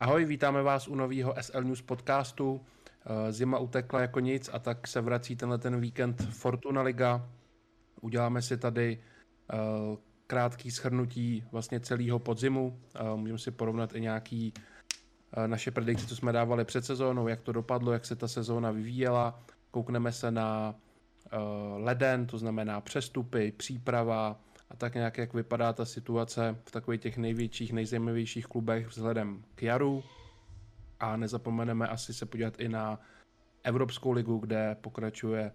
Ahoj, 0.00 0.24
vítáme 0.24 0.62
vás 0.62 0.88
u 0.88 0.94
nového 0.94 1.34
SL 1.40 1.62
News 1.62 1.82
podcastu. 1.82 2.60
Eh, 3.06 3.32
zima 3.32 3.58
utekla 3.58 4.00
jako 4.00 4.20
nic 4.20 4.50
a 4.52 4.58
tak 4.58 4.88
se 4.88 5.00
vrací 5.00 5.36
tenhle 5.36 5.58
ten 5.58 5.80
víkend 5.80 6.22
Fortuna 6.22 6.82
Liga. 6.82 7.28
Uděláme 8.00 8.42
si 8.42 8.56
tady 8.56 8.98
eh, 9.52 9.56
krátký 10.26 10.70
schrnutí 10.70 11.44
vlastně 11.52 11.80
celého 11.80 12.18
podzimu. 12.18 12.80
Eh, 12.94 13.16
můžeme 13.16 13.38
si 13.38 13.50
porovnat 13.50 13.94
i 13.94 14.00
nějaký 14.00 14.52
naše 15.46 15.70
predikce, 15.70 16.06
co 16.06 16.16
jsme 16.16 16.32
dávali 16.32 16.64
před 16.64 16.84
sezónou, 16.84 17.28
jak 17.28 17.40
to 17.40 17.52
dopadlo, 17.52 17.92
jak 17.92 18.04
se 18.04 18.16
ta 18.16 18.28
sezóna 18.28 18.70
vyvíjela. 18.70 19.40
Koukneme 19.70 20.12
se 20.12 20.30
na 20.30 20.74
leden, 21.76 22.26
to 22.26 22.38
znamená 22.38 22.80
přestupy, 22.80 23.52
příprava, 23.52 24.40
a 24.70 24.76
tak 24.76 24.94
nějak, 24.94 25.18
jak 25.18 25.34
vypadá 25.34 25.72
ta 25.72 25.84
situace 25.84 26.56
v 26.64 26.70
takových 26.70 27.00
těch 27.00 27.16
největších, 27.16 27.72
nejzajímavějších 27.72 28.46
klubech 28.46 28.86
vzhledem 28.86 29.44
k 29.54 29.62
jaru. 29.62 30.04
A 31.00 31.16
nezapomeneme 31.16 31.88
asi 31.88 32.14
se 32.14 32.26
podívat 32.26 32.60
i 32.60 32.68
na 32.68 33.00
Evropskou 33.62 34.12
ligu, 34.12 34.38
kde 34.38 34.76
pokračuje 34.80 35.52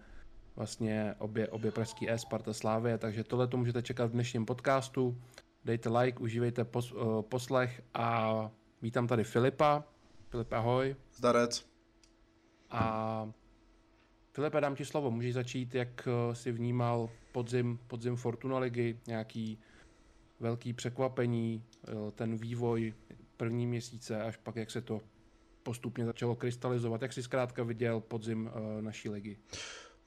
vlastně 0.56 1.16
obě, 1.18 1.48
obě 1.48 1.72
pražský 1.72 2.10
E 2.10 2.18
Sparta 2.18 2.54
Slávě, 2.54 2.98
takže 2.98 3.24
tohle 3.24 3.48
to 3.48 3.58
můžete 3.58 3.82
čekat 3.82 4.06
v 4.06 4.12
dnešním 4.12 4.46
podcastu. 4.46 5.22
Dejte 5.66 5.90
like, 5.90 6.20
užívejte 6.20 6.64
pos, 6.64 6.92
uh, 6.92 7.22
poslech 7.22 7.82
a 7.94 8.52
vítám 8.82 9.08
tady 9.08 9.24
Filipa. 9.24 9.84
Filip, 10.30 10.54
ahoj. 10.54 10.96
Zdarec. 11.16 11.66
A 12.70 13.32
Filipe, 14.34 14.62
dám 14.62 14.76
ti 14.76 14.86
slovo. 14.86 15.12
Můžeš 15.12 15.34
začít, 15.34 15.76
jak 15.76 16.08
eh, 16.08 16.36
si 16.36 16.52
vnímal 16.52 17.10
podzim, 17.32 17.80
podzim 17.88 18.16
Fortuna 18.16 18.60
ligy, 18.60 19.00
nějaký 19.08 19.60
velký 20.40 20.74
překvapení, 20.74 21.64
eh, 21.88 21.92
ten 22.16 22.38
vývoj 22.38 22.94
první 23.38 23.68
měsíce, 23.68 24.22
až 24.22 24.38
pak 24.38 24.56
jak 24.56 24.72
se 24.72 24.82
to 24.82 25.02
postupně 25.64 26.06
začalo 26.06 26.36
krystalizovat. 26.36 27.02
Jak 27.02 27.14
jsi 27.14 27.24
zkrátka 27.24 27.64
viděl 27.64 28.00
podzim 28.00 28.50
eh, 28.54 28.82
naší 28.82 29.10
ligy? 29.10 29.38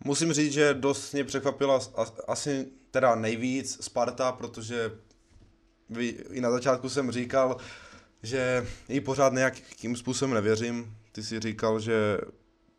Musím 0.04 0.32
říct, 0.32 0.52
že 0.52 0.74
dost 0.74 1.12
mě 1.12 1.24
překvapila 1.24 1.80
asi 2.28 2.68
teda 2.90 3.14
nejvíc 3.14 3.84
Sparta, 3.84 4.32
protože 4.32 4.92
i 6.30 6.40
na 6.40 6.50
začátku 6.50 6.88
jsem 6.88 7.10
říkal, 7.10 7.56
že 8.22 8.66
jí 8.88 9.00
pořád 9.00 9.32
nějakým 9.32 9.96
způsobem 9.96 10.34
nevěřím. 10.34 10.96
Ty 11.12 11.22
si 11.22 11.40
říkal, 11.40 11.80
že 11.80 12.18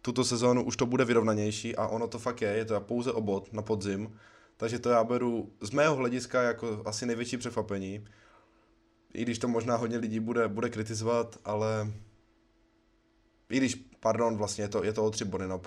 tuto 0.08 0.24
sezónu 0.24 0.64
už 0.64 0.78
to 0.78 0.86
bude 0.86 1.06
vyrovnanější 1.06 1.76
a 1.76 1.88
ono 1.88 2.08
to 2.08 2.20
fakt 2.20 2.42
je, 2.42 2.50
je 2.50 2.66
to 2.66 2.82
pouze 2.82 3.12
obod 3.12 3.54
na 3.54 3.62
podzim, 3.62 4.16
takže 4.58 4.80
to 4.80 4.90
já 4.90 5.04
beru 5.04 5.52
z 5.62 5.72
mého 5.72 5.96
hlediska 5.96 6.42
jako 6.42 6.82
asi 6.86 7.06
největší 7.06 7.38
překvapení, 7.38 8.06
i 9.14 9.22
když 9.22 9.40
to 9.40 9.48
možná 9.48 9.76
hodně 9.76 9.98
lidí 9.98 10.20
bude, 10.20 10.48
bude 10.48 10.70
kritizovat, 10.70 11.38
ale 11.46 11.92
i 13.50 13.58
když, 13.58 13.76
pardon, 14.00 14.38
vlastně 14.38 14.64
je 14.64 14.68
to, 14.68 14.84
je 14.84 14.94
to 14.94 15.06
o 15.06 15.12
tři 15.12 15.26
body, 15.26 15.48
no. 15.48 15.62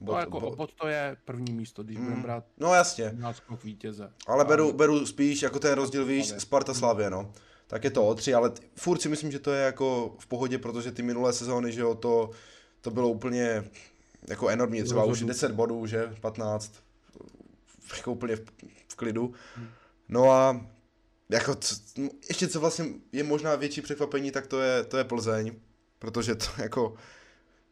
Bod, 0.00 0.12
no 0.12 0.18
jako 0.18 0.40
bod, 0.40 0.74
to 0.74 0.88
je 0.88 1.16
první 1.24 1.52
místo, 1.52 1.82
když 1.82 1.98
mm, 1.98 2.04
budeme 2.04 2.22
brát 2.22 2.44
no 2.58 2.74
jasně. 2.74 3.12
náskok 3.14 3.64
vítěze. 3.64 4.12
Ale 4.26 4.44
beru, 4.44 4.72
beru 4.72 5.06
spíš 5.06 5.42
jako 5.42 5.58
ten 5.58 5.72
rozdíl, 5.72 6.04
víš, 6.04 6.32
Sparta 6.38 6.74
Slavě, 6.74 7.10
no. 7.10 7.32
Tak 7.66 7.84
je 7.84 7.90
to 7.90 8.06
o 8.06 8.14
tři, 8.14 8.34
ale 8.34 8.52
furt 8.74 9.02
si 9.02 9.08
myslím, 9.08 9.32
že 9.32 9.38
to 9.38 9.52
je 9.52 9.62
jako 9.62 10.16
v 10.18 10.26
pohodě, 10.26 10.58
protože 10.58 10.92
ty 10.92 11.02
minulé 11.02 11.32
sezóny, 11.32 11.72
že 11.72 11.80
jo, 11.80 11.94
to 11.94 12.30
to 12.80 12.90
bylo 12.90 13.08
úplně 13.08 13.64
jako 14.28 14.48
enormní, 14.48 14.82
třeba 14.82 15.04
už 15.04 15.22
10 15.22 15.52
bodů, 15.52 15.86
že, 15.86 16.14
15, 16.20 16.72
jako 17.96 18.12
úplně 18.12 18.36
v, 18.36 18.44
v 18.88 18.94
klidu. 18.96 19.34
No 20.08 20.30
a 20.30 20.66
jako, 21.28 21.54
co, 21.54 21.76
ještě 22.28 22.48
co 22.48 22.60
vlastně 22.60 22.84
je 23.12 23.24
možná 23.24 23.56
větší 23.56 23.82
překvapení, 23.82 24.30
tak 24.30 24.46
to 24.46 24.60
je, 24.60 24.84
to 24.84 24.96
je 24.96 25.04
Plzeň, 25.04 25.52
protože 25.98 26.34
to 26.34 26.46
jako, 26.62 26.94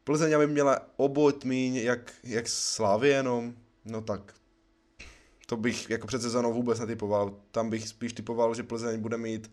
Plzeň 0.05 0.36
aby 0.36 0.46
měla 0.46 0.80
oboť 0.96 1.44
míň, 1.44 1.77
jak, 1.77 2.12
jak 2.24 2.48
Slávy 2.48 3.08
jenom, 3.08 3.55
no 3.84 4.00
tak 4.00 4.34
to 5.46 5.57
bych 5.57 5.90
jako 5.90 6.07
před 6.07 6.23
sezónou 6.23 6.52
vůbec 6.52 6.80
netypoval. 6.80 7.34
Tam 7.51 7.70
bych 7.70 7.89
spíš 7.89 8.12
typoval, 8.12 8.55
že 8.55 8.62
Plzeň 8.62 9.01
bude 9.01 9.17
mít 9.17 9.51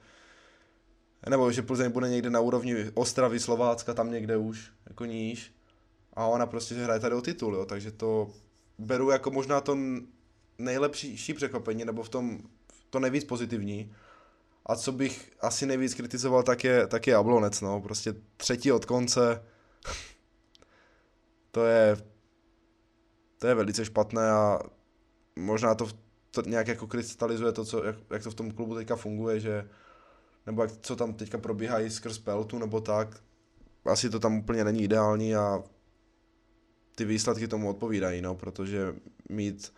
nebo 1.29 1.51
že 1.51 1.61
Plzeň 1.61 1.91
bude 1.91 2.09
někde 2.09 2.29
na 2.29 2.39
úrovni 2.39 2.75
Ostravy, 2.93 3.39
Slovácka, 3.39 3.93
tam 3.93 4.11
někde 4.11 4.37
už, 4.37 4.71
jako 4.89 5.05
níž. 5.05 5.53
A 6.13 6.25
ona 6.25 6.45
prostě 6.45 6.75
hraje 6.75 6.99
tady 6.99 7.15
o 7.15 7.21
titul, 7.21 7.55
jo, 7.55 7.65
takže 7.65 7.91
to 7.91 8.31
beru 8.77 9.09
jako 9.09 9.31
možná 9.31 9.61
to 9.61 9.77
nejlepší 10.57 11.33
překvapení, 11.33 11.85
nebo 11.85 12.03
v 12.03 12.09
tom 12.09 12.39
to 12.89 12.99
nejvíc 12.99 13.23
pozitivní. 13.23 13.93
A 14.65 14.75
co 14.75 14.91
bych 14.91 15.31
asi 15.39 15.65
nejvíc 15.65 15.93
kritizoval, 15.93 16.43
tak 16.43 16.63
je, 16.63 16.87
tak 16.87 17.07
je 17.07 17.11
Jablonec, 17.11 17.61
no, 17.61 17.81
prostě 17.81 18.15
třetí 18.37 18.71
od 18.71 18.85
konce, 18.85 19.43
to 21.51 21.65
je, 21.65 21.97
to 23.37 23.47
je 23.47 23.55
velice 23.55 23.85
špatné 23.85 24.31
a 24.31 24.59
možná 25.35 25.75
to, 25.75 25.87
to 26.31 26.41
nějak 26.41 26.67
jako 26.67 26.87
krystalizuje 26.87 27.51
to, 27.51 27.65
co, 27.65 27.83
jak, 27.83 27.95
jak 28.09 28.23
to 28.23 28.31
v 28.31 28.35
tom 28.35 28.51
klubu 28.51 28.75
teďka 28.75 28.95
funguje, 28.95 29.39
že 29.39 29.69
nebo 30.45 30.61
jak, 30.61 30.71
co 30.71 30.95
tam 30.95 31.13
teďka 31.13 31.37
probíhají 31.37 31.89
skrz 31.89 32.17
peltu 32.17 32.59
nebo 32.59 32.81
tak, 32.81 33.23
asi 33.85 34.09
to 34.09 34.19
tam 34.19 34.37
úplně 34.37 34.63
není 34.63 34.83
ideální 34.83 35.35
a 35.35 35.63
ty 36.95 37.05
výsledky 37.05 37.47
tomu 37.47 37.69
odpovídají, 37.69 38.21
no, 38.21 38.35
protože 38.35 38.95
mít 39.29 39.73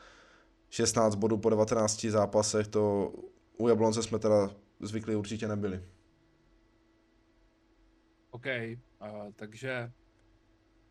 16 0.70 1.16
bodů 1.16 1.38
po 1.38 1.50
19 1.50 2.06
zápasech, 2.06 2.68
to 2.68 3.14
u 3.58 3.68
Jablonce 3.68 4.04
jsme 4.04 4.20
teda 4.20 4.50
zvyklí 4.80 5.16
určitě 5.16 5.48
nebyli. 5.48 5.84
OK, 8.32 8.46
uh, 8.46 9.08
takže 9.36 9.92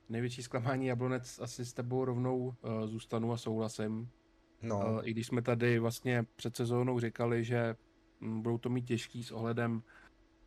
největší 0.08 0.42
zklamání 0.42 0.86
Jablonec 0.86 1.38
asi 1.38 1.64
s 1.64 1.72
tebou 1.72 2.04
rovnou 2.04 2.38
uh, 2.38 2.86
zůstanu 2.86 3.32
a 3.32 3.36
souhlasím. 3.36 4.08
No. 4.62 4.78
Uh, 4.78 5.00
I 5.02 5.10
když 5.10 5.26
jsme 5.26 5.42
tady 5.42 5.78
vlastně 5.78 6.26
před 6.36 6.56
sezónou 6.56 7.00
říkali, 7.00 7.44
že 7.44 7.74
budou 8.22 8.58
to 8.58 8.68
mít 8.68 8.84
těžký 8.84 9.24
s 9.24 9.30
ohledem 9.30 9.82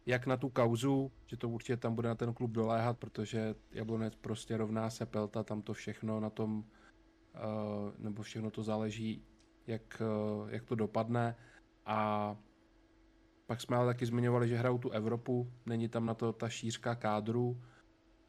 jak 0.05 0.25
na 0.25 0.37
tu 0.37 0.49
kauzu, 0.49 1.11
že 1.25 1.37
to 1.37 1.49
určitě 1.49 1.77
tam 1.77 1.95
bude 1.95 2.09
na 2.09 2.15
ten 2.15 2.33
klub 2.33 2.51
doléhat, 2.51 2.97
protože 2.97 3.55
Jablonec 3.71 4.15
prostě 4.15 4.57
rovná 4.57 4.89
se 4.89 5.05
Pelta, 5.05 5.43
tam 5.43 5.61
to 5.61 5.73
všechno 5.73 6.19
na 6.19 6.29
tom, 6.29 6.57
uh, 6.57 7.91
nebo 7.97 8.23
všechno 8.23 8.51
to 8.51 8.63
záleží, 8.63 9.23
jak, 9.67 10.01
uh, 10.41 10.49
jak 10.49 10.63
to 10.63 10.75
dopadne. 10.75 11.35
A 11.85 12.35
pak 13.45 13.61
jsme 13.61 13.77
ale 13.77 13.93
taky 13.93 14.05
zmiňovali, 14.05 14.47
že 14.47 14.57
hrajou 14.57 14.77
tu 14.77 14.89
Evropu, 14.89 15.51
není 15.65 15.89
tam 15.89 16.05
na 16.05 16.13
to 16.13 16.33
ta 16.33 16.49
šířka 16.49 16.95
kádru 16.95 17.61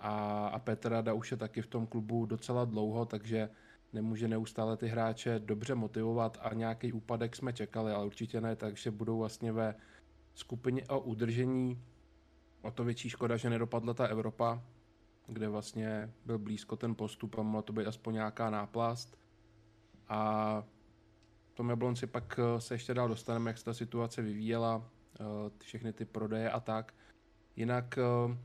a, 0.00 0.46
a 0.48 0.58
Petr 0.58 0.88
Rada 0.88 1.14
už 1.14 1.30
je 1.30 1.36
taky 1.36 1.62
v 1.62 1.66
tom 1.66 1.86
klubu 1.86 2.26
docela 2.26 2.64
dlouho, 2.64 3.04
takže 3.04 3.48
nemůže 3.96 4.28
neustále 4.28 4.76
ty 4.76 4.86
hráče 4.86 5.38
dobře 5.38 5.74
motivovat 5.74 6.38
a 6.40 6.54
nějaký 6.54 6.92
úpadek 6.92 7.36
jsme 7.36 7.52
čekali, 7.52 7.92
ale 7.92 8.06
určitě 8.06 8.40
ne, 8.40 8.56
takže 8.56 8.90
budou 8.90 9.18
vlastně 9.18 9.52
ve 9.52 9.74
skupině 10.34 10.86
o 10.88 11.00
udržení. 11.00 11.82
O 12.62 12.70
to 12.70 12.84
větší 12.84 13.08
škoda, 13.08 13.36
že 13.36 13.50
nedopadla 13.50 13.94
ta 13.94 14.06
Evropa, 14.06 14.62
kde 15.26 15.48
vlastně 15.48 16.12
byl 16.26 16.38
blízko 16.38 16.76
ten 16.76 16.94
postup 16.94 17.38
a 17.38 17.42
mohla 17.42 17.62
to 17.62 17.72
být 17.72 17.86
aspoň 17.86 18.14
nějaká 18.14 18.50
náplast. 18.50 19.18
A 20.08 20.64
tom 21.56 21.68
Jablonci 21.68 22.06
pak 22.06 22.40
eh, 22.42 22.60
se 22.60 22.74
ještě 22.74 22.94
dál 22.94 23.08
dostaneme, 23.08 23.50
jak 23.50 23.58
se 23.58 23.64
ta 23.64 23.74
situace 23.74 24.22
vyvíjela, 24.22 24.90
eh, 25.20 25.24
všechny 25.58 25.92
ty 25.92 26.04
prodeje 26.04 26.50
a 26.50 26.60
tak. 26.60 26.94
Jinak 27.56 27.98
eh, 27.98 28.36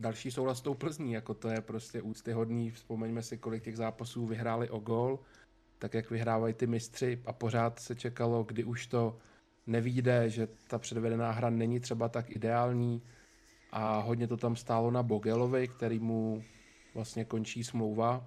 další 0.00 0.30
souhlas 0.30 0.58
s 0.58 0.60
tou 0.60 0.74
Plzní, 0.74 1.12
jako 1.12 1.34
to 1.34 1.48
je 1.48 1.60
prostě 1.60 2.02
úctyhodný, 2.02 2.70
vzpomeňme 2.70 3.22
si, 3.22 3.38
kolik 3.38 3.64
těch 3.64 3.76
zápasů 3.76 4.26
vyhráli 4.26 4.70
o 4.70 4.78
gol, 4.78 5.18
tak 5.78 5.94
jak 5.94 6.10
vyhrávají 6.10 6.54
ty 6.54 6.66
mistři 6.66 7.22
a 7.26 7.32
pořád 7.32 7.78
se 7.78 7.94
čekalo, 7.94 8.44
kdy 8.44 8.64
už 8.64 8.86
to 8.86 9.18
nevíde, 9.66 10.30
že 10.30 10.48
ta 10.68 10.78
předvedená 10.78 11.30
hra 11.30 11.50
není 11.50 11.80
třeba 11.80 12.08
tak 12.08 12.30
ideální. 12.30 13.02
A 13.72 14.00
hodně 14.00 14.26
to 14.26 14.36
tam 14.36 14.56
stálo 14.56 14.90
na 14.90 15.02
Bogelovi, 15.02 15.68
který 15.68 15.98
mu 15.98 16.42
vlastně 16.94 17.24
končí 17.24 17.64
smlouva. 17.64 18.26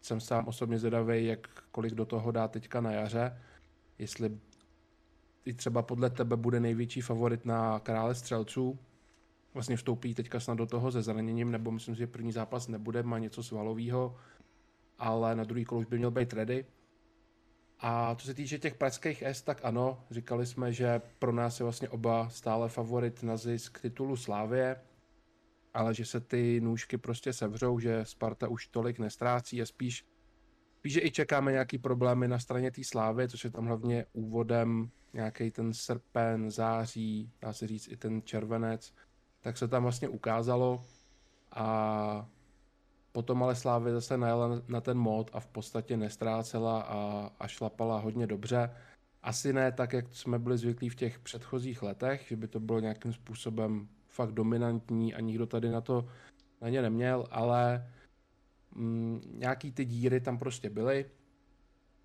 Jsem 0.00 0.20
sám 0.20 0.48
osobně 0.48 0.78
zvědavý, 0.78 1.26
jak 1.26 1.48
kolik 1.70 1.94
do 1.94 2.06
toho 2.06 2.30
dá 2.30 2.48
teďka 2.48 2.80
na 2.80 2.92
jaře, 2.92 3.38
jestli 3.98 4.38
i 5.44 5.54
třeba 5.54 5.82
podle 5.82 6.10
tebe 6.10 6.36
bude 6.36 6.60
největší 6.60 7.00
favorit 7.00 7.44
na 7.44 7.80
krále 7.80 8.14
střelců, 8.14 8.78
vlastně 9.54 9.76
vstoupí 9.76 10.14
teďka 10.14 10.40
snad 10.40 10.54
do 10.54 10.66
toho 10.66 10.92
se 10.92 11.02
zraněním, 11.02 11.50
nebo 11.50 11.70
myslím 11.70 11.94
si, 11.94 11.98
že 11.98 12.06
první 12.06 12.32
zápas 12.32 12.68
nebude, 12.68 13.02
má 13.02 13.18
něco 13.18 13.42
svalového, 13.42 14.16
ale 14.98 15.36
na 15.36 15.44
druhý 15.44 15.64
kolo 15.64 15.80
už 15.80 15.86
by 15.86 15.98
měl 15.98 16.10
být 16.10 16.32
ready. 16.32 16.66
A 17.80 18.14
co 18.14 18.26
se 18.26 18.34
týče 18.34 18.58
těch 18.58 18.74
pražských 18.74 19.22
S, 19.22 19.42
tak 19.42 19.60
ano, 19.62 20.04
říkali 20.10 20.46
jsme, 20.46 20.72
že 20.72 21.00
pro 21.18 21.32
nás 21.32 21.60
je 21.60 21.64
vlastně 21.64 21.88
oba 21.88 22.28
stále 22.28 22.68
favorit 22.68 23.22
na 23.22 23.36
zisk 23.36 23.80
titulu 23.80 24.16
Slávě, 24.16 24.76
ale 25.74 25.94
že 25.94 26.04
se 26.04 26.20
ty 26.20 26.60
nůžky 26.60 26.98
prostě 26.98 27.32
sevřou, 27.32 27.78
že 27.78 28.04
Sparta 28.04 28.48
už 28.48 28.66
tolik 28.66 28.98
nestrácí 28.98 29.62
a 29.62 29.66
spíš, 29.66 30.04
spíš 30.78 30.92
že 30.92 31.00
i 31.00 31.10
čekáme 31.10 31.52
nějaký 31.52 31.78
problémy 31.78 32.28
na 32.28 32.38
straně 32.38 32.70
té 32.70 32.84
Slávy, 32.84 33.28
což 33.28 33.44
je 33.44 33.50
tam 33.50 33.66
hlavně 33.66 34.06
úvodem 34.12 34.90
nějaký 35.12 35.50
ten 35.50 35.74
srpen, 35.74 36.50
září, 36.50 37.32
dá 37.40 37.52
se 37.52 37.66
říct 37.66 37.88
i 37.88 37.96
ten 37.96 38.22
červenec, 38.22 38.92
tak 39.40 39.58
se 39.58 39.68
tam 39.68 39.82
vlastně 39.82 40.08
ukázalo 40.08 40.84
a 41.50 42.28
potom 43.12 43.42
ale 43.42 43.54
Slávy 43.54 43.92
zase 43.92 44.16
najela 44.16 44.62
na 44.68 44.80
ten 44.80 44.98
mod 44.98 45.30
a 45.32 45.40
v 45.40 45.46
podstatě 45.46 45.96
nestrácela 45.96 46.80
a, 46.80 47.30
a 47.40 47.48
šlapala 47.48 48.00
hodně 48.00 48.26
dobře. 48.26 48.70
Asi 49.22 49.52
ne 49.52 49.72
tak, 49.72 49.92
jak 49.92 50.14
jsme 50.14 50.38
byli 50.38 50.58
zvyklí 50.58 50.88
v 50.88 50.94
těch 50.94 51.18
předchozích 51.18 51.82
letech, 51.82 52.26
že 52.28 52.36
by 52.36 52.48
to 52.48 52.60
bylo 52.60 52.80
nějakým 52.80 53.12
způsobem 53.12 53.88
fakt 54.08 54.32
dominantní 54.32 55.14
a 55.14 55.20
nikdo 55.20 55.46
tady 55.46 55.70
na 55.70 55.80
to 55.80 56.08
na 56.60 56.68
ně 56.68 56.82
neměl, 56.82 57.26
ale 57.30 57.90
mm, 58.74 59.20
nějaký 59.34 59.72
ty 59.72 59.84
díry 59.84 60.20
tam 60.20 60.38
prostě 60.38 60.70
byly 60.70 61.06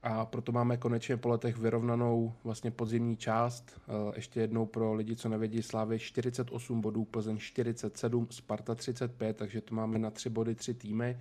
a 0.04 0.26
proto 0.26 0.52
máme 0.52 0.78
konečně 0.78 1.18
po 1.18 1.30
letech 1.30 1.58
vyrovnanou 1.58 2.34
vlastně 2.44 2.72
podzimní 2.72 3.18
část. 3.18 3.82
Eh, 3.88 4.12
ještě 4.16 4.42
jednou 4.42 4.66
pro 4.66 4.94
lidi, 4.94 5.16
co 5.16 5.30
nevědí, 5.30 5.64
Slávy 5.64 6.00
48 6.00 6.82
bodů, 6.82 7.06
Plzeň 7.06 7.38
47, 7.38 8.28
Sparta 8.30 8.76
35, 8.76 9.38
takže 9.38 9.62
tu 9.62 9.76
máme 9.76 10.00
na 10.00 10.12
3 10.12 10.30
body 10.30 10.56
3 10.56 10.74
týmy. 10.74 11.20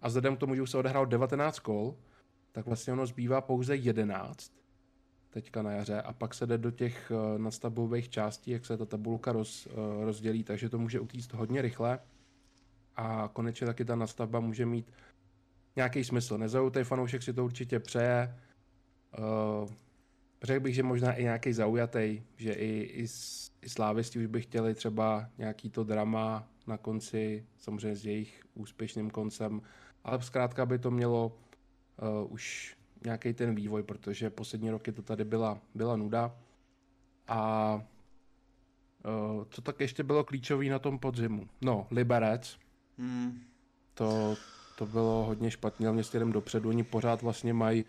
A 0.00 0.08
vzhledem 0.08 0.36
k 0.36 0.38
tomu, 0.38 0.54
že 0.54 0.62
už 0.62 0.70
se 0.70 0.78
odehrál 0.78 1.06
19 1.06 1.58
kol, 1.58 1.96
tak 2.52 2.66
vlastně 2.66 2.92
ono 2.92 3.06
zbývá 3.06 3.40
pouze 3.40 3.76
11 3.76 4.52
teďka 5.30 5.62
na 5.62 5.72
jaře 5.72 6.02
a 6.02 6.12
pak 6.12 6.34
se 6.34 6.46
jde 6.46 6.58
do 6.58 6.70
těch 6.70 7.12
eh, 7.14 7.38
nadstavbových 7.38 8.08
částí, 8.08 8.50
jak 8.50 8.66
se 8.66 8.76
ta 8.76 8.86
tabulka 8.86 9.32
roz, 9.32 9.66
eh, 9.66 10.04
rozdělí, 10.04 10.44
takže 10.44 10.68
to 10.68 10.78
může 10.78 11.00
utíct 11.00 11.32
hodně 11.32 11.62
rychle 11.62 11.98
a 12.96 13.30
konečně 13.32 13.66
taky 13.66 13.84
ta 13.84 13.96
nastavba 13.96 14.40
může 14.40 14.66
mít 14.66 14.92
nějaký 15.76 16.04
smysl. 16.04 16.38
Nezaujatý 16.38 16.84
fanoušek 16.84 17.22
si 17.22 17.32
to 17.32 17.44
určitě 17.44 17.80
přeje. 17.80 18.38
Uh, 19.18 19.70
řekl 20.42 20.60
bych, 20.60 20.74
že 20.74 20.82
možná 20.82 21.12
i 21.12 21.22
nějaký 21.22 21.52
zaujatý, 21.52 22.22
že 22.36 22.52
i, 22.52 22.66
i, 22.66 23.06
i 23.62 23.68
slávisti 23.68 24.18
už 24.18 24.26
by 24.26 24.40
chtěli 24.40 24.74
třeba 24.74 25.28
nějaký 25.38 25.70
to 25.70 25.84
drama 25.84 26.48
na 26.66 26.76
konci, 26.76 27.46
samozřejmě 27.58 27.96
s 27.96 28.06
jejich 28.06 28.42
úspěšným 28.54 29.10
koncem, 29.10 29.62
ale 30.04 30.22
zkrátka 30.22 30.66
by 30.66 30.78
to 30.78 30.90
mělo 30.90 31.26
uh, 32.02 32.32
už 32.32 32.76
nějaký 33.04 33.32
ten 33.32 33.54
vývoj, 33.54 33.82
protože 33.82 34.30
poslední 34.30 34.70
roky 34.70 34.92
to 34.92 35.02
tady 35.02 35.24
byla, 35.24 35.58
byla 35.74 35.96
nuda. 35.96 36.36
A 37.28 37.74
uh, 37.74 39.44
co 39.50 39.62
tak 39.62 39.80
ještě 39.80 40.02
bylo 40.02 40.24
klíčové 40.24 40.64
na 40.64 40.78
tom 40.78 40.98
podzimu? 40.98 41.48
No, 41.60 41.86
Liberec. 41.90 42.58
Hmm. 42.98 43.40
To, 43.94 44.36
to 44.82 44.86
bylo 44.86 45.24
hodně 45.24 45.50
špatně, 45.50 45.88
ale 45.88 46.04
směrem 46.04 46.32
dopředu. 46.32 46.68
Oni 46.68 46.82
pořád 46.82 47.22
vlastně 47.22 47.54
mají 47.54 47.84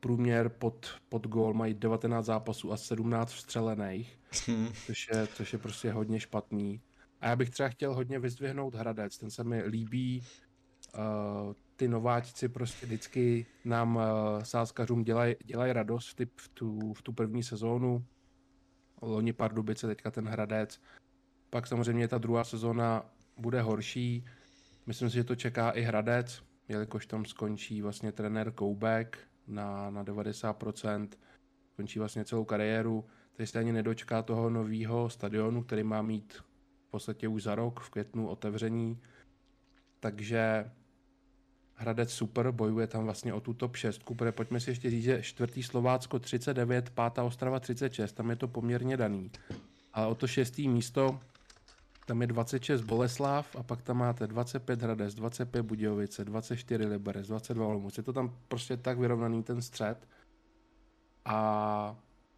průměr 0.00 0.48
pod, 0.48 0.86
pod 1.08 1.26
gól, 1.26 1.54
mají 1.54 1.74
19 1.74 2.24
zápasů 2.24 2.72
a 2.72 2.76
17 2.76 3.32
vstřelených, 3.32 4.18
hmm. 4.46 4.68
což, 4.86 5.08
je, 5.12 5.26
což 5.26 5.52
je 5.52 5.58
prostě 5.58 5.92
hodně 5.92 6.20
špatný. 6.20 6.80
A 7.20 7.28
já 7.28 7.36
bych 7.36 7.50
třeba 7.50 7.68
chtěl 7.68 7.94
hodně 7.94 8.18
vyzdvihnout 8.18 8.74
Hradec, 8.74 9.18
ten 9.18 9.30
se 9.30 9.44
mi 9.44 9.62
líbí. 9.62 10.22
Uh, 10.94 11.52
ty 11.76 11.88
nováčci 11.88 12.48
prostě 12.48 12.86
vždycky 12.86 13.46
nám 13.64 13.96
uh, 13.96 14.02
sázkařům 14.42 15.04
dělají 15.04 15.34
dělaj 15.44 15.72
radost 15.72 16.08
v, 16.08 16.14
ty, 16.14 16.26
v, 16.36 16.48
tu, 16.48 16.92
v 16.92 17.02
tu 17.02 17.12
první 17.12 17.42
sezónu. 17.42 18.04
Loni 19.02 19.32
Pardubice, 19.32 19.86
teďka 19.86 20.10
ten 20.10 20.28
Hradec. 20.28 20.80
Pak 21.50 21.66
samozřejmě 21.66 22.08
ta 22.08 22.18
druhá 22.18 22.44
sezóna 22.44 23.10
bude 23.36 23.62
horší. 23.62 24.24
Myslím 24.86 25.10
si, 25.10 25.14
že 25.14 25.24
to 25.24 25.36
čeká 25.36 25.70
i 25.70 25.82
Hradec, 25.82 26.42
jelikož 26.68 27.06
tam 27.06 27.24
skončí 27.24 27.82
vlastně 27.82 28.12
trenér 28.12 28.52
Koubek 28.52 29.18
na, 29.46 29.90
na 29.90 30.04
90%, 30.04 31.08
končí 31.76 31.98
vlastně 31.98 32.24
celou 32.24 32.44
kariéru, 32.44 33.04
takže 33.36 33.52
se 33.52 33.58
ani 33.58 33.72
nedočká 33.72 34.22
toho 34.22 34.50
nového 34.50 35.10
stadionu, 35.10 35.62
který 35.62 35.82
má 35.82 36.02
mít 36.02 36.32
v 36.88 36.90
podstatě 36.90 37.28
už 37.28 37.42
za 37.42 37.54
rok 37.54 37.80
v 37.80 37.90
květnu 37.90 38.28
otevření. 38.28 39.00
Takže 40.00 40.70
Hradec 41.74 42.12
super, 42.12 42.50
bojuje 42.50 42.86
tam 42.86 43.04
vlastně 43.04 43.34
o 43.34 43.40
tu 43.40 43.54
top 43.54 43.76
6, 43.76 44.02
protože 44.04 44.32
pojďme 44.32 44.60
si 44.60 44.70
ještě 44.70 44.90
říct, 44.90 45.04
že 45.04 45.22
čtvrtý 45.22 45.62
Slovácko 45.62 46.18
39, 46.18 46.90
pátá 46.90 47.24
Ostrava 47.24 47.60
36, 47.60 48.12
tam 48.12 48.30
je 48.30 48.36
to 48.36 48.48
poměrně 48.48 48.96
daný. 48.96 49.30
Ale 49.92 50.06
o 50.06 50.14
to 50.14 50.26
šestý 50.26 50.68
místo 50.68 51.20
tam 52.06 52.20
je 52.20 52.26
26 52.26 52.80
Boleslav 52.80 53.56
a 53.56 53.62
pak 53.62 53.82
tam 53.82 53.96
máte 53.96 54.26
25 54.26 54.82
Hradec, 54.82 55.14
25 55.14 55.62
Budějovice, 55.62 56.24
24 56.24 56.86
Liberec, 56.86 57.26
22 57.26 57.66
Olomouc. 57.66 57.96
Je 57.96 58.02
to 58.02 58.12
tam 58.12 58.36
prostě 58.48 58.76
tak 58.76 58.98
vyrovnaný 58.98 59.42
ten 59.42 59.62
střed. 59.62 60.08
A 61.24 61.96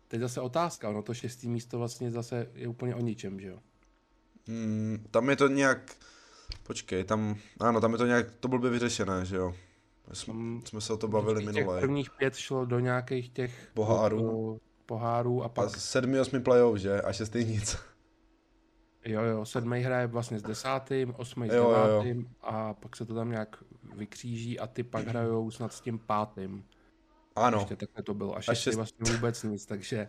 teď 0.08 0.20
zase 0.20 0.40
otázka, 0.40 0.88
ono 0.88 1.02
to 1.02 1.14
šestý 1.14 1.48
místo 1.48 1.78
vlastně 1.78 2.10
zase 2.10 2.50
je 2.54 2.68
úplně 2.68 2.94
o 2.94 3.00
ničem, 3.00 3.40
že 3.40 3.48
jo? 3.48 3.58
Hmm, 4.48 5.06
tam 5.10 5.30
je 5.30 5.36
to 5.36 5.48
nějak, 5.48 5.96
počkej, 6.62 7.04
tam, 7.04 7.36
ano, 7.60 7.80
tam 7.80 7.92
je 7.92 7.98
to 7.98 8.06
nějak, 8.06 8.30
to 8.40 8.48
blbě 8.48 8.70
vyřešené, 8.70 9.24
že 9.24 9.36
jo? 9.36 9.54
Jsme, 10.12 10.32
tam, 10.32 10.62
jsme 10.64 10.80
se 10.80 10.92
o 10.92 10.96
to 10.96 11.08
bavili 11.08 11.44
minule. 11.44 11.80
prvních 11.80 12.10
pět 12.10 12.36
šlo 12.36 12.64
do 12.64 12.78
nějakých 12.78 13.28
těch 13.28 13.70
pohárů, 13.74 14.60
pohárů 14.86 15.42
a 15.42 15.48
pak... 15.48 15.66
A 15.66 15.70
sedmi, 15.70 16.20
osmi 16.20 16.40
play 16.40 16.60
že? 16.78 17.02
A 17.02 17.12
šestý 17.12 17.44
nic. 17.44 17.76
Jo, 19.06 19.23
jo, 19.23 19.44
sedmý 19.44 19.81
hraje 19.81 20.06
vlastně 20.06 20.38
s 20.38 20.43
desátým, 20.43 21.14
osmý 21.17 21.49
s 21.50 21.55
jo, 21.55 21.70
devátým 21.70 22.17
jo, 22.17 22.23
jo. 22.23 22.29
a 22.43 22.75
pak 22.75 22.97
se 22.97 23.06
to 23.06 23.14
tam 23.14 23.31
nějak 23.31 23.56
vykříží 23.97 24.61
a 24.61 24.67
ty 24.67 24.82
pak 24.82 25.06
hrajou 25.06 25.50
snad 25.50 25.73
s 25.73 25.81
tím 25.81 25.99
pátým. 25.99 26.64
Ano. 27.37 27.58
Ještě 27.58 27.76
takhle 27.76 28.03
to 28.03 28.14
bylo. 28.14 28.37
A 28.37 28.41
šestý 28.41 28.62
šest... 28.62 28.76
vlastně 28.76 29.12
vůbec 29.12 29.43
nic, 29.43 29.67
takže 29.67 30.08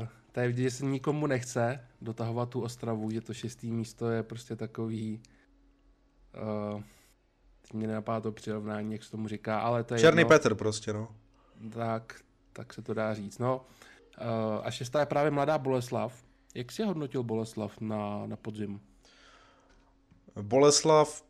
uh, 0.00 0.06
tady 0.32 0.46
vidět, 0.46 0.62
že 0.62 0.70
se 0.70 0.84
nikomu 0.84 1.26
nechce 1.26 1.88
dotahovat 2.00 2.48
tu 2.48 2.60
Ostravu, 2.60 3.10
že 3.10 3.20
to 3.20 3.34
šestý 3.34 3.72
místo 3.72 4.10
je 4.10 4.22
prostě 4.22 4.56
takový 4.56 5.22
uh, 6.74 6.82
teď 7.62 7.72
mě 7.72 7.86
nenapadá 7.86 8.20
to 8.20 8.32
přirovnání, 8.32 8.92
jak 8.92 9.04
se 9.04 9.10
tomu 9.10 9.28
říká, 9.28 9.60
ale 9.60 9.84
to 9.84 9.94
je 9.94 10.00
Černý 10.00 10.20
jedno. 10.20 10.28
Petr 10.28 10.54
prostě, 10.54 10.92
no. 10.92 11.08
Tak, 11.72 12.20
tak 12.52 12.74
se 12.74 12.82
to 12.82 12.94
dá 12.94 13.14
říct. 13.14 13.38
No, 13.38 13.66
uh, 14.20 14.66
a 14.66 14.70
šestá 14.70 15.00
je 15.00 15.06
právě 15.06 15.30
Mladá 15.30 15.58
Boleslav, 15.58 16.24
jak 16.54 16.72
jsi 16.72 16.82
hodnotil 16.82 17.22
Boleslav 17.22 17.80
na, 17.80 18.26
na 18.26 18.36
podzim? 18.36 18.80
Boleslav 20.42 21.22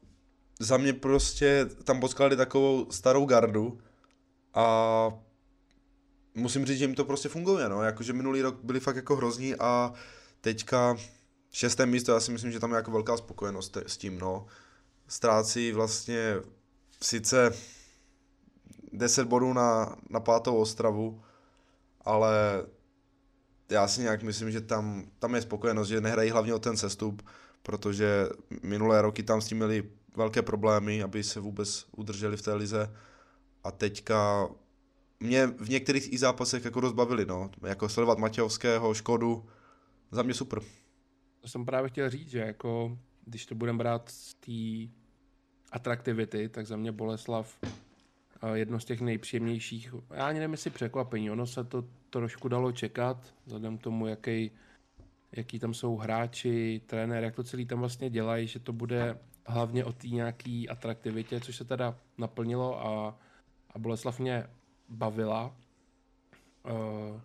za 0.60 0.76
mě 0.76 0.92
prostě 0.92 1.66
tam 1.84 2.00
potkali 2.00 2.36
takovou 2.36 2.90
starou 2.90 3.24
gardu 3.24 3.78
a 4.54 5.10
musím 6.34 6.66
říct, 6.66 6.78
že 6.78 6.84
jim 6.84 6.94
to 6.94 7.04
prostě 7.04 7.28
funguje, 7.28 7.68
no, 7.68 7.82
jakože 7.82 8.12
minulý 8.12 8.42
rok 8.42 8.58
byli 8.62 8.80
fakt 8.80 8.96
jako 8.96 9.16
hrozní 9.16 9.54
a 9.54 9.92
teďka 10.40 10.96
šesté 11.50 11.86
místo, 11.86 12.12
já 12.12 12.20
si 12.20 12.32
myslím, 12.32 12.52
že 12.52 12.60
tam 12.60 12.70
je 12.70 12.76
jako 12.76 12.90
velká 12.90 13.16
spokojenost 13.16 13.76
s 13.76 13.96
tím, 13.96 14.18
no. 14.18 14.46
Ztrácí 15.08 15.72
vlastně 15.72 16.34
sice 17.02 17.54
10 18.92 19.24
bodů 19.24 19.52
na, 19.52 19.96
na 20.10 20.20
pátou 20.20 20.56
Ostravu, 20.56 21.22
ale 22.00 22.32
já 23.70 23.88
si 23.88 24.00
nějak 24.00 24.22
myslím, 24.22 24.50
že 24.50 24.60
tam, 24.60 25.04
tam 25.18 25.34
je 25.34 25.42
spokojenost, 25.42 25.88
že 25.88 26.00
nehrají 26.00 26.30
hlavně 26.30 26.54
o 26.54 26.58
ten 26.58 26.76
sestup, 26.76 27.22
protože 27.62 28.28
minulé 28.62 29.02
roky 29.02 29.22
tam 29.22 29.40
s 29.40 29.46
tím 29.46 29.58
měli 29.58 29.90
velké 30.16 30.42
problémy, 30.42 31.02
aby 31.02 31.22
se 31.22 31.40
vůbec 31.40 31.86
udrželi 31.96 32.36
v 32.36 32.42
té 32.42 32.54
lize 32.54 32.94
a 33.64 33.70
teďka 33.70 34.48
mě 35.20 35.46
v 35.46 35.68
některých 35.68 36.12
i 36.12 36.18
zápasech 36.18 36.64
jako 36.64 36.80
rozbavili, 36.80 37.26
no, 37.26 37.50
jako 37.62 37.88
sledovat 37.88 38.18
Matějovského, 38.18 38.94
Škodu, 38.94 39.46
za 40.10 40.22
mě 40.22 40.34
super. 40.34 40.62
To 41.40 41.48
jsem 41.48 41.64
právě 41.64 41.90
chtěl 41.90 42.10
říct, 42.10 42.30
že 42.30 42.38
jako 42.38 42.98
když 43.24 43.46
to 43.46 43.54
budeme 43.54 43.78
brát 43.78 44.08
z 44.08 44.34
té 44.34 44.92
atraktivity, 45.72 46.48
tak 46.48 46.66
za 46.66 46.76
mě 46.76 46.92
Boleslav 46.92 47.58
jedno 48.54 48.80
z 48.80 48.84
těch 48.84 49.00
nejpříjemnějších, 49.00 49.94
já 50.10 50.26
ani 50.26 50.38
nevím, 50.38 50.52
jestli 50.52 50.70
překvapení, 50.70 51.30
ono 51.30 51.46
se 51.46 51.64
to 51.64 51.84
trošku 52.10 52.48
dalo 52.48 52.72
čekat, 52.72 53.34
vzhledem 53.46 53.78
k 53.78 53.82
tomu, 53.82 54.06
jaký, 54.06 54.50
jaký 55.32 55.58
tam 55.58 55.74
jsou 55.74 55.96
hráči, 55.96 56.80
trenér, 56.86 57.24
jak 57.24 57.36
to 57.36 57.44
celý 57.44 57.66
tam 57.66 57.78
vlastně 57.80 58.10
dělají, 58.10 58.46
že 58.46 58.58
to 58.58 58.72
bude 58.72 59.18
hlavně 59.46 59.84
o 59.84 59.92
té 59.92 60.08
nějaký 60.08 60.68
atraktivitě, 60.68 61.40
což 61.40 61.56
se 61.56 61.64
teda 61.64 61.96
naplnilo 62.18 62.86
a, 62.86 63.18
a 63.74 63.78
Boleslav 63.78 64.20
mě 64.20 64.46
bavila. 64.88 65.56
Uh, 66.64 67.20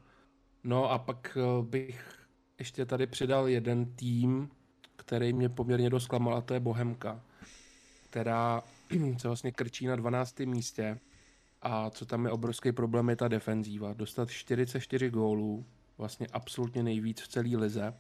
no 0.64 0.92
a 0.92 0.98
pak 0.98 1.38
uh, 1.38 1.66
bych 1.66 2.26
ještě 2.60 2.86
tady 2.86 3.08
přidal 3.08 3.48
jeden 3.48 3.86
tým, 3.86 4.50
který 4.96 5.34
mě 5.34 5.50
poměrně 5.50 5.90
dost 5.90 6.08
klamal, 6.08 6.36
a 6.36 6.42
to 6.42 6.54
je 6.54 6.60
Bohemka, 6.60 7.22
která 8.10 8.64
se 9.18 9.28
vlastně 9.28 9.52
krčí 9.52 9.86
na 9.86 9.96
12. 9.96 10.40
místě 10.40 11.00
a 11.62 11.90
co 11.90 12.06
tam 12.06 12.26
je 12.26 12.32
obrovský 12.32 12.72
problém 12.72 13.10
je 13.10 13.16
ta 13.16 13.28
defenzíva. 13.28 13.94
Dostat 13.94 14.30
44 14.30 15.10
gólů, 15.10 15.66
vlastně 15.98 16.28
absolutně 16.34 16.84
nejvíc 16.84 17.22
v 17.22 17.28
celé 17.28 17.58
lize, 17.58 17.94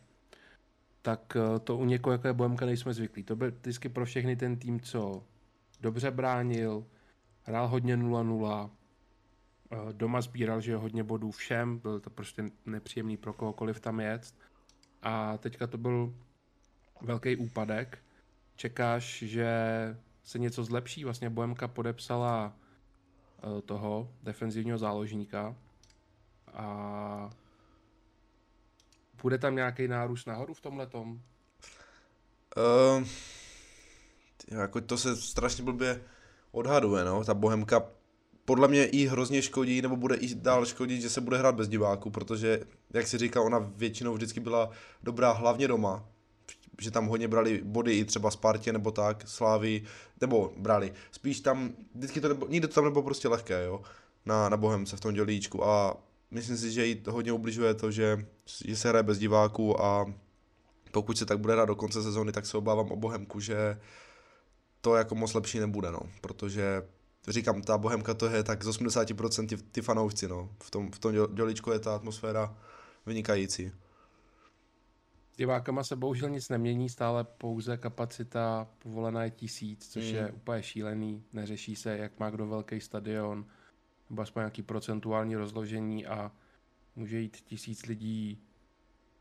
tak 1.02 1.36
eh, 1.36 1.60
to 1.60 1.78
u 1.78 1.86
někoho, 1.86 2.12
jako 2.12 2.28
je 2.28 2.34
Bohemka, 2.34 2.66
nejsme 2.66 2.94
zvyklí. 2.94 3.24
To 3.24 3.36
byl 3.36 3.52
vždycky 3.52 3.90
pro 3.90 4.06
všechny 4.06 4.36
ten 4.36 4.58
tým, 4.58 4.80
co 4.80 5.24
dobře 5.82 6.12
bránil, 6.12 6.86
hrál 7.44 7.68
hodně 7.68 7.98
0-0, 7.98 8.70
doma 9.92 10.22
sbíral, 10.22 10.62
že 10.62 10.76
hodně 10.76 11.04
bodů 11.04 11.32
všem, 11.32 11.78
byl 11.80 12.00
to 12.00 12.10
prostě 12.10 12.44
nepříjemný 12.66 13.18
pro 13.18 13.34
kohokoliv 13.34 13.80
tam 13.80 14.00
jet. 14.00 14.36
A 15.02 15.38
teďka 15.38 15.68
to 15.68 15.78
byl 15.78 16.14
velký 17.02 17.36
úpadek. 17.36 17.98
Čekáš, 18.56 19.24
že 19.24 19.48
se 20.26 20.40
něco 20.40 20.64
zlepší? 20.64 21.04
Vlastně 21.04 21.30
Bohemka 21.30 21.68
podepsala 21.68 22.54
eh, 23.38 23.62
toho 23.62 24.10
defenzivního 24.24 24.78
záložníka 24.78 25.56
a 26.54 27.30
bude 29.22 29.38
tam 29.38 29.56
nějaký 29.56 29.88
nárůst 29.88 30.26
nahoru 30.26 30.54
v 30.54 30.62
tom? 30.62 31.22
Uh, 32.58 33.08
jako 34.48 34.82
to 34.82 34.98
se 34.98 35.16
strašně 35.16 35.64
blbě 35.64 36.02
odhaduje, 36.52 37.06
no. 37.06 37.24
Ta 37.24 37.34
Bohemka 37.34 37.84
podle 38.46 38.68
mě 38.68 38.86
i 38.86 39.08
hrozně 39.08 39.42
škodí, 39.42 39.82
nebo 39.82 39.96
bude 39.96 40.16
i 40.16 40.36
dál 40.36 40.66
škodit, 40.66 41.02
že 41.02 41.10
se 41.10 41.22
bude 41.22 41.38
hrát 41.38 41.56
bez 41.56 41.68
diváků, 41.68 42.10
protože, 42.10 42.60
jak 42.94 43.08
si 43.08 43.18
říkal, 43.18 43.44
ona 43.44 43.60
většinou 43.60 44.14
vždycky 44.14 44.40
byla 44.40 44.70
dobrá 45.04 45.32
hlavně 45.32 45.68
doma, 45.68 46.10
že 46.82 46.92
tam 46.92 47.08
hodně 47.08 47.28
brali 47.28 47.62
body 47.64 47.98
i 47.98 48.06
třeba 48.06 48.32
Spartě 48.32 48.74
nebo 48.74 48.92
tak, 48.92 49.24
Slávy, 49.28 49.84
nebo 50.22 50.54
brali. 50.58 50.94
Spíš 51.12 51.40
tam, 51.40 51.74
vždycky 51.96 52.22
to 52.22 52.28
nebo, 52.28 52.48
nikdy 52.48 52.68
to 52.68 52.74
tam 52.74 52.84
nebylo 52.84 53.04
prostě 53.04 53.28
lehké, 53.28 53.66
jo, 53.66 53.82
na, 54.26 54.50
na 54.50 54.58
Bohemce 54.58 54.98
v 54.98 55.00
tom 55.00 55.14
dělíčku 55.14 55.66
a 55.66 55.98
myslím 56.32 56.58
si, 56.58 56.72
že 56.72 56.86
jí 56.86 56.96
to 56.96 57.12
hodně 57.12 57.32
ubližuje 57.32 57.74
to, 57.74 57.92
že, 57.92 58.26
že 58.66 58.76
se 58.76 58.90
hraje 58.90 59.04
bez 59.04 59.18
diváků 59.18 59.82
a 59.82 60.06
pokud 60.92 61.18
se 61.18 61.26
tak 61.26 61.40
bude 61.40 61.54
hrát 61.54 61.66
do 61.66 61.76
konce 61.76 62.04
sezóny, 62.04 62.32
tak 62.32 62.46
se 62.46 62.58
obávám 62.58 62.92
o 62.92 62.96
Bohemku, 62.96 63.40
že 63.40 63.80
to 64.82 64.96
jako 64.96 65.16
moc 65.16 65.34
lepší 65.34 65.60
nebude, 65.60 65.92
no, 65.92 66.00
protože 66.22 66.84
říkám, 67.28 67.62
ta 67.62 67.78
Bohemka 67.78 68.14
to 68.14 68.26
je 68.26 68.44
tak 68.44 68.64
z 68.64 68.68
80% 68.68 69.48
ty, 69.48 69.58
ty 69.58 69.82
fanoušci, 69.82 70.28
no, 70.28 70.50
v 70.64 70.72
tom, 70.72 70.92
v 70.92 71.00
tom 71.00 71.14
dělíčku 71.34 71.72
je 71.72 71.80
ta 71.80 71.96
atmosféra 71.96 72.58
vynikající. 73.06 73.72
Divákama 75.38 75.84
se 75.84 75.96
bohužel 75.96 76.30
nic 76.30 76.50
nemění, 76.50 76.90
stále 76.90 77.24
pouze 77.24 77.78
kapacita 77.78 78.68
povolená 78.80 79.24
je 79.24 79.32
tisíc, 79.32 79.92
což 79.92 80.12
mm. 80.12 80.16
je 80.16 80.32
úplně 80.32 80.64
šílený. 80.64 81.24
Neřeší 81.34 81.76
se, 81.76 81.98
jak 81.98 82.20
má 82.20 82.30
kdo 82.30 82.48
velký 82.48 82.80
stadion, 82.80 83.46
nebo 84.10 84.22
aspoň 84.22 84.42
nějaký 84.42 84.62
procentuální 84.62 85.36
rozložení 85.36 86.06
a 86.06 86.32
může 86.96 87.20
jít 87.20 87.38
tisíc 87.38 87.86
lidí 87.86 88.42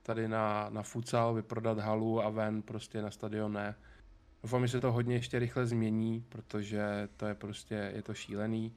tady 0.02 0.28
na, 0.28 0.66
na 0.70 0.82
futsal, 0.82 1.34
vyprodat 1.34 1.78
halu 1.78 2.22
a 2.22 2.30
ven 2.30 2.62
prostě 2.62 3.02
na 3.02 3.10
stadion 3.10 3.52
ne. 3.52 3.74
Doufám, 4.42 4.66
že 4.66 4.72
se 4.72 4.80
to 4.80 4.92
hodně 4.92 5.14
ještě 5.14 5.38
rychle 5.38 5.66
změní, 5.66 6.24
protože 6.28 7.08
to 7.16 7.26
je 7.26 7.34
prostě, 7.34 7.92
je 7.94 8.02
to 8.02 8.14
šílený. 8.14 8.72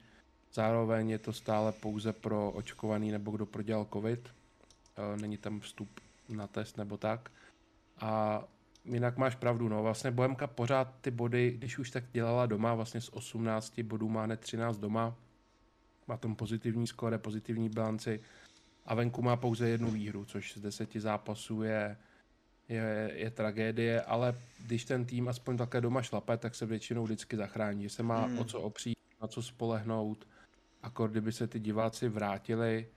Zároveň 0.53 1.10
je 1.10 1.20
to 1.20 1.34
stále 1.34 1.72
pouze 1.72 2.13
pro 2.13 2.51
očkovaný 2.51 3.12
nebo 3.12 3.32
kdo 3.32 3.46
prodělal 3.46 3.88
covid. 3.94 4.29
E, 4.98 5.17
není 5.22 5.38
tam 5.38 5.60
vstup 5.60 6.00
na 6.29 6.48
test 6.48 6.77
nebo 6.77 6.98
tak. 6.98 7.31
A 8.00 8.43
jinak 8.86 9.17
máš 9.17 9.36
pravdu, 9.36 9.69
no. 9.69 9.84
Vlastně 9.84 10.12
Bohemka 10.12 10.48
pořád 10.48 10.93
ty 11.01 11.12
body, 11.12 11.51
když 11.51 11.79
už 11.79 11.91
tak 11.91 12.03
dělala 12.12 12.46
doma, 12.46 12.74
vlastně 12.74 13.01
z 13.01 13.10
18 13.10 13.79
bodů 13.79 14.10
má 14.10 14.27
ne 14.27 14.38
13 14.38 14.77
doma, 14.77 15.15
má 16.07 16.17
tam 16.17 16.36
pozitivní 16.36 16.88
skóre, 16.88 17.17
pozitivní 17.17 17.69
bilanci. 17.69 18.19
A 18.86 18.96
venku 18.96 19.22
má 19.22 19.36
pouze 19.36 19.69
jednu 19.69 19.91
výhru, 19.91 20.25
což 20.25 20.53
z 20.57 20.62
deseti 20.62 21.00
zápasů 21.00 21.63
je, 21.63 21.98
je, 22.69 23.12
je 23.15 23.31
tragédie, 23.31 24.01
ale 24.01 24.36
když 24.65 24.86
ten 24.86 25.05
tým 25.05 25.27
aspoň 25.27 25.57
také 25.57 25.81
doma 25.81 26.01
šlape, 26.01 26.38
tak 26.38 26.55
se 26.55 26.65
většinou 26.65 27.03
vždycky 27.03 27.38
zachrání, 27.38 27.84
že 27.84 27.89
se 27.89 28.03
má 28.03 28.25
hmm. 28.25 28.39
o 28.39 28.43
co 28.43 28.62
opřít, 28.62 28.98
na 29.22 29.27
co 29.27 29.41
spolehnout, 29.41 30.27
a 30.84 31.07
kdyby 31.07 31.31
se 31.31 31.48
ty 31.48 31.60
diváci 31.60 32.10
vrátili, 32.10 32.88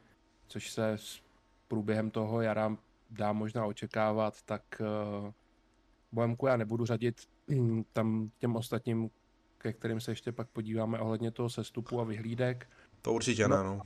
což 0.46 0.70
se 0.70 0.92
s 0.92 1.22
průběhem 1.68 2.10
toho 2.10 2.40
jara 2.40 2.76
dá 3.10 3.32
možná 3.32 3.66
očekávat, 3.66 4.42
tak 4.42 4.62
uh, 4.80 5.30
Bohemku 6.12 6.46
já 6.46 6.56
nebudu 6.56 6.86
řadit 6.86 7.20
tam 7.92 8.30
těm 8.38 8.56
ostatním, 8.56 9.10
ke 9.58 9.72
kterým 9.72 10.00
se 10.00 10.10
ještě 10.10 10.32
pak 10.32 10.48
podíváme 10.48 10.98
ohledně 10.98 11.30
toho 11.30 11.50
sestupu 11.50 12.00
a 12.00 12.04
vyhlídek. 12.04 12.70
To 13.02 13.12
určitě 13.12 13.48
no, 13.48 13.56
ne, 13.56 13.64
no. 13.64 13.82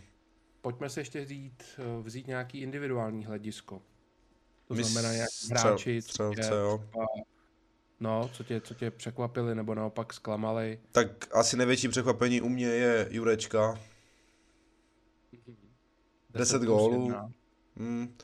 Pojďme 0.61 0.91
se 0.91 1.01
ještě 1.01 1.25
vzít, 1.25 1.63
eh, 1.79 2.03
vzít 2.03 2.27
nějaký 2.27 2.61
individuální 2.61 3.25
hledisko. 3.25 3.83
To 4.69 4.75
znamená, 4.75 5.15
jak 5.15 5.29
hráči, 5.51 6.03
střelce, 6.03 6.43
tě, 6.43 6.49
jo. 6.55 6.85
Třeba, 6.89 7.07
no, 8.01 8.31
co 8.33 8.45
tě, 8.45 8.61
co 8.61 8.75
tě 8.75 8.91
překvapili 8.91 9.55
nebo 9.55 9.75
naopak 9.75 10.13
zklamali. 10.13 10.81
Tak 10.93 11.37
asi 11.37 11.57
největší 11.57 11.89
překvapení 11.89 12.41
u 12.41 12.49
mě 12.49 12.67
je 12.67 13.09
Jurečka. 13.11 13.81
10 16.31 16.63
gólů. 16.63 17.15
Hmm. 17.77 18.17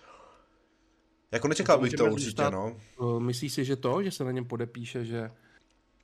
Jako 1.33 1.49
nečekal 1.49 1.79
bych 1.79 1.93
to 1.93 2.05
určitě, 2.05 2.25
zůstat, 2.25 2.51
no. 2.51 2.77
Eh, 3.01 3.21
myslíš 3.21 3.53
si, 3.53 3.65
že 3.65 3.77
to, 3.77 4.03
že 4.03 4.11
se 4.11 4.25
na 4.25 4.31
něm 4.31 4.45
podepíše, 4.45 5.05
že 5.05 5.31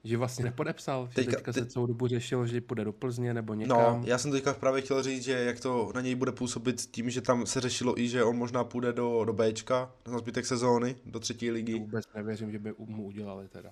že 0.07 0.17
vlastně 0.17 0.45
nepodepsal, 0.45 1.09
že 1.09 1.15
teďka, 1.15 1.37
teďka 1.37 1.53
se 1.53 1.67
celou 1.67 1.87
dobu 1.87 2.07
řešil, 2.07 2.47
že 2.47 2.61
půjde 2.61 2.85
do 2.85 2.93
Plzně 2.93 3.35
nebo 3.35 3.55
no, 3.55 3.61
někam. 3.61 3.79
No, 3.79 4.03
já 4.05 4.19
jsem 4.19 4.31
teďka 4.31 4.55
právě 4.55 4.83
chtěl 4.83 5.03
říct, 5.03 5.25
že 5.25 5.33
jak 5.33 5.61
to 5.61 5.93
na 5.95 6.01
něj 6.01 6.15
bude 6.15 6.33
působit 6.33 6.81
tím, 6.91 7.11
že 7.11 7.21
tam 7.21 7.47
se 7.47 7.61
řešilo 7.61 8.01
i, 8.01 8.09
že 8.09 8.25
on 8.25 8.37
možná 8.37 8.65
půjde 8.65 8.93
do, 8.93 9.25
do 9.25 9.33
Bčka 9.33 9.93
na 10.11 10.19
zbytek 10.19 10.47
sezóny, 10.47 10.97
do 11.07 11.21
třetí 11.21 11.51
ligy. 11.51 11.73
To 11.73 11.79
vůbec 11.79 12.05
nevěřím, 12.15 12.53
že 12.53 12.59
by 12.59 12.75
mu 12.79 13.05
udělali 13.05 13.49
teda. 13.49 13.71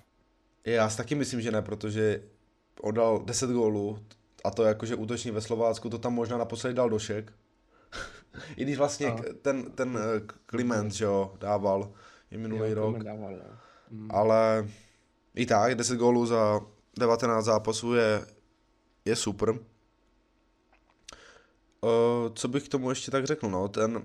Já 0.65 0.89
si 0.89 0.97
taky 0.97 1.15
myslím, 1.15 1.41
že 1.41 1.51
ne, 1.51 1.61
protože 1.61 2.23
on 2.81 2.95
dal 2.95 3.23
10 3.25 3.49
gólů 3.49 3.99
a 4.43 4.51
to 4.51 4.63
jakože 4.63 4.95
útoční 4.95 5.31
ve 5.31 5.41
Slovácku, 5.41 5.89
to 5.89 5.97
tam 5.97 6.13
možná 6.13 6.37
naposledy 6.37 6.73
dal 6.73 6.89
došek. 6.89 7.33
I 8.55 8.63
když 8.63 8.77
vlastně 8.77 9.07
a. 9.07 9.17
ten, 9.41 9.71
ten 9.71 9.99
Kliment, 10.45 10.91
že 10.91 11.05
jo, 11.05 11.33
dával 11.39 11.91
i 12.31 12.37
minulý 12.37 12.69
jo, 12.69 12.75
rok. 12.75 13.03
Dával. 13.03 13.35
Hmm. 13.91 14.07
Ale 14.11 14.67
i 15.35 15.45
tak, 15.45 15.75
10 15.75 15.97
gólů 15.97 16.25
za 16.25 16.61
19 16.99 17.45
zápasů 17.45 17.93
je, 17.93 18.25
je 19.05 19.15
super. 19.15 19.49
Uh, 19.49 19.59
co 22.33 22.47
bych 22.47 22.63
k 22.65 22.71
tomu 22.71 22.89
ještě 22.89 23.11
tak 23.11 23.25
řekl, 23.25 23.49
no, 23.49 23.67
ten, 23.67 24.03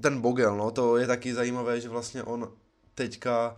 ten 0.00 0.20
Bogel, 0.20 0.56
no, 0.56 0.70
to 0.70 0.96
je 0.96 1.06
taky 1.06 1.34
zajímavé, 1.34 1.80
že 1.80 1.88
vlastně 1.88 2.22
on 2.22 2.52
teďka 2.94 3.56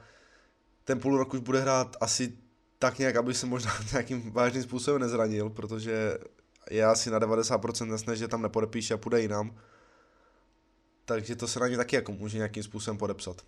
ten 0.84 1.00
půl 1.00 1.18
rok 1.18 1.34
už 1.34 1.40
bude 1.40 1.60
hrát 1.60 1.96
asi 2.00 2.32
tak 2.78 2.98
nějak, 2.98 3.16
aby 3.16 3.34
se 3.34 3.46
možná 3.46 3.70
nějakým 3.92 4.32
vážným 4.32 4.62
způsobem 4.62 5.00
nezranil, 5.00 5.50
protože 5.50 6.18
je 6.70 6.84
asi 6.84 7.10
na 7.10 7.20
90% 7.20 7.92
jasné, 7.92 8.16
že 8.16 8.28
tam 8.28 8.42
nepodepíše 8.42 8.94
a 8.94 8.96
půjde 8.96 9.20
jinam. 9.20 9.56
Takže 11.10 11.36
to 11.36 11.48
se 11.48 11.60
na 11.60 11.68
ně 11.68 11.76
taky 11.76 11.96
jako 11.96 12.12
může 12.12 12.36
nějakým 12.36 12.62
způsobem 12.62 12.98
podepsat. 12.98 13.42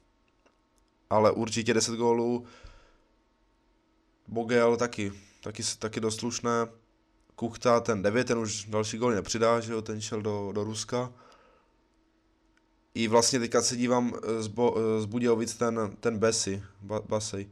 Ale 1.10 1.32
určitě 1.32 1.74
10 1.74 1.94
gólů 1.94 2.44
Bogel 4.28 4.76
taky, 4.76 5.12
taky, 5.40 5.62
taky 5.78 6.00
dost 6.00 6.16
slušné. 6.16 6.50
Kuchta, 7.36 7.80
ten 7.80 8.02
9, 8.02 8.26
ten 8.26 8.38
už 8.38 8.64
další 8.64 8.98
gol 8.98 9.10
nepřidá, 9.10 9.60
že 9.60 9.72
jo, 9.72 9.82
ten 9.82 10.00
šel 10.00 10.22
do, 10.22 10.52
do 10.52 10.64
Ruska. 10.64 11.12
I 12.94 13.08
vlastně 13.08 13.38
teďka 13.38 13.62
se 13.62 13.76
dívám 13.76 14.12
z, 14.38 14.46
Bo, 14.46 14.76
z 15.00 15.04
Budějovic 15.04 15.54
ten, 15.54 15.96
ten 16.00 16.18
Besy, 16.18 16.62
ba, 16.80 17.00
Basej, 17.00 17.50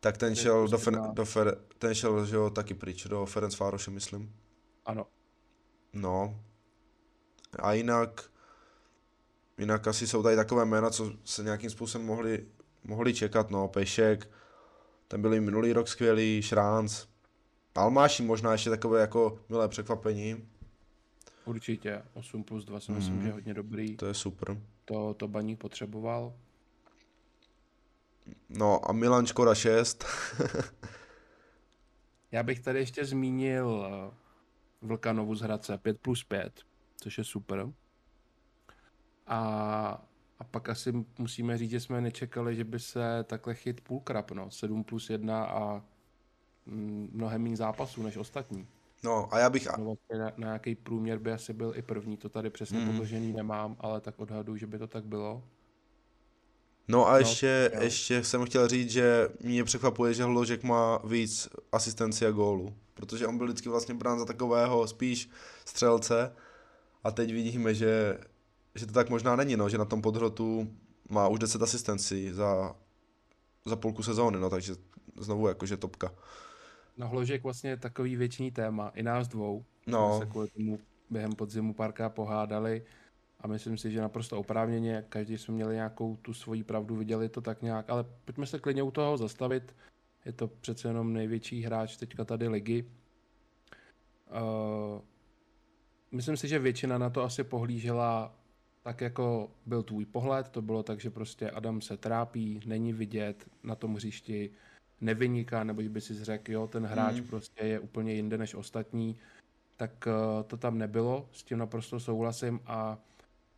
tak 0.00 0.16
ten 0.16 0.34
šel, 0.36 0.68
do, 0.68 0.78
Fer, 0.78 1.00
do 1.12 1.24
Fer, 1.24 1.58
ten 1.78 1.94
šel, 1.94 2.26
že 2.26 2.36
jo, 2.36 2.50
taky 2.50 2.74
pryč, 2.74 3.04
do 3.04 3.26
Ferenc 3.26 3.54
Fároše, 3.54 3.90
myslím. 3.90 4.34
Ano. 4.86 5.06
No. 5.92 6.40
A 7.58 7.72
jinak, 7.72 8.30
jinak 9.58 9.86
asi 9.86 10.06
jsou 10.06 10.22
tady 10.22 10.36
takové 10.36 10.64
jména, 10.64 10.90
co 10.90 11.12
se 11.24 11.42
nějakým 11.42 11.70
způsobem 11.70 12.06
mohli, 12.06 12.46
mohli 12.84 13.14
čekat, 13.14 13.50
no, 13.50 13.68
Pešek, 13.68 14.28
ten 15.08 15.22
byl 15.22 15.34
i 15.34 15.40
minulý 15.40 15.72
rok 15.72 15.88
skvělý, 15.88 16.42
Šránc. 16.42 17.04
Almáši 17.74 18.22
možná 18.22 18.52
ještě 18.52 18.70
takové 18.70 19.00
jako 19.00 19.38
milé 19.48 19.68
překvapení. 19.68 20.48
Určitě, 21.44 22.02
8 22.14 22.44
plus 22.44 22.64
2 22.64 22.80
si 22.80 22.92
myslím, 22.92 23.16
mm. 23.16 23.22
že 23.22 23.28
je 23.28 23.32
hodně 23.32 23.54
dobrý. 23.54 23.96
To 23.96 24.06
je 24.06 24.14
super. 24.14 24.60
To, 24.84 25.14
to 25.14 25.28
baník 25.28 25.58
potřeboval. 25.58 26.32
No 28.48 28.90
a 28.90 28.92
Milan 28.92 29.26
Škoda 29.26 29.54
6. 29.54 30.04
Já 32.32 32.42
bych 32.42 32.60
tady 32.60 32.78
ještě 32.78 33.04
zmínil 33.04 33.86
eh, 33.86 34.14
Vlkanovu 34.82 35.34
z 35.34 35.40
Hradce 35.40 35.78
5 35.78 36.00
plus 36.00 36.24
5, 36.24 36.60
což 37.00 37.18
je 37.18 37.24
super. 37.24 37.66
A 39.26 40.06
a 40.38 40.44
pak 40.44 40.68
asi 40.68 41.04
musíme 41.18 41.58
říct, 41.58 41.70
že 41.70 41.80
jsme 41.80 42.00
nečekali, 42.00 42.56
že 42.56 42.64
by 42.64 42.80
se 42.80 43.24
takhle 43.24 43.54
chyt 43.54 43.80
půl 43.80 44.02
no. 44.34 44.50
7 44.50 44.84
plus 44.84 45.10
1 45.10 45.44
a 45.44 45.82
mm, 46.66 47.10
mnohem 47.12 47.42
méně 47.42 47.56
zápasů 47.56 48.02
než 48.02 48.16
ostatní. 48.16 48.66
No 49.04 49.34
a 49.34 49.38
já 49.38 49.50
bych... 49.50 49.68
No, 49.78 49.84
vlastně 49.84 50.18
na, 50.18 50.24
na 50.24 50.46
nějaký 50.46 50.74
průměr 50.74 51.18
by 51.18 51.32
asi 51.32 51.52
byl 51.52 51.72
i 51.76 51.82
první, 51.82 52.16
to 52.16 52.28
tady 52.28 52.50
přesně 52.50 52.78
mm. 52.78 52.86
podložený 52.86 53.32
nemám, 53.32 53.76
ale 53.80 54.00
tak 54.00 54.18
odhadu, 54.18 54.56
že 54.56 54.66
by 54.66 54.78
to 54.78 54.86
tak 54.86 55.04
bylo. 55.04 55.42
No 56.88 57.06
a 57.06 57.12
no, 57.12 57.18
ještě, 57.18 57.70
jo. 57.74 57.82
ještě 57.82 58.24
jsem 58.24 58.44
chtěl 58.44 58.68
říct, 58.68 58.90
že 58.90 59.28
mě 59.40 59.64
překvapuje, 59.64 60.14
že 60.14 60.24
Hložek 60.24 60.62
má 60.62 60.98
víc 60.98 61.48
asistenci 61.72 62.26
a 62.26 62.30
gólu, 62.30 62.74
protože 62.94 63.26
on 63.26 63.38
byl 63.38 63.46
vždycky 63.46 63.68
vlastně 63.68 63.94
brán 63.94 64.18
za 64.18 64.24
takového 64.24 64.86
spíš 64.86 65.30
střelce, 65.64 66.32
a 67.04 67.10
teď 67.10 67.32
vidíme, 67.32 67.74
že, 67.74 68.18
že 68.76 68.86
to 68.86 68.92
tak 68.92 69.10
možná 69.10 69.36
není, 69.36 69.56
no, 69.56 69.68
že 69.68 69.78
na 69.78 69.84
tom 69.84 70.02
podhrotu 70.02 70.68
má 71.08 71.28
už 71.28 71.38
10 71.38 71.62
asistencí 71.62 72.30
za, 72.30 72.76
za 73.64 73.76
půlku 73.76 74.02
sezóny, 74.02 74.38
no, 74.38 74.50
takže 74.50 74.74
znovu 75.16 75.48
jakože 75.48 75.76
topka. 75.76 76.12
No 76.96 77.08
Hložek 77.08 77.42
vlastně 77.42 77.70
je 77.70 77.76
takový 77.76 78.16
věčný 78.16 78.50
téma, 78.50 78.88
i 78.94 79.02
nás 79.02 79.28
dvou. 79.28 79.64
No. 79.86 80.18
Se 80.18 80.26
kvůli 80.26 80.48
tomu 80.48 80.80
během 81.10 81.32
podzimu 81.32 81.74
párkrát 81.74 82.08
pohádali 82.08 82.82
a 83.40 83.46
myslím 83.46 83.78
si, 83.78 83.90
že 83.90 84.00
naprosto 84.00 84.38
oprávněně, 84.38 85.04
každý 85.08 85.38
jsme 85.38 85.54
měli 85.54 85.74
nějakou 85.74 86.16
tu 86.16 86.34
svoji 86.34 86.64
pravdu, 86.64 86.96
viděli 86.96 87.28
to 87.28 87.40
tak 87.40 87.62
nějak, 87.62 87.90
ale 87.90 88.04
pojďme 88.24 88.46
se 88.46 88.58
klidně 88.58 88.82
u 88.82 88.90
toho 88.90 89.16
zastavit. 89.16 89.74
Je 90.24 90.32
to 90.32 90.48
přece 90.48 90.88
jenom 90.88 91.12
největší 91.12 91.62
hráč 91.62 91.96
teďka 91.96 92.24
tady 92.24 92.48
ligy. 92.48 92.84
Uh, 94.30 95.00
myslím 96.10 96.36
si, 96.36 96.48
že 96.48 96.58
většina 96.58 96.98
na 96.98 97.10
to 97.10 97.22
asi 97.22 97.44
pohlížela 97.44 98.34
tak 98.86 99.00
jako 99.00 99.50
byl 99.66 99.82
tvůj 99.82 100.04
pohled, 100.04 100.48
to 100.48 100.62
bylo 100.62 100.82
tak, 100.82 101.00
že 101.00 101.10
prostě 101.10 101.50
Adam 101.50 101.80
se 101.80 101.96
trápí, 101.96 102.60
není 102.66 102.92
vidět 102.92 103.46
na 103.62 103.74
tom 103.74 103.94
hřišti, 103.94 104.50
nevyniká, 105.00 105.64
nebo 105.64 105.82
by 105.82 106.00
si 106.00 106.24
řekl, 106.24 106.52
jo, 106.52 106.66
ten 106.66 106.86
hráč 106.86 107.14
mm. 107.14 107.26
prostě 107.26 107.64
je 107.64 107.80
úplně 107.80 108.12
jinde 108.12 108.38
než 108.38 108.54
ostatní, 108.54 109.16
tak 109.76 110.06
uh, 110.06 110.42
to 110.42 110.56
tam 110.56 110.78
nebylo, 110.78 111.28
s 111.32 111.42
tím 111.42 111.58
naprosto 111.58 112.00
souhlasím 112.00 112.60
a 112.66 112.98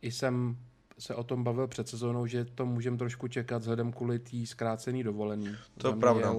i 0.01 0.11
jsem 0.11 0.57
se 0.99 1.15
o 1.15 1.23
tom 1.23 1.43
bavil 1.43 1.67
před 1.67 1.87
sezónou, 1.87 2.25
že 2.25 2.45
to 2.45 2.65
můžeme 2.65 2.97
trošku 2.97 3.27
čekat 3.27 3.57
vzhledem 3.57 3.91
kvůli 3.91 4.19
té 4.19 4.45
zkrácený 4.45 5.03
dovolený. 5.03 5.55
To 5.77 5.87
je 5.87 5.95
pravda. 5.95 6.35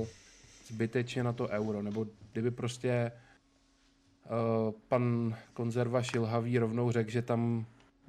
Zbytečně 0.66 1.22
na 1.22 1.32
to 1.32 1.48
euro, 1.48 1.82
nebo 1.82 2.06
kdyby 2.32 2.50
prostě 2.50 3.12
uh, 4.24 4.74
pan 4.88 5.36
konzerva 5.52 6.02
Šilhavý 6.02 6.58
rovnou 6.58 6.90
řekl, 6.90 7.10
že 7.10 7.22
tam 7.22 7.66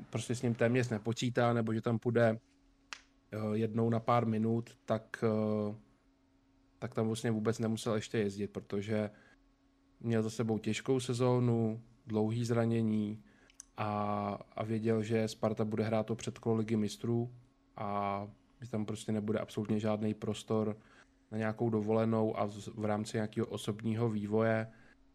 prostě 0.10 0.36
s 0.36 0.42
ním 0.42 0.56
téměř 0.56 0.90
nepočítá, 0.90 1.54
nebo 1.54 1.74
že 1.74 1.82
tam 1.82 2.00
půjde 2.00 2.32
uh, 2.34 3.54
jednou 3.54 3.90
na 3.90 4.00
pár 4.00 4.26
minut, 4.26 4.70
tak, 4.86 5.24
uh, 5.24 5.76
tak 6.80 6.94
tam 6.94 7.08
vlastně 7.08 7.32
vůbec 7.32 7.60
nemusel 7.60 7.96
ještě 7.96 8.18
jezdit, 8.18 8.48
protože 8.48 9.10
měl 10.00 10.24
za 10.24 10.30
sebou 10.30 10.58
těžkou 10.58 11.00
sezónu, 11.00 11.82
dlouhý 12.08 12.46
zranění, 12.46 13.24
a, 13.78 14.40
a 14.56 14.64
věděl, 14.64 15.04
že 15.04 15.28
Sparta 15.28 15.66
bude 15.66 15.84
hrát 15.84 16.06
to 16.06 16.16
předkolo 16.16 16.56
ligy 16.56 16.76
mistrů 16.76 17.34
a 17.76 18.28
že 18.62 18.70
tam 18.72 18.86
prostě 18.86 19.12
nebude 19.12 19.40
absolutně 19.40 19.80
žádný 19.80 20.14
prostor 20.14 20.78
na 21.32 21.38
nějakou 21.38 21.70
dovolenou 21.70 22.40
a 22.40 22.50
v 22.76 22.86
rámci 22.86 23.18
nějakého 23.18 23.48
osobního 23.48 24.10
vývoje, 24.10 24.68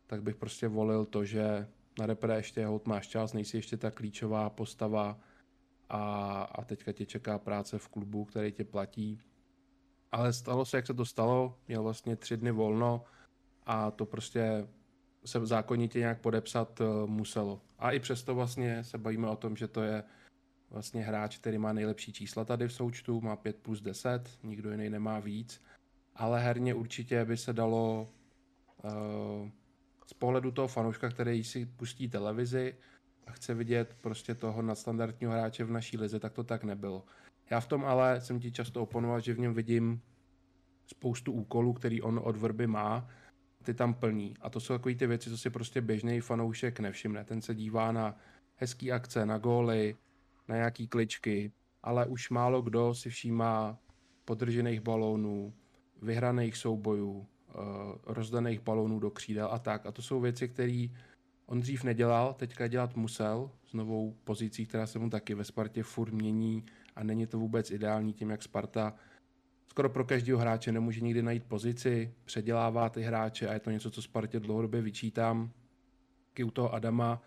tak 0.06 0.23
bych 0.23 0.37
prostě 0.37 0.68
volil 0.68 1.04
to, 1.04 1.25
že 1.25 1.68
na 1.99 2.07
repre 2.07 2.37
ještě 2.37 2.67
hod 2.67 2.87
máš 2.87 3.09
čas, 3.09 3.33
nejsi 3.33 3.57
ještě 3.57 3.76
ta 3.76 3.91
klíčová 3.91 4.50
postava 4.50 5.21
a, 5.88 6.43
a 6.43 6.65
teďka 6.65 6.93
tě 6.93 7.07
čeká 7.07 7.38
práce 7.38 7.79
v 7.79 7.88
klubu, 7.88 8.25
který 8.25 8.53
tě 8.53 8.65
platí. 8.65 9.21
Ale 10.12 10.33
stalo 10.33 10.65
se, 10.65 10.76
jak 10.76 10.87
se 10.87 10.95
to 10.95 11.05
stalo, 11.05 11.59
měl 11.69 11.83
vlastně 11.83 12.17
tři 12.17 12.37
dny 12.37 12.50
volno 12.50 13.05
a 13.67 13.91
to 13.91 14.07
prostě 14.07 14.69
se 15.25 15.47
zákonitě 15.47 15.99
nějak 15.99 16.21
podepsat 16.21 16.81
uh, 16.81 17.11
muselo. 17.11 17.61
A 17.79 17.91
i 17.91 18.00
přesto 18.00 18.35
vlastně 18.35 18.85
se 18.85 18.99
bavíme 18.99 19.29
o 19.29 19.37
tom, 19.37 19.57
že 19.57 19.69
to 19.69 19.83
je 19.83 20.05
vlastně 20.71 21.03
hráč, 21.03 21.38
který 21.38 21.59
má 21.59 21.73
nejlepší 21.73 22.12
čísla 22.12 22.45
tady 22.45 22.69
v 22.69 22.73
součtu, 22.73 23.21
má 23.21 23.37
5 23.37 23.57
plus 23.57 23.81
10, 23.81 24.31
nikdo 24.43 24.71
jiný 24.71 24.91
nemá 24.91 25.21
víc, 25.21 25.62
ale 26.15 26.41
herně 26.41 26.75
určitě 26.75 27.25
by 27.25 27.37
se 27.37 27.53
dalo 27.53 28.09
uh, 28.85 29.50
z 30.07 30.13
pohledu 30.13 30.51
toho 30.51 30.69
fanouška, 30.69 31.09
který 31.09 31.45
si 31.45 31.67
pustí 31.67 32.09
televizi 32.09 32.75
a 33.27 33.33
chce 33.33 33.55
vidět 33.55 33.97
prostě 34.01 34.35
toho 34.35 34.63
nadstandardního 34.63 35.33
hráče 35.33 35.65
v 35.65 35.71
naší 35.71 35.99
lize, 35.99 36.21
tak 36.21 36.33
to 36.33 36.45
tak 36.45 36.65
nebylo. 36.65 37.05
Já 37.51 37.61
v 37.61 37.67
tom 37.67 37.85
ale 37.85 38.21
jsem 38.21 38.41
ti 38.41 38.53
často 38.53 38.83
oponoval, 38.83 39.21
že 39.21 39.35
v 39.35 39.39
něm 39.39 39.55
vidím 39.55 40.03
spoustu 40.87 41.33
úkolů, 41.33 41.73
který 41.73 42.03
on 42.03 42.21
od 42.25 42.37
vrby 42.37 42.67
má, 42.67 43.09
ty 43.63 43.75
tam 43.75 43.95
plní. 43.95 44.35
A 44.40 44.51
to 44.51 44.61
jsou 44.61 44.75
takové 44.75 44.95
ty 44.95 45.07
věci, 45.07 45.31
co 45.31 45.38
si 45.38 45.51
prostě 45.51 45.81
běžný 45.81 46.21
fanoušek 46.21 46.81
nevšimne. 46.81 47.25
Ten 47.25 47.42
se 47.42 47.55
dívá 47.55 47.92
na 47.92 48.19
hezký 48.57 48.92
akce, 48.92 49.27
na 49.27 49.38
góly, 49.38 49.97
na 50.49 50.57
nějaký 50.57 50.88
kličky, 50.88 51.53
ale 51.83 52.07
už 52.07 52.31
málo 52.31 52.62
kdo 52.62 52.95
si 52.95 53.11
všímá 53.11 53.79
podržených 54.25 54.81
balónů, 54.81 55.55
vyhraných 56.03 56.57
soubojů, 56.57 57.27
rozdaných 58.07 58.61
balónů 58.61 59.01
do 59.01 59.11
křídel 59.11 59.49
a 59.53 59.59
tak. 59.59 59.87
A 59.87 59.92
to 59.92 60.03
jsou 60.03 60.21
věci, 60.21 60.49
které 60.49 60.87
on 61.47 61.61
dřív 61.61 61.85
nedělal, 61.85 62.35
teďka 62.35 62.66
dělat 62.66 62.97
musel 62.97 63.51
s 63.64 63.73
novou 63.73 64.16
pozicí, 64.25 64.66
která 64.66 64.87
se 64.87 64.99
mu 64.99 65.11
taky 65.11 65.35
ve 65.35 65.45
Spartě 65.45 65.83
furt 65.83 66.12
mění 66.12 66.64
a 66.97 67.05
není 67.05 67.27
to 67.27 67.38
vůbec 67.38 67.71
ideální 67.71 68.12
tím, 68.12 68.31
jak 68.31 68.42
Sparta 68.42 68.95
skoro 69.66 69.88
pro 69.88 70.05
každého 70.05 70.38
hráče 70.38 70.73
nemůže 70.73 71.01
nikdy 71.01 71.23
najít 71.23 71.45
pozici, 71.45 72.14
předělává 72.25 72.88
ty 72.88 73.03
hráče 73.03 73.49
a 73.49 73.53
je 73.53 73.61
to 73.61 73.71
něco, 73.71 73.90
co 73.90 74.03
Spartě 74.03 74.40
dlouhodobě 74.40 74.83
vyčítám. 74.83 75.51
Taky 76.29 76.45
u 76.45 76.51
toho 76.51 76.75
Adama, 76.75 77.23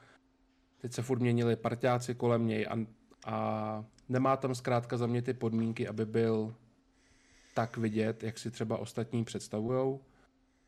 teď 0.77 0.93
se 0.93 1.01
furt 1.01 1.19
měnili 1.19 1.55
parťáci 1.55 2.15
kolem 2.15 2.47
něj 2.47 2.67
a, 2.69 2.79
a 3.25 3.85
nemá 4.09 4.37
tam 4.37 4.55
zkrátka 4.55 4.97
za 4.97 5.07
mě 5.07 5.21
ty 5.21 5.33
podmínky, 5.33 5.87
aby 5.87 6.05
byl 6.05 6.55
tak 7.53 7.77
vidět, 7.77 8.23
jak 8.23 8.37
si 8.37 8.51
třeba 8.51 8.77
ostatní 8.77 9.23
představujou. 9.23 10.01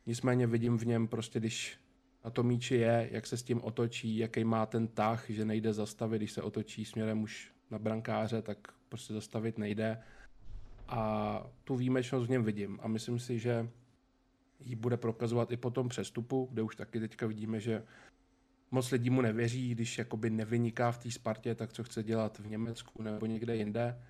Nicméně 0.06 0.46
vidím 0.46 0.78
v 0.78 0.86
něm 0.86 1.08
prostě, 1.08 1.38
když 1.40 1.78
na 2.24 2.30
to 2.30 2.42
míči 2.42 2.74
je, 2.74 3.08
jak 3.12 3.26
se 3.26 3.36
s 3.36 3.42
tím 3.42 3.60
otočí, 3.62 4.16
jaký 4.16 4.44
má 4.44 4.66
ten 4.66 4.88
tah, 4.88 5.30
že 5.30 5.44
nejde 5.44 5.72
zastavit, 5.72 6.18
když 6.18 6.32
se 6.32 6.42
otočí 6.42 6.84
směrem 6.84 7.22
už 7.22 7.52
na 7.70 7.78
brankáře, 7.78 8.42
tak 8.42 8.58
prostě 8.88 9.14
zastavit 9.14 9.58
nejde 9.58 10.02
a 10.88 11.42
tu 11.64 11.76
výjimečnost 11.76 12.26
v 12.26 12.30
něm 12.30 12.44
vidím 12.44 12.78
a 12.82 12.88
myslím 12.88 13.18
si, 13.18 13.38
že 13.38 13.68
ji 14.60 14.76
bude 14.76 14.96
prokazovat 14.96 15.50
i 15.52 15.56
po 15.56 15.70
tom 15.70 15.88
přestupu, 15.88 16.48
kde 16.52 16.62
už 16.62 16.76
taky 16.76 17.00
teďka 17.00 17.26
vidíme, 17.26 17.60
že 17.60 17.82
moc 18.70 18.90
lidí 18.90 19.10
mu 19.10 19.20
nevěří, 19.20 19.70
když 19.70 19.98
jakoby 19.98 20.30
nevyniká 20.30 20.92
v 20.92 20.98
té 20.98 21.10
Spartě, 21.10 21.54
tak 21.54 21.72
co 21.72 21.84
chce 21.84 22.02
dělat 22.02 22.38
v 22.38 22.46
Německu 22.46 23.02
nebo 23.02 23.26
někde 23.26 23.56
jinde. 23.56 24.02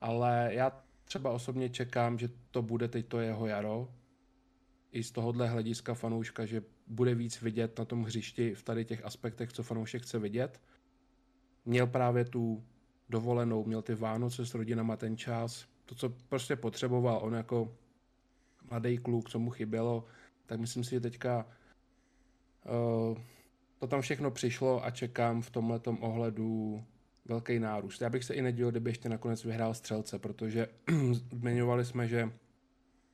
Ale 0.00 0.50
já 0.52 0.84
třeba 1.04 1.30
osobně 1.30 1.68
čekám, 1.68 2.18
že 2.18 2.28
to 2.50 2.62
bude 2.62 2.88
teď 2.88 3.06
to 3.06 3.20
jeho 3.20 3.46
jaro. 3.46 3.94
I 4.92 5.02
z 5.02 5.10
tohohle 5.10 5.48
hlediska 5.48 5.94
fanouška, 5.94 6.46
že 6.46 6.62
bude 6.86 7.14
víc 7.14 7.42
vidět 7.42 7.78
na 7.78 7.84
tom 7.84 8.04
hřišti 8.04 8.54
v 8.54 8.62
tady 8.62 8.84
těch 8.84 9.04
aspektech, 9.04 9.52
co 9.52 9.62
fanoušek 9.62 10.02
chce 10.02 10.18
vidět. 10.18 10.60
Měl 11.64 11.86
právě 11.86 12.24
tu 12.24 12.64
dovolenou, 13.08 13.64
měl 13.64 13.82
ty 13.82 13.94
Vánoce 13.94 14.46
s 14.46 14.54
rodinama 14.54 14.96
ten 14.96 15.16
čas, 15.16 15.66
to, 15.84 15.94
co 15.94 16.08
prostě 16.08 16.56
potřeboval 16.56 17.20
on 17.22 17.34
jako 17.34 17.74
mladý 18.70 18.98
kluk, 18.98 19.30
co 19.30 19.38
mu 19.38 19.50
chybělo, 19.50 20.04
tak 20.46 20.60
myslím 20.60 20.84
si, 20.84 20.90
že 20.90 21.00
teďka 21.00 21.46
uh, 22.64 23.18
to 23.78 23.86
tam 23.86 24.00
všechno 24.00 24.30
přišlo 24.30 24.84
a 24.84 24.90
čekám 24.90 25.42
v 25.42 25.50
tomhle 25.50 25.80
ohledu 26.00 26.84
velký 27.24 27.58
nárůst. 27.58 28.00
Já 28.00 28.10
bych 28.10 28.24
se 28.24 28.34
i 28.34 28.42
nedíval, 28.42 28.70
kdyby 28.70 28.90
ještě 28.90 29.08
nakonec 29.08 29.44
vyhrál 29.44 29.74
střelce, 29.74 30.18
protože 30.18 30.68
zmiňovali 31.32 31.84
jsme, 31.84 32.08
že 32.08 32.32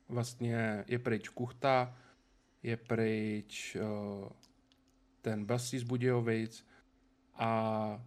vlastně 0.09 0.85
je 0.89 0.99
pryč 0.99 1.29
Kuchta, 1.29 1.97
je 2.63 2.77
pryč 2.77 3.77
uh, 3.77 4.29
ten 5.23 5.45
Bassi 5.45 5.79
z 5.79 5.83
Budějovic 5.83 6.67
a 7.35 8.03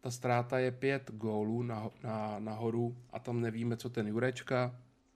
ta 0.00 0.10
ztráta 0.10 0.58
je 0.58 0.70
pět 0.70 1.10
gólů 1.10 1.62
na, 1.62 1.90
na, 2.02 2.38
nahoru 2.38 2.96
a 3.10 3.18
tam 3.18 3.40
nevíme, 3.40 3.76
co 3.76 3.90
ten 3.90 4.08
Jurečka, 4.08 4.74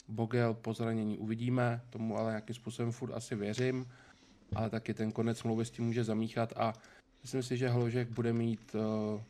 Bogel 0.08 0.54
po 0.54 0.74
zranění 0.74 1.18
uvidíme, 1.18 1.82
tomu 1.90 2.18
ale 2.18 2.30
nějakým 2.30 2.54
způsobem 2.54 2.92
furt 2.92 3.12
asi 3.12 3.36
věřím, 3.36 3.86
ale 4.54 4.70
taky 4.70 4.94
ten 4.94 5.12
konec 5.12 5.38
smlouvy 5.38 5.64
s 5.64 5.70
tím 5.70 5.84
může 5.84 6.04
zamíchat 6.04 6.52
a 6.56 6.72
myslím 7.22 7.42
si, 7.42 7.56
že 7.56 7.68
Hložek 7.68 8.08
bude 8.08 8.32
mít 8.32 8.74
uh, 8.74 9.20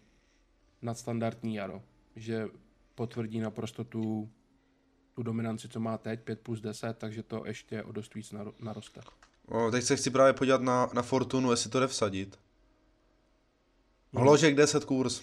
nadstandardní 0.82 1.54
jaro, 1.54 1.82
že 2.16 2.48
potvrdí 2.94 3.40
naprosto 3.40 3.84
tu, 3.84 4.30
tu 5.14 5.22
dominanci, 5.22 5.68
co 5.68 5.80
má 5.80 5.98
teď, 5.98 6.20
5 6.20 6.40
plus 6.40 6.60
10, 6.60 6.98
takže 6.98 7.22
to 7.22 7.42
ještě 7.46 7.82
o 7.82 7.92
dost 7.92 8.14
víc 8.14 8.34
naroste. 8.60 9.00
O, 9.46 9.70
teď 9.70 9.84
se 9.84 9.96
chci 9.96 10.10
právě 10.10 10.32
podívat 10.32 10.60
na, 10.60 10.88
na 10.94 11.02
Fortunu, 11.02 11.50
jestli 11.50 11.70
to 11.70 11.80
jde 11.80 11.86
vsadit. 11.86 12.38
Hložek 14.14 14.54
10 14.54 14.84
kurz. 14.84 15.22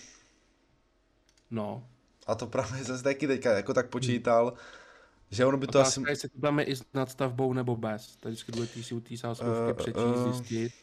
No. 1.51 1.87
A 2.27 2.35
to 2.35 2.47
právě 2.47 2.83
zase 2.83 3.03
taky 3.03 3.27
teďka 3.27 3.53
jako 3.53 3.73
tak 3.73 3.89
počítal, 3.89 4.47
hmm. 4.47 4.57
že 5.31 5.45
ono 5.45 5.57
by 5.57 5.67
to 5.67 5.79
Otázka 5.79 6.01
asi... 6.01 6.11
jestli 6.11 6.29
to 6.29 6.59
je 6.59 6.65
i 6.65 6.75
s 6.75 6.83
nadstavbou 6.93 7.53
nebo 7.53 7.75
bez. 7.75 8.15
Tady 8.15 8.33
vždycky 8.33 8.51
důležitý 8.51 8.83
si 8.83 8.95
u 8.95 8.99
té 8.99 9.17
sáskovky 9.17 9.71
uh, 9.71 9.73
přečíst, 9.73 10.03
uh, 10.05 10.31
zjistit. 10.31 10.73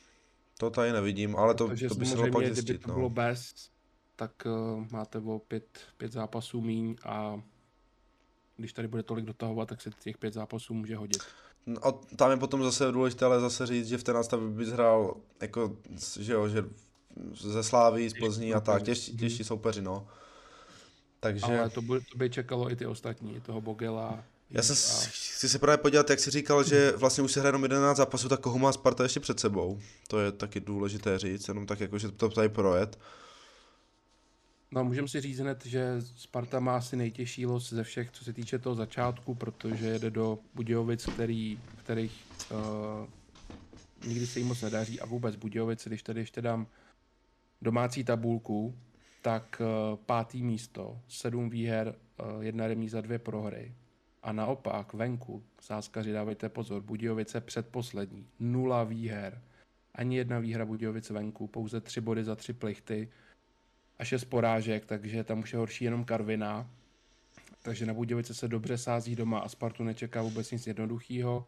To 0.59 0.71
tady 0.71 0.93
nevidím, 0.93 1.37
ale 1.37 1.55
to, 1.55 1.69
to 1.89 1.95
by 1.95 2.07
se 2.07 2.17
dalo 2.17 2.31
pak 2.33 2.47
zjistit. 2.47 2.65
Kdyby 2.65 2.79
to 2.79 2.89
no. 2.89 2.95
bylo 2.95 3.11
bez, 3.11 3.71
tak 4.17 4.33
uh, 4.47 4.87
máte 4.91 5.19
o 5.19 5.39
pět, 5.39 5.81
pět 5.97 6.13
zápasů 6.13 6.61
míň 6.61 6.97
a 7.05 7.43
když 8.57 8.73
tady 8.73 8.89
bude 8.89 9.03
tolik 9.03 9.25
dotahovat, 9.25 9.69
tak 9.69 9.83
se 9.83 9.91
těch 10.01 10.19
pět 10.19 10.35
zápasů 10.35 10.75
může 10.75 10.97
hodit. 10.97 11.23
No 11.67 11.87
a 11.87 11.93
tam 11.93 12.31
je 12.31 12.37
potom 12.37 12.63
zase 12.63 12.93
důležité 12.93 13.25
ale 13.25 13.41
zase 13.41 13.67
říct, 13.67 13.89
že 13.89 13.99
v 13.99 14.05
té 14.05 14.13
nástavbě 14.13 14.49
bys 14.49 14.69
hrál, 14.69 15.17
jako, 15.41 15.77
že 16.21 16.33
jo, 16.33 16.49
že 16.49 16.65
ze 17.35 17.63
Slávy, 17.63 18.11
z 18.11 18.15
Plzní 18.19 18.55
a 18.55 18.61
tak, 18.61 18.83
těžší, 18.83 19.17
těžší 19.17 19.45
soupeři, 19.45 19.83
no. 19.83 20.09
Takže... 21.21 21.59
Ale 21.61 21.71
to 21.71 21.83
by, 21.83 22.01
to 22.01 22.19
by 22.19 22.31
čekalo 22.31 22.71
i 22.71 22.77
ty 22.77 22.87
ostatní, 22.87 23.41
toho 23.41 23.61
Bogela. 23.61 24.25
Já 24.51 24.63
jsem 24.63 24.77
a... 24.77 25.09
chci 25.11 25.49
se 25.49 25.59
právě 25.59 25.79
podívat, 25.79 26.11
jak 26.11 26.21
jsi 26.21 26.31
říkal, 26.31 26.65
že 26.65 26.93
vlastně 26.97 27.25
už 27.25 27.33
se 27.33 27.41
hraje 27.41 27.49
jenom 27.49 27.63
11 27.63 27.97
zápasů, 27.97 28.29
tak 28.29 28.41
koho 28.41 28.59
má 28.59 28.73
Sparta 28.73 29.03
ještě 29.03 29.21
před 29.21 29.41
sebou. 29.41 29.81
To 30.09 30.21
je 30.21 30.33
taky 30.33 30.61
důležité 30.61 31.19
říct, 31.19 31.49
jenom 31.49 31.67
tak 31.67 31.81
jako, 31.81 31.99
že 31.99 32.11
to 32.11 32.29
tady 32.29 32.49
projet. 32.49 32.99
No, 34.71 34.85
můžeme 34.85 35.09
si 35.09 35.21
říct 35.21 35.39
hned, 35.39 35.67
že 35.67 35.97
Sparta 36.01 36.61
má 36.61 36.77
asi 36.77 36.97
nejtěžší 36.97 37.47
los 37.47 37.73
ze 37.73 37.85
všech, 37.85 38.11
co 38.11 38.25
se 38.25 38.33
týče 38.33 38.59
toho 38.59 38.75
začátku, 38.75 39.35
protože 39.35 39.87
jede 39.87 40.11
do 40.11 40.39
Budějovic, 40.55 41.07
který, 41.07 41.61
kterých 41.77 42.27
uh, 42.51 42.59
nikdy 44.09 44.27
se 44.27 44.39
jim 44.39 44.49
moc 44.49 44.63
nedaří 44.63 45.01
a 45.01 45.07
vůbec 45.07 45.37
Budějovic, 45.37 45.87
když 45.87 46.03
tady 46.03 46.21
ještě 46.21 46.43
dám 46.43 46.67
domácí 47.63 48.05
tabulku, 48.05 48.75
tak 49.23 49.61
uh, 49.61 49.97
pátý 50.07 50.43
místo, 50.43 51.01
sedm 51.09 51.51
výher, 51.51 51.95
uh, 52.35 52.43
jedna 52.43 52.67
remíza, 52.67 53.01
dvě 53.01 53.19
prohry. 53.19 53.75
A 54.23 54.33
naopak 54.33 54.95
venku, 54.95 55.43
sáskaři 55.61 56.13
dávejte 56.13 56.49
pozor, 56.49 56.83
Budějovice 56.83 57.41
předposlední, 57.41 58.27
nula 58.41 58.85
výher, 58.85 59.43
ani 59.95 60.17
jedna 60.17 60.39
výhra 60.39 60.65
Budějovic 60.65 61.11
venku, 61.11 61.47
pouze 61.47 61.81
tři 61.81 62.01
body 62.01 62.25
za 62.25 62.37
tři 62.37 62.53
plichty, 62.53 63.09
a 63.99 64.05
šest 64.05 64.25
porážek, 64.25 64.87
takže 64.87 65.25
tam 65.25 65.39
už 65.41 65.53
je 65.53 65.59
horší 65.59 65.85
jenom 65.85 66.05
Karvina. 66.05 66.71
Takže 67.63 67.87
na 67.87 67.95
Budějovice 67.95 68.35
se 68.35 68.49
dobře 68.49 68.79
sází 68.79 69.17
doma 69.17 69.39
a 69.39 69.49
Spartu 69.49 69.85
nečeká 69.85 70.23
vůbec 70.23 70.51
nic 70.51 70.67
jednoduchého. 70.67 71.47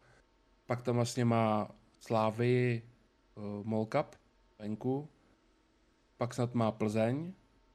Pak 0.65 0.81
tam 0.81 0.95
vlastně 0.95 1.25
má 1.25 1.71
Slávy 1.99 2.81
uh, 3.35 3.43
eh, 3.43 3.63
Molkap 3.63 4.15
venku, 4.59 5.09
pak 6.17 6.33
snad 6.33 6.55
má 6.55 6.71
Plzeň 6.71 7.33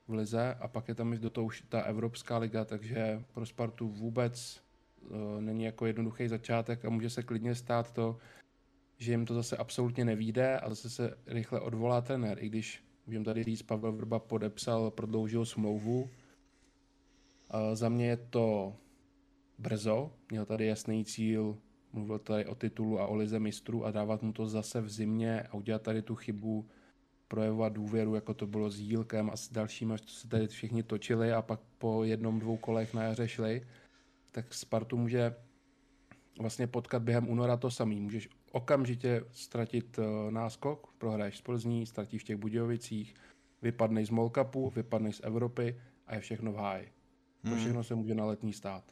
v 0.08 0.12
lize 0.12 0.54
a 0.54 0.68
pak 0.68 0.88
je 0.88 0.94
tam 0.94 1.18
do 1.18 1.30
toho 1.30 1.44
už 1.44 1.64
ta 1.68 1.80
Evropská 1.80 2.38
liga, 2.38 2.64
takže 2.64 3.24
pro 3.34 3.46
Spartu 3.46 3.88
vůbec 3.88 4.62
uh, 5.00 5.40
není 5.40 5.64
jako 5.64 5.86
jednoduchý 5.86 6.28
začátek 6.28 6.84
a 6.84 6.90
může 6.90 7.10
se 7.10 7.22
klidně 7.22 7.54
stát 7.54 7.92
to, 7.92 8.18
že 8.98 9.12
jim 9.12 9.26
to 9.26 9.34
zase 9.34 9.56
absolutně 9.56 10.04
nevíde 10.04 10.58
a 10.58 10.68
zase 10.68 10.90
se 10.90 11.18
rychle 11.26 11.60
odvolá 11.60 12.00
trenér, 12.00 12.38
i 12.40 12.48
když 12.48 12.83
Můžeme 13.06 13.24
tady 13.24 13.44
říct, 13.44 13.62
Pavel 13.62 13.92
Vrba 13.92 14.18
podepsal, 14.18 14.90
prodloužil 14.90 15.44
smlouvu. 15.44 16.10
A 17.50 17.74
za 17.74 17.88
mě 17.88 18.06
je 18.06 18.16
to 18.16 18.76
brzo, 19.58 20.12
měl 20.30 20.44
tady 20.44 20.66
jasný 20.66 21.04
cíl, 21.04 21.58
mluvil 21.92 22.18
tady 22.18 22.46
o 22.46 22.54
titulu 22.54 23.00
a 23.00 23.06
o 23.06 23.14
lize 23.14 23.40
mistrů 23.40 23.84
a 23.84 23.90
dávat 23.90 24.22
mu 24.22 24.32
to 24.32 24.46
zase 24.46 24.80
v 24.80 24.88
zimě 24.88 25.42
a 25.42 25.54
udělat 25.54 25.82
tady 25.82 26.02
tu 26.02 26.14
chybu, 26.14 26.68
projevovat 27.28 27.72
důvěru, 27.72 28.14
jako 28.14 28.34
to 28.34 28.46
bylo 28.46 28.70
s 28.70 28.78
Jílkem 28.78 29.30
a 29.30 29.36
s 29.36 29.48
dalšími, 29.48 29.94
co 30.04 30.14
se 30.14 30.28
tady 30.28 30.46
všichni 30.46 30.82
točili 30.82 31.32
a 31.32 31.42
pak 31.42 31.60
po 31.78 32.04
jednom, 32.04 32.38
dvou 32.38 32.56
kolech 32.56 32.94
na 32.94 33.02
jaře 33.02 33.28
šli, 33.28 33.66
tak 34.32 34.54
Spartu 34.54 34.96
může 34.96 35.34
vlastně 36.40 36.66
potkat 36.66 37.02
během 37.02 37.28
února 37.28 37.56
to 37.56 37.70
samý. 37.70 38.00
Můžeš 38.00 38.28
okamžitě 38.54 39.24
ztratit 39.32 39.98
uh, 39.98 40.04
náskok, 40.30 40.92
prohraješ 40.98 41.38
z 41.38 41.40
Plzní, 41.40 41.86
ztratíš 41.86 42.22
v 42.22 42.24
těch 42.24 42.36
Budějovicích, 42.36 43.14
vypadneš 43.62 44.08
z 44.08 44.10
Molkapu, 44.10 44.72
vypadneš 44.76 45.16
z 45.16 45.20
Evropy 45.24 45.80
a 46.06 46.14
je 46.14 46.20
všechno 46.20 46.52
v 46.52 46.56
háji. 46.56 46.92
To 47.42 47.48
hmm. 47.48 47.58
všechno 47.58 47.84
se 47.84 47.94
může 47.94 48.14
na 48.14 48.24
letní 48.24 48.52
stát. 48.52 48.84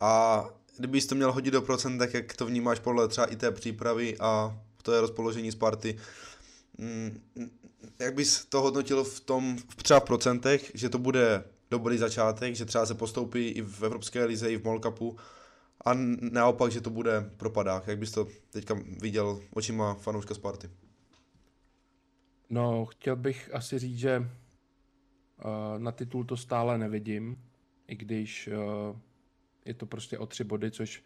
A 0.00 0.44
kdybys 0.78 1.06
to 1.06 1.14
měl 1.14 1.32
hodit 1.32 1.50
do 1.50 1.62
procent, 1.62 1.98
tak 1.98 2.14
jak 2.14 2.36
to 2.36 2.46
vnímáš 2.46 2.78
podle 2.78 3.08
třeba 3.08 3.26
i 3.26 3.36
té 3.36 3.50
přípravy 3.50 4.18
a 4.18 4.60
to 4.82 4.92
je 4.92 5.00
rozpoložení 5.00 5.52
Sparty, 5.52 5.98
mm, 6.78 7.20
jak 7.98 8.14
bys 8.14 8.44
to 8.44 8.60
hodnotil 8.60 9.04
v 9.04 9.20
tom, 9.20 9.56
třeba 9.76 10.00
v 10.00 10.04
procentech, 10.04 10.70
že 10.74 10.88
to 10.88 10.98
bude 10.98 11.44
dobrý 11.70 11.98
začátek, 11.98 12.54
že 12.54 12.64
třeba 12.64 12.86
se 12.86 12.94
postoupí 12.94 13.48
i 13.48 13.62
v 13.62 13.82
Evropské 13.82 14.24
lize, 14.24 14.52
i 14.52 14.56
v 14.56 14.64
Molkapu, 14.64 15.16
a 15.84 15.94
naopak, 16.32 16.72
že 16.72 16.80
to 16.80 16.90
bude 16.90 17.30
propadák. 17.36 17.86
Jak 17.86 17.98
bys 17.98 18.12
to 18.12 18.28
teďka 18.50 18.74
viděl 19.00 19.40
očima 19.54 19.94
fanouška 19.94 20.34
Sparty? 20.34 20.70
No, 22.50 22.86
chtěl 22.86 23.16
bych 23.16 23.54
asi 23.54 23.78
říct, 23.78 23.98
že 23.98 24.18
uh, 24.18 24.24
na 25.78 25.92
titul 25.92 26.24
to 26.24 26.36
stále 26.36 26.78
nevidím, 26.78 27.44
i 27.86 27.96
když 27.96 28.48
uh, 28.48 28.98
je 29.64 29.74
to 29.74 29.86
prostě 29.86 30.18
o 30.18 30.26
tři 30.26 30.44
body, 30.44 30.70
což 30.70 31.04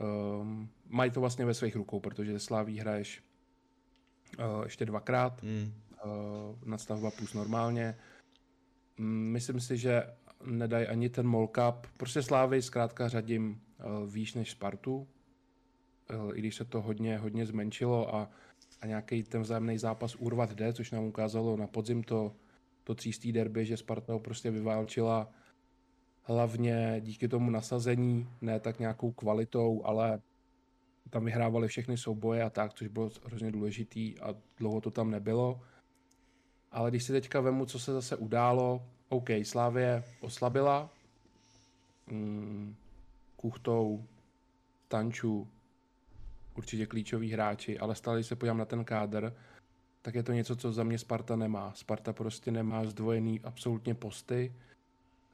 uh, 0.00 0.46
mají 0.88 1.10
to 1.10 1.20
vlastně 1.20 1.44
ve 1.44 1.54
svých 1.54 1.76
rukou, 1.76 2.00
protože 2.00 2.38
Sláví 2.38 2.78
hraješ 2.78 3.22
uh, 4.38 4.64
ještě 4.64 4.86
dvakrát, 4.86 5.42
mm. 5.42 5.72
uh, 6.04 6.10
nadstavba 6.64 7.10
plus 7.10 7.34
normálně. 7.34 7.98
Myslím 9.00 9.60
si, 9.60 9.76
že 9.76 10.02
nedají 10.44 10.86
ani 10.86 11.08
ten 11.08 11.26
molkap. 11.26 11.86
Prostě 11.96 12.22
Slávy 12.22 12.62
zkrátka 12.62 13.08
řadím 13.08 13.60
výš 14.06 14.34
než 14.34 14.50
Spartu, 14.50 15.08
eh, 16.10 16.14
i 16.34 16.38
když 16.38 16.54
se 16.54 16.64
to 16.64 16.82
hodně, 16.82 17.18
hodně 17.18 17.46
zmenšilo 17.46 18.14
a, 18.14 18.30
a 18.80 18.86
nějaký 18.86 19.22
ten 19.22 19.42
vzájemný 19.42 19.78
zápas 19.78 20.14
urvat 20.14 20.52
jde, 20.52 20.72
což 20.72 20.90
nám 20.90 21.04
ukázalo 21.04 21.56
na 21.56 21.66
podzim 21.66 22.02
to, 22.02 22.32
to 22.84 22.94
třístý 22.94 23.32
derby, 23.32 23.66
že 23.66 23.76
Sparta 23.76 24.12
ho 24.12 24.18
prostě 24.18 24.50
vyválčila 24.50 25.30
hlavně 26.22 27.00
díky 27.00 27.28
tomu 27.28 27.50
nasazení, 27.50 28.28
ne 28.40 28.60
tak 28.60 28.78
nějakou 28.78 29.12
kvalitou, 29.12 29.82
ale 29.84 30.20
tam 31.10 31.24
vyhrávali 31.24 31.68
všechny 31.68 31.96
souboje 31.96 32.42
a 32.42 32.50
tak, 32.50 32.74
což 32.74 32.88
bylo 32.88 33.10
hrozně 33.24 33.52
důležitý 33.52 34.20
a 34.20 34.34
dlouho 34.58 34.80
to 34.80 34.90
tam 34.90 35.10
nebylo. 35.10 35.60
Ale 36.70 36.90
když 36.90 37.04
si 37.04 37.12
teďka 37.12 37.40
vemu, 37.40 37.66
co 37.66 37.78
se 37.78 37.92
zase 37.92 38.16
událo, 38.16 38.82
OK, 39.08 39.28
Slávě 39.42 40.04
oslabila, 40.20 40.90
mm, 42.06 42.74
Kuchtou, 43.40 44.04
Tanču, 44.88 45.48
určitě 46.56 46.86
klíčoví 46.86 47.32
hráči, 47.32 47.78
ale 47.78 47.94
stále, 47.94 48.18
když 48.18 48.26
se 48.26 48.36
podívám 48.36 48.58
na 48.58 48.64
ten 48.64 48.84
kádr, 48.84 49.34
tak 50.02 50.14
je 50.14 50.22
to 50.22 50.32
něco, 50.32 50.56
co 50.56 50.72
za 50.72 50.84
mě 50.84 50.98
Sparta 50.98 51.36
nemá. 51.36 51.72
Sparta 51.74 52.12
prostě 52.12 52.50
nemá 52.50 52.84
zdvojený 52.84 53.40
absolutně 53.40 53.94
posty, 53.94 54.52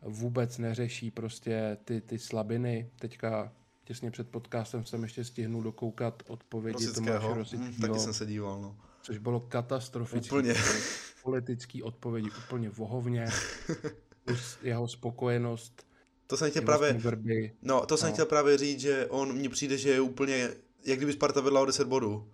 vůbec 0.03 0.59
neřeší 0.59 1.11
prostě 1.11 1.77
ty, 1.85 2.01
ty 2.01 2.19
slabiny. 2.19 2.90
Teďka 2.99 3.53
těsně 3.85 4.11
před 4.11 4.29
podcastem 4.29 4.85
jsem 4.85 5.03
ještě 5.03 5.25
stihnul 5.25 5.62
dokoukat 5.62 6.23
odpovědi 6.27 6.93
Tomáše 6.93 7.35
Rosického. 7.35 7.73
Hmm, 7.73 7.81
taky 7.81 7.99
jsem 7.99 8.14
se 8.14 8.27
díval, 8.27 8.61
no. 8.61 8.77
Což 9.03 9.19
bylo 9.19 9.40
katastrofické. 9.40 10.37
Úplně. 10.37 10.55
Politický 11.23 11.83
odpovědi 11.83 12.31
úplně 12.31 12.71
vohovně. 12.71 13.27
Plus 14.25 14.59
jeho 14.62 14.88
spokojenost 14.88 15.87
to 16.35 16.38
jsem 16.38 16.51
chtěl 16.51 16.62
právě, 16.62 17.01
no, 17.62 17.87
to 17.87 17.97
jsem 17.97 18.09
no. 18.09 18.12
chtěl 18.12 18.27
právě 18.27 18.59
říct, 18.59 18.81
že 18.81 19.07
on 19.07 19.33
mně 19.33 19.49
přijde, 19.49 19.79
že 19.79 19.90
je 19.90 20.01
úplně, 20.01 20.51
jak 20.85 20.99
kdyby 20.99 21.12
Sparta 21.12 21.40
vedla 21.40 21.61
o 21.61 21.64
10 21.64 21.88
bodů. 21.88 22.29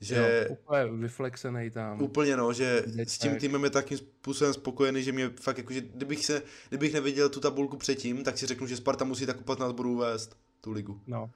Že 0.00 0.16
jo, 0.16 0.56
úplně 0.58 0.84
vyflexený 0.84 1.70
tam. 1.70 2.02
Úplně 2.02 2.36
no, 2.36 2.52
že 2.52 2.84
s 3.06 3.18
tím 3.18 3.36
týmem 3.36 3.64
je 3.64 3.70
takým 3.70 3.98
způsobem 3.98 4.54
spokojený, 4.54 5.02
že 5.02 5.12
mě 5.12 5.30
fakt 5.40 5.58
jako, 5.58 5.72
že 5.72 5.80
kdybych, 5.80 6.24
se, 6.24 6.42
kdybych 6.68 6.94
neviděl 6.94 7.28
tu 7.28 7.40
tabulku 7.40 7.76
předtím, 7.76 8.24
tak 8.24 8.38
si 8.38 8.46
řeknu, 8.46 8.66
že 8.66 8.76
Sparta 8.76 9.04
musí 9.04 9.26
tak 9.26 9.42
15 9.42 9.72
bodů 9.72 9.96
vést 9.96 10.36
tu 10.60 10.72
ligu. 10.72 11.00
No. 11.06 11.30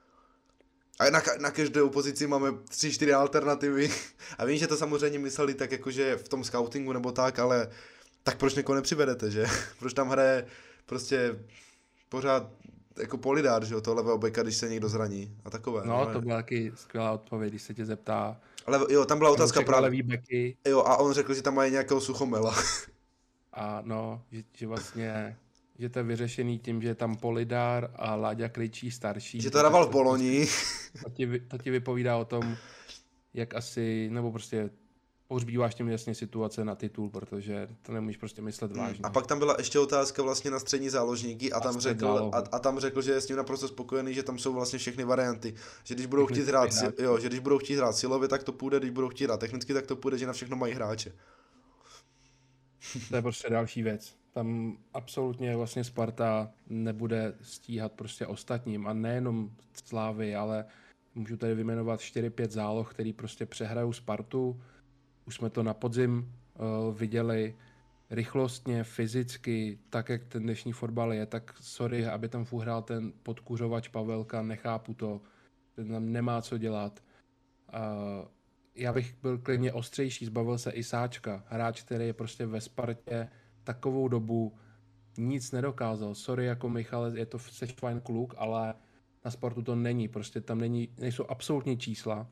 A 0.99 1.09
na, 1.09 1.21
na 1.39 1.51
každou 1.51 1.89
pozici 1.89 2.27
máme 2.27 2.51
3-4 2.51 3.17
alternativy. 3.17 3.91
A 4.37 4.45
vím, 4.45 4.57
že 4.57 4.67
to 4.67 4.77
samozřejmě 4.77 5.19
mysleli 5.19 5.53
tak 5.53 5.71
jakože 5.71 6.17
v 6.17 6.29
tom 6.29 6.43
scoutingu 6.43 6.93
nebo 6.93 7.11
tak, 7.11 7.39
ale 7.39 7.69
tak 8.23 8.37
proč 8.37 8.55
někoho 8.55 8.75
nepřivedete, 8.75 9.31
že? 9.31 9.45
proč 9.79 9.93
tam 9.93 10.09
hraje 10.09 10.45
prostě 10.85 11.35
pořád 12.11 12.51
jako 12.99 13.17
polidár, 13.17 13.65
že 13.65 13.73
jo, 13.73 13.81
toho 13.81 13.95
levého 13.95 14.17
beka, 14.17 14.43
když 14.43 14.55
se 14.55 14.69
někdo 14.69 14.89
zraní 14.89 15.37
a 15.45 15.49
takové. 15.49 15.81
No, 15.85 16.05
no 16.05 16.13
to 16.13 16.21
byla 16.21 16.35
taky 16.35 16.71
skvělá 16.75 17.11
odpověď, 17.11 17.51
když 17.51 17.61
se 17.61 17.73
tě 17.73 17.85
zeptá. 17.85 18.41
Ale 18.65 18.79
jo, 18.89 19.05
tam 19.05 19.17
byla 19.17 19.31
otázka 19.31 19.61
právě. 19.61 19.83
Levý 19.83 20.01
beky. 20.01 20.57
Jo, 20.67 20.79
a 20.79 20.97
on 20.97 21.13
řekl, 21.13 21.33
že 21.33 21.41
tam 21.41 21.55
mají 21.55 21.71
nějakého 21.71 22.01
suchomela. 22.01 22.55
A 23.53 23.81
no, 23.85 24.21
že, 24.31 24.43
že 24.57 24.67
vlastně 24.67 25.37
že 25.79 25.89
to 25.89 25.99
je 25.99 26.03
vyřešený 26.03 26.59
tím, 26.59 26.81
že 26.81 26.87
je 26.87 26.95
tam 26.95 27.17
Polidár 27.17 27.91
a 27.95 28.15
Láďa 28.15 28.49
Kličí 28.49 28.91
starší. 28.91 29.41
Že 29.41 29.51
to 29.51 29.61
dával 29.61 29.87
v 29.87 29.91
Boloni. 29.91 30.47
To 31.03 31.09
ti, 31.09 31.39
to 31.39 31.57
ti 31.57 31.71
vypovídá 31.71 32.17
o 32.17 32.25
tom, 32.25 32.57
jak 33.33 33.55
asi, 33.55 34.09
nebo 34.11 34.31
prostě 34.31 34.69
pohřbíváš 35.31 35.75
tím 35.75 35.89
jasně 35.89 36.15
situace 36.15 36.65
na 36.65 36.75
titul, 36.75 37.09
protože 37.09 37.67
to 37.81 37.91
nemůžeš 37.91 38.17
prostě 38.17 38.41
myslet 38.41 38.71
hmm. 38.71 38.79
vážně. 38.79 38.99
A 39.03 39.09
pak 39.09 39.27
tam 39.27 39.39
byla 39.39 39.55
ještě 39.57 39.79
otázka 39.79 40.23
vlastně 40.23 40.51
na 40.51 40.59
střední 40.59 40.89
záložníky 40.89 41.51
a, 41.51 41.59
tam 41.59 41.79
řekl, 41.79 42.31
a, 42.33 42.37
a, 42.37 42.59
tam 42.59 42.79
řekl, 42.79 43.01
že 43.01 43.11
je 43.11 43.21
s 43.21 43.27
ním 43.27 43.37
naprosto 43.37 43.67
spokojený, 43.67 44.13
že 44.13 44.23
tam 44.23 44.39
jsou 44.39 44.53
vlastně 44.53 44.79
všechny 44.79 45.03
varianty. 45.03 45.53
Že 45.83 45.95
když 45.95 46.05
budou 46.05 46.25
chtít 46.25 46.47
hrát, 46.47 46.69
jo, 46.99 47.19
že 47.19 47.27
když 47.27 47.39
budou 47.39 47.57
chtít 47.57 47.75
hrát 47.75 47.95
silově, 47.95 48.27
tak 48.27 48.43
to 48.43 48.51
půjde, 48.51 48.79
když 48.79 48.91
budou 48.91 49.09
chtít 49.09 49.23
hrát 49.23 49.39
technicky, 49.39 49.73
tak 49.73 49.85
to 49.85 49.95
půjde, 49.95 50.17
že 50.17 50.27
na 50.27 50.33
všechno 50.33 50.57
mají 50.57 50.73
hráče. 50.73 51.11
To 53.09 53.15
je 53.15 53.21
prostě 53.21 53.49
další 53.49 53.83
věc. 53.83 54.15
Tam 54.33 54.77
absolutně 54.93 55.55
vlastně 55.55 55.83
Sparta 55.83 56.51
nebude 56.69 57.33
stíhat 57.41 57.91
prostě 57.91 58.27
ostatním 58.27 58.87
a 58.87 58.93
nejenom 58.93 59.51
Slávy, 59.85 60.35
ale 60.35 60.65
můžu 61.15 61.37
tady 61.37 61.55
vyjmenovat 61.55 61.99
4-5 61.99 62.49
záloh, 62.49 62.93
který 62.93 63.13
prostě 63.13 63.45
přehrajou 63.45 63.93
Spartu, 63.93 64.61
už 65.25 65.35
jsme 65.35 65.49
to 65.49 65.63
na 65.63 65.73
podzim 65.73 66.33
uh, 66.59 66.97
viděli, 66.97 67.55
rychlostně, 68.09 68.83
fyzicky, 68.83 69.79
tak 69.89 70.09
jak 70.09 70.23
ten 70.23 70.43
dnešní 70.43 70.73
fotbal 70.73 71.13
je, 71.13 71.25
tak 71.25 71.53
sorry, 71.59 72.07
aby 72.07 72.29
tam 72.29 72.45
furt 72.45 72.61
hrál 72.61 72.81
ten 72.81 73.13
podkuřovač 73.23 73.87
Pavelka, 73.87 74.41
nechápu 74.41 74.93
to, 74.93 75.21
ten 75.75 75.87
tam 75.87 76.11
nemá 76.11 76.41
co 76.41 76.57
dělat. 76.57 77.03
Uh, 77.73 78.27
já 78.75 78.93
bych 78.93 79.15
byl 79.21 79.37
klidně 79.37 79.73
ostřejší, 79.73 80.25
zbavil 80.25 80.57
se 80.57 80.71
i 80.71 80.83
Sáčka, 80.83 81.43
hráč, 81.47 81.81
který 81.81 82.05
je 82.05 82.13
prostě 82.13 82.45
ve 82.45 82.61
Spartě 82.61 83.29
takovou 83.63 84.07
dobu 84.07 84.57
nic 85.17 85.51
nedokázal. 85.51 86.15
Sorry, 86.15 86.45
jako 86.45 86.69
Michal, 86.69 87.17
je 87.17 87.25
to 87.25 87.39
seš 87.39 87.71
fajn 87.73 88.01
kluk, 88.01 88.33
ale 88.37 88.73
na 89.25 89.31
sportu 89.31 89.61
to 89.61 89.75
není, 89.75 90.07
prostě 90.07 90.41
tam 90.41 90.59
není, 90.59 90.89
nejsou 90.97 91.25
absolutní 91.29 91.77
čísla, 91.77 92.27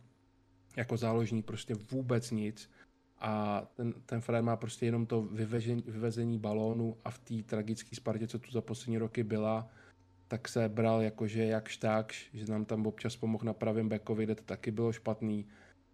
jako 0.77 0.97
záložní, 0.97 1.43
prostě 1.43 1.75
vůbec 1.91 2.31
nic 2.31 2.69
a 3.19 3.63
ten, 3.75 3.93
ten 4.05 4.21
Fred 4.21 4.41
má 4.41 4.55
prostě 4.55 4.85
jenom 4.85 5.05
to 5.05 5.21
vyvežení, 5.21 5.83
vyvezení 5.87 6.37
balónu 6.37 6.97
a 7.05 7.11
v 7.11 7.19
té 7.19 7.43
tragické 7.43 7.95
Spartě, 7.95 8.27
co 8.27 8.39
tu 8.39 8.51
za 8.51 8.61
poslední 8.61 8.97
roky 8.97 9.23
byla, 9.23 9.69
tak 10.27 10.47
se 10.47 10.69
bral 10.69 11.01
jakože 11.01 11.45
jakž 11.45 11.77
takž, 11.77 12.29
že 12.33 12.51
nám 12.51 12.65
tam 12.65 12.87
občas 12.87 13.15
pomohl 13.15 13.45
na 13.45 13.53
pravém 13.53 13.89
bekovi, 13.89 14.23
kde 14.23 14.35
to 14.35 14.43
taky 14.43 14.71
bylo 14.71 14.91
špatný, 14.93 15.47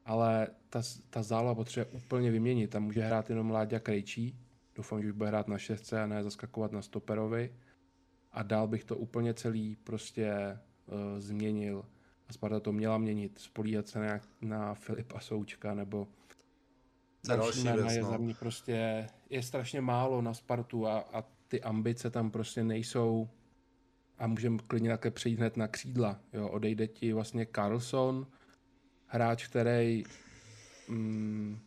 ale 0.05 0.47
ta, 0.69 0.81
ta 1.09 1.23
záloha 1.23 1.55
potřebuje 1.55 1.91
úplně 1.91 2.31
vyměnit, 2.31 2.69
tam 2.69 2.83
může 2.83 3.01
hrát 3.01 3.29
jenom 3.29 3.51
Láďa 3.51 3.79
Krejčí, 3.79 4.39
doufám, 4.75 5.01
že 5.01 5.07
už 5.07 5.13
bude 5.13 5.29
hrát 5.29 5.47
na 5.47 5.57
šestce 5.57 6.01
a 6.01 6.07
ne 6.07 6.23
zaskakovat 6.23 6.71
na 6.71 6.81
stoperovi. 6.81 7.53
A 8.31 8.43
dál 8.43 8.67
bych 8.67 8.83
to 8.83 8.97
úplně 8.97 9.33
celý 9.33 9.75
prostě 9.75 10.33
uh, 10.85 11.19
změnil. 11.19 11.85
A 12.29 12.33
Sparta 12.33 12.59
to 12.59 12.71
měla 12.71 12.97
měnit, 12.97 13.39
spolíhat 13.39 13.87
se 13.87 13.99
na, 13.99 14.19
na 14.41 14.73
Filipa 14.73 15.19
Součka 15.19 15.73
nebo 15.73 16.07
další 17.27 17.63
jména 17.63 17.91
je 17.91 18.01
no. 18.01 18.09
za 18.09 18.17
mě 18.17 18.33
prostě, 18.33 19.07
je 19.29 19.43
strašně 19.43 19.81
málo 19.81 20.21
na 20.21 20.33
Spartu 20.33 20.87
a, 20.87 20.99
a 20.99 21.23
ty 21.47 21.61
ambice 21.61 22.09
tam 22.09 22.31
prostě 22.31 22.63
nejsou 22.63 23.29
a 24.17 24.27
můžeme 24.27 24.57
klidně 24.67 24.89
také 24.89 25.11
přejít 25.11 25.39
hned 25.39 25.57
na 25.57 25.67
křídla. 25.67 26.19
Jo, 26.33 26.49
odejde 26.49 26.87
ti 26.87 27.13
vlastně 27.13 27.47
Carlson, 27.55 28.27
hráč, 29.05 29.47
který 29.47 30.03
mm, 30.87 31.59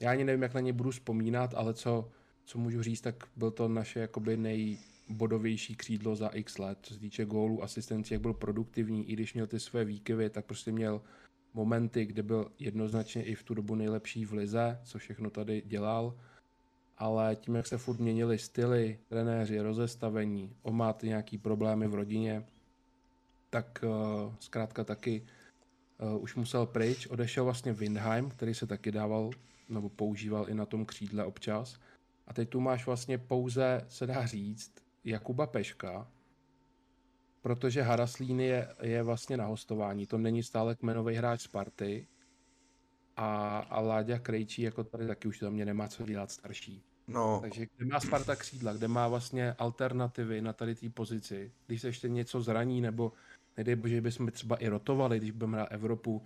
já 0.00 0.10
ani 0.10 0.24
nevím, 0.24 0.42
jak 0.42 0.54
na 0.54 0.60
něj 0.60 0.72
budu 0.72 0.90
vzpomínat, 0.90 1.54
ale 1.54 1.74
co, 1.74 2.08
co 2.44 2.58
můžu 2.58 2.82
říct, 2.82 3.00
tak 3.00 3.24
byl 3.36 3.50
to 3.50 3.68
naše 3.68 4.00
jakoby 4.00 4.36
nejbodovější 4.36 5.76
křídlo 5.76 6.16
za 6.16 6.28
x 6.28 6.58
let, 6.58 6.78
co 6.82 6.94
se 6.94 7.00
týče 7.00 7.24
gólů, 7.24 7.62
asistencí, 7.62 8.14
jak 8.14 8.20
byl 8.20 8.34
produktivní, 8.34 9.10
i 9.10 9.12
když 9.12 9.34
měl 9.34 9.46
ty 9.46 9.60
své 9.60 9.84
výkyvy, 9.84 10.30
tak 10.30 10.44
prostě 10.44 10.72
měl 10.72 11.02
momenty, 11.54 12.06
kde 12.06 12.22
byl 12.22 12.52
jednoznačně 12.58 13.22
i 13.24 13.34
v 13.34 13.42
tu 13.42 13.54
dobu 13.54 13.74
nejlepší 13.74 14.24
v 14.24 14.32
lize, 14.32 14.80
co 14.84 14.98
všechno 14.98 15.30
tady 15.30 15.62
dělal, 15.66 16.14
ale 16.98 17.36
tím, 17.36 17.54
jak 17.54 17.66
se 17.66 17.78
furt 17.78 17.98
měnili 17.98 18.38
styly, 18.38 18.98
trenéři, 19.08 19.60
rozestavení, 19.60 20.56
on 20.62 20.76
máte 20.76 21.06
nějaký 21.06 21.38
problémy 21.38 21.88
v 21.88 21.94
rodině, 21.94 22.44
tak 23.50 23.84
uh, 23.84 24.34
zkrátka 24.40 24.84
taky 24.84 25.26
uh, 25.98 26.22
už 26.22 26.34
musel 26.34 26.66
pryč, 26.66 27.06
odešel 27.06 27.44
vlastně 27.44 27.72
Windheim, 27.72 28.30
který 28.30 28.54
se 28.54 28.66
taky 28.66 28.92
dával 28.92 29.30
nebo 29.68 29.88
používal 29.88 30.48
i 30.48 30.54
na 30.54 30.66
tom 30.66 30.86
křídle 30.86 31.24
občas. 31.24 31.78
A 32.26 32.32
teď 32.32 32.48
tu 32.48 32.60
máš 32.60 32.86
vlastně 32.86 33.18
pouze, 33.18 33.84
se 33.88 34.06
dá 34.06 34.26
říct, 34.26 34.72
Jakuba 35.04 35.46
Peška, 35.46 36.06
protože 37.42 37.82
Haraslín 37.82 38.40
je, 38.40 38.68
je 38.82 39.02
vlastně 39.02 39.36
na 39.36 39.46
hostování, 39.46 40.06
to 40.06 40.18
není 40.18 40.42
stále 40.42 40.74
kmenový 40.74 41.14
hráč 41.14 41.40
Sparty 41.40 42.06
a, 43.16 43.58
a 43.58 43.80
Láďa 43.80 44.18
Krejčí 44.18 44.62
jako 44.62 44.84
tady 44.84 45.06
taky 45.06 45.28
už 45.28 45.38
to 45.38 45.50
mě 45.50 45.64
nemá 45.64 45.88
co 45.88 46.06
dělat 46.06 46.30
starší. 46.30 46.82
No. 47.08 47.38
Takže 47.40 47.66
kde 47.76 47.86
má 47.86 48.00
Sparta 48.00 48.36
křídla, 48.36 48.72
kde 48.72 48.88
má 48.88 49.08
vlastně 49.08 49.52
alternativy 49.52 50.42
na 50.42 50.52
tady 50.52 50.74
té 50.74 50.90
pozici, 50.90 51.52
když 51.66 51.80
se 51.80 51.88
ještě 51.88 52.08
něco 52.08 52.40
zraní, 52.40 52.80
nebo 52.80 53.12
nedej 53.56 53.76
bože, 53.76 54.00
bychom 54.00 54.30
třeba 54.30 54.56
i 54.56 54.68
rotovali, 54.68 55.18
když 55.18 55.30
budeme 55.30 55.56
hrát 55.56 55.72
Evropu, 55.72 56.22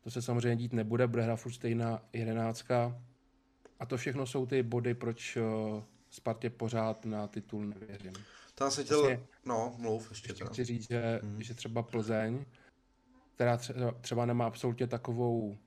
to 0.00 0.10
se 0.10 0.22
samozřejmě 0.22 0.56
dít 0.56 0.72
nebude, 0.72 1.06
bude 1.06 1.22
hrát 1.22 1.36
furt 1.36 1.52
stejná 1.52 2.02
jedenáctka 2.12 3.02
a 3.80 3.86
to 3.86 3.96
všechno 3.96 4.26
jsou 4.26 4.46
ty 4.46 4.62
body, 4.62 4.94
proč 4.94 5.36
uh, 5.36 5.82
Spartě 6.10 6.50
pořád 6.50 7.04
na 7.04 7.26
titul 7.26 7.66
nevěřím. 7.66 8.12
Tam 8.54 8.70
se 8.70 8.84
chtěl, 8.84 8.98
vlastně, 8.98 9.26
no, 9.44 9.74
mluv 9.78 10.10
ještě, 10.10 10.32
ještě 10.32 10.44
chci 10.44 10.64
říct, 10.64 10.88
že, 10.88 11.20
hmm. 11.22 11.42
že 11.42 11.54
třeba 11.54 11.82
Plzeň, 11.82 12.44
která 13.34 13.56
třeba, 13.56 13.92
třeba 13.92 14.26
nemá 14.26 14.46
absolutně 14.46 14.86
takovou 14.86 15.58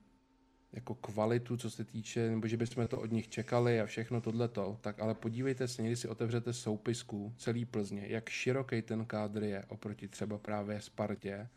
jako 0.72 0.94
kvalitu, 0.94 1.56
co 1.56 1.70
se 1.70 1.84
týče, 1.84 2.30
nebo 2.30 2.46
že 2.46 2.56
bychom 2.56 2.88
to 2.88 3.00
od 3.00 3.12
nich 3.12 3.28
čekali 3.28 3.80
a 3.80 3.86
všechno 3.86 4.20
tohleto, 4.20 4.78
tak 4.80 5.00
ale 5.00 5.14
podívejte 5.14 5.68
se, 5.68 5.82
někdy 5.82 5.96
si 5.96 6.08
otevřete 6.08 6.52
soupisku 6.52 7.34
celý 7.38 7.64
Plzně, 7.64 8.06
jak 8.08 8.28
široký 8.28 8.82
ten 8.82 9.04
kádr 9.06 9.42
je 9.42 9.64
oproti 9.68 10.08
třeba 10.08 10.38
právě 10.38 10.80
Spartě, 10.80 11.48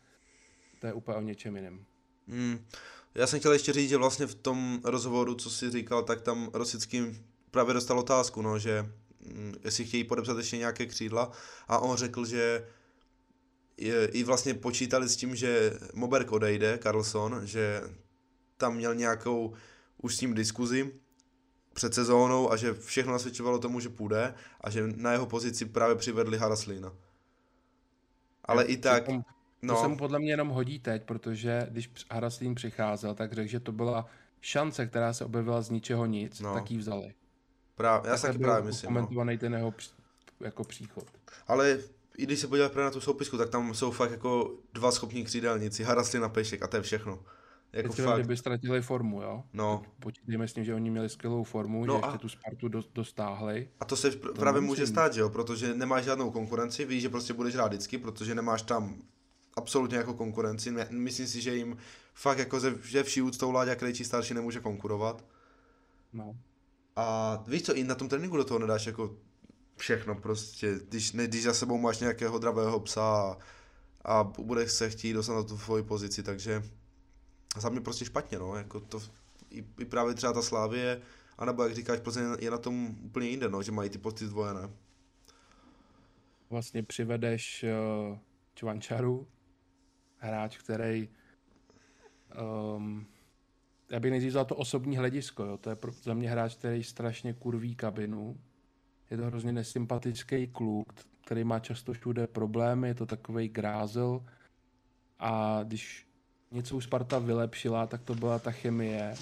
to 0.80 0.86
je 0.86 0.92
úplně 0.92 1.16
o 1.16 1.20
něčem 1.20 1.56
jiném. 1.56 1.84
Hmm. 2.28 2.66
Já 3.14 3.26
jsem 3.26 3.38
chtěl 3.38 3.52
ještě 3.52 3.72
říct, 3.72 3.88
že 3.88 3.96
vlastně 3.96 4.26
v 4.26 4.34
tom 4.34 4.80
rozhovoru, 4.84 5.34
co 5.34 5.50
jsi 5.50 5.70
říkal, 5.70 6.02
tak 6.02 6.20
tam 6.20 6.50
Rosický 6.52 7.02
právě 7.50 7.74
dostal 7.74 7.98
otázku, 7.98 8.42
no, 8.42 8.58
že 8.58 8.92
jestli 9.64 9.84
chtějí 9.84 10.04
podepsat 10.04 10.36
ještě 10.36 10.58
nějaké 10.58 10.86
křídla 10.86 11.32
a 11.68 11.78
on 11.78 11.96
řekl, 11.96 12.24
že 12.24 12.66
je, 13.76 14.06
i 14.06 14.24
vlastně 14.24 14.54
počítali 14.54 15.08
s 15.08 15.16
tím, 15.16 15.34
že 15.34 15.72
Moberg 15.94 16.32
odejde, 16.32 16.78
Carlson, 16.82 17.40
že 17.44 17.82
tam 18.56 18.74
měl 18.74 18.94
nějakou 18.94 19.54
už 20.02 20.16
s 20.16 20.18
tím 20.18 20.34
diskuzi 20.34 20.92
před 21.72 21.94
sezónou 21.94 22.52
a 22.52 22.56
že 22.56 22.74
všechno 22.74 23.12
nasvědčovalo 23.12 23.58
tomu, 23.58 23.80
že 23.80 23.88
půjde 23.88 24.34
a 24.60 24.70
že 24.70 24.86
na 24.86 25.12
jeho 25.12 25.26
pozici 25.26 25.64
právě 25.64 25.96
přivedli 25.96 26.38
Haraslína. 26.38 26.92
Ale 28.44 28.64
i 28.64 28.76
tak... 28.76 29.08
No. 29.62 29.74
To 29.74 29.80
se 29.80 29.88
mu 29.88 29.96
podle 29.96 30.18
mě 30.18 30.32
jenom 30.32 30.48
hodí 30.48 30.78
teď, 30.78 31.04
protože 31.04 31.66
když 31.70 31.90
Haraslín 32.10 32.54
přicházel, 32.54 33.14
tak 33.14 33.32
řekl, 33.32 33.48
že 33.48 33.60
to 33.60 33.72
byla 33.72 34.06
šance, 34.40 34.86
která 34.86 35.12
se 35.12 35.24
objevila 35.24 35.62
z 35.62 35.70
ničeho 35.70 36.06
nic, 36.06 36.40
no. 36.40 36.54
tak 36.54 36.70
ji 36.70 36.78
vzali. 36.78 37.14
Právě, 37.74 38.10
já 38.10 38.18
taky 38.18 38.38
právě 38.38 38.66
myslím. 38.66 38.90
No. 38.90 39.00
Komentovaný 39.00 39.34
no. 39.34 39.40
ten 39.40 39.54
jeho 39.54 39.74
jako 40.40 40.64
příchod. 40.64 41.04
Ale 41.46 41.78
i 42.18 42.22
když 42.22 42.38
se 42.38 42.48
podíváš 42.48 42.74
na 42.74 42.90
tu 42.90 43.00
soupisku, 43.00 43.38
tak 43.38 43.50
tam 43.50 43.74
jsou 43.74 43.90
fakt 43.90 44.10
jako 44.10 44.54
dva 44.74 44.90
schopní 44.92 45.24
křídelníci, 45.24 45.84
Harasli 45.84 46.20
na 46.20 46.28
Pešek 46.28 46.62
a 46.62 46.66
to 46.66 46.76
je 46.76 46.82
všechno. 46.82 47.18
Jako 47.72 47.94
Teď 47.94 48.04
fakt... 48.04 48.18
kdyby 48.18 48.36
ztratili 48.36 48.82
formu, 48.82 49.22
jo? 49.22 49.44
No. 49.52 49.82
Počítejme 50.00 50.48
s 50.48 50.52
tím, 50.52 50.64
že 50.64 50.74
oni 50.74 50.90
měli 50.90 51.08
skvělou 51.08 51.44
formu, 51.44 51.84
no 51.84 51.94
že 51.94 52.00
a... 52.00 52.06
ještě 52.06 52.18
tu 52.18 52.28
Spartu 52.28 52.68
dostáhli. 52.94 53.68
A 53.80 53.84
to 53.84 53.96
se 53.96 54.10
pr- 54.10 54.32
právě 54.32 54.60
to 54.60 54.66
může 54.66 54.86
stát, 54.86 55.14
že 55.14 55.20
jo? 55.20 55.30
Protože 55.30 55.74
nemáš 55.74 56.04
žádnou 56.04 56.30
konkurenci, 56.30 56.84
víš, 56.84 57.02
že 57.02 57.08
prostě 57.08 57.32
budeš 57.32 57.54
hrát 57.54 57.68
vždycky, 57.68 57.98
protože 57.98 58.34
nemáš 58.34 58.62
tam 58.62 58.96
absolutně 59.56 59.96
jako 59.96 60.14
konkurenci. 60.14 60.70
Myslím 60.90 61.26
si, 61.26 61.40
že 61.40 61.56
jim 61.56 61.76
fakt 62.14 62.38
jako 62.38 62.60
ze, 62.60 62.74
že 62.82 63.02
vší 63.02 63.22
úctou 63.22 63.50
Láďa 63.50 63.74
Krejčí 63.74 64.04
starší 64.04 64.34
nemůže 64.34 64.60
konkurovat. 64.60 65.24
No. 66.12 66.36
A 66.96 67.36
víš 67.46 67.62
co, 67.62 67.74
i 67.74 67.84
na 67.84 67.94
tom 67.94 68.08
tréninku 68.08 68.36
do 68.36 68.44
toho 68.44 68.58
nedáš 68.58 68.86
jako 68.86 69.16
všechno 69.76 70.14
prostě, 70.14 70.80
když, 70.88 71.12
ne, 71.12 71.26
když 71.26 71.42
za 71.42 71.54
sebou 71.54 71.78
máš 71.78 71.98
nějakého 71.98 72.38
dravého 72.38 72.80
psa 72.80 73.02
a, 73.02 73.36
a 74.04 74.24
budeš 74.24 74.72
se 74.72 74.90
chtít 74.90 75.12
dostat 75.12 75.34
na 75.34 75.42
tu 75.42 75.56
tvoji 75.56 75.82
pozici, 75.82 76.22
takže 76.22 76.62
za 77.56 77.68
mě 77.68 77.80
prostě 77.80 78.04
špatně, 78.04 78.38
no, 78.38 78.56
jako 78.56 78.80
to, 78.80 79.00
i, 79.50 79.64
i 79.78 79.84
právě 79.84 80.14
třeba 80.14 80.32
ta 80.32 80.42
Slávie, 80.42 81.02
anebo 81.38 81.62
jak 81.62 81.74
říkáš, 81.74 82.00
Plzeň 82.00 82.36
je 82.38 82.50
na 82.50 82.58
tom 82.58 82.96
úplně 83.02 83.28
jinde, 83.28 83.48
no, 83.48 83.62
že 83.62 83.72
mají 83.72 83.90
ty 83.90 83.98
posty 83.98 84.26
zdvojené. 84.26 84.70
Vlastně 86.50 86.82
přivedeš 86.82 87.64
uh, 88.10 88.18
Čvančaru, 88.54 89.26
hráč, 90.16 90.56
který 90.58 91.08
um, 92.76 93.06
já 93.92 94.00
bych 94.00 94.10
nejdřív 94.10 94.34
to 94.46 94.56
osobní 94.56 94.96
hledisko, 94.96 95.44
jo. 95.44 95.56
to 95.56 95.70
je 95.70 95.76
pro, 95.76 95.92
za 95.92 96.14
mě 96.14 96.30
hráč, 96.30 96.54
který 96.54 96.84
strašně 96.84 97.32
kurví 97.32 97.74
kabinu, 97.74 98.36
je 99.10 99.16
to 99.16 99.24
hrozně 99.24 99.52
nesympatický 99.52 100.46
kluk, 100.46 100.92
který 101.24 101.44
má 101.44 101.58
často 101.58 101.92
všude 101.92 102.26
problémy, 102.26 102.88
je 102.88 102.94
to 102.94 103.06
takový 103.06 103.48
grázel 103.48 104.22
a 105.18 105.60
když 105.64 106.06
něco 106.50 106.76
už 106.76 106.84
Sparta 106.84 107.18
vylepšila, 107.18 107.86
tak 107.86 108.02
to 108.02 108.14
byla 108.14 108.38
ta 108.38 108.50
chemie, 108.50 109.14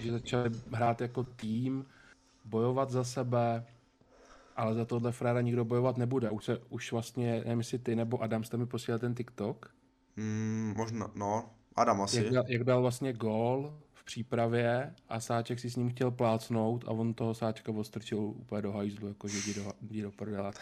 že 0.00 0.12
začali 0.12 0.50
hrát 0.72 1.00
jako 1.00 1.24
tým, 1.24 1.86
bojovat 2.44 2.90
za 2.90 3.04
sebe, 3.04 3.66
ale 4.56 4.74
za 4.74 4.84
tohle 4.84 5.12
fréra 5.12 5.40
nikdo 5.40 5.64
bojovat 5.64 5.96
nebude. 5.96 6.30
Už, 6.30 6.44
se, 6.44 6.58
už 6.68 6.92
vlastně, 6.92 7.42
nevím 7.44 7.58
jestli 7.58 7.78
ty 7.78 7.96
nebo 7.96 8.22
Adam 8.22 8.44
jste 8.44 8.56
mi 8.56 8.66
posílal 8.66 8.98
ten 8.98 9.14
TikTok. 9.14 9.70
Mm, 10.16 10.74
možná, 10.76 11.10
no, 11.14 11.50
Adam 11.76 12.00
asi. 12.02 12.16
Jak 12.16 12.32
dal, 12.32 12.44
jak 12.48 12.64
dal 12.64 12.80
vlastně 12.80 13.12
gól 13.12 13.78
v 13.92 14.04
přípravě 14.04 14.94
a 15.08 15.20
Sáček 15.20 15.60
si 15.60 15.70
s 15.70 15.76
ním 15.76 15.90
chtěl 15.90 16.10
plácnout 16.10 16.84
a 16.84 16.90
on 16.90 17.14
toho 17.14 17.34
Sáčka 17.34 17.72
odstrčil 17.72 18.18
úplně 18.18 18.62
do 18.62 18.72
hajzlu, 18.72 19.08
jako 19.08 19.28
že 19.28 19.38
jdi 19.38 19.54
do, 19.54 19.72
jdi 19.80 20.02
do 20.02 20.10
prdela. 20.10 20.52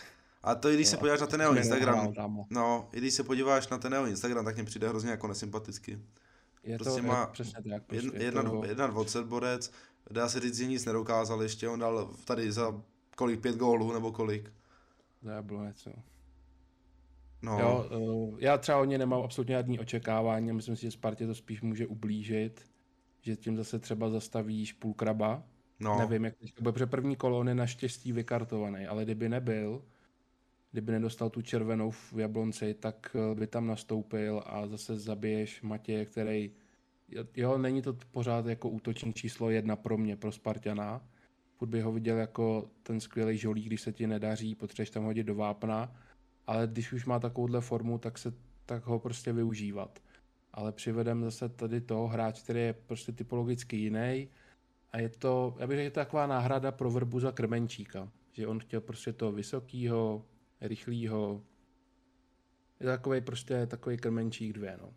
A 0.42 0.54
to 0.54 0.70
i 0.70 0.74
když 0.74 0.88
se 0.88 0.96
podíváš 0.96 1.20
na 1.20 1.26
ten 1.26 1.40
jeho 1.40 1.56
Instagram, 1.56 2.12
no, 2.50 2.88
i 2.92 2.98
když 2.98 3.14
se 3.14 3.24
podíváš 3.24 3.68
na 3.68 3.78
ten 3.78 3.92
jeho 3.92 4.06
Instagram, 4.06 4.44
tak 4.44 4.54
mě 4.54 4.64
přijde 4.64 4.88
hrozně 4.88 5.10
jako 5.10 5.28
nesympatický. 5.28 5.98
Je 6.64 6.78
prostě 6.78 7.00
to 7.00 7.06
má 7.06 7.26
přesně 7.26 7.62
tak. 7.70 7.82
Prostě 7.82 8.18
jedna, 8.18 8.42
to... 8.42 8.64
jedna 8.64 8.86
20 8.86 9.26
bodec, 9.26 9.72
dá 10.10 10.28
se 10.28 10.40
říct, 10.40 10.56
že 10.56 10.66
nic 10.66 10.84
nedokázal 10.84 11.42
ještě, 11.42 11.68
on 11.68 11.78
dal 11.78 12.10
tady 12.24 12.52
za 12.52 12.82
kolik, 13.16 13.40
pět 13.40 13.56
gólů 13.56 13.92
nebo 13.92 14.12
kolik? 14.12 14.52
Jablonec, 15.22 15.86
jo. 15.86 15.92
No. 17.42 17.58
Jo, 17.60 17.86
uh, 17.98 18.38
já 18.40 18.58
třeba 18.58 18.78
o 18.78 18.84
ně 18.84 18.98
nemám 18.98 19.22
absolutně 19.22 19.54
žádný 19.54 19.78
očekávání, 19.78 20.52
myslím 20.52 20.76
si, 20.76 20.82
že 20.82 20.90
Spartě 20.90 21.26
to 21.26 21.34
spíš 21.34 21.62
může 21.62 21.86
ublížit, 21.86 22.66
že 23.20 23.36
tím 23.36 23.56
zase 23.56 23.78
třeba 23.78 24.10
zastavíš 24.10 24.72
půl 24.72 24.94
kraba. 24.94 25.42
No. 25.80 25.98
Nevím, 25.98 26.24
jak 26.24 26.36
teďka 26.36 26.62
bude, 26.62 26.72
protože 26.72 26.86
první 26.86 27.16
kolo 27.16 27.38
on 27.38 27.48
je 27.48 27.54
naštěstí 27.54 28.12
vykartovaný, 28.12 28.86
ale 28.86 29.04
kdyby 29.04 29.28
nebyl, 29.28 29.82
kdyby 30.72 30.92
nedostal 30.92 31.30
tu 31.30 31.42
červenou 31.42 31.90
v 31.90 32.14
Jablonci, 32.16 32.74
tak 32.74 33.16
eh, 33.16 33.34
by 33.34 33.46
tam 33.46 33.66
nastoupil 33.66 34.42
a 34.46 34.66
zase 34.66 34.98
zabiješ 34.98 35.62
Matěje, 35.62 36.04
který, 36.04 36.50
jo, 37.36 37.58
není 37.58 37.82
to 37.82 37.96
pořád 38.10 38.46
jako 38.46 38.68
útočník 38.68 39.16
číslo 39.16 39.50
jedna 39.50 39.76
pro 39.76 39.98
mě, 39.98 40.16
pro 40.16 40.32
Spartana, 40.32 41.08
furt 41.56 41.68
by 41.68 41.80
ho 41.80 41.92
viděl 41.92 42.16
jako 42.16 42.70
ten 42.82 43.00
skvělý 43.00 43.36
žolík, 43.36 43.66
když 43.66 43.80
se 43.80 43.92
ti 43.92 44.06
nedaří, 44.06 44.54
potřebuješ 44.54 44.90
tam 44.90 45.04
hodit 45.04 45.24
do 45.24 45.34
vápna, 45.34 45.94
ale 46.48 46.66
když 46.66 46.92
už 46.92 47.04
má 47.04 47.18
takovouhle 47.18 47.60
formu, 47.60 47.98
tak, 47.98 48.18
se, 48.18 48.32
tak 48.66 48.86
ho 48.86 48.98
prostě 48.98 49.32
využívat. 49.32 49.98
Ale 50.52 50.72
přivedem 50.72 51.24
zase 51.24 51.48
tady 51.48 51.80
toho 51.80 52.08
hráč, 52.08 52.42
který 52.42 52.60
je 52.60 52.72
prostě 52.72 53.12
typologicky 53.12 53.76
jiný 53.76 54.28
a 54.92 54.98
je 54.98 55.08
to, 55.08 55.56
já 55.58 55.66
bych 55.66 55.76
řekl, 55.76 55.84
je 55.84 55.90
to 55.90 56.00
taková 56.00 56.26
náhrada 56.26 56.72
pro 56.72 56.90
vrbu 56.90 57.20
za 57.20 57.32
krmenčíka, 57.32 58.08
že 58.32 58.46
on 58.46 58.60
chtěl 58.60 58.80
prostě 58.80 59.12
toho 59.12 59.32
vysokýho, 59.32 60.24
rychlýho, 60.60 61.42
je 62.80 62.86
to 62.86 62.90
takový 62.92 63.20
prostě 63.20 63.66
takový 63.66 63.96
krmenčík 63.96 64.52
dvě, 64.52 64.78
no. 64.82 64.92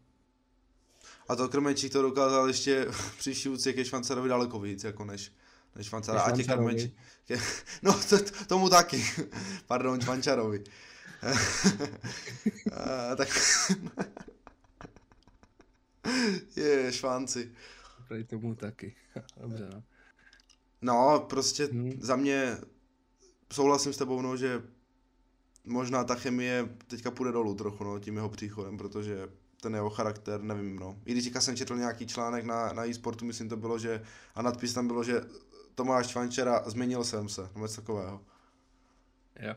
A 1.28 1.36
to 1.36 1.50
krmenčík 1.50 1.92
to 1.92 2.02
dokázal 2.02 2.48
ještě 2.48 2.88
příští 3.18 3.50
úcě 3.50 3.74
ke 3.74 3.86
Švancarovi 3.86 4.30
daleko 4.30 4.60
víc, 4.60 4.84
jako 4.84 5.06
než, 5.06 5.32
než 5.76 5.88
Švancara. 5.88 6.22
A 6.22 6.32
těch 6.32 6.48
krmenčík, 6.48 6.96
no 7.82 8.00
to, 8.10 8.18
tomu 8.48 8.70
taky, 8.70 9.04
pardon, 9.68 10.02
Švančarovi. 10.02 10.64
tak... 13.16 13.28
je, 16.56 16.92
švánci. 16.92 17.52
Tady 18.08 18.24
tomu 18.24 18.56
taky. 18.56 18.96
Dobře, 19.42 19.70
no. 19.74 19.84
No, 20.82 21.26
prostě 21.30 21.66
hmm. 21.66 21.92
za 22.02 22.16
mě 22.16 22.58
souhlasím 23.54 23.94
s 23.94 23.98
tebou, 23.98 24.22
no, 24.22 24.38
že 24.38 24.62
možná 25.66 26.04
ta 26.04 26.16
chemie 26.16 26.70
teďka 26.88 27.12
půjde 27.12 27.32
dolů 27.32 27.56
trochu, 27.56 27.84
no, 27.84 28.00
tím 28.00 28.16
jeho 28.16 28.30
příchodem, 28.30 28.78
protože 28.78 29.30
ten 29.62 29.76
jeho 29.76 29.90
charakter, 29.90 30.42
nevím, 30.42 30.76
no. 30.76 31.00
I 31.06 31.12
když 31.12 31.32
jsem 31.40 31.56
četl 31.56 31.76
nějaký 31.76 32.08
článek 32.08 32.46
na, 32.46 32.74
na 32.74 32.86
e-sportu, 32.88 33.26
myslím 33.26 33.50
to 33.50 33.58
bylo, 33.58 33.80
že 33.80 34.04
a 34.36 34.42
nadpis 34.42 34.74
tam 34.74 34.88
bylo, 34.88 35.04
že 35.04 35.22
Tomáš 35.76 36.08
Čvančera, 36.08 36.64
změnil 36.66 37.04
jsem 37.04 37.30
se, 37.30 37.42
nebo 37.42 37.66
něco 37.66 37.82
takového. 37.82 38.22
Jo. 39.40 39.56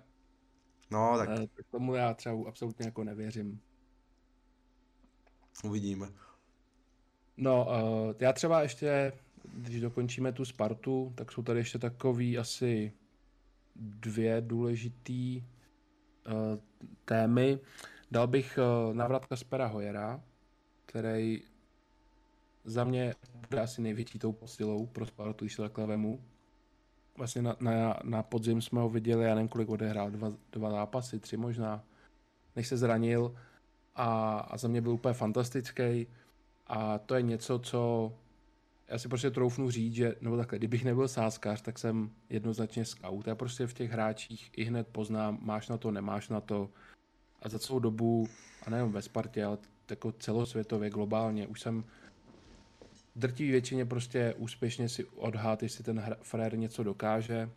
No, 0.91 1.15
tak... 1.19 1.29
E, 1.29 1.47
tomu 1.71 1.95
já 1.95 2.15
třeba 2.15 2.49
absolutně 2.49 2.87
jako 2.87 3.05
nevěřím. 3.05 3.61
Uvidíme. 5.65 6.09
No, 7.37 7.67
uh, 7.67 8.15
já 8.19 8.33
třeba 8.33 8.63
ještě, 8.63 9.13
když 9.55 9.81
dokončíme 9.81 10.33
tu 10.33 10.45
Spartu, 10.45 11.13
tak 11.17 11.33
jsou 11.33 11.43
tady 11.43 11.61
ještě 11.61 11.79
takový 11.79 12.39
asi 12.39 12.93
dvě 13.77 14.41
důležitý 14.41 15.45
uh, 16.27 16.59
témy. 17.05 17.59
Dal 18.11 18.27
bych 18.27 18.59
uh, 18.59 18.95
návrat 18.95 19.27
Kaspera 19.27 19.67
Hojera, 19.67 20.23
který 20.87 21.43
za 22.65 22.85
mě 22.85 23.15
bude 23.51 23.63
asi 23.63 23.83
největší 23.83 24.19
tou 24.19 24.33
posilou 24.33 24.87
pro 24.87 25.07
Spartu, 25.07 25.45
když 25.45 25.55
se 25.55 25.63
takhle 25.63 25.87
vemu. 25.87 26.25
Vlastně 27.17 27.43
na, 27.43 27.57
na, 27.61 27.97
na 28.05 28.23
podzim 28.23 28.63
jsme 28.63 28.81
ho 28.81 28.89
viděli, 28.89 29.25
já 29.25 29.35
nevím, 29.35 29.49
kolik 29.49 29.69
odehrál, 29.69 30.11
dva, 30.11 30.33
dva 30.53 30.71
zápasy, 30.71 31.19
tři 31.19 31.37
možná, 31.37 31.85
než 32.57 32.69
se 32.69 32.77
zranil 32.77 33.35
a, 33.95 34.39
a 34.39 34.57
za 34.57 34.69
mě 34.69 34.81
byl 34.81 34.93
úplně 34.93 35.15
fantastický 35.15 36.07
a 36.67 36.99
to 36.99 37.15
je 37.15 37.23
něco, 37.23 37.59
co 37.59 38.13
já 38.89 38.99
si 38.99 39.09
prostě 39.09 39.31
troufnu 39.31 39.71
říct, 39.71 39.95
že, 39.95 40.15
nebo 40.21 40.37
takhle, 40.37 40.59
kdybych 40.59 40.85
nebyl 40.85 41.09
sáskář, 41.09 41.63
tak 41.63 41.79
jsem 41.79 42.11
jednoznačně 42.31 42.85
scout. 42.85 43.27
Já 43.27 43.35
prostě 43.35 43.67
v 43.67 43.75
těch 43.75 43.91
hráčích 43.91 44.51
i 44.57 44.65
hned 44.65 44.89
poznám, 44.89 45.39
máš 45.43 45.69
na 45.69 45.79
to, 45.79 45.91
nemáš 45.91 46.29
na 46.29 46.41
to. 46.41 46.71
A 47.43 47.49
za 47.49 47.59
celou 47.59 47.79
dobu, 47.79 48.29
a 48.67 48.71
nejen 48.71 48.93
ve 48.93 49.03
Spartě, 49.03 49.45
ale 49.45 49.59
jako 49.91 50.13
celosvětově, 50.13 50.91
globálně, 50.91 51.47
už 51.47 51.61
jsem 51.61 51.85
drtivý 53.17 53.51
většině 53.51 53.85
prostě 53.85 54.35
úspěšně 54.35 54.89
si 54.89 55.05
odhát, 55.05 55.63
jestli 55.63 55.85
ten 55.85 56.17
frér 56.23 56.59
něco 56.59 56.83
dokáže, 56.83 57.51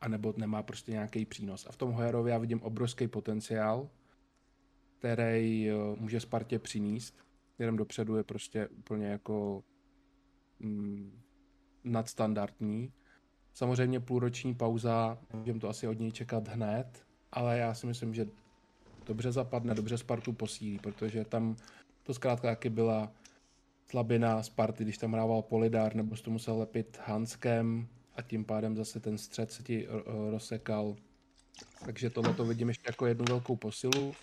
anebo 0.00 0.34
nemá 0.36 0.62
prostě 0.62 0.92
nějaký 0.92 1.24
přínos. 1.24 1.66
A 1.66 1.72
v 1.72 1.76
tom 1.76 1.92
Hojerovi 1.92 2.30
já 2.30 2.38
vidím 2.38 2.62
obrovský 2.62 3.08
potenciál, 3.08 3.88
který 4.98 5.70
eh, 5.70 5.74
může 5.96 6.20
Spartě 6.20 6.58
přinést. 6.58 7.16
Směrem 7.54 7.76
dopředu 7.76 8.16
je 8.16 8.22
prostě 8.22 8.68
úplně 8.68 9.06
jako 9.06 9.64
mm, 10.60 11.20
nadstandardní. 11.84 12.92
Samozřejmě 13.54 14.00
půlroční 14.00 14.54
pauza, 14.54 15.18
můžeme 15.32 15.60
to 15.60 15.68
asi 15.68 15.88
od 15.88 15.98
něj 15.98 16.12
čekat 16.12 16.48
hned, 16.48 17.06
ale 17.32 17.58
já 17.58 17.74
si 17.74 17.86
myslím, 17.86 18.14
že 18.14 18.26
dobře 19.06 19.32
zapadne, 19.32 19.74
dobře 19.74 19.98
Spartu 19.98 20.32
posílí, 20.32 20.78
protože 20.78 21.24
tam 21.24 21.56
to 22.02 22.14
zkrátka 22.14 22.48
taky 22.48 22.70
byla 22.70 23.12
slabina 23.90 24.42
Sparty, 24.42 24.84
když 24.84 24.98
tam 24.98 25.12
hrával 25.12 25.42
Polidár, 25.42 25.94
nebo 25.94 26.16
to 26.16 26.30
musel 26.30 26.58
lepit 26.58 27.00
Hanskem 27.04 27.88
a 28.16 28.22
tím 28.22 28.44
pádem 28.44 28.76
zase 28.76 29.00
ten 29.00 29.18
střed 29.18 29.52
se 29.52 29.62
ti 29.62 29.88
rozsekal. 30.30 30.96
Takže 31.84 32.10
tohle 32.10 32.34
to 32.34 32.44
vidím 32.44 32.68
ještě 32.68 32.84
jako 32.86 33.06
jednu 33.06 33.24
velkou 33.28 33.56
posilu. 33.56 34.14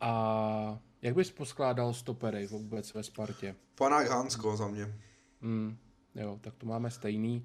A 0.00 0.78
jak 1.02 1.14
bys 1.14 1.30
poskládal 1.30 1.94
stopery 1.94 2.46
vůbec 2.46 2.94
ve 2.94 3.02
Spartě? 3.02 3.54
Panák 3.74 4.08
Hansko 4.08 4.56
za 4.56 4.68
mě. 4.68 4.94
Mm, 5.40 5.76
jo, 6.14 6.38
tak 6.40 6.54
to 6.54 6.66
máme 6.66 6.90
stejný. 6.90 7.44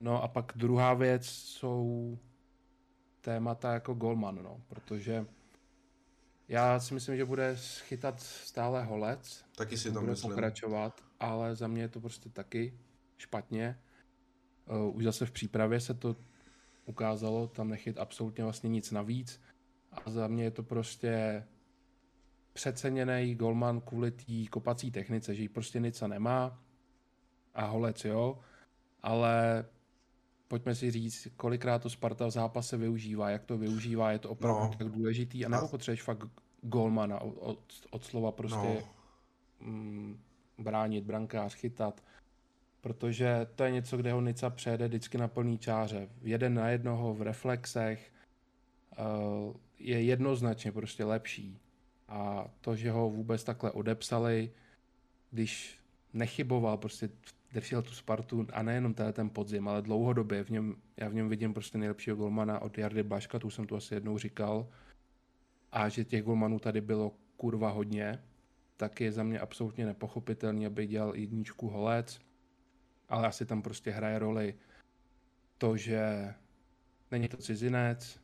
No 0.00 0.22
a 0.22 0.28
pak 0.28 0.52
druhá 0.56 0.94
věc 0.94 1.26
jsou 1.26 2.18
témata 3.20 3.72
jako 3.72 3.94
Golman, 3.94 4.42
no, 4.42 4.60
protože 4.68 5.26
já 6.48 6.80
si 6.80 6.94
myslím, 6.94 7.16
že 7.16 7.24
bude 7.24 7.56
chytat 7.56 8.20
stále 8.20 8.84
holec. 8.84 9.44
Taky 9.56 9.78
si 9.78 9.92
to 9.92 10.00
bude 10.00 10.12
myslím. 10.12 10.30
pokračovat, 10.30 11.04
ale 11.20 11.56
za 11.56 11.68
mě 11.68 11.82
je 11.82 11.88
to 11.88 12.00
prostě 12.00 12.28
taky 12.28 12.78
špatně. 13.18 13.78
Uh, 14.66 14.96
už 14.96 15.04
zase 15.04 15.26
v 15.26 15.30
přípravě 15.30 15.80
se 15.80 15.94
to 15.94 16.16
ukázalo, 16.84 17.48
tam 17.48 17.68
nechyt 17.68 17.98
absolutně 17.98 18.44
vlastně 18.44 18.68
nic 18.68 18.90
navíc. 18.90 19.40
A 19.92 20.10
za 20.10 20.28
mě 20.28 20.44
je 20.44 20.50
to 20.50 20.62
prostě 20.62 21.44
přeceněný 22.52 23.34
golman 23.34 23.80
kvůli 23.80 24.10
té 24.10 24.32
kopací 24.50 24.90
technice, 24.90 25.34
že 25.34 25.42
jí 25.42 25.48
prostě 25.48 25.80
nic 25.80 26.00
nemá 26.00 26.62
a 27.54 27.66
holec, 27.66 28.04
jo, 28.04 28.38
ale 29.02 29.64
pojďme 30.54 30.74
si 30.74 30.90
říct, 30.90 31.28
kolikrát 31.36 31.82
to 31.82 31.90
Sparta 31.90 32.26
v 32.26 32.30
zápase 32.30 32.76
využívá, 32.76 33.30
jak 33.30 33.44
to 33.44 33.58
využívá, 33.58 34.12
je 34.12 34.18
to 34.18 34.30
opravdu 34.30 34.60
no. 34.60 34.74
tak 34.78 34.88
důležitý, 34.88 35.46
a 35.46 35.48
nebo 35.48 35.68
potřebuješ 35.68 36.02
fakt 36.02 36.28
golmana 36.62 37.20
od, 37.20 37.58
od, 37.90 38.04
slova 38.04 38.32
prostě 38.32 38.82
no. 39.60 39.68
mm, 39.68 40.20
bránit, 40.58 41.04
brankář, 41.04 41.54
chytat, 41.54 42.02
protože 42.80 43.46
to 43.54 43.64
je 43.64 43.70
něco, 43.70 43.96
kde 43.96 44.12
ho 44.12 44.20
Nica 44.20 44.50
přejede 44.50 44.88
vždycky 44.88 45.18
na 45.18 45.28
plný 45.28 45.58
čáře. 45.58 46.08
Jeden 46.22 46.54
na 46.54 46.68
jednoho 46.68 47.14
v 47.14 47.22
reflexech 47.22 48.12
uh, 48.98 49.56
je 49.78 50.02
jednoznačně 50.02 50.72
prostě 50.72 51.04
lepší. 51.04 51.58
A 52.08 52.46
to, 52.60 52.76
že 52.76 52.90
ho 52.90 53.10
vůbec 53.10 53.44
takhle 53.44 53.70
odepsali, 53.70 54.50
když 55.30 55.78
nechyboval, 56.12 56.76
prostě 56.76 57.08
držel 57.54 57.82
tu 57.82 57.90
Spartu 57.90 58.46
a 58.52 58.62
nejenom 58.62 58.94
tenhle 58.94 59.12
ten 59.12 59.30
podzim, 59.30 59.68
ale 59.68 59.82
dlouhodobě. 59.82 60.44
V 60.44 60.50
něm, 60.50 60.76
já 60.96 61.08
v 61.08 61.14
něm 61.14 61.28
vidím 61.28 61.54
prostě 61.54 61.78
nejlepšího 61.78 62.16
golmana 62.16 62.62
od 62.62 62.78
Jardy 62.78 63.02
Baška, 63.02 63.38
tu 63.38 63.50
jsem 63.50 63.66
tu 63.66 63.76
asi 63.76 63.94
jednou 63.94 64.18
říkal, 64.18 64.68
a 65.72 65.88
že 65.88 66.04
těch 66.04 66.22
golmanů 66.22 66.58
tady 66.58 66.80
bylo 66.80 67.12
kurva 67.36 67.70
hodně, 67.70 68.22
tak 68.76 69.00
je 69.00 69.12
za 69.12 69.22
mě 69.22 69.40
absolutně 69.40 69.86
nepochopitelný, 69.86 70.66
aby 70.66 70.86
dělal 70.86 71.16
jedničku 71.16 71.68
holec, 71.68 72.20
ale 73.08 73.26
asi 73.26 73.46
tam 73.46 73.62
prostě 73.62 73.90
hraje 73.90 74.18
roli 74.18 74.54
to, 75.58 75.76
že 75.76 76.34
není 77.10 77.28
to 77.28 77.36
cizinec 77.36 78.20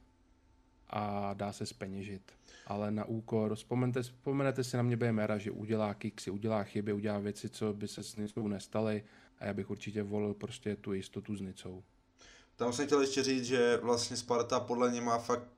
a 0.90 1.34
dá 1.34 1.52
se 1.52 1.66
speněžit. 1.66 2.32
Ale 2.66 2.90
na 2.90 3.04
úkor, 3.04 3.54
vzpomenete, 3.54 4.02
vzpomenete 4.02 4.64
si 4.64 4.76
na 4.76 4.82
mě 4.82 4.96
BMR, 4.96 5.38
že 5.38 5.50
udělá 5.50 5.94
kiksy, 5.94 6.30
udělá 6.30 6.64
chyby, 6.64 6.92
udělá 6.92 7.18
věci, 7.18 7.48
co 7.48 7.74
by 7.74 7.88
se 7.88 8.02
s 8.02 8.16
Nicou 8.16 8.48
nestaly 8.48 9.04
a 9.40 9.46
já 9.46 9.54
bych 9.54 9.70
určitě 9.70 10.02
volil 10.02 10.34
prostě 10.34 10.76
tu 10.76 10.92
jistotu 10.92 11.36
s 11.36 11.40
Nicou. 11.40 11.82
Tam 12.56 12.72
jsem 12.72 12.86
chtěl 12.86 13.00
ještě 13.00 13.22
říct, 13.22 13.44
že 13.44 13.76
vlastně 13.82 14.16
Sparta 14.16 14.60
podle 14.60 14.90
mě 14.90 15.00
má 15.00 15.18
fakt 15.18 15.48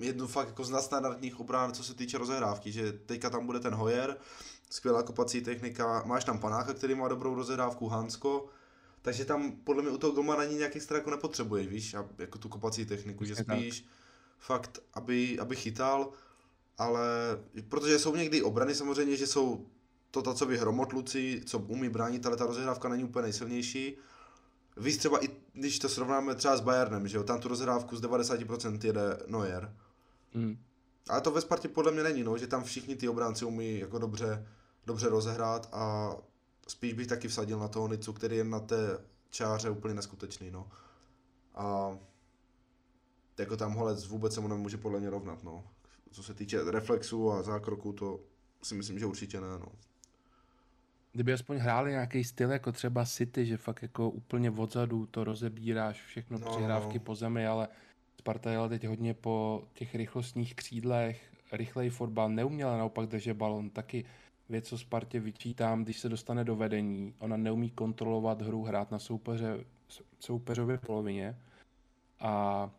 jednu 0.00 0.26
fakt 0.26 0.48
jako 0.48 0.64
z 0.64 0.70
nadstandardních 0.70 1.40
obrán, 1.40 1.72
co 1.72 1.84
se 1.84 1.94
týče 1.94 2.18
rozehrávky, 2.18 2.72
že 2.72 2.92
teďka 2.92 3.30
tam 3.30 3.46
bude 3.46 3.60
ten 3.60 3.74
Hoyer, 3.74 4.16
skvělá 4.70 5.02
kopací 5.02 5.40
technika, 5.40 6.02
máš 6.06 6.24
tam 6.24 6.38
Panáka, 6.38 6.74
který 6.74 6.94
má 6.94 7.08
dobrou 7.08 7.34
rozehrávku, 7.34 7.88
Hansko, 7.88 8.46
takže 9.02 9.24
tam 9.24 9.52
podle 9.52 9.82
mě 9.82 9.90
u 9.90 9.98
toho 9.98 10.12
golmana 10.12 10.42
ani 10.42 10.54
nějak 10.54 10.76
extra 10.76 10.96
jako 10.96 11.10
nepotřebuješ, 11.10 11.66
víš, 11.66 11.96
jako 12.18 12.38
tu 12.38 12.48
kopací 12.48 12.86
techniku, 12.86 13.24
že 13.24 13.36
spíš 13.36 13.80
tak. 13.80 13.90
fakt, 14.38 14.78
aby, 14.94 15.38
aby 15.38 15.56
chytal, 15.56 16.12
ale 16.78 17.08
protože 17.68 17.98
jsou 17.98 18.16
někdy 18.16 18.42
obrany 18.42 18.74
samozřejmě, 18.74 19.16
že 19.16 19.26
jsou 19.26 19.66
to 20.10 20.22
tacovi 20.22 20.58
hromotluci, 20.58 21.42
co 21.46 21.58
umí 21.58 21.88
bránit, 21.88 22.26
ale 22.26 22.36
ta 22.36 22.46
rozehrávka 22.46 22.88
není 22.88 23.04
úplně 23.04 23.22
nejsilnější. 23.22 23.96
Víš 24.76 24.96
třeba 24.96 25.24
i 25.24 25.28
když 25.52 25.78
to 25.78 25.88
srovnáme 25.88 26.34
třeba 26.34 26.56
s 26.56 26.60
Bayernem, 26.60 27.08
že 27.08 27.16
jo, 27.16 27.24
tam 27.24 27.40
tu 27.40 27.48
rozhrávku 27.48 27.96
z 27.96 28.02
90% 28.02 28.86
jede 28.86 29.18
Neuer. 29.26 29.76
Mm. 30.34 30.58
Ale 31.08 31.20
to 31.20 31.30
ve 31.30 31.40
Spartě 31.40 31.68
podle 31.68 31.92
mě 31.92 32.02
není, 32.02 32.24
no, 32.24 32.38
že 32.38 32.46
tam 32.46 32.64
všichni 32.64 32.96
ty 32.96 33.08
obránci 33.08 33.44
umí 33.44 33.78
jako 33.78 33.98
dobře, 33.98 34.46
dobře 34.86 35.08
rozehrát 35.08 35.68
a 35.72 36.12
spíš 36.68 36.92
bych 36.92 37.06
taky 37.06 37.28
vsadil 37.28 37.58
na 37.58 37.68
toho 37.68 37.88
Nicu, 37.88 38.12
který 38.12 38.36
je 38.36 38.44
na 38.44 38.60
té 38.60 39.04
čáře 39.30 39.70
úplně 39.70 39.94
neskutečný, 39.94 40.50
no. 40.50 40.68
A 41.54 41.98
jako 43.38 43.56
tam 43.56 43.72
holec 43.72 44.06
vůbec 44.06 44.34
se 44.34 44.40
mu 44.40 44.48
nemůže 44.48 44.76
podle 44.76 45.00
mě 45.00 45.10
rovnat, 45.10 45.44
no. 45.44 45.64
Co 46.10 46.22
se 46.22 46.34
týče 46.34 46.70
reflexu 46.70 47.32
a 47.32 47.42
zákroku, 47.42 47.92
to 47.92 48.20
si 48.62 48.74
myslím, 48.74 48.98
že 48.98 49.06
určitě 49.06 49.40
ne, 49.40 49.58
no. 49.58 49.72
Kdyby 51.18 51.32
aspoň 51.32 51.56
hráli 51.56 51.90
nějaký 51.90 52.24
styl 52.24 52.50
jako 52.50 52.72
třeba 52.72 53.04
City, 53.04 53.46
že 53.46 53.56
fakt 53.56 53.82
jako 53.82 54.10
úplně 54.10 54.50
odzadu 54.50 55.06
to 55.06 55.24
rozebíráš, 55.24 56.02
všechno 56.02 56.38
no. 56.38 56.50
přihrávky 56.50 56.98
po 56.98 57.14
zemi, 57.14 57.46
ale 57.46 57.68
Sparta 58.18 58.50
jela 58.50 58.68
teď 58.68 58.86
hodně 58.86 59.14
po 59.14 59.64
těch 59.74 59.94
rychlostních 59.94 60.54
křídlech, 60.54 61.32
rychlej 61.52 61.90
fotbal, 61.90 62.28
neuměla 62.28 62.78
naopak 62.78 63.06
držet 63.06 63.34
balon, 63.34 63.70
taky 63.70 64.04
věc, 64.48 64.68
co 64.68 64.78
Spartě 64.78 65.20
vyčítám, 65.20 65.84
když 65.84 65.98
se 65.98 66.08
dostane 66.08 66.44
do 66.44 66.56
vedení, 66.56 67.14
ona 67.18 67.36
neumí 67.36 67.70
kontrolovat 67.70 68.42
hru, 68.42 68.64
hrát 68.64 68.90
na 68.90 68.98
soupeře, 68.98 69.64
soupeřově 70.20 70.78
polovině 70.78 71.36
a, 72.20 72.70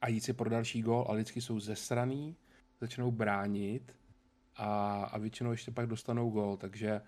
a 0.00 0.08
jít 0.08 0.20
si 0.20 0.32
pro 0.32 0.50
další 0.50 0.82
gol, 0.82 1.04
ale 1.08 1.18
vždycky 1.18 1.40
jsou 1.40 1.60
zesraný, 1.60 2.36
začnou 2.80 3.10
bránit 3.10 3.96
a, 4.56 5.02
a 5.04 5.18
většinou 5.18 5.50
ještě 5.50 5.70
pak 5.70 5.86
dostanou 5.86 6.30
gol, 6.30 6.56
takže 6.56 7.00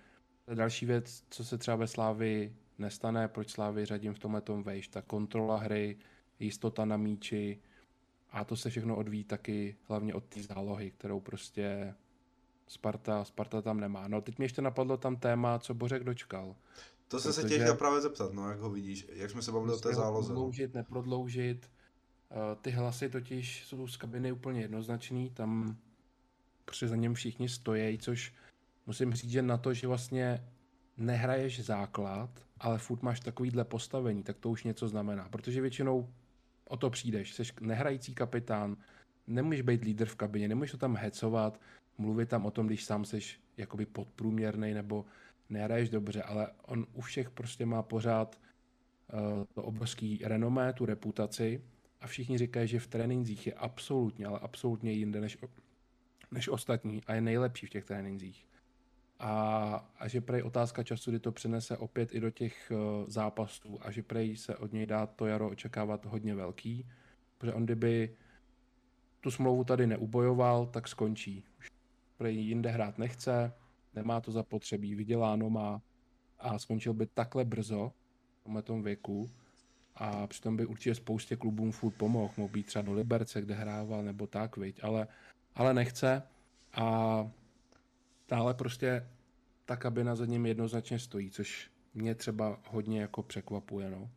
to 0.50 0.52
je 0.52 0.56
další 0.56 0.86
věc, 0.86 1.24
co 1.30 1.44
se 1.44 1.58
třeba 1.58 1.76
ve 1.76 1.86
Slávi 1.86 2.56
nestane, 2.78 3.28
proč 3.28 3.50
Slávy 3.50 3.84
řadím 3.84 4.14
v 4.14 4.18
tomhle 4.18 4.40
tom 4.40 4.62
vejš, 4.62 4.88
ta 4.88 5.02
kontrola 5.02 5.56
hry, 5.56 5.98
jistota 6.38 6.84
na 6.84 6.96
míči 6.96 7.60
a 8.30 8.44
to 8.44 8.56
se 8.56 8.70
všechno 8.70 8.96
odvíjí 8.96 9.24
taky 9.24 9.76
hlavně 9.88 10.14
od 10.14 10.24
té 10.24 10.42
zálohy, 10.42 10.90
kterou 10.90 11.20
prostě 11.20 11.94
Sparta, 12.68 13.24
Sparta 13.24 13.62
tam 13.62 13.80
nemá. 13.80 14.08
No 14.08 14.20
teď 14.20 14.38
mě 14.38 14.44
ještě 14.44 14.62
napadlo 14.62 14.96
tam 14.96 15.16
téma, 15.16 15.58
co 15.58 15.74
Bořek 15.74 16.04
dočkal. 16.04 16.56
To 17.08 17.20
jsem 17.20 17.32
se 17.32 17.48
tě 17.48 17.54
chtěl 17.54 17.74
právě 17.74 18.00
zeptat, 18.00 18.32
no, 18.32 18.50
jak 18.50 18.60
ho 18.60 18.70
vidíš, 18.70 19.06
jak 19.12 19.30
jsme 19.30 19.42
se 19.42 19.52
bavili 19.52 19.74
o 19.74 19.76
té 19.76 19.94
záloze. 19.94 20.28
No. 20.28 20.34
Prodloužit, 20.34 20.74
neprodloužit. 20.74 21.70
Eh, 22.30 22.56
ty 22.60 22.70
hlasy 22.70 23.08
totiž 23.08 23.64
jsou 23.64 23.86
z 23.86 23.96
kabiny 23.96 24.32
úplně 24.32 24.60
jednoznačný, 24.60 25.30
tam 25.30 25.76
prostě 26.64 26.88
za 26.88 26.96
něm 26.96 27.14
všichni 27.14 27.48
stojí, 27.48 27.98
což 27.98 28.32
musím 28.90 29.14
říct, 29.14 29.30
že 29.30 29.42
na 29.42 29.56
to, 29.56 29.74
že 29.74 29.86
vlastně 29.86 30.44
nehraješ 30.96 31.64
základ, 31.64 32.30
ale 32.60 32.78
furt 32.78 33.02
máš 33.02 33.20
takovýhle 33.20 33.64
postavení, 33.64 34.22
tak 34.22 34.38
to 34.38 34.50
už 34.50 34.64
něco 34.64 34.88
znamená. 34.88 35.28
Protože 35.28 35.60
většinou 35.60 36.08
o 36.68 36.76
to 36.76 36.90
přijdeš. 36.90 37.34
Jsi 37.34 37.42
nehrající 37.60 38.14
kapitán, 38.14 38.76
nemůžeš 39.26 39.62
být 39.62 39.84
lídr 39.84 40.06
v 40.06 40.16
kabině, 40.16 40.48
nemůžeš 40.48 40.70
to 40.70 40.78
tam 40.78 40.96
hecovat, 40.96 41.60
mluvit 41.98 42.28
tam 42.28 42.46
o 42.46 42.50
tom, 42.50 42.66
když 42.66 42.84
sám 42.84 43.04
jsi 43.04 43.20
jakoby 43.56 43.86
podprůměrný 43.86 44.74
nebo 44.74 45.04
nehraješ 45.48 45.90
dobře, 45.90 46.22
ale 46.22 46.50
on 46.62 46.86
u 46.92 47.00
všech 47.00 47.30
prostě 47.30 47.66
má 47.66 47.82
pořád 47.82 48.40
uh, 49.12 49.44
to 49.54 49.62
obrovský 49.62 50.20
renomé, 50.24 50.72
tu 50.72 50.86
reputaci 50.86 51.62
a 52.00 52.06
všichni 52.06 52.38
říkají, 52.38 52.68
že 52.68 52.80
v 52.80 52.86
trénincích 52.86 53.46
je 53.46 53.54
absolutně, 53.54 54.26
ale 54.26 54.38
absolutně 54.38 54.92
jinde 54.92 55.20
než, 55.20 55.38
než 56.30 56.48
ostatní 56.48 57.02
a 57.06 57.14
je 57.14 57.20
nejlepší 57.20 57.66
v 57.66 57.70
těch 57.70 57.84
trénincích. 57.84 58.49
A, 59.20 59.32
a 59.98 60.08
že 60.08 60.20
prej 60.20 60.42
otázka 60.42 60.82
času, 60.82 61.10
kdy 61.10 61.20
to 61.20 61.32
přenese 61.32 61.76
opět 61.76 62.14
i 62.14 62.20
do 62.20 62.30
těch 62.30 62.72
uh, 62.74 63.08
zápasů 63.08 63.78
a 63.80 63.90
že 63.90 64.02
prej 64.02 64.36
se 64.36 64.56
od 64.56 64.72
něj 64.72 64.86
dá 64.86 65.06
to 65.06 65.26
jaro 65.26 65.50
očekávat 65.50 66.06
hodně 66.06 66.34
velký, 66.34 66.86
protože 67.38 67.52
on 67.52 67.64
kdyby 67.64 68.16
tu 69.20 69.30
smlouvu 69.30 69.64
tady 69.64 69.86
neubojoval, 69.86 70.66
tak 70.66 70.88
skončí. 70.88 71.44
Už 71.58 71.70
prej 72.16 72.36
jinde 72.36 72.70
hrát 72.70 72.98
nechce, 72.98 73.52
nemá 73.94 74.20
to 74.20 74.32
zapotřebí, 74.32 74.94
vyděláno 74.94 75.50
má 75.50 75.82
a 76.38 76.58
skončil 76.58 76.94
by 76.94 77.06
takhle 77.06 77.44
brzo 77.44 77.92
v 78.40 78.44
tomhle 78.44 78.62
tom 78.62 78.82
věku 78.82 79.30
a 79.94 80.26
přitom 80.26 80.56
by 80.56 80.66
určitě 80.66 80.94
spoustě 80.94 81.36
klubům 81.36 81.72
furt 81.72 81.94
pomohl, 81.94 82.32
mohl 82.36 82.52
být 82.52 82.66
třeba 82.66 82.82
do 82.82 82.92
Liberce, 82.92 83.42
kde 83.42 83.54
hrával 83.54 84.02
nebo 84.02 84.26
tak, 84.26 84.56
viď, 84.56 84.80
ale, 84.84 85.08
ale 85.54 85.74
nechce 85.74 86.22
a 86.72 87.30
stále 88.30 88.54
prostě 88.54 89.10
ta 89.64 89.76
kabina 89.76 90.14
za 90.14 90.26
ním 90.26 90.46
jednoznačně 90.46 90.98
stojí, 90.98 91.30
což 91.30 91.70
mě 91.94 92.14
třeba 92.14 92.60
hodně 92.68 93.00
jako 93.00 93.22
překvapuje, 93.22 93.90
no. 93.90 94.10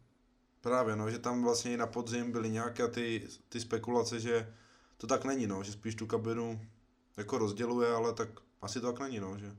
Právě, 0.61 0.95
no, 0.95 1.09
že 1.09 1.19
tam 1.19 1.43
vlastně 1.43 1.73
i 1.73 1.77
na 1.77 1.87
podzim 1.87 2.31
byly 2.31 2.49
nějaké 2.49 2.87
ty, 2.87 3.27
ty 3.49 3.59
spekulace, 3.59 4.19
že 4.19 4.53
to 4.97 5.07
tak 5.07 5.25
není, 5.25 5.47
no, 5.47 5.63
že 5.63 5.71
spíš 5.71 5.95
tu 5.95 6.07
kabinu 6.07 6.61
jako 7.17 7.37
rozděluje, 7.37 7.93
ale 7.93 8.13
tak 8.13 8.29
asi 8.61 8.81
to 8.81 8.91
tak 8.91 9.01
není, 9.01 9.19
no, 9.19 9.37
že, 9.37 9.55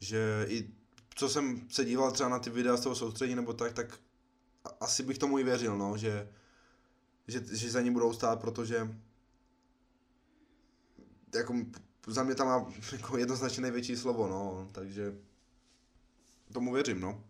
že 0.00 0.46
i 0.48 0.70
co 1.14 1.28
jsem 1.28 1.70
se 1.70 1.84
díval 1.84 2.12
třeba 2.12 2.28
na 2.28 2.38
ty 2.38 2.50
videa 2.50 2.76
z 2.76 2.80
toho 2.80 2.94
soustředí 2.94 3.34
nebo 3.34 3.52
tak, 3.52 3.72
tak 3.72 3.98
asi 4.80 5.02
bych 5.02 5.18
tomu 5.18 5.38
i 5.38 5.44
věřil, 5.44 5.78
no, 5.78 5.96
že, 5.96 6.28
že, 7.28 7.56
že 7.56 7.70
za 7.70 7.80
ní 7.80 7.90
budou 7.90 8.12
stát, 8.12 8.40
protože 8.40 8.96
jako 11.34 11.54
za 12.10 12.22
mě 12.22 12.34
tam 12.34 12.46
má 12.46 12.66
jako 12.92 13.18
jednoznačně 13.18 13.62
největší 13.62 13.96
slovo, 13.96 14.28
no, 14.28 14.68
takže 14.72 15.14
tomu 16.52 16.72
věřím, 16.72 17.00
no. 17.00 17.24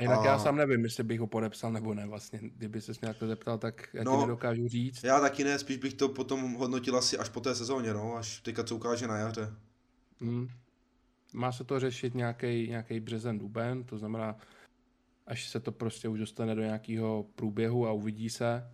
Jinak 0.00 0.18
a... 0.18 0.24
já 0.24 0.38
sám 0.38 0.56
nevím, 0.56 0.84
jestli 0.84 1.04
bych 1.04 1.20
ho 1.20 1.26
podepsal 1.26 1.72
nebo 1.72 1.94
ne 1.94 2.06
vlastně. 2.06 2.40
Kdyby 2.56 2.80
se 2.80 2.92
mě 3.02 3.14
to 3.14 3.26
zeptal, 3.26 3.58
tak 3.58 3.88
já 3.92 4.04
no, 4.04 4.16
ti 4.16 4.20
nedokážu 4.20 4.68
říct. 4.68 5.04
Já 5.04 5.20
taky 5.20 5.44
ne, 5.44 5.58
spíš 5.58 5.76
bych 5.76 5.94
to 5.94 6.08
potom 6.08 6.54
hodnotil 6.54 6.96
asi 6.96 7.18
až 7.18 7.28
po 7.28 7.40
té 7.40 7.54
sezóně, 7.54 7.94
no, 7.94 8.16
až 8.16 8.40
teďka 8.40 8.64
co 8.64 8.76
ukáže 8.76 9.06
na 9.06 9.16
jaře. 9.16 9.54
Hmm. 10.20 10.48
Má 11.32 11.52
se 11.52 11.64
to 11.64 11.80
řešit 11.80 12.14
nějaký 12.14 12.68
nějaký 12.68 13.00
březen, 13.00 13.38
duben, 13.38 13.84
to 13.84 13.98
znamená, 13.98 14.36
až 15.26 15.48
se 15.48 15.60
to 15.60 15.72
prostě 15.72 16.08
už 16.08 16.18
dostane 16.18 16.54
do 16.54 16.62
nějakého 16.62 17.26
průběhu 17.34 17.86
a 17.86 17.92
uvidí 17.92 18.30
se, 18.30 18.70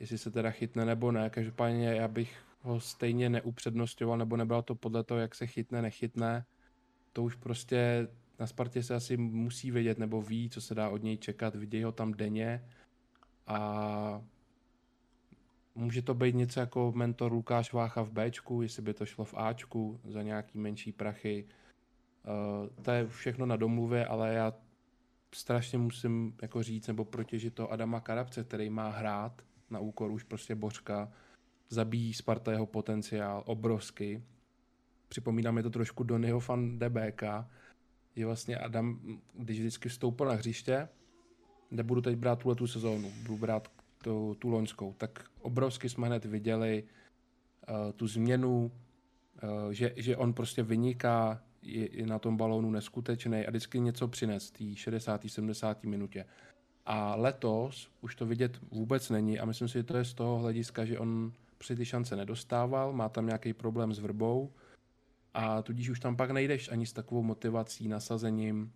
jestli 0.00 0.18
se 0.18 0.30
teda 0.30 0.50
chytne 0.50 0.84
nebo 0.84 1.12
ne. 1.12 1.30
Každopádně 1.30 1.94
já 1.94 2.08
bych 2.08 2.36
ho 2.62 2.80
stejně 2.80 3.28
neupřednostňoval, 3.28 4.18
nebo 4.18 4.36
nebylo 4.36 4.62
to 4.62 4.74
podle 4.74 5.04
toho, 5.04 5.20
jak 5.20 5.34
se 5.34 5.46
chytne, 5.46 5.82
nechytne. 5.82 6.44
To 7.12 7.22
už 7.22 7.34
prostě 7.34 8.08
na 8.38 8.46
Spartě 8.46 8.82
se 8.82 8.94
asi 8.94 9.16
musí 9.16 9.70
vědět, 9.70 9.98
nebo 9.98 10.22
ví, 10.22 10.50
co 10.50 10.60
se 10.60 10.74
dá 10.74 10.88
od 10.88 11.02
něj 11.02 11.16
čekat, 11.16 11.54
vidějí 11.54 11.84
ho 11.84 11.92
tam 11.92 12.12
denně 12.12 12.64
a 13.46 14.22
může 15.74 16.02
to 16.02 16.14
být 16.14 16.34
něco 16.34 16.60
jako 16.60 16.92
mentor 16.96 17.32
Lukáš 17.32 17.72
Vácha 17.72 18.02
v 18.02 18.10
Bčku, 18.10 18.62
jestli 18.62 18.82
by 18.82 18.94
to 18.94 19.06
šlo 19.06 19.24
v 19.24 19.34
Ačku 19.36 20.00
za 20.04 20.22
nějaký 20.22 20.58
menší 20.58 20.92
prachy. 20.92 21.44
Uh, 21.44 22.84
to 22.84 22.90
je 22.90 23.08
všechno 23.08 23.46
na 23.46 23.56
domluvě, 23.56 24.06
ale 24.06 24.34
já 24.34 24.54
strašně 25.34 25.78
musím 25.78 26.36
jako 26.42 26.62
říct 26.62 26.86
nebo 26.86 27.04
protěžit 27.04 27.54
to 27.54 27.72
Adama 27.72 28.00
Karabce, 28.00 28.44
který 28.44 28.70
má 28.70 28.88
hrát 28.88 29.42
na 29.70 29.78
úkor 29.78 30.10
už 30.10 30.22
prostě 30.22 30.54
Bořka, 30.54 31.12
zabíjí 31.70 32.14
Sparta 32.14 32.52
jeho 32.52 32.66
potenciál 32.66 33.42
obrovský. 33.46 34.22
Připomíná 35.08 35.50
mi 35.50 35.62
to 35.62 35.70
trošku 35.70 36.04
Donnyho 36.04 36.40
fan 36.40 36.78
DBK, 36.78 37.22
že 38.16 38.26
vlastně 38.26 38.56
Adam, 38.56 39.00
když 39.34 39.58
vždycky 39.58 39.88
vstoupil 39.88 40.26
na 40.26 40.32
hřiště, 40.32 40.88
nebudu 41.70 42.00
teď 42.00 42.16
brát 42.16 42.38
tuhle 42.38 42.54
tu 42.54 42.66
sezónu, 42.66 43.12
budu 43.22 43.38
brát 43.38 43.68
tu, 44.02 44.36
tu 44.38 44.48
loňskou, 44.48 44.94
tak 44.98 45.24
obrovsky 45.40 45.88
jsme 45.88 46.06
hned 46.06 46.24
viděli 46.24 46.84
uh, 47.68 47.92
tu 47.92 48.06
změnu, 48.06 48.72
uh, 49.42 49.70
že, 49.70 49.94
že 49.96 50.16
on 50.16 50.32
prostě 50.32 50.62
vyniká, 50.62 51.42
je, 51.62 51.96
je 51.96 52.06
na 52.06 52.18
tom 52.18 52.36
balónu 52.36 52.70
neskutečný 52.70 53.46
a 53.46 53.50
vždycky 53.50 53.80
něco 53.80 54.08
přines 54.08 54.50
v 54.50 54.50
té 54.50 54.76
60. 54.76 55.24
70. 55.26 55.84
minutě. 55.84 56.26
A 56.86 57.14
letos 57.14 57.90
už 58.00 58.14
to 58.14 58.26
vidět 58.26 58.58
vůbec 58.70 59.10
není 59.10 59.38
a 59.38 59.44
myslím 59.44 59.68
si, 59.68 59.72
že 59.72 59.82
to 59.82 59.96
je 59.96 60.04
z 60.04 60.14
toho 60.14 60.38
hlediska, 60.38 60.84
že 60.84 60.98
on 60.98 61.32
prostě 61.60 61.76
ty 61.76 61.84
šance 61.84 62.16
nedostával, 62.16 62.92
má 62.92 63.08
tam 63.08 63.26
nějaký 63.26 63.52
problém 63.52 63.94
s 63.94 63.98
vrbou 63.98 64.52
a 65.34 65.62
tudíž 65.62 65.88
už 65.88 66.00
tam 66.00 66.16
pak 66.16 66.30
nejdeš 66.30 66.72
ani 66.72 66.86
s 66.86 66.92
takovou 66.92 67.22
motivací, 67.22 67.88
nasazením. 67.88 68.72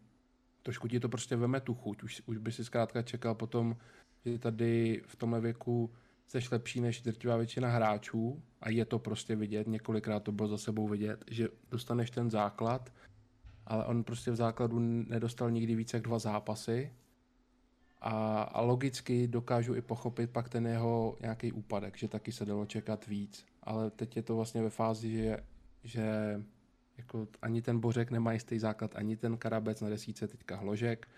Trošku 0.62 0.88
ti 0.88 1.00
to 1.00 1.08
prostě 1.08 1.36
veme 1.36 1.60
tu 1.60 1.74
chuť. 1.74 2.02
Už, 2.02 2.22
už 2.26 2.38
by 2.38 2.52
si 2.52 2.64
zkrátka 2.64 3.02
čekal 3.02 3.34
potom, 3.34 3.76
že 4.24 4.38
tady 4.38 5.02
v 5.06 5.16
tomhle 5.16 5.40
věku 5.40 5.92
jsi 6.26 6.38
lepší 6.52 6.80
než 6.80 7.02
drtivá 7.02 7.36
většina 7.36 7.68
hráčů 7.68 8.42
a 8.60 8.70
je 8.70 8.84
to 8.84 8.98
prostě 8.98 9.36
vidět, 9.36 9.66
několikrát 9.66 10.20
to 10.20 10.32
bylo 10.32 10.48
za 10.48 10.58
sebou 10.58 10.88
vidět, 10.88 11.24
že 11.30 11.48
dostaneš 11.70 12.10
ten 12.10 12.30
základ, 12.30 12.92
ale 13.66 13.84
on 13.84 14.04
prostě 14.04 14.30
v 14.30 14.36
základu 14.36 14.78
nedostal 15.08 15.50
nikdy 15.50 15.74
více 15.74 15.96
jak 15.96 16.04
dva 16.04 16.18
zápasy 16.18 16.92
a, 18.04 18.42
a 18.42 18.60
logicky 18.60 19.28
dokážu 19.28 19.74
i 19.74 19.82
pochopit 19.82 20.30
pak 20.30 20.48
ten 20.48 20.66
jeho 20.66 21.16
nějaký 21.20 21.52
úpadek, 21.52 21.96
že 21.96 22.08
taky 22.08 22.32
se 22.32 22.44
dalo 22.44 22.66
čekat 22.66 23.06
víc, 23.06 23.46
ale 23.62 23.90
teď 23.90 24.16
je 24.16 24.22
to 24.22 24.36
vlastně 24.36 24.62
ve 24.62 24.70
fázi, 24.70 25.10
že, 25.12 25.38
že 25.84 26.04
jako 26.98 27.28
ani 27.42 27.62
ten 27.62 27.78
Bořek 27.80 28.10
nemá 28.10 28.32
jistý 28.32 28.58
základ, 28.58 28.96
ani 28.96 29.16
ten 29.16 29.36
Karabec 29.36 29.80
na 29.80 29.88
desíce, 29.88 30.28
teďka 30.28 30.56
Hložek, 30.56 31.08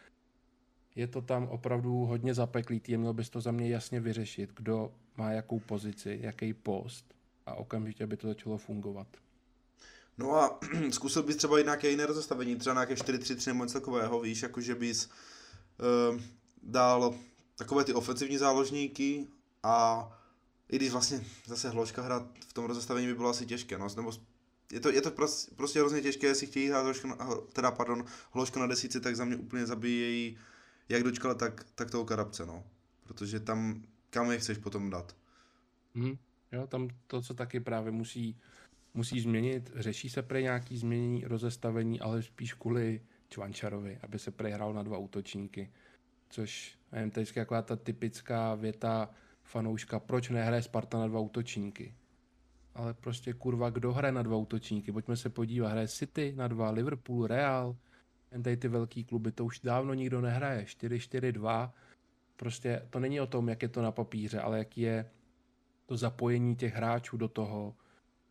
je 0.95 1.07
to 1.07 1.23
tam 1.23 1.49
opravdu 1.49 1.93
hodně 1.95 2.35
zapeklitý 2.35 2.95
a 2.95 2.99
měl 2.99 3.13
bys 3.13 3.31
to 3.31 3.41
za 3.41 3.53
mě 3.53 3.69
jasně 3.69 4.01
vyřešit, 4.01 4.51
kdo 4.57 4.93
má 5.17 5.33
jakou 5.33 5.61
pozici, 5.61 6.19
jaký 6.23 6.55
post 6.55 7.15
a 7.47 7.55
okamžitě 7.55 8.07
by 8.07 8.17
to 8.17 8.29
začalo 8.29 8.59
fungovat. 8.59 9.07
No 10.19 10.35
a 10.35 10.61
zkusil 10.91 11.23
bys 11.23 11.37
třeba 11.37 11.61
nějaké 11.61 11.91
jiné 11.91 12.07
rozestavení, 12.07 12.57
třeba 12.57 12.75
nějaké 12.75 12.95
4-3-3 12.95 13.47
nebo 13.47 13.65
něco 13.65 13.81
takového, 13.81 14.21
víš, 14.21 14.43
jako 14.43 14.61
že 14.61 14.75
bys 14.75 15.09
uh, 16.11 16.21
dal 16.67 17.15
takové 17.57 17.85
ty 17.85 17.95
ofenzivní 17.95 18.39
záložníky 18.39 19.27
a 19.63 20.09
i 20.69 20.77
když 20.77 20.91
vlastně 20.91 21.21
zase 21.47 21.71
hložka 21.71 22.03
hrát 22.03 22.27
v 22.49 22.53
tom 22.53 22.65
rozestavení 22.65 23.07
by 23.07 23.15
bylo 23.15 23.29
asi 23.29 23.47
těžké, 23.47 23.79
no, 23.79 23.89
nebo 23.97 24.13
je 24.73 24.81
to, 24.81 24.91
je 24.91 25.03
to 25.03 25.11
prostě, 25.11 25.55
prostě 25.55 25.81
hrozně 25.81 26.01
těžké, 26.01 26.27
jestli 26.27 26.47
chtějí 26.47 26.69
hrát 26.69 26.83
hložka 26.83 27.09
na, 27.09 27.17
teda 27.53 27.71
pardon, 27.71 28.05
hložka 28.31 28.61
na 28.61 28.67
desíci, 28.67 29.01
tak 29.01 29.17
za 29.17 29.25
mě 29.25 29.37
úplně 29.37 29.67
zabíjejí 29.67 30.39
jak 30.89 31.03
dočkala, 31.03 31.35
tak, 31.35 31.67
tak 31.75 31.91
toho 31.91 32.05
karabce, 32.05 32.47
no. 32.47 32.65
Protože 33.05 33.41
tam, 33.41 33.83
kam 34.11 34.31
je 34.31 34.39
chceš 34.39 34.59
potom 34.59 34.91
dát. 34.91 35.17
Mm, 35.95 36.17
jo, 36.53 36.67
tam 36.67 36.89
to, 37.07 37.23
co 37.23 37.35
taky 37.35 37.61
právě 37.61 37.93
musí, 37.93 38.37
musí 38.95 39.21
změnit, 39.21 39.71
řeší 39.75 40.11
se 40.11 40.23
pre 40.23 40.43
nějaký 40.43 40.79
změnění 40.79 41.25
rozestavení, 41.25 42.01
ale 42.01 42.23
spíš 42.23 42.55
kvůli 42.55 43.03
Čvančarovi, 43.29 43.99
aby 44.03 44.19
se 44.19 44.31
prehrál 44.31 44.73
na 44.73 44.83
dva 44.83 44.99
útočníky. 44.99 45.73
Což, 46.37 46.79
nevím, 46.93 47.11
to 47.11 47.21
je 47.21 47.27
taková 47.27 47.63
ta 47.63 47.77
typická 47.77 48.55
věta 48.55 49.11
fanouška, 49.43 50.01
proč 50.01 50.29
nehraje 50.29 50.63
Sparta 50.63 50.99
na 50.99 51.07
dva 51.07 51.21
útočníky. 51.21 51.95
Ale 52.75 52.95
prostě 52.95 53.33
kurva, 53.33 53.71
kdo 53.71 53.93
hraje 53.93 54.13
na 54.13 54.23
dva 54.23 54.37
útočníky? 54.37 54.93
Pojďme 54.93 55.17
se 55.17 55.31
podívat, 55.31 55.69
hraje 55.69 55.89
City 55.89 56.33
na 56.37 56.49
dva, 56.49 56.71
Liverpool, 56.71 57.27
Real, 57.27 57.77
jen 58.33 58.43
tady 58.43 58.57
ty 58.57 58.69
velký 58.69 59.05
kluby, 59.05 59.33
to 59.33 59.45
už 59.45 59.61
dávno 59.61 59.95
nikdo 59.95 60.21
nehraje. 60.21 60.65
4-4-2, 60.65 61.71
prostě 62.37 62.87
to 62.91 63.01
není 63.01 63.21
o 63.21 63.27
tom, 63.27 63.49
jak 63.49 63.63
je 63.63 63.69
to 63.69 63.83
na 63.83 63.93
papíře, 63.93 64.41
ale 64.41 64.59
jak 64.59 64.79
je 64.79 65.11
to 65.87 65.97
zapojení 65.97 66.57
těch 66.57 66.75
hráčů 66.75 67.17
do 67.17 67.29
toho, 67.29 67.77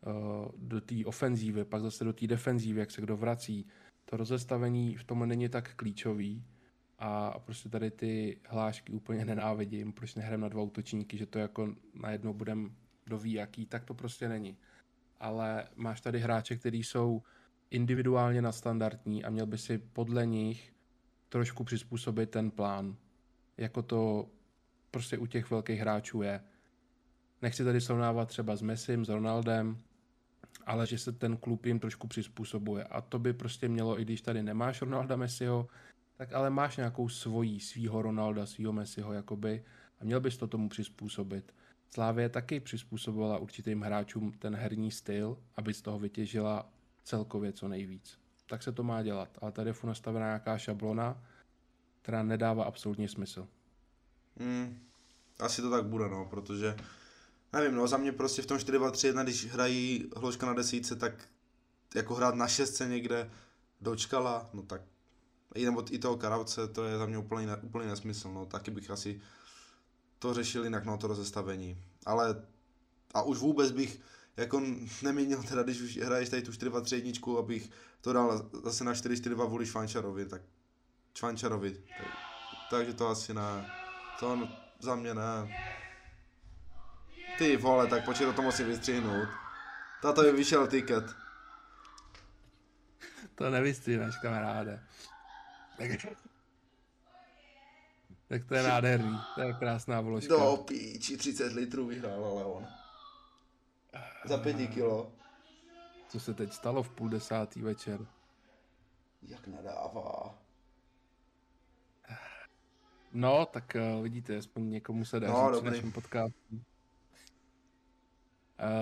eh, 0.08 0.52
do 0.58 0.82
té 0.82 0.96
ofenzívy, 1.06 1.66
pak 1.66 1.82
zase 1.82 2.04
do 2.04 2.14
té 2.14 2.28
defenzívy, 2.28 2.80
jak 2.80 2.92
se 2.92 3.02
kdo 3.02 3.18
vrací. 3.18 3.68
To 4.06 4.18
rozestavení 4.18 4.96
v 4.96 5.04
tom 5.04 5.28
není 5.28 5.50
tak 5.50 5.76
klíčový 5.76 6.46
a 7.00 7.40
prostě 7.40 7.70
tady 7.70 7.92
ty 7.92 8.40
hlášky 8.46 8.94
úplně 8.94 9.26
nenávidím, 9.26 9.94
proč 9.94 10.16
nehrám 10.16 10.42
na 10.42 10.50
dva 10.50 10.62
útočníky, 10.62 11.18
že 11.18 11.26
to 11.26 11.40
jako 11.40 11.76
najednou 11.94 12.34
budem 12.34 12.76
ví 13.22 13.34
jaký, 13.34 13.66
tak 13.66 13.86
to 13.86 13.94
prostě 13.94 14.30
není. 14.30 14.58
Ale 15.20 15.68
máš 15.76 16.02
tady 16.02 16.20
hráče, 16.20 16.56
kteří 16.56 16.84
jsou 16.84 17.22
individuálně 17.70 18.42
na 18.42 18.52
standardní 18.52 19.24
a 19.24 19.30
měl 19.30 19.46
by 19.46 19.58
si 19.58 19.78
podle 19.78 20.26
nich 20.26 20.74
trošku 21.30 21.64
přizpůsobit 21.64 22.30
ten 22.30 22.52
plán. 22.52 22.96
Jako 23.58 23.82
to 23.82 24.30
prostě 24.92 25.18
u 25.18 25.26
těch 25.26 25.52
velkých 25.52 25.80
hráčů 25.80 26.22
je. 26.22 26.44
Nechci 27.42 27.64
tady 27.64 27.82
srovnávat 27.82 28.28
třeba 28.28 28.56
s 28.56 28.62
Messim, 28.62 29.06
s 29.06 29.10
Ronaldem, 29.10 29.78
ale 30.66 30.88
že 30.88 30.98
se 30.98 31.12
ten 31.12 31.38
klub 31.38 31.66
jim 31.66 31.80
trošku 31.80 32.08
přizpůsobuje. 32.08 32.84
A 32.84 33.02
to 33.02 33.20
by 33.20 33.34
prostě 33.34 33.68
mělo, 33.68 34.00
i 34.00 34.06
když 34.06 34.22
tady 34.22 34.44
nemáš 34.44 34.82
Ronalda 34.82 35.16
Messiho, 35.16 35.68
tak 36.18 36.34
ale 36.34 36.50
máš 36.50 36.78
nějakou 36.78 37.10
svojí, 37.10 37.60
svýho 37.60 38.02
Ronalda, 38.02 38.46
svýho 38.46 38.74
Messiho, 38.74 39.14
jakoby, 39.14 39.64
a 40.02 40.04
měl 40.04 40.20
bys 40.20 40.38
to 40.38 40.48
tomu 40.48 40.70
přizpůsobit. 40.70 41.54
Slávě 41.90 42.30
taky 42.30 42.60
přizpůsobovala 42.60 43.38
určitým 43.38 43.82
hráčům 43.82 44.32
ten 44.32 44.56
herní 44.56 44.92
styl, 44.92 45.38
aby 45.56 45.74
z 45.74 45.82
toho 45.82 46.00
vytěžila 46.00 46.70
celkově 47.04 47.54
co 47.54 47.68
nejvíc. 47.68 48.20
Tak 48.46 48.64
se 48.64 48.72
to 48.72 48.84
má 48.84 49.04
dělat. 49.04 49.38
Ale 49.42 49.52
tady 49.52 49.70
je 49.70 49.76
nastavená 49.84 50.26
nějaká 50.26 50.58
šablona, 50.58 51.24
která 52.02 52.24
nedává 52.24 52.64
absolutně 52.64 53.10
smysl. 53.10 53.48
Hmm, 54.40 54.80
asi 55.40 55.62
to 55.62 55.70
tak 55.70 55.86
bude, 55.86 56.10
no, 56.10 56.26
protože 56.26 56.76
nevím, 57.54 57.76
no, 57.76 57.88
za 57.88 57.98
mě 57.98 58.12
prostě 58.12 58.42
v 58.42 58.46
tom 58.46 58.58
4-2-3-1, 58.58 59.24
když 59.24 59.46
hrají 59.46 60.10
hložka 60.16 60.46
na 60.46 60.54
desíce, 60.54 60.96
tak 60.96 61.28
jako 61.96 62.16
hrát 62.16 62.36
na 62.36 62.48
šestce 62.48 62.88
někde 62.88 63.32
dočkala, 63.82 64.50
no 64.54 64.62
tak 64.62 64.82
i, 65.56 65.66
nebo 65.66 65.84
i 65.92 66.00
toho 66.00 66.18
Karavce, 66.18 66.68
to 66.68 66.84
je 66.84 66.98
za 66.98 67.06
mě 67.06 67.18
úplný, 67.18 67.48
úplný 67.62 67.88
nesmysl, 67.88 68.34
no, 68.34 68.46
taky 68.46 68.72
bych 68.72 68.92
asi 68.92 69.22
to 70.20 70.34
řešil 70.34 70.64
jinak, 70.64 70.86
no, 70.86 70.98
to 70.98 71.08
rozestavení. 71.08 71.78
Ale 72.06 72.46
a 73.14 73.22
už 73.22 73.38
vůbec 73.38 73.72
bych 73.72 74.02
jako 74.38 74.62
neměnil 75.02 75.44
teda, 75.44 75.64
když 75.64 75.82
už 75.82 75.98
hraješ 75.98 76.30
tady 76.30 76.42
tu 76.42 76.52
4-2-3 76.52 77.40
abych 77.40 77.70
to 78.02 78.14
dal 78.14 78.50
zase 78.64 78.84
na 78.84 78.94
4-4-2 78.94 79.50
vůli 79.50 79.66
Švančarovi, 79.66 80.26
tak 80.26 80.42
Švančarovi. 81.18 81.72
Tak, 81.72 82.08
takže 82.70 82.94
to 82.94 83.08
asi 83.08 83.34
ne. 83.34 83.72
To 84.20 84.48
za 84.80 84.96
mě 84.96 85.14
ne. 85.14 85.58
Ty 87.38 87.58
vole, 87.58 87.88
tak 87.88 88.06
počkej, 88.06 88.34
to 88.34 88.42
musím 88.42 88.68
vystřihnout. 88.68 89.28
Tato 90.02 90.24
je 90.24 90.32
vyšel 90.32 90.68
tiket. 90.68 91.04
To 93.36 93.50
nevystříhneš, 93.50 94.16
kamaráde. 94.22 94.84
Tak, 98.28 98.46
to 98.46 98.56
je 98.56 98.64
nádherný, 98.64 99.18
to 99.36 99.42
je 99.42 99.54
krásná 99.54 100.02
vložka. 100.02 100.36
Do 100.36 100.58
píči, 100.58 101.18
30 101.18 101.54
litrů 101.54 101.86
vyhrál 101.86 102.26
ale 102.26 102.46
on. 102.46 102.68
Za 104.26 104.38
pěti 104.38 104.68
kilo. 104.68 105.12
Co 106.10 106.20
se 106.20 106.34
teď 106.34 106.54
stalo 106.54 106.84
v 106.84 106.90
půl 106.90 107.10
desátý 107.10 107.62
večer? 107.62 108.08
Jak 109.22 109.48
nadává. 109.48 110.40
No, 113.14 113.46
tak 113.46 113.78
uh, 113.96 114.04
vidíte, 114.04 114.38
aspoň 114.38 114.70
někomu 114.70 115.06
se 115.06 115.20
daří 115.20 115.34
no, 115.34 115.52
při 115.52 115.66
našem 115.66 115.92
podcastu. 115.92 116.52
Uh, 116.52 116.62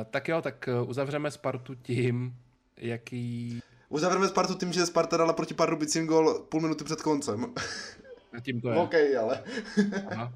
tak 0.09 0.27
jo, 0.27 0.41
tak 0.41 0.69
uh, 0.81 0.89
uzavřeme 0.89 1.31
Spartu 1.31 1.75
tím, 1.75 2.39
jaký... 2.77 3.61
Uzavřeme 3.93 4.27
Spartu 4.27 4.55
tím, 4.55 4.73
že 4.73 4.85
Sparta 4.85 5.17
dala 5.17 5.33
proti 5.33 5.53
Pardubicím 5.53 6.07
gol 6.07 6.33
půl 6.33 6.61
minuty 6.61 6.83
před 6.83 7.01
koncem. 7.01 7.53
A 8.37 8.39
tím 8.39 8.61
to 8.61 8.69
je. 8.69 8.77
OK, 8.77 8.93
ale. 9.19 9.43
Aha. 10.11 10.33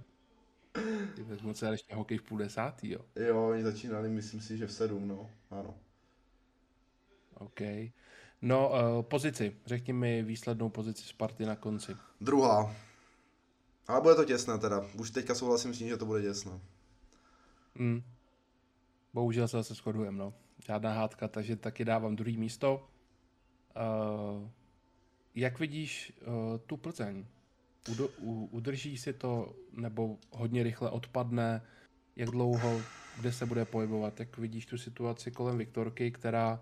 Ty 1.15 1.23
vezmu 1.23 1.53
se 1.53 1.69
ještě 1.69 1.95
hokej 1.95 2.17
v 2.17 2.21
půl 2.21 2.37
desátý, 2.37 2.91
jo? 2.91 2.99
Jo, 3.15 3.47
oni 3.49 3.63
začínali, 3.63 4.09
myslím 4.09 4.41
si, 4.41 4.57
že 4.57 4.67
v 4.67 4.71
sedm, 4.71 5.07
no. 5.07 5.29
Ano. 5.51 5.73
OK. 7.33 7.59
No, 8.41 8.69
uh, 8.69 9.01
pozici. 9.01 9.55
Řekni 9.65 9.93
mi 9.93 10.23
výslednou 10.23 10.69
pozici 10.69 11.03
Sparty 11.03 11.45
na 11.45 11.55
konci. 11.55 11.95
Druhá. 12.21 12.75
Ale 13.87 14.01
bude 14.01 14.15
to 14.15 14.25
těsné 14.25 14.57
teda. 14.57 14.85
Už 14.99 15.11
teďka 15.11 15.35
souhlasím 15.35 15.73
s 15.73 15.77
tím, 15.77 15.89
že 15.89 15.97
to 15.97 16.05
bude 16.05 16.21
těsné. 16.21 16.59
Mm. 17.75 18.01
Bohužel 19.13 19.47
se 19.47 19.57
zase 19.57 19.73
shodujeme, 19.73 20.17
no. 20.17 20.33
Žádná 20.65 20.93
hádka, 20.93 21.27
takže 21.27 21.55
taky 21.55 21.85
dávám 21.85 22.15
druhý 22.15 22.37
místo. 22.37 22.87
Uh, 23.77 24.49
jak 25.35 25.59
vidíš 25.59 26.13
uh, 26.21 26.57
tu 26.57 26.77
Plzeň? 26.77 27.25
udrží 28.51 28.97
si 28.97 29.13
to 29.13 29.55
nebo 29.71 30.17
hodně 30.31 30.63
rychle 30.63 30.89
odpadne, 30.89 31.61
jak 32.15 32.29
dlouho, 32.29 32.81
kde 33.17 33.31
se 33.31 33.45
bude 33.45 33.65
pohybovat, 33.65 34.19
jak 34.19 34.37
vidíš 34.37 34.65
tu 34.65 34.77
situaci 34.77 35.31
kolem 35.31 35.57
Viktorky, 35.57 36.11
která 36.11 36.59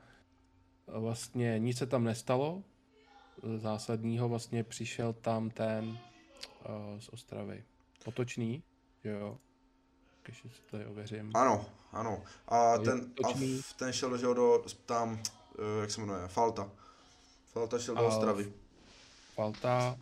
eh, 0.87 0.99
vlastně 0.99 1.59
nic 1.59 1.77
se 1.77 1.85
tam 1.85 2.03
nestalo, 2.03 2.63
zásadního 3.57 4.29
vlastně 4.29 4.63
přišel 4.63 5.13
tam 5.13 5.49
ten 5.49 5.85
uh, 5.89 6.99
z 6.99 7.09
Ostravy. 7.09 7.63
Potočný, 8.03 8.63
jo. 9.03 9.37
Když 10.23 10.37
si 10.37 10.61
to 10.61 10.71
tady 10.71 10.85
ověřím. 10.85 11.31
Ano, 11.33 11.65
ano. 11.91 12.23
A 12.47 12.77
ten, 12.77 13.13
a 13.23 13.27
ten 13.79 13.93
šel 13.93 14.17
že 14.17 14.25
do, 14.25 14.65
tam, 14.85 15.11
uh, 15.11 15.19
jak 15.81 15.91
se 15.91 16.01
jmenuje, 16.01 16.27
Falta. 16.27 16.71
Falta 17.55 17.79
šel 17.79 17.95
do 17.95 18.07
Ostravy. 18.07 18.53
Falta 19.35 19.97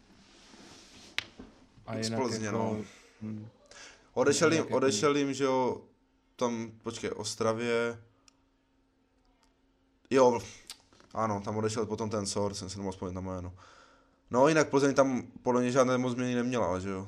a 1.85 2.03
z 2.03 2.15
Plzně, 2.15 2.45
jako... 2.45 2.57
no. 2.57 2.77
Hmm. 3.21 3.47
Odešel 4.13 4.53
jim, 4.53 4.73
odešel 4.73 5.17
jim, 5.17 5.33
že 5.33 5.43
jo, 5.43 5.81
tam, 6.35 6.71
počkej, 6.83 7.09
Ostravě, 7.15 7.99
jo, 10.09 10.39
ano, 11.13 11.41
tam 11.41 11.57
odešel 11.57 11.85
potom 11.85 12.09
ten 12.09 12.25
Sor, 12.25 12.53
jsem 12.53 12.69
si 12.69 12.77
nemohl 12.77 12.91
vzpomínat 12.91 13.23
na 13.23 13.31
jméno. 13.31 13.53
No 14.31 14.47
jinak 14.47 14.69
Plzeň 14.69 14.93
tam 14.93 15.23
podle 15.41 15.61
mě 15.61 15.71
žádné 15.71 15.97
moc 15.97 16.13
změny 16.13 16.35
neměla, 16.35 16.79
že 16.79 16.89
jo. 16.89 17.07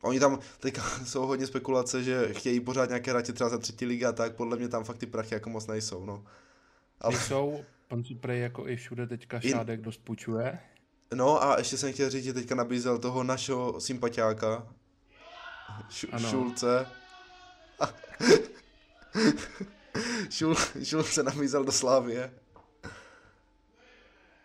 Oni 0.00 0.20
tam 0.20 0.38
teďka 0.60 0.82
jsou 1.04 1.26
hodně 1.26 1.46
spekulace, 1.46 2.02
že 2.02 2.34
chtějí 2.34 2.60
pořád 2.60 2.88
nějaké 2.88 3.10
hráče 3.10 3.32
třeba 3.32 3.50
za 3.50 3.58
třetí 3.58 3.86
liga, 3.86 4.12
tak 4.12 4.36
podle 4.36 4.56
mě 4.56 4.68
tam 4.68 4.84
fakt 4.84 4.98
ty 4.98 5.06
prachy 5.06 5.34
jako 5.34 5.50
moc 5.50 5.66
nejsou, 5.66 6.04
no. 6.04 6.24
Ale... 7.00 7.20
Jsou, 7.20 7.64
pan 7.92 8.04
Suprej 8.04 8.40
jako 8.40 8.68
i 8.68 8.76
všude 8.76 9.06
teďka 9.06 9.40
Šádek 9.40 9.80
I... 9.80 9.82
dost 9.82 10.04
půjčuje. 10.04 10.58
No 11.14 11.42
a 11.42 11.58
ještě 11.58 11.76
jsem 11.76 11.92
chtěl 11.92 12.10
říct, 12.10 12.24
že 12.24 12.32
teďka 12.32 12.54
nabízel 12.54 12.98
toho 12.98 13.24
našeho 13.24 13.80
sympatiáka, 13.80 14.66
Š- 15.88 16.30
Šulce. 16.30 16.86
Šul, 20.30 20.54
Šulce 20.82 21.22
nabízel 21.22 21.64
do 21.64 21.72
Slávie. 21.72 22.32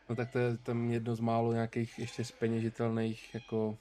No 0.09 0.15
tak 0.15 0.31
to 0.31 0.39
je 0.39 0.57
tam 0.57 0.91
jedno 0.91 1.15
z 1.15 1.19
málo 1.19 1.53
nějakých 1.53 1.99
ještě 1.99 2.25
speněžitelných 2.25 3.33
jako 3.33 3.77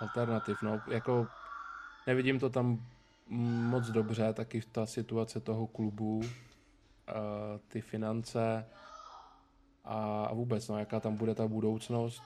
alternativ, 0.00 0.56
no, 0.62 0.80
jako 0.90 1.26
nevidím 2.06 2.38
to 2.38 2.50
tam 2.50 2.86
moc 3.70 3.86
dobře, 3.86 4.32
taky 4.32 4.62
ta 4.72 4.86
situace 4.86 5.40
toho 5.40 5.66
klubu, 5.66 6.22
ty 7.68 7.80
finance 7.80 8.66
a, 9.84 10.24
a 10.24 10.34
vůbec, 10.34 10.68
no, 10.68 10.78
jaká 10.78 11.00
tam 11.00 11.16
bude 11.16 11.34
ta 11.34 11.48
budoucnost. 11.48 12.22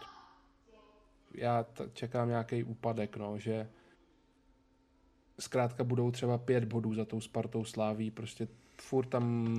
Já 1.35 1.63
t- 1.63 1.91
čekám 1.93 2.29
nějaký 2.29 2.65
úpadek, 2.65 3.17
no, 3.17 3.39
že 3.39 3.71
zkrátka 5.39 5.85
budou 5.85 6.11
třeba 6.11 6.39
pět 6.39 6.65
bodů 6.65 6.95
za 6.95 7.05
tou 7.05 7.21
Spartou 7.21 7.65
Sláví, 7.65 8.11
prostě 8.11 8.49
furt 8.81 9.07
tam 9.07 9.57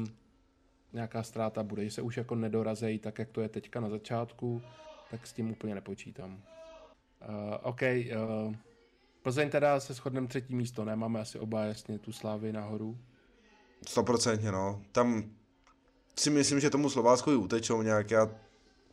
nějaká 0.93 1.23
ztráta 1.23 1.63
bude, 1.63 1.85
že 1.85 1.91
se 1.91 2.01
už 2.01 2.17
jako 2.17 2.35
nedorazejí 2.35 2.99
tak, 2.99 3.19
jak 3.19 3.29
to 3.29 3.41
je 3.41 3.49
teďka 3.49 3.79
na 3.79 3.89
začátku, 3.89 4.61
tak 5.11 5.27
s 5.27 5.33
tím 5.33 5.51
úplně 5.51 5.75
nepočítám. 5.75 6.31
Uh, 6.31 7.55
OK, 7.61 7.81
uh, 7.81 8.55
Plzeň 9.21 9.49
teda 9.49 9.79
se 9.79 9.93
shodneme 9.93 10.27
třetí 10.27 10.55
místo, 10.55 10.85
ne? 10.85 10.95
Máme 10.95 11.19
asi 11.19 11.39
oba 11.39 11.63
jasně 11.63 11.99
tu 11.99 12.11
slávy 12.11 12.53
nahoru. 12.53 12.97
Stoprocentně, 13.87 14.51
no. 14.51 14.81
Tam 14.91 15.31
si 16.15 16.29
myslím, 16.29 16.59
že 16.59 16.69
tomu 16.69 16.89
Slovácku 16.89 17.31
i 17.31 17.35
utečou 17.35 17.81
nějak. 17.81 18.11
Já 18.11 18.29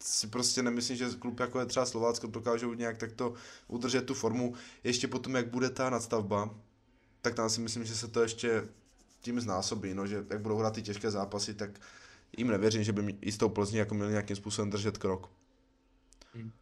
si 0.01 0.27
prostě 0.27 0.63
nemyslím, 0.63 0.97
že 0.97 1.07
klub 1.19 1.41
jako 1.41 1.61
je 1.61 1.67
třeba 1.67 1.87
Slovácko 1.87 2.27
dokážou 2.27 2.75
nějak 2.75 2.99
takto 2.99 3.35
udržet 3.69 4.07
tu 4.07 4.15
formu. 4.15 4.55
Ještě 4.85 5.09
potom, 5.09 5.35
jak 5.35 5.49
bude 5.49 5.71
ta 5.71 5.91
nadstavba, 5.91 6.55
tak 7.23 7.35
tam 7.35 7.51
si 7.51 7.61
myslím, 7.61 7.85
že 7.85 7.95
se 7.95 8.09
to 8.09 8.23
ještě 8.23 8.69
tím 9.21 9.41
znásobí, 9.41 9.95
no, 9.95 10.07
že 10.07 10.25
jak 10.31 10.41
budou 10.41 10.57
hrát 10.57 10.75
ty 10.75 10.83
těžké 10.83 11.11
zápasy, 11.11 11.55
tak 11.55 11.71
jim 12.37 12.49
nevěřím, 12.49 12.85
že 12.85 12.93
by 12.93 13.19
i 13.21 13.33
s 13.33 13.37
tou 13.37 13.49
Plzní 13.49 13.79
jako 13.79 13.95
měli 13.95 14.11
nějakým 14.11 14.37
způsobem 14.37 14.71
držet 14.71 14.99
krok. 14.99 15.31
Hmm. 16.35 16.53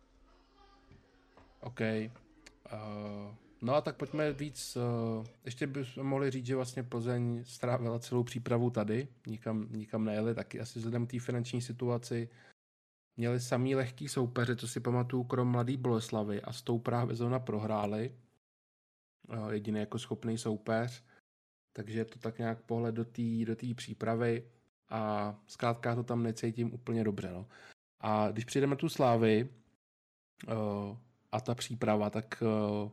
OK. 1.60 1.80
Uh, 1.80 3.34
no 3.64 3.74
a 3.74 3.80
tak 3.80 3.96
pojďme 3.96 4.32
víc, 4.32 4.76
uh, 4.76 5.26
ještě 5.44 5.66
bychom 5.66 6.06
mohli 6.06 6.30
říct, 6.30 6.46
že 6.46 6.56
vlastně 6.56 6.82
Plzeň 6.82 7.44
strávila 7.44 7.98
celou 7.98 8.24
přípravu 8.24 8.70
tady, 8.70 9.08
nikam, 9.26 9.68
nikam 9.70 10.04
nejeli, 10.04 10.34
taky 10.34 10.60
asi 10.60 10.78
vzhledem 10.78 11.06
k 11.06 11.10
té 11.10 11.20
finanční 11.20 11.62
situaci. 11.62 12.28
Měli 13.16 13.40
samý 13.40 13.74
lehký 13.74 14.08
soupeře, 14.08 14.56
co 14.56 14.68
si 14.68 14.80
pamatuju, 14.80 15.24
krom 15.24 15.48
mladý 15.48 15.76
Boleslavy 15.76 16.42
a 16.42 16.52
s 16.52 16.62
tou 16.62 16.78
právě 16.78 17.16
zóna 17.16 17.38
prohráli. 17.38 18.14
Uh, 19.28 19.48
jediný 19.48 19.80
jako 19.80 19.98
schopný 19.98 20.38
soupeř. 20.38 21.04
Takže 21.72 21.98
je 21.98 22.04
to 22.04 22.18
tak 22.18 22.38
nějak 22.38 22.62
pohled 22.62 22.94
do 22.94 23.04
té 23.04 23.22
do 23.44 23.74
přípravy 23.74 24.48
a 24.88 25.34
zkrátka 25.46 25.94
to 25.94 26.02
tam 26.02 26.22
necítím 26.22 26.74
úplně 26.74 27.04
dobře. 27.04 27.30
No. 27.32 27.46
A 28.00 28.30
když 28.30 28.44
přijdeme 28.44 28.76
tu 28.76 28.88
slávy, 28.88 29.48
uh, 30.48 30.96
a 31.32 31.40
ta 31.40 31.54
příprava, 31.54 32.10
tak 32.10 32.42
uh, 32.42 32.90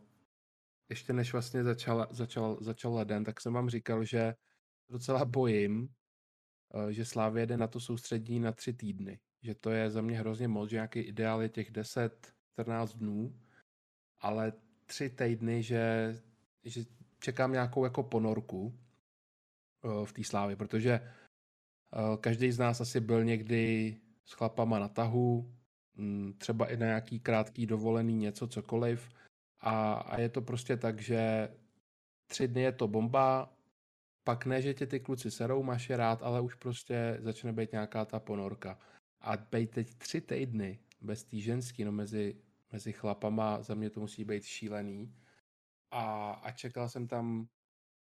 ještě 0.92 1.14
než 1.14 1.34
vlastně 1.34 1.64
začal, 1.64 2.08
začal, 2.12 2.58
začal 2.62 2.94
leden, 2.94 3.24
tak 3.24 3.42
jsem 3.42 3.54
vám 3.54 3.70
říkal, 3.70 4.04
že 4.04 4.34
docela 4.90 5.26
bojím, 5.26 5.90
uh, 6.74 6.88
že 6.90 7.06
Slávě 7.06 7.42
jede 7.42 7.58
na 7.58 7.68
to 7.68 7.80
soustředí 7.80 8.40
na 8.40 8.52
tři 8.52 8.74
týdny. 8.74 9.20
Že 9.42 9.56
to 9.56 9.70
je 9.70 9.92
za 9.92 10.02
mě 10.02 10.20
hrozně 10.20 10.48
moc, 10.48 10.70
že 10.70 10.76
nějaký 10.76 11.00
ideál 11.00 11.42
je 11.42 11.50
těch 11.50 11.72
10-14 11.72 12.98
dnů, 12.98 13.40
ale 14.20 14.54
tři 14.86 15.10
týdny, 15.10 15.64
že, 15.64 16.16
že 16.64 16.82
čekám 17.20 17.52
nějakou 17.52 17.84
jako 17.84 18.04
ponorku 18.04 18.80
uh, 19.84 20.06
v 20.06 20.14
té 20.14 20.24
slávě, 20.24 20.56
protože 20.56 21.00
uh, 21.00 22.18
každý 22.18 22.52
z 22.52 22.60
nás 22.60 22.82
asi 22.82 23.00
byl 23.00 23.24
někdy 23.24 23.98
s 24.26 24.34
chlapama 24.34 24.80
na 24.80 24.88
tahu, 24.88 25.62
Mm, 25.96 26.34
třeba 26.38 26.66
i 26.66 26.78
na 26.78 26.86
nějaký 26.86 27.20
krátký 27.20 27.66
dovolený 27.66 28.16
něco, 28.16 28.48
cokoliv. 28.48 29.10
A, 29.62 29.94
a 29.94 30.20
je 30.20 30.30
to 30.30 30.42
prostě 30.42 30.78
tak, 30.78 31.02
že 31.02 31.50
tři 32.28 32.48
dny 32.48 32.62
je 32.62 32.72
to 32.72 32.88
bomba, 32.88 33.58
pak 34.24 34.46
ne, 34.46 34.62
že 34.62 34.74
tě 34.74 34.88
ty 34.88 35.00
kluci 35.00 35.32
serou, 35.32 35.64
máš 35.64 35.90
je 35.90 35.98
rád, 35.98 36.24
ale 36.24 36.42
už 36.42 36.56
prostě 36.56 37.18
začne 37.20 37.54
být 37.54 37.72
nějaká 37.72 38.06
ta 38.06 38.20
ponorka. 38.20 38.80
A 39.22 39.38
být 39.38 39.72
teď 39.72 39.94
tři 39.94 40.22
týdny 40.22 40.80
bez 41.02 41.24
té 41.24 41.38
ženský, 41.38 41.84
no 41.84 41.92
mezi, 41.92 42.36
mezi 42.72 42.94
chlapama, 42.94 43.62
za 43.62 43.76
mě 43.76 43.90
to 43.90 44.00
musí 44.00 44.24
být 44.24 44.44
šílený. 44.44 45.14
A, 45.92 46.32
a 46.32 46.52
čekal 46.52 46.90
jsem 46.90 47.08
tam 47.08 47.48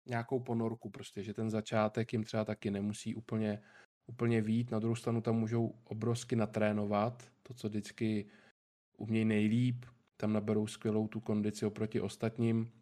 nějakou 0.06 0.40
ponorku 0.40 0.90
prostě, 0.90 1.22
že 1.22 1.34
ten 1.34 1.50
začátek 1.50 2.12
jim 2.12 2.24
třeba 2.24 2.44
taky 2.44 2.70
nemusí 2.70 3.14
úplně 3.14 3.62
úplně 4.06 4.40
vít. 4.40 4.70
Na 4.70 4.78
druhou 4.78 4.94
stranu 4.94 5.20
tam 5.20 5.36
můžou 5.36 5.74
obrovsky 5.84 6.36
natrénovat, 6.36 7.30
to, 7.42 7.54
co 7.54 7.68
vždycky 7.68 8.26
umějí 8.96 9.24
nejlíp. 9.24 9.86
Tam 10.22 10.32
naberou 10.32 10.66
skvělou 10.66 11.08
tu 11.08 11.20
kondici 11.20 11.66
oproti 11.66 12.00
ostatním. 12.00 12.72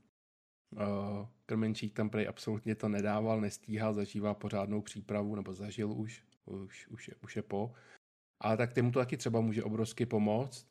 Uh, 0.70 1.26
Krmenčík 1.46 1.94
tam 1.94 2.10
prej 2.10 2.28
absolutně 2.28 2.74
to 2.74 2.88
nedával, 2.88 3.40
nestíhal, 3.40 3.94
zažívá 3.94 4.34
pořádnou 4.34 4.82
přípravu, 4.82 5.34
nebo 5.34 5.54
zažil 5.54 5.92
už, 5.92 6.24
už, 6.44 6.88
už, 6.88 7.08
je, 7.08 7.14
už 7.22 7.36
je 7.36 7.42
po. 7.42 7.72
Ale 8.40 8.56
tak 8.56 8.78
mu 8.78 8.92
to 8.92 8.98
taky 8.98 9.16
třeba 9.16 9.40
může 9.40 9.64
obrovsky 9.64 10.06
pomoct, 10.06 10.66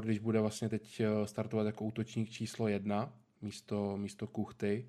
když 0.00 0.18
bude 0.18 0.40
vlastně 0.40 0.68
teď 0.68 1.00
eh, 1.00 1.26
startovat 1.26 1.66
jako 1.66 1.84
útočník 1.84 2.30
číslo 2.30 2.68
jedna 2.68 3.12
místo, 3.42 3.96
místo 3.96 4.26
Kuchty. 4.26 4.88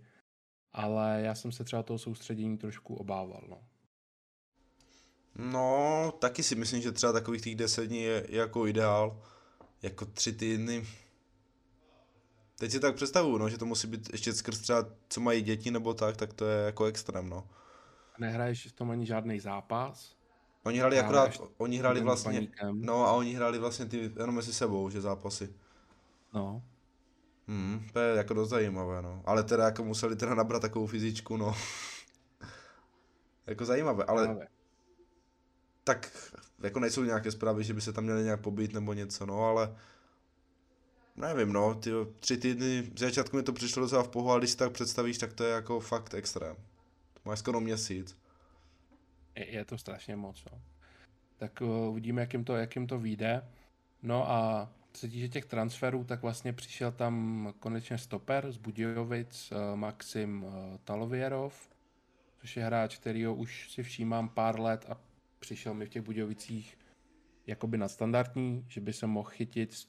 Ale 0.71 1.21
já 1.23 1.35
jsem 1.35 1.51
se 1.51 1.63
třeba 1.63 1.83
toho 1.83 1.99
soustředění 1.99 2.57
trošku 2.57 2.95
obával. 2.95 3.43
No. 3.49 3.63
No, 5.35 6.11
taky 6.19 6.43
si 6.43 6.55
myslím, 6.55 6.81
že 6.81 6.91
třeba 6.91 7.13
takových 7.13 7.41
těch 7.41 7.55
10 7.55 7.85
dní 7.85 8.01
je 8.01 8.25
jako 8.29 8.67
ideál. 8.67 9.23
Jako 9.81 10.05
tři 10.05 10.33
týdny. 10.33 10.85
Teď 12.59 12.71
si 12.71 12.79
tak 12.79 12.95
představuju, 12.95 13.37
no, 13.37 13.49
že 13.49 13.57
to 13.57 13.65
musí 13.65 13.87
být 13.87 14.09
ještě 14.11 14.33
skrz 14.33 14.59
třeba, 14.59 14.85
co 15.09 15.21
mají 15.21 15.41
děti 15.41 15.71
nebo 15.71 15.93
tak, 15.93 16.17
tak 16.17 16.33
to 16.33 16.45
je 16.45 16.65
jako 16.65 16.85
extrém, 16.85 17.29
no. 17.29 17.47
Nehraješ 18.19 18.67
v 18.67 18.71
tom 18.71 18.91
ani 18.91 19.05
žádný 19.05 19.39
zápas? 19.39 20.15
Oni 20.63 20.79
hráli 20.79 20.99
akorát, 20.99 21.31
oni 21.57 21.77
hráli 21.77 22.01
vlastně, 22.01 22.33
paníkem. 22.33 22.81
no 22.81 23.05
a 23.07 23.11
oni 23.11 23.33
hráli 23.33 23.59
vlastně 23.59 23.85
ty 23.85 24.11
jenom 24.19 24.35
mezi 24.35 24.53
sebou, 24.53 24.89
že 24.89 25.01
zápasy. 25.01 25.53
No. 26.33 26.63
Hmm, 27.47 27.87
to 27.93 27.99
je 27.99 28.17
jako 28.17 28.33
dost 28.33 28.49
zajímavé, 28.49 29.01
no. 29.01 29.21
Ale 29.25 29.43
teda 29.43 29.65
jako 29.65 29.83
museli 29.83 30.15
teda 30.15 30.35
nabrat 30.35 30.61
takovou 30.61 30.87
fyzičku, 30.87 31.37
no. 31.37 31.55
jako 33.47 33.65
zajímavé, 33.65 34.03
ale... 34.03 34.23
Zajímavé 34.23 34.47
tak 35.83 36.29
jako 36.63 36.79
nejsou 36.79 37.03
nějaké 37.03 37.31
zprávy, 37.31 37.63
že 37.63 37.73
by 37.73 37.81
se 37.81 37.93
tam 37.93 38.03
měli 38.03 38.23
nějak 38.23 38.41
pobít 38.41 38.73
nebo 38.73 38.93
něco, 38.93 39.25
no, 39.25 39.45
ale 39.45 39.75
nevím, 41.15 41.53
no, 41.53 41.75
ty 41.75 41.91
tři 42.19 42.37
týdny, 42.37 42.83
z 42.95 42.99
začátku 42.99 43.37
mi 43.37 43.43
to 43.43 43.53
přišlo 43.53 43.81
docela 43.81 44.03
v 44.03 44.09
pohu, 44.09 44.29
ale 44.29 44.39
když 44.39 44.49
si 44.49 44.57
tak 44.57 44.71
představíš, 44.71 45.17
tak 45.17 45.33
to 45.33 45.43
je 45.43 45.53
jako 45.53 45.79
fakt 45.79 46.13
extrém. 46.13 46.55
Máš 47.25 47.39
skoro 47.39 47.59
měsíc. 47.59 48.17
Je, 49.35 49.49
je 49.49 49.65
to 49.65 49.77
strašně 49.77 50.15
moc, 50.15 50.45
no. 50.51 50.61
Tak 51.37 51.61
uh, 51.61 51.69
uvidíme, 51.69 52.21
jak 52.21 52.33
jim 52.33 52.43
to, 52.43 52.55
jak 52.55 52.75
jim 52.75 52.87
to 52.87 52.99
vyjde. 52.99 53.47
No 54.01 54.31
a 54.31 54.69
co 54.93 54.99
se 54.99 55.07
týče 55.07 55.29
těch 55.29 55.45
transferů, 55.45 56.03
tak 56.03 56.21
vlastně 56.21 56.53
přišel 56.53 56.91
tam 56.91 57.53
konečně 57.59 57.97
stoper 57.97 58.51
z 58.51 58.57
Budějovic, 58.57 59.51
uh, 59.51 59.75
Maxim 59.75 60.43
uh, 60.43 60.53
Talovierov, 60.83 61.69
což 62.41 62.57
je 62.57 62.65
hráč, 62.65 62.97
kterýho 62.97 63.35
už 63.35 63.71
si 63.71 63.83
všímám 63.83 64.29
pár 64.29 64.59
let 64.59 64.85
a 64.89 64.97
přišel 65.39 65.73
mi 65.73 65.85
v 65.85 65.89
těch 65.89 66.01
Budějovicích 66.01 66.77
jakoby 67.47 67.77
nadstandardní, 67.77 68.65
že 68.67 68.81
by 68.81 68.93
se 68.93 69.07
mohl 69.07 69.29
chytit, 69.29 69.87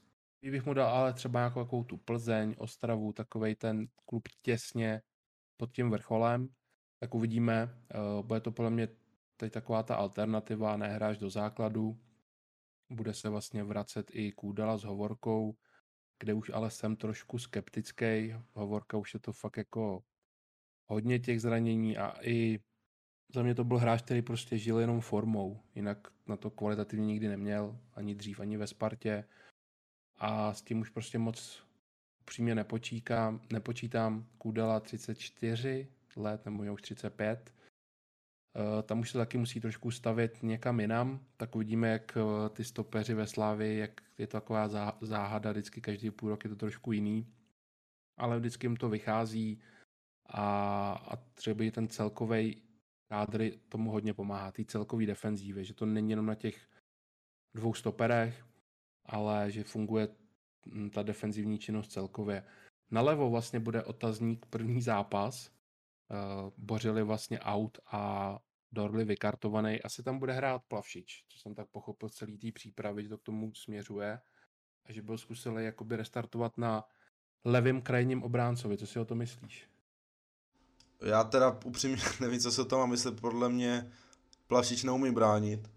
bych 0.51 0.67
mu 0.67 0.75
dal 0.75 0.89
ale 0.89 1.13
třeba 1.13 1.41
nějakou 1.41 1.61
jakou 1.61 1.85
tu 1.85 1.97
Plzeň, 1.97 2.55
Ostravu, 2.59 3.13
takovej 3.13 3.55
ten 3.55 3.87
klub 4.05 4.29
těsně 4.43 5.03
pod 5.57 5.73
tím 5.73 5.91
vrcholem, 5.91 6.49
tak 7.01 7.15
uvidíme. 7.15 7.69
Uh, 7.95 8.27
bude 8.27 8.41
to 8.41 8.53
podle 8.53 8.71
mě 8.71 8.89
teď 9.37 9.53
taková 9.53 9.83
ta 9.83 9.97
alternativa, 9.97 10.77
nehráš 10.77 11.19
do 11.19 11.31
základu, 11.31 12.01
bude 12.91 13.15
se 13.15 13.29
vlastně 13.29 13.65
vracet 13.65 14.11
i 14.13 14.33
Kůdala 14.33 14.79
s 14.79 14.85
Hovorkou, 14.85 15.57
kde 16.19 16.35
už 16.35 16.51
ale 16.55 16.71
jsem 16.71 16.97
trošku 16.97 17.39
skeptický. 17.39 18.35
Hovorka 18.53 18.97
už 18.97 19.15
je 19.15 19.21
to 19.21 19.33
fakt 19.33 19.57
jako 19.57 20.05
hodně 20.87 21.19
těch 21.19 21.41
zranění 21.41 21.99
a 21.99 22.15
i 22.23 22.59
za 23.35 23.43
mě 23.43 23.55
to 23.55 23.65
byl 23.65 23.79
hráč, 23.79 24.03
který 24.03 24.23
prostě 24.23 24.59
žil 24.59 24.79
jenom 24.79 25.01
formou, 25.01 25.63
jinak 25.75 26.09
na 26.27 26.37
to 26.37 26.51
kvalitativně 26.51 27.07
nikdy 27.07 27.29
neměl, 27.29 27.81
ani 27.95 28.15
dřív, 28.15 28.41
ani 28.41 28.57
ve 28.57 28.67
Spartě. 28.67 29.25
A 30.17 30.55
s 30.55 30.63
tím 30.63 30.81
už 30.81 30.91
prostě 30.91 31.19
moc 31.19 31.65
upřímně 32.21 32.55
nepočítám, 32.55 33.41
nepočítám 33.53 34.27
Kudela 34.39 34.81
34 34.81 35.89
let, 36.17 36.45
nebo 36.45 36.73
už 36.73 36.83
35. 36.83 37.55
Uh, 38.57 38.83
tam 38.83 39.01
už 39.01 39.11
se 39.11 39.19
taky 39.19 39.39
musí 39.39 39.61
trošku 39.61 39.91
stavět 39.91 40.43
někam 40.43 40.81
jinam, 40.81 41.21
tak 41.37 41.57
uvidíme, 41.57 41.89
jak 41.89 42.17
uh, 42.17 42.49
ty 42.49 42.65
stopeři 42.65 43.15
ve 43.15 43.27
Slávi, 43.27 43.77
jak 43.77 44.01
je 44.19 44.27
to 44.27 44.33
taková 44.41 44.69
zá, 44.69 44.99
záhada, 45.01 45.53
vždycky 45.53 45.81
každý 45.81 46.11
půl 46.11 46.29
rok 46.31 46.45
je 46.45 46.51
to 46.51 46.57
trošku 46.57 46.93
jiný, 46.93 47.27
ale 48.17 48.39
vždycky 48.39 48.67
jim 48.67 48.77
to 48.77 48.89
vychází 48.89 49.61
a, 50.27 50.93
a 50.93 51.17
třeba 51.17 51.71
ten 51.71 51.89
celkový 51.89 52.63
kádry 53.09 53.59
tomu 53.69 53.91
hodně 53.91 54.15
pomáhá, 54.15 54.53
ty 54.53 54.65
celkový 54.65 55.07
defenzívy, 55.07 55.65
že 55.65 55.75
to 55.75 55.87
není 55.87 56.11
jenom 56.11 56.27
na 56.27 56.35
těch 56.35 56.69
dvou 57.55 57.75
stoperech, 57.75 58.45
ale 59.07 59.51
že 59.51 59.65
funguje 59.65 60.09
hm, 60.67 60.91
ta 60.91 61.03
defenzivní 61.03 61.59
činnost 61.59 61.93
celkově. 61.93 62.45
Nalevo 62.91 63.31
vlastně 63.31 63.61
bude 63.61 63.83
otazník 63.83 64.47
první 64.47 64.83
zápas. 64.83 65.51
Uh, 66.11 66.51
Bořili 66.57 67.03
vlastně 67.03 67.41
out 67.41 67.79
a 67.87 68.39
Dorli 68.73 69.05
vykartovaný. 69.05 69.83
Asi 69.83 70.03
tam 70.03 70.19
bude 70.19 70.33
hrát 70.33 70.63
Plavšič, 70.69 71.25
co 71.29 71.39
jsem 71.39 71.55
tak 71.55 71.69
pochopil 71.69 72.09
celý 72.09 72.39
té 72.39 72.53
přípravy, 72.53 73.03
že 73.03 73.09
to 73.09 73.19
k 73.19 73.23
tomu 73.23 73.55
směřuje. 73.55 74.21
A 74.85 74.93
že 74.93 75.03
byl 75.03 75.19
zkusilý 75.19 75.65
jakoby 75.65 75.97
restartovat 75.97 76.59
na 76.59 76.85
levém 77.45 77.83
krajním 77.83 78.23
obráncovi. 78.23 78.79
Co 78.79 78.87
si 78.87 78.99
o 78.99 79.05
to 79.05 79.15
myslíš? 79.15 79.69
Já 81.05 81.25
teda 81.25 81.59
upřímně 81.65 82.03
nevím, 82.21 82.41
co 82.41 82.53
se 82.53 82.63
o 82.63 82.65
tom 82.65 82.79
má 82.79 82.87
myslet. 82.87 83.21
Podle 83.21 83.49
mě 83.49 83.93
Plavšič 84.47 84.85
neumí 84.85 85.13
bránit. 85.13 85.71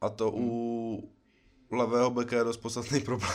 A 0.00 0.08
to 0.08 0.30
hmm. 0.30 0.44
u 0.44 1.15
levého 1.70 2.10
beka 2.10 2.36
je 2.36 2.44
dost 2.44 2.56
podstatný 2.56 3.00
problém. 3.00 3.32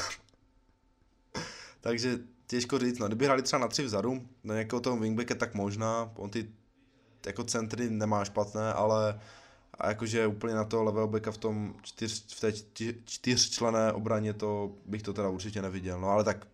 Takže 1.82 2.20
těžko 2.48 2.80
říct, 2.80 3.00
no, 3.00 3.08
kdyby 3.08 3.26
hráli 3.26 3.42
třeba 3.42 3.60
na 3.60 3.68
tři 3.68 3.84
vzadu, 3.84 4.28
na 4.44 4.54
nějakého 4.54 4.80
toho 4.80 4.98
wingbacka, 4.98 5.36
tak 5.36 5.54
možná, 5.54 6.12
on 6.16 6.30
ty 6.30 6.50
jako 7.26 7.44
centry 7.44 7.90
nemá 7.90 8.26
špatné, 8.26 8.74
ale 8.74 9.20
a 9.74 9.88
jakože 9.88 10.28
úplně 10.28 10.56
na 10.56 10.64
toho 10.64 10.84
levého 10.84 11.08
beka 11.08 11.32
v 11.32 11.38
tom 11.38 11.76
čtyř, 11.82 12.36
v 12.36 12.40
té 12.40 12.52
čtyřčlené 13.06 13.94
obraně 13.94 14.34
to 14.34 14.76
bych 14.86 15.02
to 15.04 15.14
teda 15.14 15.30
určitě 15.30 15.62
neviděl, 15.62 16.00
no 16.00 16.10
ale 16.10 16.24
tak 16.24 16.48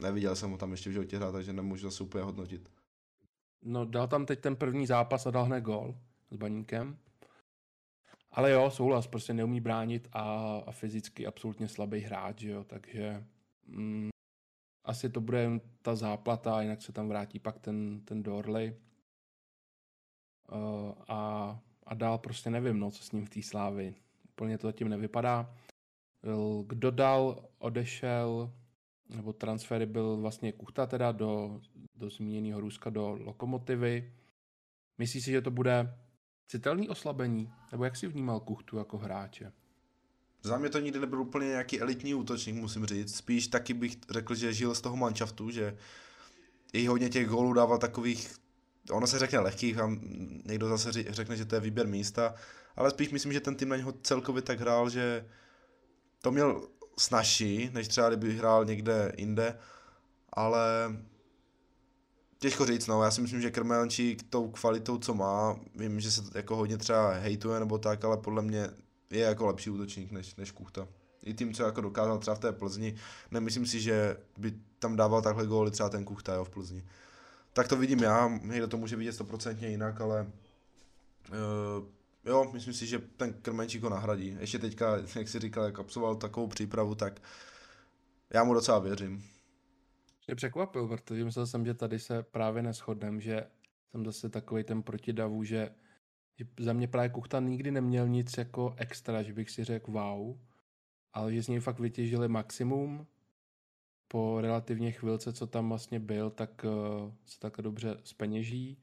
neviděl 0.00 0.36
jsem 0.36 0.50
ho 0.50 0.56
tam 0.56 0.70
ještě 0.70 0.90
v 0.90 0.92
životě 0.92 1.16
hrát, 1.16 1.32
takže 1.32 1.52
nemůžu 1.52 1.90
zase 1.90 2.02
úplně 2.02 2.24
hodnotit. 2.24 2.70
No 3.62 3.84
dal 3.84 4.08
tam 4.08 4.26
teď 4.26 4.40
ten 4.40 4.56
první 4.56 4.86
zápas 4.86 5.26
a 5.26 5.30
dal 5.30 5.44
hned 5.44 5.60
gol 5.60 5.94
s 6.30 6.36
Baníkem. 6.36 6.96
Ale 8.32 8.50
jo, 8.50 8.70
souhlas, 8.70 9.06
prostě 9.06 9.34
neumí 9.34 9.60
bránit 9.60 10.08
a, 10.12 10.56
a 10.66 10.72
fyzicky 10.72 11.26
absolutně 11.26 11.68
slabý 11.68 12.00
hráč, 12.00 12.42
jo, 12.42 12.64
takže 12.64 13.24
mm, 13.66 14.08
asi 14.84 15.10
to 15.10 15.20
bude 15.20 15.60
ta 15.82 15.94
záplata, 15.94 16.62
jinak 16.62 16.82
se 16.82 16.92
tam 16.92 17.08
vrátí 17.08 17.38
pak 17.38 17.58
ten, 17.58 18.00
ten 18.04 18.22
Dorley. 18.22 18.76
Uh, 20.52 20.92
a, 21.08 21.60
a 21.86 21.94
dál 21.94 22.18
prostě 22.18 22.50
nevím, 22.50 22.78
no, 22.78 22.90
co 22.90 23.04
s 23.04 23.12
ním 23.12 23.26
v 23.26 23.30
té 23.30 23.42
slávy. 23.42 23.94
Úplně 24.24 24.58
to 24.58 24.66
zatím 24.66 24.88
nevypadá. 24.88 25.54
Kdo 26.66 26.90
dal, 26.90 27.48
odešel, 27.58 28.52
nebo 29.08 29.32
transfery 29.32 29.86
byl 29.86 30.16
vlastně 30.16 30.52
Kuchta 30.52 30.86
teda 30.86 31.12
do, 31.12 31.60
do 31.94 32.10
zmíněného 32.10 32.60
Ruska 32.60 32.90
do 32.90 33.18
Lokomotivy. 33.20 34.12
Myslíš 34.98 35.24
si, 35.24 35.30
že 35.30 35.42
to 35.42 35.50
bude 35.50 35.94
citelný 36.52 36.88
oslabení? 36.88 37.52
Nebo 37.72 37.84
jak 37.84 37.96
si 37.96 38.06
vnímal 38.06 38.40
Kuchtu 38.40 38.78
jako 38.78 38.98
hráče? 38.98 39.52
Za 40.42 40.58
mě 40.58 40.68
to 40.68 40.78
nikdy 40.78 41.00
nebyl 41.00 41.20
úplně 41.20 41.46
nějaký 41.48 41.80
elitní 41.80 42.14
útočník, 42.14 42.56
musím 42.56 42.86
říct. 42.86 43.16
Spíš 43.16 43.48
taky 43.48 43.74
bych 43.74 43.96
řekl, 44.10 44.34
že 44.34 44.52
žil 44.52 44.74
z 44.74 44.80
toho 44.80 44.96
manšaftu, 44.96 45.50
že 45.50 45.76
i 46.72 46.86
hodně 46.86 47.08
těch 47.08 47.28
gólů 47.28 47.52
dával 47.52 47.78
takových, 47.78 48.34
ono 48.90 49.06
se 49.06 49.18
řekne 49.18 49.38
lehkých 49.38 49.78
a 49.78 49.90
někdo 50.44 50.68
zase 50.68 50.92
řekne, 50.92 51.36
že 51.36 51.44
to 51.44 51.54
je 51.54 51.60
výběr 51.60 51.86
místa, 51.86 52.34
ale 52.76 52.90
spíš 52.90 53.10
myslím, 53.10 53.32
že 53.32 53.40
ten 53.40 53.56
tým 53.56 53.68
na 53.68 53.76
něho 53.76 53.92
celkově 53.92 54.42
tak 54.42 54.60
hrál, 54.60 54.90
že 54.90 55.28
to 56.22 56.30
měl 56.30 56.68
snažší, 56.98 57.70
než 57.72 57.88
třeba 57.88 58.08
kdyby 58.08 58.36
hrál 58.36 58.64
někde 58.64 59.12
jinde, 59.16 59.58
ale 60.32 60.66
Těžko 62.42 62.66
říct, 62.66 62.86
no, 62.86 63.02
já 63.02 63.10
si 63.10 63.20
myslím, 63.20 63.40
že 63.40 63.50
Krmelčík 63.50 64.22
tou 64.30 64.50
kvalitou, 64.50 64.98
co 64.98 65.14
má, 65.14 65.56
vím, 65.74 66.00
že 66.00 66.10
se 66.10 66.22
jako 66.34 66.56
hodně 66.56 66.78
třeba 66.78 67.12
hejtuje 67.12 67.60
nebo 67.60 67.78
tak, 67.78 68.04
ale 68.04 68.16
podle 68.16 68.42
mě 68.42 68.70
je 69.10 69.20
jako 69.20 69.46
lepší 69.46 69.70
útočník 69.70 70.12
než, 70.12 70.36
než 70.36 70.50
Kuchta. 70.50 70.88
I 71.22 71.34
tím, 71.34 71.54
co 71.54 71.62
jako 71.62 71.80
dokázal 71.80 72.18
třeba 72.18 72.36
v 72.36 72.38
té 72.38 72.52
Plzni, 72.52 72.94
nemyslím 73.30 73.66
si, 73.66 73.80
že 73.80 74.16
by 74.38 74.54
tam 74.78 74.96
dával 74.96 75.22
takhle 75.22 75.46
góly 75.46 75.70
třeba 75.70 75.88
ten 75.88 76.04
Kuchta 76.04 76.34
jo, 76.34 76.44
v 76.44 76.50
Plzni. 76.50 76.84
Tak 77.52 77.68
to 77.68 77.76
vidím 77.76 77.98
já, 77.98 78.38
někdo 78.42 78.68
to 78.68 78.76
může 78.76 78.96
vidět 78.96 79.12
stoprocentně 79.12 79.68
jinak, 79.68 80.00
ale 80.00 80.26
uh, 81.30 81.86
jo, 82.24 82.50
myslím 82.52 82.74
si, 82.74 82.86
že 82.86 82.98
ten 82.98 83.32
Krmenčík 83.32 83.82
ho 83.82 83.90
nahradí. 83.90 84.36
Ještě 84.40 84.58
teďka, 84.58 84.96
jak 85.16 85.28
si 85.28 85.38
říkal, 85.38 85.64
jak 85.64 85.78
absolvoval 85.78 86.16
takovou 86.16 86.46
přípravu, 86.46 86.94
tak 86.94 87.22
já 88.30 88.44
mu 88.44 88.54
docela 88.54 88.78
věřím 88.78 89.24
mě 90.32 90.36
překvapil, 90.36 90.88
protože 90.88 91.24
myslel 91.24 91.46
jsem, 91.46 91.66
že 91.66 91.74
tady 91.74 91.98
se 91.98 92.22
právě 92.22 92.62
neschodnem, 92.62 93.20
že 93.20 93.46
jsem 93.90 94.04
zase 94.04 94.28
takový 94.28 94.64
ten 94.64 94.82
protidavu, 94.82 95.44
že, 95.44 95.74
že 96.38 96.44
za 96.60 96.72
mě 96.72 96.88
právě 96.88 97.08
Kuchta 97.08 97.40
nikdy 97.40 97.70
neměl 97.70 98.08
nic 98.08 98.38
jako 98.38 98.74
extra, 98.76 99.22
že 99.22 99.32
bych 99.32 99.50
si 99.50 99.64
řekl 99.64 99.92
wow, 99.92 100.36
ale 101.12 101.34
že 101.34 101.42
z 101.42 101.48
něj 101.48 101.60
fakt 101.60 101.80
vytěžili 101.80 102.28
maximum. 102.28 103.06
Po 104.08 104.40
relativně 104.40 104.92
chvilce, 104.92 105.32
co 105.32 105.46
tam 105.46 105.68
vlastně 105.68 106.00
byl, 106.00 106.30
tak 106.30 106.64
uh, 106.64 107.12
se 107.24 107.40
tak 107.40 107.56
dobře 107.60 108.00
speněží 108.04 108.78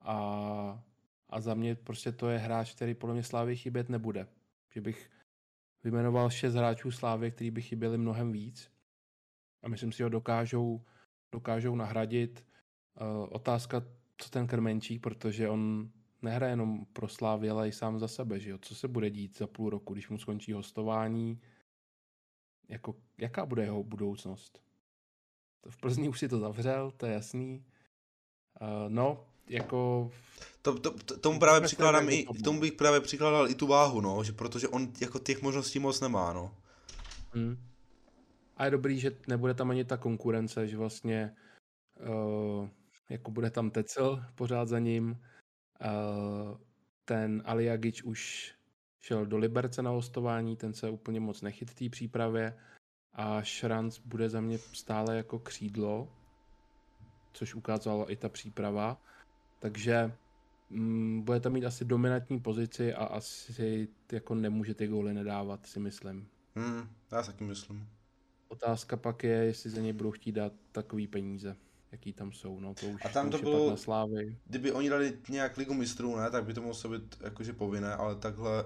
a, 0.00 0.84
a 1.28 1.40
za 1.40 1.54
mě 1.54 1.74
prostě 1.74 2.12
to 2.12 2.28
je 2.28 2.38
hráč, 2.38 2.74
který 2.74 2.94
podle 2.94 3.14
mě 3.14 3.22
Slávy 3.22 3.56
chybět 3.56 3.88
nebude. 3.88 4.26
Že 4.72 4.80
bych 4.80 5.10
vymenoval 5.84 6.30
šest 6.30 6.54
hráčů 6.54 6.90
Slávy, 6.90 7.30
který 7.30 7.50
by 7.50 7.62
chyběli 7.62 7.98
mnohem 7.98 8.32
víc 8.32 8.79
a 9.62 9.68
myslím 9.68 9.92
si 9.92 10.02
ho 10.02 10.08
dokážou, 10.08 10.84
dokážou 11.32 11.74
nahradit. 11.74 12.44
Uh, 13.00 13.28
otázka, 13.30 13.82
co 14.18 14.30
ten 14.30 14.46
Krmenčík, 14.46 15.02
protože 15.02 15.48
on 15.48 15.90
nehraje 16.22 16.52
jenom 16.52 16.84
pro 16.92 17.08
Slávy, 17.08 17.50
ale 17.50 17.68
i 17.68 17.72
sám 17.72 17.98
za 17.98 18.08
sebe, 18.08 18.40
že 18.40 18.50
jo? 18.50 18.58
Co 18.62 18.74
se 18.74 18.88
bude 18.88 19.10
dít 19.10 19.38
za 19.38 19.46
půl 19.46 19.70
roku, 19.70 19.92
když 19.92 20.08
mu 20.08 20.18
skončí 20.18 20.52
hostování? 20.52 21.40
Jako, 22.68 22.94
jaká 23.18 23.46
bude 23.46 23.62
jeho 23.62 23.84
budoucnost? 23.84 24.62
V 25.68 25.76
Plzni 25.76 26.08
už 26.08 26.18
si 26.18 26.28
to 26.28 26.38
zavřel, 26.38 26.90
to 26.90 27.06
je 27.06 27.12
jasný. 27.12 27.64
Uh, 28.60 28.68
no, 28.88 29.24
jako... 29.48 30.10
To, 30.62 30.78
to, 30.78 30.90
to, 30.90 31.18
tomu 31.18 31.38
právě 31.38 31.60
přikládám 31.60 32.08
i, 32.08 32.26
tomu 32.44 32.60
bych 32.60 32.72
právě 32.72 33.00
přikládal 33.00 33.50
i 33.50 33.54
tu 33.54 33.66
váhu, 33.66 34.00
no, 34.00 34.24
že 34.24 34.32
protože 34.32 34.68
on 34.68 34.92
jako 35.00 35.18
těch 35.18 35.42
možností 35.42 35.78
moc 35.78 36.00
nemá, 36.00 36.32
no. 36.32 36.54
Hmm. 37.32 37.69
A 38.60 38.64
je 38.64 38.70
dobrý, 38.70 39.00
že 39.00 39.16
nebude 39.28 39.54
tam 39.54 39.70
ani 39.70 39.84
ta 39.84 39.96
konkurence, 39.96 40.68
že 40.68 40.76
vlastně 40.76 41.36
uh, 42.00 42.68
jako 43.08 43.30
bude 43.30 43.50
tam 43.50 43.70
Tecel 43.70 44.24
pořád 44.34 44.68
za 44.68 44.78
ním. 44.78 45.10
Uh, 45.10 46.58
ten 47.04 47.42
Aliagič 47.44 48.02
už 48.02 48.54
šel 49.00 49.26
do 49.26 49.38
Liberce 49.38 49.82
na 49.82 49.90
hostování, 49.90 50.56
ten 50.56 50.74
se 50.74 50.90
úplně 50.90 51.20
moc 51.20 51.42
nechyt 51.42 51.70
v 51.70 51.74
té 51.74 51.88
přípravě 51.88 52.58
a 53.12 53.42
Šranc 53.42 53.98
bude 53.98 54.28
za 54.28 54.40
mě 54.40 54.58
stále 54.58 55.16
jako 55.16 55.38
křídlo, 55.38 56.08
což 57.32 57.54
ukázala 57.54 58.10
i 58.10 58.16
ta 58.16 58.28
příprava. 58.28 59.02
Takže 59.58 60.12
mm, 60.70 61.22
bude 61.22 61.40
tam 61.40 61.52
mít 61.52 61.64
asi 61.64 61.84
dominantní 61.84 62.40
pozici 62.40 62.94
a 62.94 63.04
asi 63.04 63.88
jako 64.12 64.34
nemůže 64.34 64.74
ty 64.74 64.86
góly 64.86 65.14
nedávat, 65.14 65.66
si 65.66 65.80
myslím. 65.80 66.28
Hmm, 66.54 66.88
já 67.12 67.22
si 67.22 67.32
taky 67.32 67.44
myslím. 67.44 67.99
Otázka 68.50 68.96
pak 68.96 69.24
je, 69.24 69.30
jestli 69.30 69.70
za 69.70 69.80
něj 69.80 69.92
budou 69.92 70.10
chtít 70.10 70.32
dát 70.32 70.52
takový 70.72 71.06
peníze, 71.06 71.56
jaký 71.92 72.12
tam 72.12 72.32
jsou. 72.32 72.60
No, 72.60 72.74
to 72.74 72.86
už, 72.86 73.04
a 73.04 73.08
tam 73.08 73.30
to, 73.30 73.38
to 73.38 73.42
bylo, 73.42 73.70
na 73.70 73.76
slávy. 73.76 74.36
kdyby 74.46 74.72
oni 74.72 74.90
dali 74.90 75.18
nějak 75.28 75.56
ligu 75.56 75.74
mistrů, 75.74 76.16
ne, 76.16 76.30
tak 76.30 76.44
by 76.44 76.54
to 76.54 76.62
muselo 76.62 76.98
být 76.98 77.16
jakože 77.24 77.52
povinné, 77.52 77.94
ale 77.94 78.16
takhle 78.16 78.64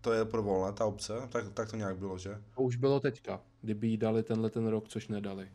to 0.00 0.12
je 0.12 0.24
pro 0.24 0.42
volné 0.42 0.72
ta 0.72 0.86
obce, 0.86 1.12
tak, 1.28 1.52
tak 1.52 1.70
to 1.70 1.76
nějak 1.76 1.98
bylo, 1.98 2.18
že? 2.18 2.42
To 2.54 2.62
už 2.62 2.76
bylo 2.76 3.00
teďka, 3.00 3.40
kdyby 3.60 3.88
jí 3.88 3.96
dali 3.96 4.22
tenhle 4.22 4.50
ten 4.50 4.66
rok, 4.66 4.88
což 4.88 5.08
nedali. 5.08 5.48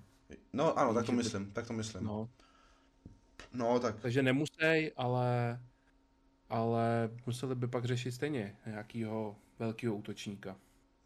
No 0.54 0.80
ano, 0.80 0.94
tak 0.94 1.06
to 1.06 1.12
myslím, 1.12 1.52
tak 1.52 1.68
to 1.68 1.74
myslím. 1.74 2.04
No. 2.04 2.30
No, 3.54 3.80
tak. 3.80 4.00
Takže 4.00 4.24
nemusí, 4.24 4.92
ale, 4.96 5.60
ale 6.50 7.10
museli 7.26 7.56
by 7.56 7.68
pak 7.68 7.86
řešit 7.86 8.12
stejně 8.12 8.56
nějakýho 8.66 9.36
velkého 9.60 9.96
útočníka 9.96 10.56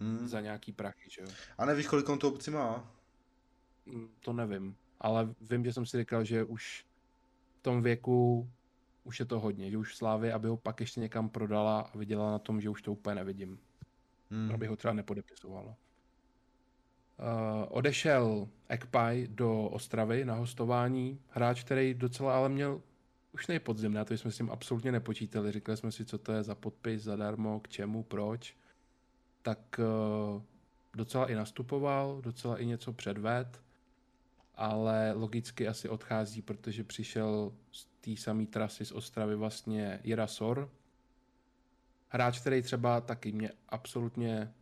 hmm. 0.01 0.27
za 0.27 0.41
nějaký 0.41 0.71
prachy, 0.71 1.09
že 1.09 1.21
jo. 1.21 1.27
A 1.57 1.65
nevíš, 1.65 1.87
kolik 1.87 2.09
on 2.09 2.19
to 2.19 2.27
obci 2.27 2.51
má? 2.51 2.91
Mm, 3.85 4.09
to 4.19 4.33
nevím, 4.33 4.75
ale 4.99 5.33
vím, 5.41 5.65
že 5.65 5.73
jsem 5.73 5.85
si 5.85 5.97
říkal, 5.97 6.23
že 6.23 6.43
už 6.43 6.85
v 7.59 7.61
tom 7.61 7.81
věku 7.81 8.49
už 9.03 9.19
je 9.19 9.25
to 9.25 9.39
hodně, 9.39 9.71
že 9.71 9.77
už 9.77 9.95
Slávy, 9.95 10.31
aby 10.31 10.47
ho 10.47 10.57
pak 10.57 10.79
ještě 10.79 10.99
někam 10.99 11.29
prodala 11.29 11.81
a 11.81 11.97
viděla 11.97 12.31
na 12.31 12.39
tom, 12.39 12.61
že 12.61 12.69
už 12.69 12.81
to 12.81 12.91
úplně 12.91 13.15
nevidím. 13.15 13.59
Hmm. 14.31 14.51
Aby 14.53 14.67
ho 14.67 14.75
třeba 14.75 14.93
nepodepisovala. 14.93 15.75
odešel 17.69 18.47
Ekpaj 18.67 19.27
do 19.27 19.63
Ostravy 19.63 20.25
na 20.25 20.35
hostování, 20.35 21.19
hráč, 21.29 21.63
který 21.63 21.93
docela 21.93 22.37
ale 22.37 22.49
měl 22.49 22.81
už 23.33 23.47
nejpodzim, 23.47 23.93
na 23.93 24.05
to 24.05 24.13
jsme 24.13 24.31
s 24.31 24.37
tím 24.37 24.49
absolutně 24.51 24.91
nepočítali. 24.91 25.51
Říkali 25.51 25.77
jsme 25.77 25.91
si, 25.91 26.05
co 26.05 26.17
to 26.17 26.31
je 26.31 26.43
za 26.43 26.55
podpis, 26.55 27.03
zadarmo, 27.03 27.59
k 27.59 27.69
čemu, 27.69 28.03
proč. 28.03 28.55
Tak 29.41 29.79
uh, 29.79 30.41
docela 30.95 31.29
i 31.29 31.35
nastupoval, 31.35 32.21
docela 32.21 32.57
i 32.57 32.65
něco 32.65 32.93
předved, 32.93 33.61
ale 34.55 35.13
logicky 35.13 35.67
asi 35.67 35.89
odchází, 35.89 36.41
protože 36.41 36.83
přišel 36.83 37.53
z 37.71 37.85
té 38.01 38.17
samé 38.17 38.45
trasy 38.45 38.85
z 38.85 38.91
Ostravy 38.91 39.35
vlastně 39.35 39.99
Jirasor. 40.03 40.69
Hráč, 42.07 42.39
který 42.39 42.61
třeba 42.61 43.01
taky 43.01 43.31
mě 43.31 43.51
absolutně 43.69 44.53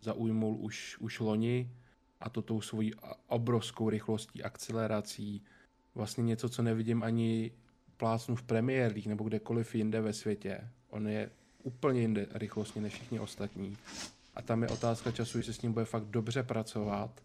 zaujmul 0.00 0.56
už, 0.56 0.98
už 0.98 1.20
loni 1.20 1.72
a 2.20 2.30
to 2.30 2.42
tou 2.42 2.60
svojí 2.60 2.94
obrovskou 3.26 3.90
rychlostí, 3.90 4.42
akcelerací, 4.42 5.44
vlastně 5.94 6.24
něco, 6.24 6.48
co 6.48 6.62
nevidím 6.62 7.02
ani 7.02 7.52
plácnu 7.96 8.36
v 8.36 8.42
Premier 8.42 8.92
League 8.92 9.06
nebo 9.06 9.24
kdekoliv 9.24 9.74
jinde 9.74 10.00
ve 10.00 10.12
světě. 10.12 10.70
On 10.90 11.08
je 11.08 11.30
úplně 11.62 12.00
jinde 12.00 12.26
rychlostně 12.30 12.82
než 12.82 12.94
všichni 12.94 13.20
ostatní. 13.20 13.76
A 14.36 14.42
tam 14.42 14.62
je 14.62 14.68
otázka 14.68 15.10
času, 15.10 15.38
jestli 15.38 15.54
s 15.54 15.62
ním 15.62 15.72
bude 15.72 15.84
fakt 15.84 16.04
dobře 16.04 16.42
pracovat, 16.42 17.20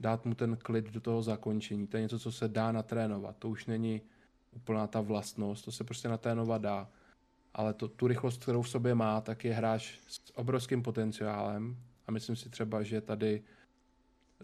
dát 0.00 0.24
mu 0.24 0.34
ten 0.34 0.56
klid 0.56 0.90
do 0.90 1.00
toho 1.00 1.22
zakončení. 1.22 1.86
To 1.86 1.96
je 1.96 2.02
něco, 2.02 2.18
co 2.18 2.32
se 2.32 2.48
dá 2.48 2.72
natrénovat. 2.72 3.36
To 3.36 3.48
už 3.48 3.66
není 3.66 4.02
úplná 4.50 4.86
ta 4.86 5.00
vlastnost, 5.00 5.64
to 5.64 5.72
se 5.72 5.84
prostě 5.84 6.08
natrénovat 6.08 6.62
dá. 6.62 6.88
Ale 7.54 7.74
to, 7.74 7.88
tu 7.88 8.06
rychlost, 8.06 8.42
kterou 8.42 8.62
v 8.62 8.68
sobě 8.68 8.94
má, 8.94 9.20
tak 9.20 9.44
je 9.44 9.54
hráč 9.54 9.98
s 10.08 10.36
obrovským 10.36 10.82
potenciálem 10.82 11.76
a 12.06 12.12
myslím 12.12 12.36
si 12.36 12.50
třeba, 12.50 12.82
že 12.82 13.00
tady 13.00 13.42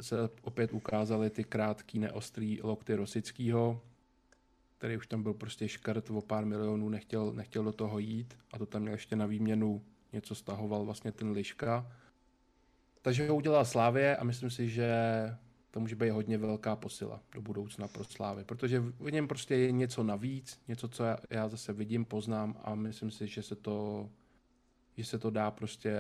se 0.00 0.16
opět 0.42 0.72
ukázaly 0.72 1.30
ty 1.30 1.44
krátký 1.44 1.98
neostrý 1.98 2.62
lokty 2.62 2.94
Rosického, 2.94 3.80
který 4.78 4.96
už 4.96 5.06
tam 5.06 5.22
byl 5.22 5.34
prostě 5.34 5.68
škrt 5.68 6.10
o 6.10 6.20
pár 6.20 6.46
milionů, 6.46 6.88
nechtěl, 6.88 7.32
nechtěl 7.32 7.64
do 7.64 7.72
toho 7.72 7.98
jít 7.98 8.38
a 8.52 8.58
to 8.58 8.66
tam 8.66 8.82
měl 8.82 8.94
ještě 8.94 9.16
na 9.16 9.26
výměnu 9.26 9.82
něco 10.12 10.34
stahoval 10.34 10.84
vlastně 10.84 11.12
ten 11.12 11.30
Liška. 11.30 11.92
Takže 13.04 13.28
ho 13.28 13.36
udělal 13.36 13.64
Slávě 13.64 14.16
a 14.16 14.24
myslím 14.24 14.50
si, 14.50 14.68
že 14.68 14.88
to 15.70 15.80
může 15.80 15.96
být 15.96 16.10
hodně 16.10 16.38
velká 16.38 16.76
posila 16.76 17.20
do 17.34 17.42
budoucna 17.42 17.88
pro 17.88 18.04
Slávy, 18.04 18.44
protože 18.44 18.80
v 18.80 19.10
něm 19.10 19.28
prostě 19.28 19.56
je 19.56 19.72
něco 19.72 20.02
navíc, 20.02 20.60
něco, 20.68 20.88
co 20.88 21.04
já, 21.04 21.18
já 21.30 21.48
zase 21.48 21.72
vidím, 21.72 22.04
poznám 22.04 22.60
a 22.62 22.74
myslím 22.74 23.10
si, 23.10 23.26
že 23.26 23.42
se 23.42 23.56
to, 23.56 24.10
že 24.96 25.04
se 25.04 25.18
to 25.18 25.30
dá 25.30 25.50
prostě 25.50 25.94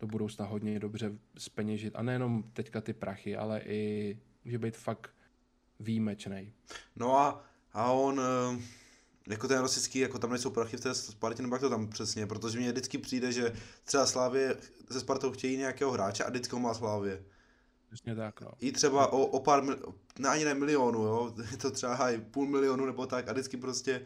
do 0.00 0.06
budoucna 0.06 0.46
hodně 0.46 0.80
dobře 0.80 1.12
speněžit. 1.38 1.96
A 1.96 2.02
nejenom 2.02 2.42
teďka 2.52 2.80
ty 2.80 2.92
prachy, 2.92 3.36
ale 3.36 3.60
i 3.60 4.18
může 4.44 4.58
být 4.58 4.76
fakt 4.76 5.10
výjimečný. 5.80 6.52
No 6.96 7.16
a, 7.16 7.44
a 7.72 7.92
on, 7.92 8.20
eh, 8.20 8.62
jako 9.28 9.48
ten 9.48 9.60
rosický, 9.60 9.98
jako 9.98 10.18
tam 10.18 10.30
nejsou 10.30 10.50
prachy 10.50 10.76
v 10.76 10.80
té 10.80 10.94
Spartě, 10.94 11.42
nebo 11.42 11.54
jak 11.54 11.60
to 11.60 11.70
tam 11.70 11.88
přesně, 11.88 12.26
protože 12.26 12.58
mně 12.58 12.72
vždycky 12.72 12.98
přijde, 12.98 13.32
že 13.32 13.52
třeba 13.84 14.06
Slávě 14.06 14.56
se 14.90 15.00
Spartou 15.00 15.30
chtějí 15.32 15.56
nějakého 15.56 15.90
hráče 15.90 16.24
a 16.24 16.30
vždycky 16.30 16.54
ho 16.54 16.60
má 16.60 16.74
Slávě. 16.74 17.24
Přesně 17.86 18.14
tak, 18.14 18.40
no. 18.40 18.50
I 18.60 18.72
třeba 18.72 19.12
o, 19.12 19.26
o 19.26 19.40
pár, 19.40 19.64
ne 20.18 20.28
ani 20.28 20.44
ne 20.44 20.54
milionu, 20.54 21.02
jo, 21.02 21.34
je 21.50 21.56
to 21.56 21.70
třeba 21.70 22.10
i 22.10 22.18
půl 22.18 22.46
milionu 22.46 22.86
nebo 22.86 23.06
tak 23.06 23.28
a 23.28 23.32
vždycky 23.32 23.56
prostě 23.56 24.02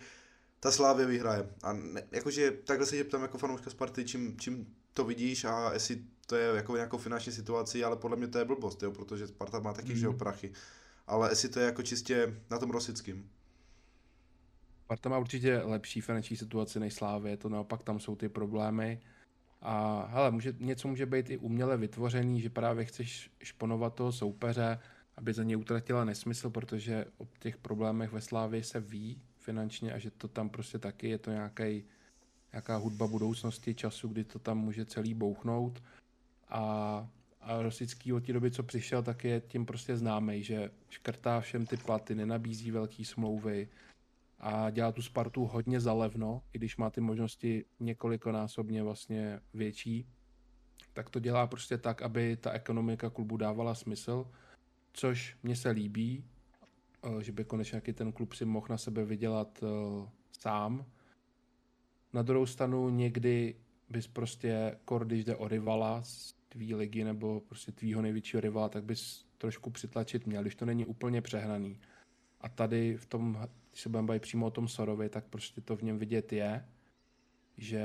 ta 0.61 0.70
Slávě 0.70 1.07
vyhraje. 1.07 1.49
A 1.62 1.73
ne, 1.73 2.03
jakože 2.11 2.51
takhle 2.51 2.87
se 2.87 2.97
tě 2.97 3.05
ptám 3.05 3.23
jako 3.23 3.39
fanouška 3.39 3.70
Sparty, 3.70 4.05
čím, 4.05 4.37
čím 4.39 4.66
to 4.93 5.05
vidíš 5.05 5.45
a 5.45 5.73
jestli 5.73 6.03
to 6.27 6.37
je 6.37 6.57
jako 6.57 6.75
nějakou 6.77 6.99
finanční 6.99 7.33
situaci, 7.33 7.85
ale 7.85 7.97
podle 7.97 8.16
mě 8.16 8.29
to 8.29 8.39
je 8.39 8.45
blbost, 8.45 8.83
jo, 8.83 8.91
protože 8.93 9.27
Sparta 9.27 9.61
má 9.61 9.73
taky, 9.73 9.93
mm. 9.93 9.99
že 9.99 10.11
prachy. 10.11 10.53
Ale 11.07 11.31
jestli 11.31 11.49
to 11.49 11.61
je 11.61 11.66
jako 11.66 11.83
čistě 11.83 12.41
na 12.51 12.59
tom 12.59 12.70
Rosickým. 12.70 13.31
Sparta 14.85 15.09
má 15.09 15.18
určitě 15.18 15.59
lepší 15.59 16.01
finanční 16.01 16.37
situaci 16.37 16.80
než 16.80 16.95
Slávě, 16.95 17.37
to 17.37 17.49
naopak 17.49 17.83
tam 17.83 18.01
jsou 18.01 18.16
ty 18.16 18.28
problémy. 18.28 19.01
A 19.61 20.07
hele, 20.11 20.30
může, 20.30 20.55
něco 20.59 20.89
může 20.89 21.07
být 21.07 21.30
i 21.30 21.39
uměle 21.39 21.76
vytvořený, 21.76 22.41
že 22.41 22.51
právě 22.51 22.85
chceš 22.85 23.30
šponovat 23.43 23.95
toho 23.95 24.12
soupeře, 24.12 24.78
aby 25.16 25.33
za 25.33 25.43
ně 25.43 25.57
utratila 25.57 26.05
nesmysl, 26.05 26.51
protože 26.51 27.07
o 27.18 27.26
těch 27.39 27.57
problémech 27.57 28.12
ve 28.12 28.20
Slávě 28.20 28.64
se 28.64 28.80
ví 28.80 29.22
finančně 29.39 29.93
a 29.93 29.99
že 29.99 30.11
to 30.11 30.28
tam 30.28 30.49
prostě 30.49 30.78
taky 30.78 31.09
je 31.09 31.18
to 31.18 31.30
nějaký, 31.30 31.85
nějaká 32.53 32.76
hudba 32.76 33.07
budoucnosti 33.07 33.74
času, 33.74 34.09
kdy 34.09 34.24
to 34.24 34.39
tam 34.39 34.59
může 34.59 34.85
celý 34.85 35.14
bouchnout. 35.14 35.83
A, 36.49 36.62
a 37.41 37.62
Rosický 37.62 38.12
od 38.12 38.26
té 38.26 38.33
doby, 38.33 38.51
co 38.51 38.62
přišel, 38.62 39.03
tak 39.03 39.24
je 39.24 39.41
tím 39.41 39.66
prostě 39.66 39.97
známý, 39.97 40.43
že 40.43 40.70
škrtá 40.91 41.41
všem 41.41 41.66
ty 41.66 41.76
platy, 41.76 42.14
nenabízí 42.14 42.70
velké 42.70 43.05
smlouvy, 43.05 43.68
a 44.43 44.70
dělá 44.70 44.93
tu 44.93 45.03
Spartu 45.03 45.45
hodně 45.45 45.80
zalevno, 45.80 46.43
i 46.53 46.59
když 46.59 46.76
má 46.76 46.90
ty 46.90 47.01
možnosti 47.01 47.64
několikonásobně 47.80 48.82
vlastně 48.82 49.40
větší, 49.55 50.07
tak 50.93 51.11
to 51.11 51.20
dělá 51.20 51.47
prostě 51.47 51.78
tak, 51.78 52.03
aby 52.03 52.36
ta 52.36 52.51
ekonomika 52.51 53.11
klubu 53.11 53.36
dávala 53.36 53.74
smysl, 53.74 54.30
což 54.93 55.36
mně 55.43 55.57
se 55.57 55.70
líbí, 55.70 56.24
eh, 57.05 57.22
že 57.22 57.32
by 57.32 57.45
konečně 57.45 57.76
nějaký 57.76 57.93
ten 57.93 58.12
klub 58.12 58.32
si 58.32 58.45
mohl 58.45 58.66
na 58.70 58.78
sebe 58.78 59.05
vydělat 59.05 59.62
eh, 59.62 60.09
sám. 60.32 60.84
Na 62.12 62.22
druhou 62.22 62.47
stranu 62.47 62.88
někdy 62.88 63.57
bys 63.88 64.07
prostě, 64.07 64.78
kor, 64.84 65.05
když 65.05 65.24
jde 65.24 65.36
o 65.36 65.49
rivala 65.49 66.03
z 66.03 66.34
tvý 66.49 66.74
ligy 66.74 67.05
nebo 67.05 67.40
prostě 67.40 67.72
tvýho 67.72 68.03
největšího 68.03 68.40
rivala, 68.40 68.68
tak 68.68 68.84
bys 68.84 69.24
trošku 69.38 69.70
přitlačit 69.70 70.26
měl, 70.26 70.43
když 70.43 70.55
to 70.55 70.64
není 70.64 70.86
úplně 70.86 71.22
přehnaný. 71.22 71.78
A 72.43 72.49
tady 72.49 72.97
v 72.97 73.07
tom 73.07 73.49
když 73.72 73.82
se 73.82 73.88
budeme 73.88 74.07
bavit 74.07 74.22
přímo 74.22 74.47
o 74.47 74.51
tom 74.51 74.68
Sorovi, 74.68 75.09
tak 75.09 75.24
prostě 75.24 75.61
to 75.61 75.76
v 75.76 75.82
něm 75.82 75.99
vidět 75.99 76.32
je, 76.32 76.68
že 77.57 77.84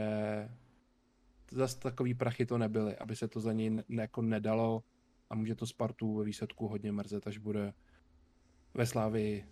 zase 1.51 1.79
takový 1.79 2.13
prachy 2.13 2.45
to 2.45 2.57
nebyly, 2.57 2.97
aby 2.97 3.15
se 3.15 3.27
to 3.27 3.39
za 3.39 3.53
něj 3.53 3.69
ne, 3.69 3.83
jako 3.89 4.21
nedalo 4.21 4.83
a 5.29 5.35
může 5.35 5.55
to 5.55 5.65
Spartu 5.65 6.15
ve 6.15 6.23
výsledku 6.23 6.67
hodně 6.67 6.91
mrzet, 6.91 7.27
až 7.27 7.37
bude 7.37 7.73
ve 8.73 8.85
Slávii 8.85 9.45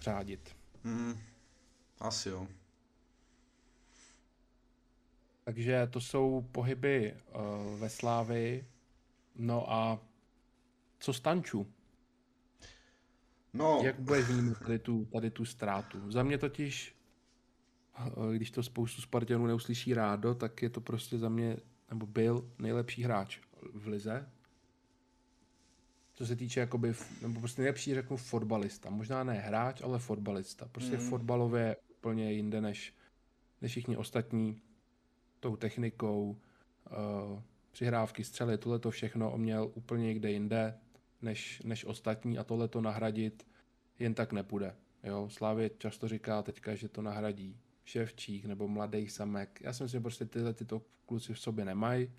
řádit. 0.00 0.56
Mm, 0.84 1.14
asi 1.98 2.28
jo. 2.28 2.48
Takže 5.44 5.86
to 5.90 6.00
jsou 6.00 6.46
pohyby 6.52 7.14
uh, 7.14 7.80
ve 7.80 7.88
Slávii. 7.88 8.66
No 9.36 9.72
a 9.72 9.98
co 10.98 11.12
Stanču? 11.12 11.66
No. 13.54 13.80
Jak 13.84 14.00
budeš 14.00 14.26
vnímat 14.26 14.58
tady 14.58 14.78
tu, 14.78 15.04
tady 15.04 15.30
tu 15.30 15.44
ztrátu? 15.44 16.10
Za 16.10 16.22
mě 16.22 16.38
totiž, 16.38 16.96
eh, 17.98 18.36
když 18.36 18.50
to 18.50 18.62
spoustu 18.62 19.02
Spartanů 19.02 19.46
neuslyší 19.46 19.94
rádo, 19.94 20.34
tak 20.34 20.62
je 20.62 20.70
to 20.70 20.80
prostě 20.80 21.18
za 21.18 21.28
mě, 21.28 21.56
nebo 21.90 22.06
byl 22.06 22.50
nejlepší 22.58 23.02
hráč 23.02 23.38
v 23.74 23.86
lize. 23.86 24.28
Co 26.14 26.26
se 26.26 26.36
týče, 26.36 26.60
jakoby, 26.60 26.94
nebo 27.22 27.40
prostě 27.40 27.62
nejlepší, 27.62 27.94
řeknu, 27.94 28.16
fotbalista. 28.16 28.90
Možná 28.90 29.24
ne 29.24 29.34
hráč, 29.34 29.82
ale 29.82 29.98
fotbalista. 29.98 30.68
Prostě 30.72 30.96
mm. 30.96 31.08
fotbalově 31.08 31.76
úplně 31.90 32.32
jinde 32.32 32.60
než, 32.60 32.94
než 33.60 33.70
všichni 33.70 33.96
ostatní. 33.96 34.62
Tou 35.40 35.56
technikou, 35.56 36.36
uh, 36.90 37.42
přihrávky, 37.70 38.24
střely, 38.24 38.58
tohle 38.58 38.78
to 38.78 38.90
všechno 38.90 39.32
on 39.32 39.40
měl 39.40 39.70
úplně 39.74 40.06
někde 40.06 40.30
jinde 40.30 40.78
než, 41.22 41.62
než 41.64 41.84
ostatní 41.84 42.38
a 42.38 42.44
tohle 42.44 42.68
to 42.68 42.80
nahradit 42.80 43.46
jen 43.98 44.14
tak 44.14 44.32
nepůjde. 44.32 44.76
Jo, 45.04 45.28
Slávě 45.30 45.70
často 45.78 46.08
říká 46.08 46.42
teďka, 46.42 46.74
že 46.74 46.88
to 46.88 47.02
nahradí 47.02 47.60
Ševčík 47.84 48.44
nebo 48.44 48.68
Mladý 48.68 49.08
Samek. 49.08 49.60
Já 49.60 49.72
si 49.72 49.82
myslím, 49.82 49.98
že 49.98 50.02
prostě 50.02 50.24
tyhle 50.24 50.54
tyto 50.54 50.82
kluci 51.06 51.34
v 51.34 51.40
sobě 51.40 51.64
nemají. 51.64 52.12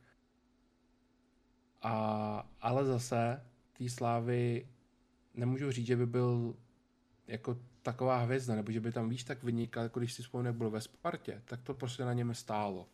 A, 1.82 2.50
ale 2.62 2.86
zase 2.86 3.46
té 3.74 3.90
Slávy 3.90 4.68
nemůžu 5.34 5.72
říct, 5.72 5.88
že 5.88 5.96
by 5.96 6.06
byl 6.06 6.56
jako 7.28 7.58
taková 7.82 8.18
hvězda, 8.18 8.56
nebo 8.56 8.72
že 8.72 8.80
by 8.80 8.92
tam 8.92 9.10
víš 9.10 9.24
tak 9.24 9.44
vynikal, 9.44 9.84
jako 9.84 10.00
když 10.00 10.14
si 10.14 10.22
vzpomínám, 10.22 10.46
jak 10.46 10.56
byl 10.56 10.70
ve 10.70 10.82
Spartě, 10.82 11.42
tak 11.46 11.62
to 11.62 11.74
prostě 11.74 12.04
na 12.04 12.14
něm 12.14 12.36
stálo. 12.36 12.88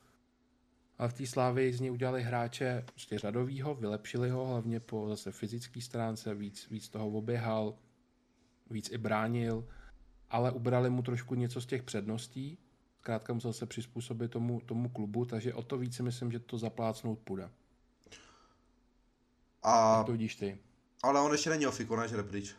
Ale 0.98 1.10
v 1.10 1.14
té 1.14 1.28
Slávii 1.28 1.74
z 1.74 1.80
něj 1.80 1.92
udělali 1.92 2.24
hráče 2.24 2.84
prostě 2.86 3.20
řadovýho, 3.20 3.76
vylepšili 3.76 4.30
ho 4.30 4.46
hlavně 4.46 4.80
po 4.80 5.10
zase 5.10 5.32
fyzické 5.32 5.82
stránce, 5.82 6.36
víc, 6.36 6.70
víc 6.70 6.90
toho 6.90 7.08
oběhal, 7.08 7.78
víc 8.70 8.92
i 8.92 8.98
bránil, 8.98 9.68
ale 10.30 10.52
ubrali 10.52 10.90
mu 10.90 11.02
trošku 11.02 11.36
něco 11.36 11.62
z 11.62 11.66
těch 11.66 11.84
předností, 11.84 12.58
zkrátka 13.00 13.34
musel 13.34 13.54
se 13.54 13.66
přizpůsobit 13.66 14.32
tomu, 14.32 14.62
tomu 14.62 14.90
klubu, 14.90 15.26
takže 15.26 15.54
o 15.54 15.64
to 15.64 15.78
více 15.78 16.04
myslím, 16.04 16.32
že 16.32 16.40
to 16.40 16.58
zaplácnout 16.58 17.20
půjde. 17.20 17.50
A... 19.64 19.98
Jak 19.98 20.06
to 20.06 20.12
vidíš 20.12 20.36
ty? 20.36 20.58
Ale 21.04 21.22
on 21.22 21.32
ještě 21.32 21.50
není 21.50 21.68
ofiku, 21.68 21.96
než 21.96 22.12
pryč. 22.30 22.56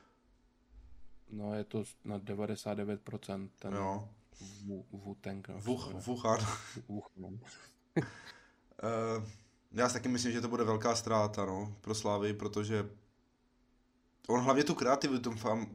No 1.30 1.54
je 1.54 1.64
to 1.64 1.84
na 2.04 2.18
99% 2.18 3.48
ten 3.58 3.74
jo. 3.74 4.08
Wu-Tank. 4.92 5.48
No, 5.48 5.60
Wuhan. 5.60 6.00
Wuhan. 6.88 7.40
Uh, 7.96 9.24
já 9.72 9.88
si 9.88 9.94
taky 9.94 10.08
myslím, 10.08 10.32
že 10.32 10.40
to 10.40 10.48
bude 10.48 10.64
velká 10.64 10.96
ztráta 10.96 11.44
no, 11.44 11.76
pro 11.80 11.94
Slávy, 11.94 12.34
protože 12.34 12.90
on 14.28 14.40
hlavně 14.40 14.64
tu 14.64 14.74
kreativitu, 14.74 15.34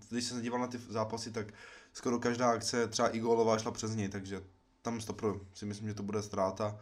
když 0.09 0.23
se 0.23 0.41
díval 0.41 0.59
na 0.59 0.67
ty 0.67 0.77
zápasy, 0.77 1.31
tak 1.31 1.53
skoro 1.93 2.19
každá 2.19 2.51
akce, 2.51 2.87
třeba 2.87 3.09
i 3.09 3.19
gólová, 3.19 3.57
šla 3.57 3.71
přes 3.71 3.95
něj, 3.95 4.09
takže 4.09 4.43
tam 4.81 5.01
stopro 5.01 5.41
si 5.53 5.65
myslím, 5.65 5.87
že 5.87 5.93
to 5.93 6.03
bude 6.03 6.21
ztráta. 6.21 6.79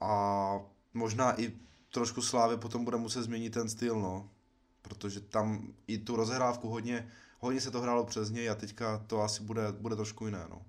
A 0.00 0.60
možná 0.94 1.40
i 1.40 1.52
trošku 1.92 2.22
Slávy 2.22 2.56
potom 2.56 2.84
bude 2.84 2.96
muset 2.96 3.22
změnit 3.22 3.50
ten 3.50 3.68
styl, 3.68 4.00
no. 4.00 4.30
Protože 4.82 5.20
tam 5.20 5.74
i 5.86 5.98
tu 5.98 6.16
rozehrávku 6.16 6.68
hodně, 6.68 7.10
hodně 7.38 7.60
se 7.60 7.70
to 7.70 7.80
hrálo 7.80 8.04
přes 8.04 8.30
něj 8.30 8.50
a 8.50 8.54
teďka 8.54 8.98
to 9.06 9.22
asi 9.22 9.42
bude, 9.42 9.72
bude 9.72 9.96
trošku 9.96 10.26
jiné, 10.26 10.46
no. 10.50 10.62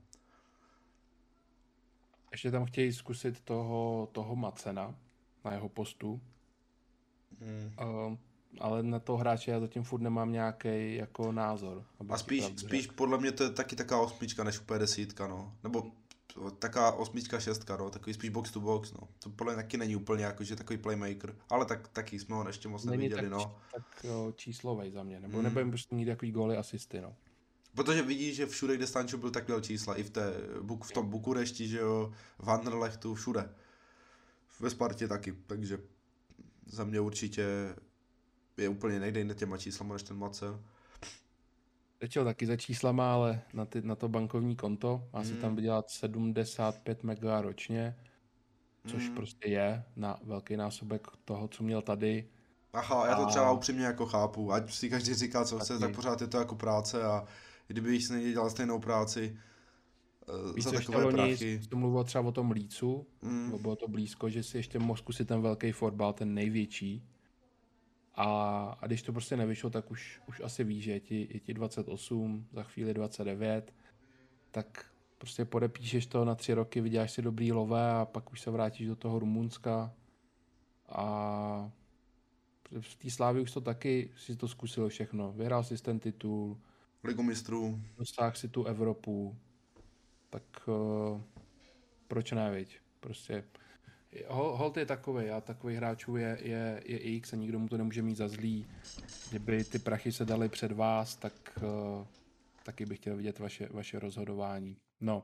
Ještě 2.32 2.52
tam 2.52 2.66
chtějí 2.66 2.94
zkusit 2.94 3.42
toho, 3.42 4.10
toho 4.12 4.36
Macena 4.36 4.96
na 5.46 5.54
jeho 5.54 5.70
postu. 5.70 6.22
Hmm. 7.42 7.74
Uh, 7.90 8.18
ale 8.60 8.84
na 8.84 9.00
toho 9.00 9.18
hráče 9.18 9.52
já 9.52 9.60
zatím 9.60 9.84
furt 9.84 10.02
nemám 10.02 10.32
nějaký 10.32 10.96
jako 10.96 11.32
názor. 11.32 11.86
A 12.10 12.18
spíš, 12.18 12.46
spíš 12.58 12.88
podle 12.88 13.18
mě 13.18 13.32
to 13.32 13.44
je 13.44 13.50
taky 13.50 13.76
taková 13.76 14.02
osmička 14.02 14.44
než 14.44 14.60
úplně 14.60 14.80
desítka, 14.80 15.28
no. 15.28 15.54
Nebo 15.64 15.92
taká 16.60 16.92
osmička, 16.92 17.40
šestka, 17.40 17.78
no, 17.78 17.90
takový 17.90 18.14
spíš 18.14 18.30
box 18.30 18.52
to 18.52 18.60
box, 18.60 18.94
no. 18.94 19.08
To 19.24 19.30
podle 19.30 19.54
mě 19.54 19.64
taky 19.64 19.78
není 19.78 19.96
úplně 19.96 20.24
jako, 20.24 20.44
že 20.44 20.56
takový 20.56 20.80
playmaker, 20.80 21.36
ale 21.50 21.66
tak, 21.66 21.88
taky 21.88 22.20
jsme 22.20 22.36
ho 22.36 22.48
ještě 22.48 22.68
moc 22.68 22.86
není 22.86 22.98
neviděli, 22.98 23.22
tak, 23.22 23.32
no. 23.32 23.56
tak 23.74 24.04
jo, 24.04 24.34
číslovej 24.36 24.92
za 24.92 25.04
mě, 25.04 25.20
nebo 25.20 25.38
mm. 25.38 25.44
nebudeme 25.44 25.72
prostě 25.72 25.96
mít 25.96 26.06
takový 26.06 26.32
góly 26.32 26.58
asisty, 26.58 27.02
no. 27.02 27.16
Protože 27.76 28.02
vidí, 28.02 28.34
že 28.34 28.46
všude, 28.46 28.76
kde 28.76 28.88
Stančo 28.88 29.18
byl, 29.18 29.32
tak 29.32 29.48
měl 29.48 29.62
čísla, 29.62 29.96
i 29.96 30.04
v, 30.04 30.10
té, 30.10 30.34
v 30.84 30.92
tom 30.92 31.10
Bukurešti, 31.10 31.68
že 31.68 31.78
jo, 31.78 32.14
v 32.40 32.50
Anderlechtu, 32.50 33.16
všude. 33.16 33.50
Ve 34.60 34.70
Spartě 34.70 35.08
taky, 35.08 35.34
takže 35.48 35.78
za 36.66 36.84
mě 36.84 37.00
určitě 37.00 37.76
je 38.58 38.70
úplně 38.70 39.00
nejde 39.00 39.20
jinde 39.20 39.36
těma 39.36 39.58
číslama 39.58 39.94
než 39.94 40.04
ten 40.04 40.18
Macel. 40.18 40.64
Začal 42.02 42.26
taky 42.26 42.46
za 42.46 42.58
číslama, 42.58 43.14
ale 43.14 43.42
na, 43.54 43.66
ty, 43.66 43.82
na 43.82 43.96
to 43.96 44.10
bankovní 44.10 44.56
konto 44.56 45.10
má 45.14 45.24
si 45.24 45.34
mm. 45.34 45.42
tam 45.42 45.56
vydělat 45.56 45.90
75 45.90 47.04
mega 47.04 47.42
ročně, 47.42 47.96
což 48.88 49.10
mm. 49.10 49.16
prostě 49.16 49.50
je 49.50 49.84
na 49.96 50.20
velký 50.24 50.58
násobek 50.58 51.08
toho, 51.26 51.48
co 51.48 51.64
měl 51.64 51.82
tady. 51.82 52.30
Aha, 52.74 53.08
já 53.08 53.16
to 53.16 53.22
a... 53.22 53.30
třeba 53.30 53.52
upřímně 53.52 53.86
jako 53.86 54.06
chápu, 54.06 54.54
ať 54.54 54.74
si 54.74 54.90
každý 54.90 55.14
říká, 55.14 55.46
co 55.46 55.60
chce, 55.60 55.80
tak 55.80 55.96
pořád 55.96 56.22
je 56.22 56.28
to 56.28 56.38
jako 56.38 56.56
práce 56.56 57.04
a 57.04 57.26
kdyby 57.70 57.96
jsi 57.96 58.14
nedělal 58.14 58.50
stejnou 58.50 58.80
práci 58.80 59.38
uh, 60.30 60.56
Víš, 60.56 60.64
za 60.64 60.72
takové 60.72 61.12
prachy. 61.12 61.62
Jsi 61.64 61.76
mluvil 61.76 62.04
třeba 62.04 62.28
o 62.28 62.32
tom 62.32 62.52
lícu, 62.52 63.06
mm. 63.22 63.62
bylo 63.62 63.76
to 63.76 63.88
blízko, 63.88 64.30
že 64.30 64.44
si 64.44 64.58
ještě 64.58 64.80
mohl 64.80 64.98
zkusit 64.98 65.28
ten 65.28 65.42
velký 65.42 65.72
fotbal, 65.72 66.14
ten 66.14 66.34
největší, 66.34 67.04
a, 68.16 68.78
a 68.82 68.88
když 68.88 69.02
to 69.02 69.12
prostě 69.12 69.38
nevyšlo, 69.38 69.70
tak 69.70 69.92
už, 69.92 70.22
už 70.28 70.42
asi 70.44 70.64
víš, 70.64 70.84
že 70.84 70.92
je 70.92 71.00
ti, 71.00 71.28
je 71.34 71.40
ti 71.40 71.54
28, 71.54 72.48
za 72.54 72.64
chvíli 72.64 72.94
29, 72.94 73.74
tak 74.52 74.86
prostě 75.18 75.46
podepíšeš 75.46 76.06
to 76.06 76.26
na 76.26 76.36
tři 76.36 76.54
roky, 76.54 76.82
vyděláš 76.82 77.12
si 77.12 77.22
dobrý 77.22 77.52
lové 77.52 77.92
a 77.92 78.06
pak 78.06 78.32
už 78.32 78.42
se 78.42 78.52
vrátíš 78.52 78.88
do 78.88 78.96
toho 78.96 79.20
Rumunska 79.20 79.94
a 80.90 81.72
v 82.80 82.96
té 82.96 83.10
Slávě 83.10 83.42
už 83.42 83.52
to 83.52 83.62
taky 83.62 84.12
si 84.18 84.36
to 84.36 84.48
zkusil 84.48 84.90
všechno. 84.90 85.32
Vyhrál 85.32 85.64
si 85.64 85.78
ten 85.78 86.00
titul. 86.00 86.58
Ligu 87.04 87.24
mistrů. 87.24 87.82
Dostáhl 87.98 88.36
si 88.36 88.48
tu 88.48 88.64
Evropu. 88.64 89.36
Tak 90.30 90.44
uh, 90.68 91.22
proč 92.08 92.32
ne, 92.32 92.52
viď? 92.52 92.80
Prostě 93.00 93.44
Holt 94.30 94.78
je 94.78 94.86
takový 94.86 95.30
a 95.30 95.42
takových 95.42 95.78
hráčů 95.78 96.16
je, 96.16 96.38
je, 96.42 96.82
je 96.86 97.00
X 97.00 97.34
a 97.34 97.36
nikdo 97.36 97.60
mu 97.60 97.68
to 97.68 97.78
nemůže 97.78 98.02
mít 98.02 98.18
za 98.18 98.28
zlý. 98.28 98.66
Kdyby 99.30 99.64
ty 99.64 99.80
prachy 99.80 100.12
se 100.12 100.26
daly 100.26 100.50
před 100.50 100.72
vás, 100.72 101.16
tak 101.16 101.34
uh, 101.62 102.06
taky 102.64 102.86
bych 102.86 103.00
chtěl 103.00 103.16
vidět 103.16 103.40
vaše, 103.40 103.68
vaše 103.72 104.00
rozhodování. 104.00 104.78
No, 105.02 105.24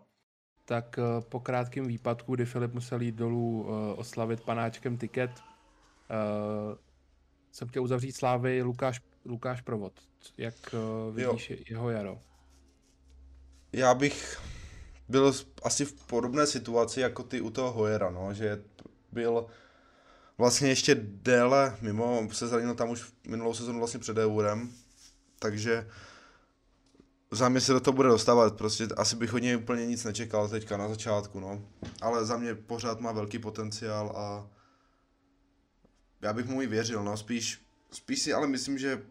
tak 0.65 0.99
uh, 0.99 1.23
po 1.23 1.39
krátkém 1.39 1.87
výpadku, 1.87 2.35
kdy 2.35 2.45
Filip 2.45 2.73
musel 2.73 3.01
jít 3.01 3.15
dolů 3.15 3.61
uh, 3.61 3.99
oslavit 3.99 4.41
panáčkem 4.41 4.97
tiket, 4.97 5.31
uh, 5.31 6.77
jsem 7.51 7.67
chtěl 7.67 7.83
uzavřít 7.83 8.11
slávy 8.11 8.61
Lukáš, 8.61 9.01
Lukáš 9.25 9.61
Provod. 9.61 9.93
Jak 10.37 10.55
uh, 10.73 11.15
vidíš 11.15 11.49
jo. 11.49 11.57
jeho 11.69 11.89
jaro? 11.89 12.21
Já 13.73 13.93
bych 13.93 14.41
byl 15.09 15.33
asi 15.63 15.85
v 15.85 15.93
podobné 15.93 16.47
situaci 16.47 16.99
jako 16.99 17.23
ty 17.23 17.41
u 17.41 17.49
toho 17.49 17.71
Hojera, 17.71 18.09
no, 18.09 18.33
že 18.33 18.63
byl 19.11 19.47
vlastně 20.37 20.69
ještě 20.69 20.95
déle 21.01 21.77
mimo, 21.81 22.29
se 22.31 22.47
zranil 22.47 22.75
tam 22.75 22.89
už 22.89 23.13
minulou 23.27 23.53
sezonu 23.53 23.79
vlastně 23.79 23.99
před 23.99 24.17
Eurem, 24.17 24.71
takže 25.39 25.89
za 27.31 27.49
mě 27.49 27.61
se 27.61 27.73
do 27.73 27.79
toho 27.79 27.95
bude 27.95 28.09
dostávat, 28.09 28.57
prostě 28.57 28.87
asi 28.97 29.15
bych 29.15 29.33
od 29.33 29.37
něj 29.37 29.57
úplně 29.57 29.85
nic 29.85 30.03
nečekal 30.03 30.49
teďka 30.49 30.77
na 30.77 30.89
začátku, 30.89 31.39
no. 31.39 31.61
Ale 32.01 32.25
za 32.25 32.37
mě 32.37 32.55
pořád 32.55 32.99
má 32.99 33.11
velký 33.11 33.39
potenciál 33.39 34.13
a 34.15 34.47
já 36.21 36.33
bych 36.33 36.45
mu 36.45 36.61
i 36.61 36.67
věřil, 36.67 37.03
no, 37.03 37.17
spíš, 37.17 37.61
spíš 37.91 38.21
si 38.21 38.33
ale 38.33 38.47
myslím, 38.47 38.77
že 38.77 39.01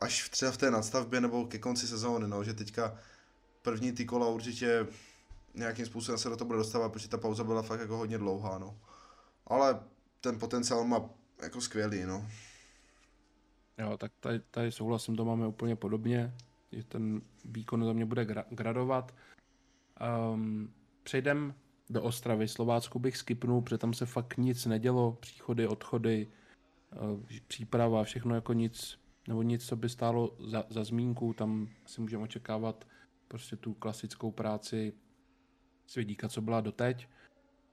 až 0.00 0.28
třeba 0.28 0.52
v 0.52 0.56
té 0.56 0.70
nadstavbě 0.70 1.20
nebo 1.20 1.46
ke 1.46 1.58
konci 1.58 1.86
sezóny, 1.86 2.28
no, 2.28 2.44
že 2.44 2.54
teďka 2.54 2.98
první 3.62 3.92
ty 3.92 4.04
kola 4.04 4.28
určitě 4.28 4.86
nějakým 5.54 5.86
způsobem 5.86 6.18
se 6.18 6.28
do 6.28 6.36
toho 6.36 6.46
bude 6.46 6.58
dostávat, 6.58 6.92
protože 6.92 7.08
ta 7.08 7.18
pauza 7.18 7.44
byla 7.44 7.62
fakt 7.62 7.80
jako 7.80 7.96
hodně 7.96 8.18
dlouhá, 8.18 8.58
no. 8.58 8.78
Ale 9.46 9.80
ten 10.20 10.38
potenciál 10.38 10.84
má 10.84 11.10
jako 11.42 11.60
skvělý, 11.60 12.04
no. 12.04 12.26
Jo, 13.78 13.96
tak 13.96 14.12
tady, 14.20 14.40
tady 14.50 14.72
souhlasím, 14.72 15.16
to 15.16 15.24
máme 15.24 15.46
úplně 15.46 15.76
podobně, 15.76 16.34
že 16.72 16.84
ten 16.84 17.22
výkon 17.44 17.84
za 17.84 17.92
mě 17.92 18.06
bude 18.06 18.24
gra- 18.24 18.44
gradovat. 18.50 19.14
Um, 20.34 20.74
přejdem 21.02 21.54
do 21.90 22.02
Ostravy. 22.02 22.48
Slovácku 22.48 22.98
bych 22.98 23.16
skipnul, 23.16 23.62
protože 23.62 23.78
tam 23.78 23.94
se 23.94 24.06
fakt 24.06 24.36
nic 24.36 24.66
nedělo. 24.66 25.12
Příchody, 25.20 25.66
odchody, 25.66 26.28
uh, 27.12 27.20
příprava, 27.48 28.04
všechno 28.04 28.34
jako 28.34 28.52
nic, 28.52 28.99
nebo 29.30 29.42
nic, 29.42 29.66
co 29.66 29.76
by 29.76 29.88
stálo 29.88 30.36
za, 30.38 30.64
za 30.68 30.84
zmínku. 30.84 31.32
Tam 31.32 31.68
si 31.86 32.00
můžeme 32.00 32.22
očekávat 32.22 32.84
prostě 33.28 33.56
tu 33.56 33.74
klasickou 33.74 34.30
práci 34.30 34.92
Svědíka, 35.86 36.28
co 36.28 36.40
byla 36.40 36.60
doteď. 36.60 37.08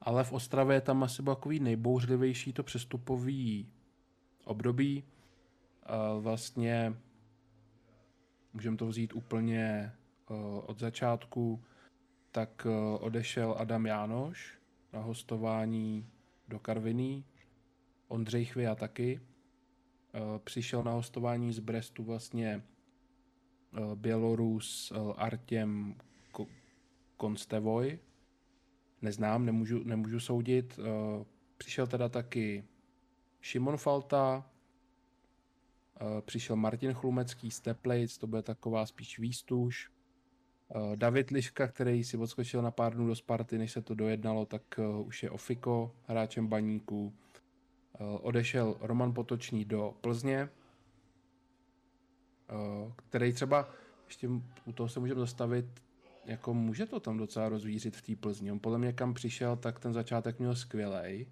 Ale 0.02 0.24
v 0.24 0.34
Ostravě 0.34 0.78
je 0.78 0.82
tam 0.82 1.04
asi 1.04 1.24
takový 1.24 1.60
nejbouřlivější 1.60 2.54
to 2.54 2.64
přestupový 2.64 3.70
období. 4.46 5.04
Vlastně 6.20 6.94
můžeme 8.54 8.78
to 8.78 8.88
vzít 8.88 9.14
úplně 9.14 9.62
e, 9.62 9.92
od 10.66 10.80
začátku, 10.80 11.64
tak 12.32 12.66
e, 12.66 13.00
odešel 13.00 13.56
Adam 13.58 13.86
Jánoš 13.86 14.58
na 14.94 15.00
hostování 15.00 16.10
do 16.48 16.60
Karviní, 16.60 17.26
Ondřej 18.08 18.46
Chvia 18.46 18.76
taky. 18.76 19.20
E, 20.14 20.40
přišel 20.40 20.84
na 20.84 20.92
hostování 20.92 21.54
z 21.54 21.60
Brestu 21.60 22.04
vlastně 22.04 22.64
Bělorus 23.96 24.94
Artem 25.16 25.96
Konstevoj, 27.18 28.00
neznám, 29.02 29.46
nemůžu, 29.46 29.84
nemůžu 29.84 30.20
soudit. 30.20 30.80
Eh, 30.80 31.26
přišel 31.58 31.88
teda 31.88 32.10
taky 32.10 32.64
Šimon 33.42 33.78
Falta, 33.78 34.50
eh, 36.02 36.22
přišel 36.22 36.56
Martin 36.56 36.94
Chlumecký 36.94 37.52
z 37.52 37.60
Teplic, 37.60 38.18
to 38.18 38.28
bude 38.28 38.42
taková 38.42 38.86
spíš 38.86 39.20
výstuž. 39.20 39.92
Eh, 40.76 40.96
David 40.96 41.30
Liška, 41.30 41.68
který 41.68 42.04
si 42.04 42.18
odskočil 42.18 42.62
na 42.62 42.72
pár 42.72 42.96
dnů 42.96 43.08
do 43.08 43.16
Sparty, 43.16 43.58
než 43.58 43.72
se 43.72 43.82
to 43.82 43.96
dojednalo, 43.96 44.46
tak 44.46 44.80
už 45.06 45.24
je 45.24 45.30
Ofiko, 45.30 45.96
hráčem 46.04 46.48
baníků. 46.48 47.14
Odešel 48.22 48.78
Roman 48.82 49.14
Potočný 49.14 49.66
do 49.66 49.94
Plzně, 50.02 50.50
který 52.96 53.34
třeba, 53.34 53.70
ještě 54.06 54.30
u 54.66 54.72
toho 54.72 54.90
se 54.90 55.00
můžeme 55.00 55.20
zastavit, 55.20 55.66
jako 56.26 56.54
může 56.54 56.86
to 56.86 57.00
tam 57.00 57.18
docela 57.18 57.50
rozvířit 57.50 57.96
v 57.96 58.02
té 58.02 58.16
Plzni. 58.16 58.52
On 58.52 58.60
podle 58.60 58.78
mě 58.78 58.94
kam 58.94 59.14
přišel, 59.14 59.56
tak 59.56 59.80
ten 59.80 59.94
začátek 59.94 60.40
měl 60.40 60.56
skvělej 60.56 61.28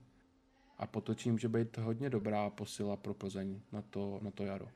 a 0.78 0.88
potočím, 0.88 1.40
že 1.40 1.48
být 1.48 1.78
hodně 1.78 2.10
dobrá 2.10 2.50
posila 2.50 2.96
pro 2.96 3.14
Plzeň 3.14 3.62
na 3.72 3.82
to, 3.82 4.20
na 4.22 4.32
to 4.32 4.44
jaro. 4.44 4.68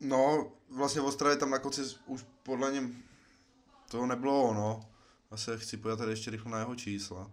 No, 0.00 0.52
vlastně 0.70 1.00
v 1.00 1.04
Ostravě 1.04 1.36
tam 1.36 1.50
na 1.50 1.58
konci 1.58 1.80
už 2.06 2.24
podle 2.42 2.72
něm 2.72 3.02
toho 3.90 4.06
nebylo 4.06 4.42
ono. 4.42 4.80
Se 5.34 5.58
chci 5.58 5.76
pojat 5.76 5.98
tady 5.98 6.12
ještě 6.12 6.30
rychle 6.30 6.52
na 6.52 6.58
jeho 6.58 6.74
čísla. 6.74 7.30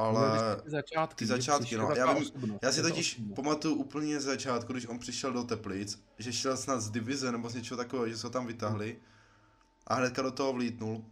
Ale 0.00 0.56
ty 0.56 0.70
začátky, 0.70 1.14
ty 1.14 1.26
začátky 1.26 1.76
no. 1.76 1.90
Já, 1.96 2.12
vím, 2.12 2.58
já 2.62 2.72
si 2.72 2.82
totiž 2.82 3.22
pamatuju 3.36 3.74
úplně 3.74 4.20
z 4.20 4.24
začátku, 4.24 4.72
když 4.72 4.86
on 4.86 4.98
přišel 4.98 5.32
do 5.32 5.44
Teplic, 5.44 6.02
že 6.18 6.32
šel 6.32 6.56
snad 6.56 6.80
z 6.80 6.90
divize 6.90 7.32
nebo 7.32 7.50
z 7.50 7.54
něčeho 7.54 7.78
takového, 7.78 8.08
že 8.08 8.18
se 8.18 8.26
ho 8.26 8.30
tam 8.30 8.46
vytahli. 8.46 8.90
Hmm 8.90 9.10
a 9.90 9.94
hnedka 9.94 10.22
do 10.22 10.30
toho 10.30 10.52
vlítnul. 10.52 11.04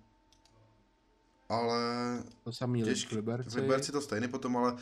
Ale... 1.49 1.79
To 2.45 2.53
samý 2.53 2.83
těžký, 2.83 3.15
v 3.15 3.19
Liberci. 3.19 3.51
V 3.51 3.55
Liberci 3.55 3.93
to 3.93 4.01
stejný 4.01 4.29
potom, 4.29 4.57
ale 4.57 4.77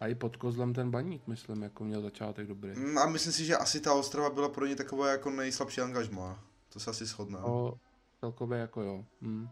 A 0.00 0.06
i 0.06 0.14
pod 0.14 0.36
kozlem 0.36 0.74
ten 0.74 0.90
baník, 0.90 1.26
myslím, 1.26 1.62
jako 1.62 1.84
měl 1.84 2.02
začátek 2.02 2.46
dobrý. 2.46 2.70
Mm, 2.70 2.98
a 2.98 3.06
myslím 3.06 3.32
si, 3.32 3.44
že 3.44 3.56
asi 3.56 3.80
ta 3.80 3.94
Ostrava 3.94 4.30
byla 4.30 4.48
pro 4.48 4.66
ně 4.66 4.76
taková 4.76 5.08
jako 5.08 5.30
nejslabší 5.30 5.80
angažma. 5.80 6.44
To 6.68 6.80
se 6.80 6.90
asi 6.90 7.06
shodná. 7.06 7.40
No, 7.40 7.74
celkově 8.20 8.58
jako 8.58 8.82
jo. 8.82 9.04
Hmm. 9.22 9.48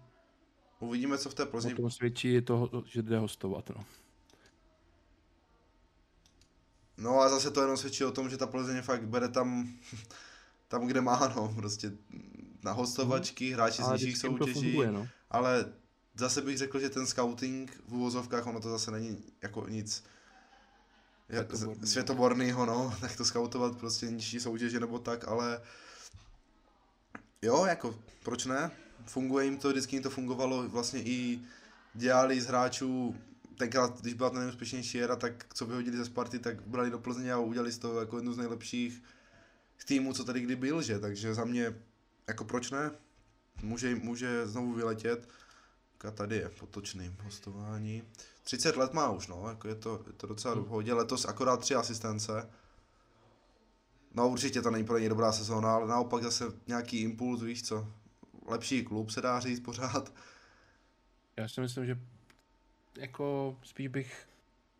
Uvidíme, 0.81 1.19
co 1.19 1.31
v 1.31 1.35
té 1.35 1.47
Plzni... 1.47 1.75
O 1.75 1.77
tom 1.77 1.91
svědčí 1.91 2.43
to, 2.43 2.85
že 2.87 3.03
jde 3.03 3.19
hostovat, 3.19 3.71
no. 3.77 3.85
No 6.97 7.21
a 7.21 7.29
zase 7.29 7.51
to 7.51 7.61
jenom 7.61 7.77
svědčí 7.77 8.05
o 8.05 8.13
tom, 8.13 8.31
že 8.31 8.37
ta 8.37 8.47
Plzeň 8.47 8.83
fakt 8.83 9.09
bere 9.09 9.29
tam, 9.29 9.69
tam 10.69 10.87
kde 10.87 11.01
má, 11.01 11.33
no, 11.37 11.53
prostě 11.57 11.93
na 12.65 12.73
hostovačky, 12.73 13.53
hráči 13.53 13.83
z 13.83 13.89
nižších 13.89 14.19
soutěží, 14.19 14.53
funguje, 14.53 14.93
no. 14.93 15.09
ale 15.31 15.73
zase 16.15 16.43
bych 16.43 16.59
řekl, 16.59 16.81
že 16.81 16.91
ten 16.91 17.07
scouting 17.07 17.83
v 17.89 17.95
úvozovkách, 17.95 18.47
ono 18.47 18.61
to 18.61 18.71
zase 18.71 18.91
není 18.91 19.25
jako 19.43 19.69
nic 19.69 20.05
světobornýho, 21.85 22.67
no, 22.67 22.95
tak 23.01 23.17
to 23.17 23.25
scoutovat 23.25 23.79
prostě 23.79 24.07
nižší 24.07 24.41
soutěže 24.41 24.81
nebo 24.81 24.99
tak, 24.99 25.29
ale 25.29 25.61
jo, 27.43 27.65
jako, 27.65 27.99
proč 28.23 28.45
ne? 28.45 28.71
Funguje 29.05 29.45
jim 29.45 29.59
to, 29.59 29.69
vždycky 29.69 29.97
jim 29.97 30.03
to 30.03 30.11
fungovalo, 30.11 30.69
vlastně 30.69 31.03
i 31.03 31.41
dělali 31.95 32.41
z 32.41 32.47
hráčů 32.47 33.17
tenkrát, 33.59 34.01
když 34.01 34.15
byla 34.15 34.31
ta 34.31 34.39
nejúspěšnější 34.39 35.03
éra, 35.03 35.17
tak 35.17 35.47
co 35.55 35.67
vyhodili 35.67 35.97
ze 35.97 36.05
Sparty, 36.05 36.39
tak 36.39 36.63
brali 36.63 36.91
do 36.91 36.99
Plzně 36.99 37.33
a 37.33 37.39
udělali 37.39 37.73
z 37.73 37.79
toho 37.79 38.01
jako 38.01 38.17
jednu 38.17 38.33
z 38.33 38.39
nejlepších 38.39 39.03
týmů, 39.87 40.13
co 40.13 40.25
tady 40.25 40.41
kdy 40.41 40.57
byl, 40.57 40.83
že? 40.83 40.99
Takže 40.99 41.35
za 41.35 41.45
mě, 41.45 41.77
jako 42.29 42.45
proč 42.45 42.71
ne? 42.71 42.91
Může, 43.63 43.95
může 43.95 44.47
znovu 44.47 44.73
vyletět. 44.73 45.29
A 46.09 46.11
tady 46.11 46.37
je 46.37 46.49
potočný 46.49 47.17
hostování. 47.23 48.03
30 48.43 48.77
let 48.77 48.93
má 48.93 49.11
už, 49.11 49.27
no, 49.27 49.49
jako 49.49 49.69
je 49.69 49.75
to, 49.75 50.05
je 50.07 50.13
to 50.13 50.27
docela 50.27 50.55
hmm. 50.55 50.65
v 50.65 50.69
hodě. 50.69 50.95
Letos 50.95 51.25
akorát 51.25 51.61
tři 51.61 51.75
asistence. 51.75 52.51
No 54.15 54.29
určitě 54.29 54.63
to 54.63 54.71
není 54.71 54.85
pro 54.85 54.99
něj 54.99 55.09
dobrá 55.09 55.33
sezóna, 55.33 55.75
ale 55.75 55.89
naopak 55.89 56.23
zase 56.23 56.45
nějaký 56.67 57.01
impuls, 57.01 57.43
víš 57.43 57.63
co, 57.63 57.89
lepší 58.49 58.85
klub 58.85 59.11
se 59.11 59.21
dá 59.21 59.41
říct 59.41 59.61
pořád. 59.61 60.13
Já 61.37 61.49
si 61.49 61.61
myslím, 61.61 61.87
že 61.87 61.99
jako 62.99 63.57
spíš 63.63 63.89
bych 63.89 64.29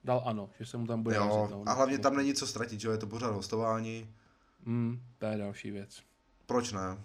dal 0.05 0.23
ano, 0.25 0.51
že 0.59 0.67
se 0.67 0.77
mu 0.77 0.87
tam 0.87 1.03
bude 1.03 1.17
jo, 1.17 1.49
no, 1.51 1.63
a 1.67 1.73
hlavně 1.73 1.99
tam 1.99 2.17
není 2.17 2.35
co 2.35 2.47
ztratit, 2.47 2.81
že 2.81 2.89
je 2.89 2.99
to 2.99 3.07
pořád 3.07 3.31
hostování. 3.31 4.15
Mm, 4.65 5.03
to 5.19 5.27
je 5.27 5.37
další 5.39 5.71
věc. 5.71 6.03
Proč 6.47 6.73
ne? 6.73 6.99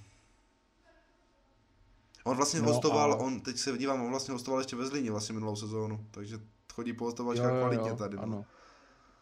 On 2.24 2.38
vlastně 2.38 2.62
no 2.62 2.68
hostoval, 2.68 3.14
a... 3.14 3.16
on, 3.16 3.41
teď 3.41 3.57
se 3.57 3.78
dívám, 3.78 4.01
on 4.01 4.09
vlastně 4.09 4.32
hostoval 4.32 4.59
ještě 4.59 4.76
ve 4.76 4.86
Zlíně 4.86 5.12
vlastně 5.12 5.34
minulou 5.34 5.55
sezónu, 5.55 6.07
takže 6.12 6.39
chodí 6.74 6.93
po 6.93 7.05
hostovačkách 7.05 7.51
kvalitně 7.51 7.89
jo, 7.89 7.95
tady. 7.95 8.18
No. 8.18 8.24
Ano, 8.24 8.45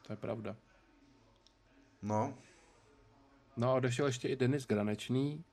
to 0.08 0.14
je 0.14 0.18
pravda. 0.18 0.56
No. 2.02 2.34
No 3.58 3.70
a 3.72 3.74
odešel 3.74 4.06
ještě 4.06 4.28
i 4.28 4.36
Denis 4.36 4.68
Granečný, 4.68 5.44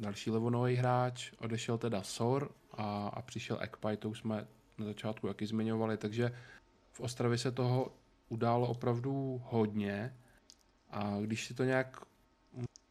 další 0.00 0.30
levonový 0.30 0.74
hráč, 0.74 1.32
odešel 1.38 1.78
teda 1.78 2.02
Sor 2.02 2.50
a, 2.72 3.08
a 3.08 3.22
přišel 3.22 3.58
Ekpaj, 3.60 3.96
to 3.96 4.10
už 4.10 4.18
jsme 4.18 4.46
na 4.78 4.84
začátku 4.84 5.26
jaký 5.26 5.46
zmiňovali, 5.46 5.96
takže 5.96 6.32
v 6.92 7.00
Ostravě 7.00 7.38
se 7.38 7.52
toho 7.52 7.92
událo 8.28 8.66
opravdu 8.68 9.42
hodně 9.44 10.16
a 10.90 11.16
když 11.20 11.46
si 11.46 11.54
to 11.54 11.64
nějak 11.64 12.00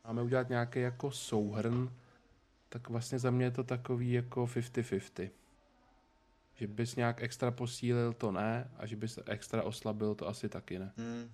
máme 0.10 0.22
udělat 0.22 0.50
nějaký 0.50 0.80
jako 0.80 1.12
souhrn, 1.12 1.90
tak 2.70 2.90
vlastně 2.90 3.20
za 3.20 3.32
mě 3.32 3.46
je 3.46 3.52
to 3.52 3.64
takový 3.64 4.12
jako 4.12 4.46
50-50. 4.46 5.30
Že 6.56 6.68
bys 6.68 6.96
nějak 6.96 7.24
extra 7.24 7.52
posílil, 7.52 8.14
to 8.14 8.32
ne, 8.32 8.72
a 8.78 8.86
že 8.86 8.96
bys 8.96 9.20
extra 9.26 9.64
oslabil, 9.64 10.16
to 10.16 10.28
asi 10.28 10.50
taky 10.50 10.80
ne. 10.80 10.92
Hmm. 10.98 11.32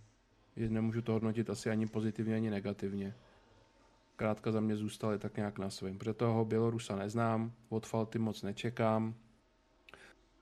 Že 0.55 0.69
nemůžu 0.69 1.01
to 1.01 1.13
hodnotit 1.13 1.49
asi 1.49 1.69
ani 1.69 1.87
pozitivně, 1.87 2.35
ani 2.35 2.49
negativně. 2.49 3.15
Krátka 4.15 4.51
za 4.51 4.59
mě 4.59 4.75
zůstaly 4.75 5.19
tak 5.19 5.37
nějak 5.37 5.59
na 5.59 5.69
svém. 5.69 5.97
Protože 5.97 6.13
toho 6.13 6.45
Bělorusa 6.45 6.95
neznám, 6.95 7.53
od 7.69 7.87
Falty 7.87 8.19
moc 8.19 8.41
nečekám. 8.41 9.15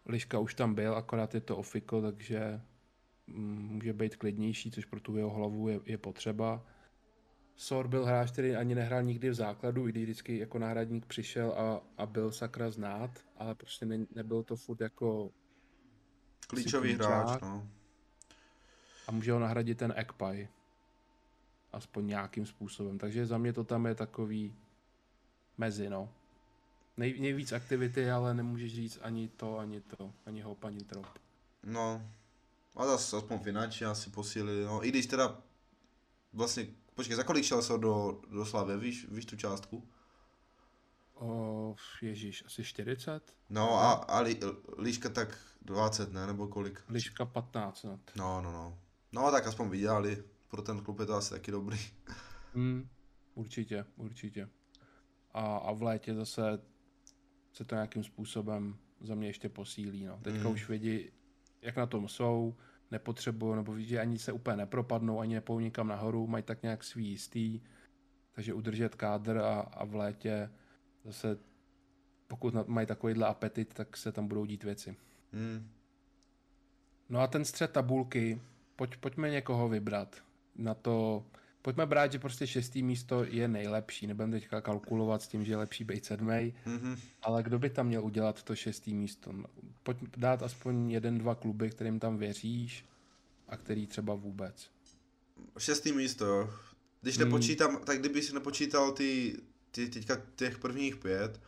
Liška 0.06 0.40
už 0.40 0.54
tam 0.54 0.76
byl, 0.76 0.96
akorát 0.96 1.36
je 1.36 1.42
to 1.42 1.58
ofiko, 1.58 2.02
takže 2.02 2.62
mm, 3.28 3.68
může 3.72 3.94
být 3.94 4.16
klidnější, 4.16 4.72
což 4.72 4.86
pro 4.86 5.00
tu 5.00 5.18
jeho 5.18 5.30
hlavu 5.30 5.70
je, 5.70 5.80
je 5.86 5.98
potřeba. 5.98 6.66
Sor 7.56 7.88
byl 7.88 8.06
hráč, 8.06 8.32
který 8.32 8.56
ani 8.56 8.76
nehrál 8.76 9.04
nikdy 9.04 9.30
v 9.30 9.34
základu, 9.34 9.88
i 9.88 9.92
když 9.92 10.04
vždycky 10.04 10.38
jako 10.38 10.60
náhradník 10.60 11.06
přišel 11.06 11.52
a, 11.52 11.82
a 11.98 12.06
byl 12.06 12.32
sakra 12.32 12.72
znát, 12.72 13.20
ale 13.38 13.56
prostě 13.56 13.86
ne, 13.86 14.06
nebyl 14.16 14.44
to 14.44 14.56
furt 14.56 14.82
jako 14.82 15.32
klíčový 16.48 16.94
hráč, 16.94 17.42
no. 17.42 17.68
A 19.08 19.12
může 19.12 19.32
ho 19.32 19.40
nahradit 19.40 19.78
ten 19.78 19.94
Ekpaj. 19.98 20.48
Aspoň 21.74 22.08
nějakým 22.08 22.46
způsobem. 22.46 22.98
Takže 22.98 23.26
za 23.26 23.38
mě 23.38 23.54
to 23.54 23.64
tam 23.64 23.86
je 23.86 23.96
takový 23.96 24.56
mezi, 25.58 25.90
no. 25.90 26.10
Nej, 26.98 27.20
nejvíc 27.20 27.52
aktivity, 27.52 28.12
ale 28.12 28.34
nemůžeš 28.34 28.76
říct 28.76 29.00
ani 29.02 29.28
to, 29.28 29.58
ani 29.58 29.82
to, 29.82 30.14
ani 30.26 30.42
hop, 30.42 30.64
ani 30.64 30.80
trop. 30.80 31.08
No, 31.64 32.10
a 32.76 32.86
zase 32.86 33.18
aspoň 33.18 33.40
finančně 33.40 33.88
asi 33.88 34.10
posílili, 34.10 34.66
no, 34.66 34.86
i 34.86 34.90
když 34.90 35.06
teda 35.06 35.42
vlastně, 36.34 36.68
počkej, 36.96 37.16
za 37.16 37.24
kolik 37.24 37.46
šel 37.46 37.62
se 37.62 37.78
do, 37.78 38.22
do 38.32 38.46
Slavě, 38.46 38.78
víš, 38.78 39.08
víš 39.10 39.26
tu 39.26 39.36
částku? 39.36 39.88
O, 41.16 41.76
ježíš, 42.02 42.44
asi 42.46 42.64
40? 42.64 43.36
No 43.50 43.80
a, 43.80 43.92
a 43.92 44.20
li, 44.20 44.40
Líška 44.78 45.10
tak 45.10 45.38
20, 45.62 46.14
ne, 46.14 46.28
nebo 46.28 46.48
kolik? 46.48 46.84
Líška 46.90 47.26
15 47.26 47.86
No, 48.16 48.42
no, 48.42 48.52
no. 48.52 48.78
No 49.12 49.32
tak 49.32 49.48
aspoň 49.48 49.70
vydělali, 49.70 50.24
pro 50.54 50.62
ten 50.62 50.82
klub 50.82 51.00
je 51.00 51.06
to 51.06 51.14
asi 51.14 51.30
taky 51.30 51.52
dobrý. 51.52 51.78
Mm, 52.54 52.88
určitě, 53.36 53.86
určitě. 53.96 54.50
A, 55.32 55.58
a 55.58 55.72
v 55.72 55.82
létě 55.82 56.14
zase 56.14 56.60
se 57.54 57.66
to 57.66 57.76
nějakým 57.76 58.04
způsobem 58.04 58.78
za 59.02 59.16
mě 59.16 59.28
ještě 59.28 59.50
posílí. 59.50 60.06
No. 60.06 60.20
Teďka 60.22 60.48
mm. 60.48 60.54
už 60.54 60.70
vidí, 60.70 61.10
jak 61.62 61.76
na 61.76 61.86
tom 61.86 62.08
jsou, 62.08 62.56
nepotřebují, 62.92 63.56
nebo 63.56 63.74
vidí, 63.74 64.00
ani 64.00 64.20
se 64.20 64.32
úplně 64.32 64.58
nepropadnou, 64.58 65.20
ani 65.20 65.36
nepou 65.36 65.60
nikam 65.60 65.88
nahoru, 65.88 66.28
mají 66.28 66.44
tak 66.44 66.64
nějak 66.64 66.84
svý 66.84 67.08
jistý, 67.08 67.62
takže 68.32 68.54
udržet 68.54 68.96
kádr 68.96 69.38
a, 69.38 69.60
a 69.60 69.86
v 69.86 69.96
létě 69.96 70.52
zase, 71.06 71.38
pokud 72.28 72.68
mají 72.68 72.88
takovýhle 72.88 73.28
apetit, 73.28 73.74
tak 73.74 73.98
se 73.98 74.12
tam 74.12 74.28
budou 74.28 74.46
dít 74.46 74.64
věci. 74.64 74.96
Mm. 75.32 75.70
No 77.10 77.20
a 77.20 77.28
ten 77.28 77.46
střed 77.46 77.72
tabulky, 77.72 78.42
pojď, 78.76 78.98
pojďme 78.98 79.30
někoho 79.30 79.70
vybrat 79.70 80.33
na 80.56 80.74
to, 80.74 81.26
pojďme 81.62 81.86
brát, 81.86 82.12
že 82.12 82.20
prostě 82.20 82.48
šestý 82.48 82.84
místo 82.84 83.24
je 83.24 83.48
nejlepší. 83.48 84.08
Nebudeme 84.08 84.40
teďka 84.40 84.62
kalkulovat 84.62 85.22
s 85.22 85.28
tím, 85.28 85.46
že 85.46 85.52
je 85.52 85.58
lepší 85.58 85.84
být 85.84 86.06
sedmý, 86.06 86.54
mm-hmm. 86.66 86.98
ale 87.22 87.44
kdo 87.44 87.60
by 87.60 87.70
tam 87.70 87.88
měl 87.88 88.06
udělat 88.06 88.44
to 88.44 88.56
šestý 88.56 88.94
místo? 88.94 89.32
No, 89.32 89.46
pojď 89.84 89.98
dát 90.18 90.44
aspoň 90.44 90.92
jeden, 90.92 91.18
dva 91.18 91.36
kluby, 91.36 91.70
kterým 91.70 92.00
tam 92.00 92.18
věříš 92.18 92.86
a 93.48 93.58
který 93.58 93.88
třeba 93.88 94.16
vůbec. 94.16 94.72
Šestý 95.58 95.92
místo, 95.92 96.26
jo. 96.26 96.50
Když 97.02 97.18
hmm. 97.18 97.26
nepočítám, 97.26 97.78
tak 97.86 98.00
kdyby 98.00 98.22
si 98.22 98.34
nepočítal 98.34 98.92
ty, 98.92 99.38
ty 99.72 99.90
teďka 99.90 100.22
těch 100.36 100.58
prvních 100.58 100.96
pět, 100.96 101.42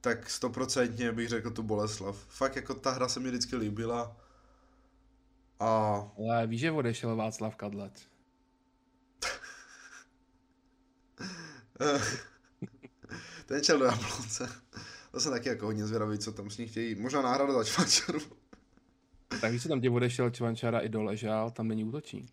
tak 0.00 0.30
stoprocentně 0.30 1.12
bych 1.12 1.28
řekl 1.28 1.50
tu 1.50 1.62
Boleslav. 1.62 2.26
Fakt 2.28 2.56
jako 2.56 2.74
ta 2.74 2.90
hra 2.90 3.08
se 3.08 3.20
mi 3.20 3.28
vždycky 3.28 3.56
líbila. 3.56 4.16
A... 5.60 5.66
Ale 6.18 6.46
víš, 6.46 6.60
že 6.60 6.72
odešel 6.72 7.16
Václav 7.16 7.56
Kadlec? 7.56 8.08
Ten 13.46 13.62
čel 13.62 13.78
do 13.78 13.84
Jablonce. 13.84 14.48
To 15.10 15.20
jsem 15.20 15.32
taky 15.32 15.48
jako 15.48 15.66
hodně 15.66 15.86
zvědavý, 15.86 16.18
co 16.18 16.32
tam 16.32 16.50
s 16.50 16.58
ní 16.58 16.66
chtějí. 16.66 16.94
Možná 16.94 17.22
náhrada 17.22 17.52
za 17.52 17.64
Čvančaru. 17.64 18.18
Tak 19.40 19.60
se 19.60 19.68
tam 19.68 19.80
tě 19.80 19.90
odešel 19.90 20.30
Čvančara 20.30 20.80
i 20.80 20.88
doležel, 20.88 21.50
tam 21.50 21.68
není 21.68 21.84
útočník. 21.84 22.32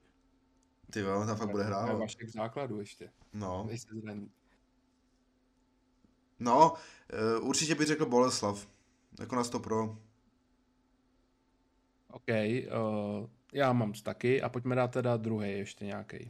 Ty 0.93 0.99
jo, 0.99 1.23
tam 1.25 1.37
fakt 1.37 1.49
bude 1.49 1.63
hrát. 1.63 1.97
Máš 1.97 2.17
v 2.23 2.29
základu 2.29 2.79
ještě. 2.79 3.09
No. 3.33 3.69
No, 6.39 6.73
uh, 7.39 7.47
určitě 7.47 7.75
bych 7.75 7.87
řekl 7.87 8.05
Boleslav. 8.05 8.67
Jako 9.19 9.35
na 9.35 9.43
100 9.43 9.59
pro. 9.59 9.97
OK, 12.13 12.27
uh, 12.29 13.27
já 13.53 13.73
mám 13.73 13.93
taky 13.93 14.41
a 14.41 14.49
pojďme 14.49 14.75
dát 14.75 14.87
teda 14.87 15.17
druhý 15.17 15.51
ještě 15.51 15.85
nějaký. 15.85 16.27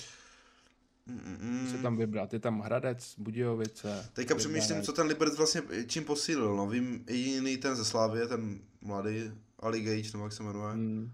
Mm. 1.05 1.68
Se 1.72 1.77
tam 1.77 1.97
vybrat, 1.97 2.34
je 2.34 2.39
tam 2.39 2.60
Hradec, 2.60 3.15
Budějovice. 3.18 4.10
Teďka 4.14 4.35
přemýšlím, 4.35 4.81
co 4.81 4.93
ten 4.93 5.07
Liberec 5.07 5.38
vlastně 5.38 5.61
čím 5.88 6.05
posílil, 6.05 6.55
no 6.55 6.68
vím 6.68 7.05
jediný 7.07 7.57
ten 7.57 7.76
ze 7.76 7.85
Slávě, 7.85 8.27
ten 8.27 8.60
mladý 8.81 9.31
Ali 9.60 9.81
Gage, 9.81 10.11
nebo 10.14 10.23
jak 10.23 10.34
se 10.34 10.43
jmenuje. 10.43 10.76
Mm. 10.76 11.11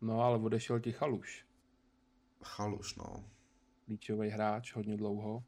No 0.00 0.20
ale 0.20 0.38
odešel 0.38 0.80
ti 0.80 0.92
Chaluš. 0.92 1.44
Chaluš, 2.44 2.94
no. 2.94 3.24
Klíčový 3.86 4.28
hráč, 4.28 4.74
hodně 4.74 4.96
dlouho. 4.96 5.44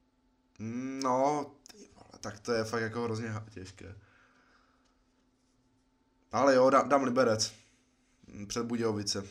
No, 1.03 1.47
ty 1.73 1.79
vole, 1.95 2.19
tak 2.21 2.41
to 2.41 2.53
je 2.53 2.65
fakt 2.65 2.83
jako 2.83 3.03
hrozně 3.03 3.29
těžké. 3.51 3.95
Ale 6.33 6.55
jo, 6.55 6.71
dám, 6.71 6.89
dám 6.89 7.05
Liberec. 7.05 7.62
Před 8.47 8.67
Budějovice. 8.67 9.25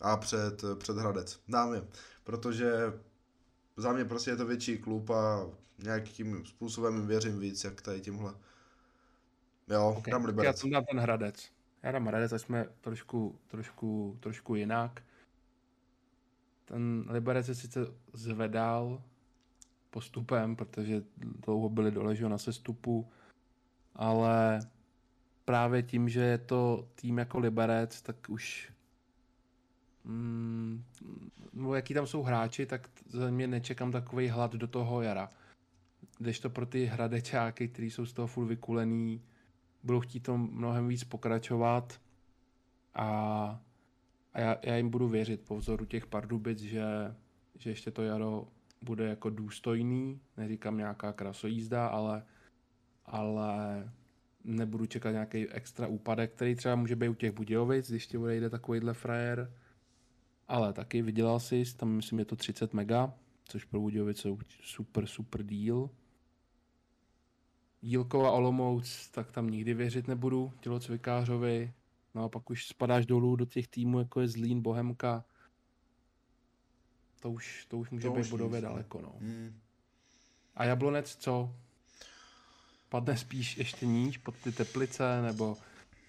a 0.00 0.16
před, 0.16 0.64
před 0.78 0.96
Hradec. 0.96 1.40
Dáme, 1.48 1.82
protože 2.24 2.72
za 3.76 3.92
mě 3.92 4.04
prostě 4.04 4.30
je 4.30 4.36
to 4.36 4.46
větší 4.46 4.78
klub 4.78 5.10
a 5.10 5.46
nějakým 5.78 6.46
způsobem 6.46 7.06
věřím 7.06 7.38
víc, 7.38 7.64
jak 7.64 7.82
tady 7.82 8.00
tímhle. 8.00 8.34
Jo, 9.68 9.94
okay. 9.98 10.10
dám 10.10 10.24
Liberec. 10.24 10.46
Já 10.46 10.52
jsem 10.52 10.70
dám 10.70 10.84
ten 10.84 11.00
Hradec. 11.00 11.52
Já 11.82 11.92
dám 11.92 12.06
Hradec, 12.06 12.32
jsme 12.32 12.66
trošku, 12.80 13.38
trošku, 13.48 14.16
trošku 14.20 14.54
jinak. 14.54 15.02
Ten 16.64 17.04
Liberec 17.08 17.46
se 17.46 17.54
sice 17.54 17.80
zvedal 18.12 19.02
postupem, 19.90 20.56
protože 20.56 21.02
dlouho 21.16 21.68
byli 21.68 21.90
dole 21.90 22.14
na 22.14 22.38
sestupu, 22.38 23.10
ale 23.94 24.60
právě 25.52 25.82
tím, 25.82 26.08
že 26.08 26.20
je 26.20 26.38
to 26.38 26.88
tým 26.94 27.18
jako 27.18 27.38
Liberec, 27.38 28.02
tak 28.02 28.16
už 28.28 28.72
mm, 30.04 30.84
no 31.52 31.74
jaký 31.74 31.94
tam 31.94 32.06
jsou 32.06 32.22
hráči, 32.22 32.66
tak 32.66 32.88
za 33.06 33.30
mě 33.30 33.46
nečekám 33.46 33.92
takový 33.92 34.28
hlad 34.28 34.52
do 34.52 34.66
toho 34.66 35.02
jara. 35.02 35.30
Když 36.18 36.40
to 36.40 36.50
pro 36.50 36.66
ty 36.66 36.84
hradečáky, 36.84 37.68
kteří 37.68 37.90
jsou 37.90 38.06
z 38.06 38.12
toho 38.12 38.28
furt 38.28 38.46
vykulený, 38.46 39.22
budou 39.82 40.00
chtít 40.00 40.20
to 40.20 40.38
mnohem 40.38 40.88
víc 40.88 41.04
pokračovat 41.04 42.00
a, 42.94 43.06
a 44.34 44.40
já, 44.40 44.56
já, 44.62 44.76
jim 44.76 44.90
budu 44.90 45.08
věřit 45.08 45.40
po 45.40 45.56
vzoru 45.56 45.84
těch 45.84 46.06
Pardubic, 46.06 46.58
že, 46.58 47.14
že 47.58 47.70
ještě 47.70 47.90
to 47.90 48.02
jaro 48.02 48.48
bude 48.82 49.04
jako 49.04 49.30
důstojný, 49.30 50.20
neříkám 50.36 50.76
nějaká 50.76 51.12
krasojízda, 51.12 51.86
ale, 51.86 52.24
ale 53.06 53.84
nebudu 54.44 54.86
čekat 54.86 55.10
nějaký 55.10 55.48
extra 55.48 55.86
úpadek, 55.86 56.32
který 56.32 56.54
třeba 56.54 56.76
může 56.76 56.96
být 56.96 57.08
u 57.08 57.14
těch 57.14 57.32
Budějovic, 57.32 57.90
když 57.90 58.06
ti 58.06 58.18
bude 58.18 58.36
jde 58.36 58.50
takovýhle 58.50 58.94
frajer, 58.94 59.52
ale 60.48 60.72
taky 60.72 61.02
vydělal 61.02 61.40
si, 61.40 61.64
tam 61.76 61.88
myslím 61.88 62.18
je 62.18 62.24
to 62.24 62.36
30 62.36 62.74
mega, 62.74 63.14
což 63.44 63.64
pro 63.64 63.80
Budějovice 63.80 64.28
super, 64.60 65.06
super 65.06 65.42
deal. 65.42 65.90
Jílko 67.82 68.26
a 68.26 68.30
Olomouc, 68.30 69.08
tak 69.08 69.32
tam 69.32 69.50
nikdy 69.50 69.74
věřit 69.74 70.08
nebudu, 70.08 70.52
tělocvikářovi. 70.60 71.72
No 72.14 72.24
a 72.24 72.28
pak 72.28 72.50
už 72.50 72.66
spadáš 72.66 73.06
dolů 73.06 73.36
do 73.36 73.44
těch 73.44 73.68
týmů, 73.68 73.98
jako 73.98 74.20
je 74.20 74.28
Zlín, 74.28 74.62
Bohemka. 74.62 75.24
To 77.20 77.30
už, 77.30 77.66
to 77.66 77.78
už 77.78 77.90
může 77.90 78.08
to 78.08 78.14
být 78.14 78.30
bodově 78.30 78.60
nic, 78.60 78.64
no. 78.64 78.68
daleko, 78.70 79.00
no. 79.00 79.14
Hmm. 79.18 79.60
A 80.54 80.64
Jablonec 80.64 81.16
co? 81.16 81.56
Padne 82.92 83.16
spíš 83.16 83.56
ještě 83.56 83.86
níž 83.86 84.18
pod 84.18 84.34
ty 84.36 84.52
teplice, 84.52 85.22
nebo, 85.22 85.56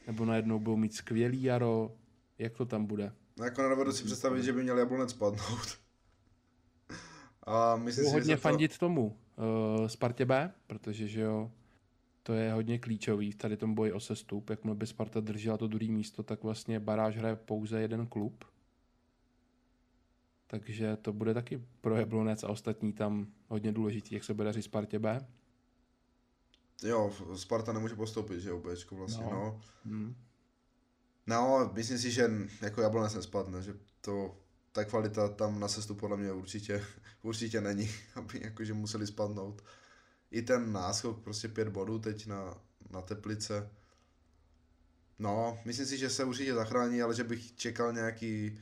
nebo 0.07 0.25
najednou 0.25 0.59
budou 0.59 0.77
mít 0.77 0.93
skvělý 0.93 1.43
jaro? 1.43 1.91
Jak 2.37 2.53
to 2.53 2.65
tam 2.65 2.85
bude? 2.85 3.11
No 3.37 3.45
jako 3.45 3.61
nedovedu 3.61 3.91
si 3.91 4.03
představit, 4.03 4.43
že 4.43 4.53
by 4.53 4.63
měl 4.63 4.77
Jablonec 4.77 5.13
padnout. 5.13 5.79
A 7.43 7.75
myslím 7.75 8.05
si, 8.05 8.11
hodně 8.11 8.35
to... 8.35 8.41
fandit 8.41 8.77
tomu 8.77 9.05
uh, 9.05 9.87
Spartě 9.87 10.25
B, 10.25 10.53
protože 10.67 11.07
že 11.07 11.21
jo, 11.21 11.51
to 12.23 12.33
je 12.33 12.53
hodně 12.53 12.79
klíčový 12.79 13.31
v 13.31 13.35
tady 13.35 13.57
tom 13.57 13.75
boji 13.75 13.91
o 13.91 13.99
sestup. 13.99 14.49
Jakmile 14.49 14.75
by 14.75 14.87
Sparta 14.87 15.19
držela 15.19 15.57
to 15.57 15.67
druhé 15.67 15.91
místo, 15.91 16.23
tak 16.23 16.43
vlastně 16.43 16.79
baráž 16.79 17.17
hraje 17.17 17.35
pouze 17.35 17.81
jeden 17.81 18.07
klub. 18.07 18.45
Takže 20.47 20.97
to 21.01 21.13
bude 21.13 21.33
taky 21.33 21.63
pro 21.81 21.95
Jablonec 21.95 22.43
a 22.43 22.49
ostatní 22.49 22.93
tam 22.93 23.27
hodně 23.47 23.71
důležitý, 23.71 24.15
jak 24.15 24.23
se 24.23 24.33
bude 24.33 24.45
dařit 24.45 24.61
Spartě 24.61 24.99
B. 24.99 25.27
Jo, 26.83 27.13
Sparta 27.35 27.73
nemůže 27.73 27.95
postoupit, 27.95 28.39
že 28.41 28.49
jo, 28.49 28.59
Bčko 28.59 28.95
vlastně, 28.95 29.23
no. 29.23 29.31
no. 29.31 29.61
Hmm. 29.85 30.15
No, 31.27 31.71
myslím 31.73 31.99
si, 31.99 32.11
že 32.11 32.31
jako 32.61 32.81
Jablonec 32.81 33.13
nespadne, 33.13 33.61
že 33.61 33.73
to, 34.01 34.37
ta 34.71 34.85
kvalita 34.85 35.27
tam 35.27 35.59
na 35.59 35.67
sestu 35.67 35.95
podle 35.95 36.17
mě 36.17 36.31
určitě, 36.31 36.85
určitě 37.21 37.61
není, 37.61 37.89
aby 38.15 38.41
jakože 38.43 38.73
museli 38.73 39.07
spadnout. 39.07 39.63
I 40.31 40.41
ten 40.41 40.71
náskok, 40.71 41.23
prostě 41.23 41.47
pět 41.47 41.69
bodů 41.69 41.99
teď 41.99 42.27
na, 42.27 42.57
na 42.89 43.01
Teplice. 43.01 43.69
No, 45.19 45.59
myslím 45.65 45.85
si, 45.85 45.97
že 45.97 46.09
se 46.09 46.23
určitě 46.23 46.53
zachrání, 46.53 47.01
ale 47.01 47.15
že 47.15 47.23
bych 47.23 47.55
čekal 47.55 47.93
nějaký, 47.93 48.59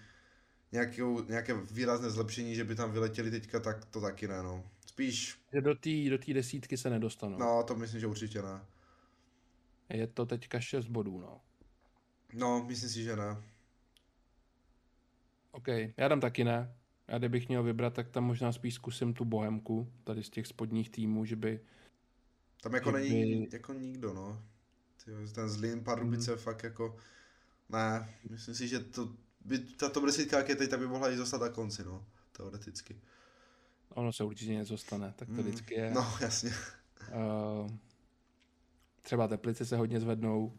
nějakou, 0.72 1.24
nějaké 1.24 1.54
výrazné 1.54 2.10
zlepšení, 2.10 2.56
že 2.56 2.64
by 2.64 2.76
tam 2.76 2.92
vyletěli 2.92 3.32
teďka, 3.32 3.60
tak 3.60 3.86
to 3.86 4.02
taky 4.02 4.28
ne, 4.28 4.44
no. 4.44 4.64
Spíš... 4.92 5.40
Že 5.54 5.62
do 5.62 5.76
té 5.76 6.10
do 6.10 6.18
tý 6.18 6.34
desítky 6.34 6.78
se 6.78 6.90
nedostanou. 6.90 7.38
No, 7.38 7.64
to 7.64 7.76
myslím, 7.76 8.00
že 8.00 8.08
určitě 8.08 8.42
ne. 8.42 8.66
Je 9.90 10.08
to 10.08 10.26
teďka 10.26 10.60
6 10.60 10.88
bodů, 10.88 11.20
no. 11.20 11.42
No, 12.34 12.66
myslím 12.68 12.90
si, 12.90 13.04
že 13.04 13.16
ne. 13.16 13.44
OK, 15.52 15.68
já 15.98 16.08
dám 16.08 16.20
taky 16.20 16.44
ne. 16.44 16.76
Já 17.08 17.18
kdybych 17.18 17.48
měl 17.48 17.64
vybrat, 17.64 17.94
tak 17.94 18.10
tam 18.10 18.24
možná 18.24 18.52
spíš 18.52 18.74
zkusím 18.74 19.14
tu 19.14 19.26
Bohemku, 19.26 19.92
tady 20.04 20.24
z 20.24 20.30
těch 20.30 20.48
spodních 20.48 20.90
týmů, 20.90 21.26
že 21.26 21.36
by... 21.36 21.60
Tam 22.62 22.74
jako 22.74 22.92
není 22.92 23.46
by... 23.46 23.50
jako 23.52 23.74
nikdo, 23.74 24.14
no. 24.14 24.44
Tyjo, 25.06 25.18
ten 25.36 25.50
Zlín, 25.50 25.84
Pardubice, 25.84 26.32
mm. 26.32 26.38
fakt 26.38 26.64
jako... 26.64 26.98
Ne, 27.70 28.16
myslím 28.30 28.56
si, 28.56 28.68
že 28.68 28.80
to 28.80 29.16
by, 29.46 29.60
ta 29.60 29.90
top 29.90 30.06
10, 30.06 30.34
jak 30.34 30.50
je 30.50 30.56
teď, 30.56 30.70
tak 30.70 30.80
by 30.80 30.88
mohla 30.88 31.12
i 31.12 31.18
zůstat 31.18 31.42
na 31.42 31.50
konci, 31.50 31.84
no, 31.84 32.06
teoreticky. 32.32 33.02
Ono 33.94 34.14
se 34.14 34.24
určitě 34.24 34.54
něco 34.54 34.78
stane, 34.78 35.14
tak 35.16 35.28
to 35.28 35.34
mm, 35.34 35.44
vždycky 35.44 35.74
je. 35.74 35.92
No, 35.92 36.08
jasně. 36.22 36.52
Uh, 37.16 37.72
třeba 39.02 39.28
Teplice 39.28 39.66
se 39.66 39.78
hodně 39.78 40.00
zvednou, 40.00 40.54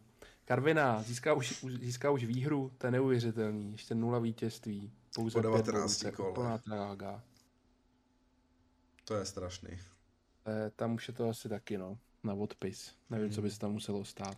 Karvina 0.45 1.03
získá 1.03 1.33
už, 1.33 1.65
získá 1.81 2.11
už 2.11 2.23
výhru, 2.23 2.71
to 2.77 2.87
je 2.87 2.91
neuvěřitelný. 2.91 3.71
Ještě 3.71 3.95
nula 3.95 4.19
vítězství. 4.19 4.91
Pouze 5.15 5.33
po 5.33 5.41
19 5.41 6.05
kole. 6.15 6.59
trága. 6.59 7.23
To 9.05 9.15
je 9.15 9.25
strašný. 9.25 9.69
E, 9.69 10.69
tam 10.75 10.93
už 10.93 11.07
je 11.07 11.13
to 11.13 11.29
asi 11.29 11.49
taky, 11.49 11.77
no, 11.77 11.97
na 12.23 12.33
odpis. 12.33 12.95
Nevím, 13.09 13.25
hmm. 13.25 13.35
co 13.35 13.41
by 13.41 13.51
se 13.51 13.59
tam 13.59 13.71
muselo 13.71 14.05
stát. 14.05 14.37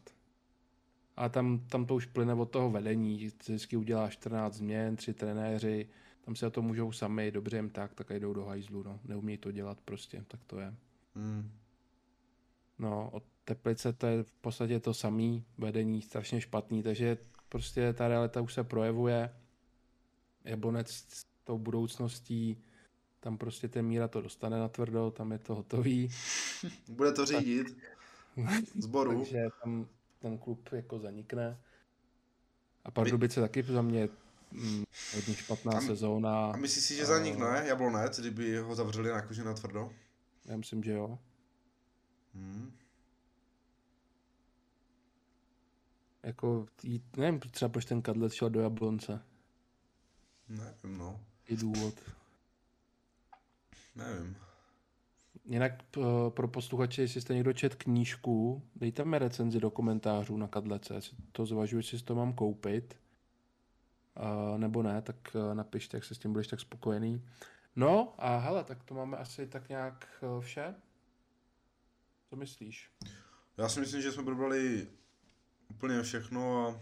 A 1.18 1.30
tam, 1.30 1.60
tam 1.60 1.86
to 1.86 1.96
už 1.96 2.06
plyne 2.06 2.34
od 2.34 2.52
toho 2.52 2.70
vedení, 2.70 3.20
že 3.20 3.30
vždycky 3.40 3.78
udělá 3.78 4.10
14 4.10 4.54
změn, 4.54 4.96
tři 4.96 5.14
trenéři, 5.14 5.90
tam 6.26 6.36
se 6.36 6.48
o 6.48 6.50
to 6.50 6.62
můžou 6.62 6.92
sami, 6.92 7.32
dobře 7.32 7.58
jim 7.58 7.70
tak, 7.70 7.94
tak 7.94 8.10
jdou 8.10 8.34
do 8.34 8.46
hajzlu, 8.46 8.84
no. 8.84 9.00
Neumějí 9.04 9.38
to 9.38 9.52
dělat 9.52 9.82
prostě, 9.82 10.26
tak 10.28 10.40
to 10.48 10.60
je. 10.60 10.76
Hmm. 11.16 11.52
No, 12.80 13.10
od 13.12 13.24
Teplice 13.46 13.94
to 13.94 14.08
je 14.08 14.24
v 14.24 14.32
podstatě 14.32 14.80
to 14.80 14.94
samý, 14.94 15.46
vedení 15.58 16.02
strašně 16.02 16.42
špatný, 16.42 16.84
takže 16.84 17.18
prostě 17.50 17.94
ta 17.94 18.08
realita 18.08 18.42
už 18.42 18.54
se 18.54 18.64
projevuje. 18.64 19.30
Jablonec 20.44 20.92
s 20.92 21.26
tou 21.44 21.58
budoucností, 21.58 22.64
tam 23.20 23.38
prostě 23.38 23.68
ten 23.68 23.86
Míra 23.86 24.08
to 24.08 24.22
dostane 24.22 24.60
na 24.60 24.68
tvrdo, 24.68 25.12
tam 25.12 25.32
je 25.32 25.40
to 25.40 25.56
hotový. 25.56 26.10
Bude 26.90 27.12
to 27.12 27.26
řídit 27.26 27.78
zboru. 28.80 29.12
takže 29.20 29.48
tam 29.64 29.88
ten 30.20 30.38
klub 30.38 30.70
jako 30.72 31.00
zanikne. 31.00 31.60
A 32.84 32.92
Pardubice 32.92 33.40
My... 33.40 33.48
taky 33.48 33.64
za 33.64 33.82
mě 33.82 34.04
mm, 34.04 34.25
hodně 35.16 35.36
špatná 35.36 35.72
a, 35.78 35.82
sezóna. 35.82 36.52
A 36.52 36.58
myslíš 36.58 36.84
si, 36.84 36.96
že 36.96 37.06
zanikne 37.06 37.64
Jablonec, 37.66 38.20
kdyby 38.20 38.58
ho 38.58 38.76
zavřeli 38.76 39.10
na 39.10 39.22
koži 39.22 39.44
na 39.44 39.54
tvrdo? 39.54 39.94
Já 40.46 40.58
myslím, 40.58 40.84
že 40.84 40.92
jo. 40.92 41.20
Hmm. 42.34 42.72
Jako, 46.24 46.66
jít, 46.84 47.18
nevím 47.18 47.40
třeba 47.40 47.70
proč 47.70 47.86
ten 47.86 48.02
Kadlec 48.02 48.34
šel 48.34 48.50
do 48.50 48.62
Jablonce. 48.62 49.22
Nevím, 50.50 50.98
no. 50.98 51.20
I 51.48 51.58
důvod. 51.58 51.94
Nevím. 53.96 54.38
Jinak 55.46 55.84
pro 56.30 56.48
posluchače, 56.48 57.02
jestli 57.02 57.22
jste 57.22 57.34
někdo 57.34 57.54
čet 57.54 57.76
knížku, 57.76 58.62
dejte 58.76 59.06
mi 59.06 59.20
recenzi 59.20 59.60
do 59.60 59.72
komentářů 59.72 60.38
na 60.38 60.48
Kadlece, 60.48 61.00
to 61.32 61.46
zvažuji, 61.46 61.78
jestli 61.78 62.00
to 62.00 62.16
mám 62.16 62.34
koupit. 62.34 62.98
Uh, 64.20 64.58
nebo 64.58 64.84
ne, 64.84 65.02
tak 65.02 65.16
uh, 65.34 65.54
napište, 65.54 65.98
jak 65.98 66.04
se 66.04 66.16
s 66.16 66.18
tím 66.18 66.32
budeš 66.32 66.48
tak 66.48 66.60
spokojený. 66.60 67.22
No 67.76 68.14
a 68.18 68.38
hele, 68.38 68.64
tak 68.64 68.84
to 68.84 68.94
máme 68.94 69.18
asi 69.18 69.48
tak 69.48 69.70
nějak 69.70 70.08
uh, 70.22 70.42
vše. 70.42 70.76
Co 72.30 72.36
myslíš? 72.36 72.92
Já 73.58 73.70
si 73.70 73.80
myslím, 73.80 74.02
že 74.02 74.12
jsme 74.12 74.24
probrali 74.24 74.88
úplně 75.70 76.02
všechno 76.02 76.68
a... 76.68 76.80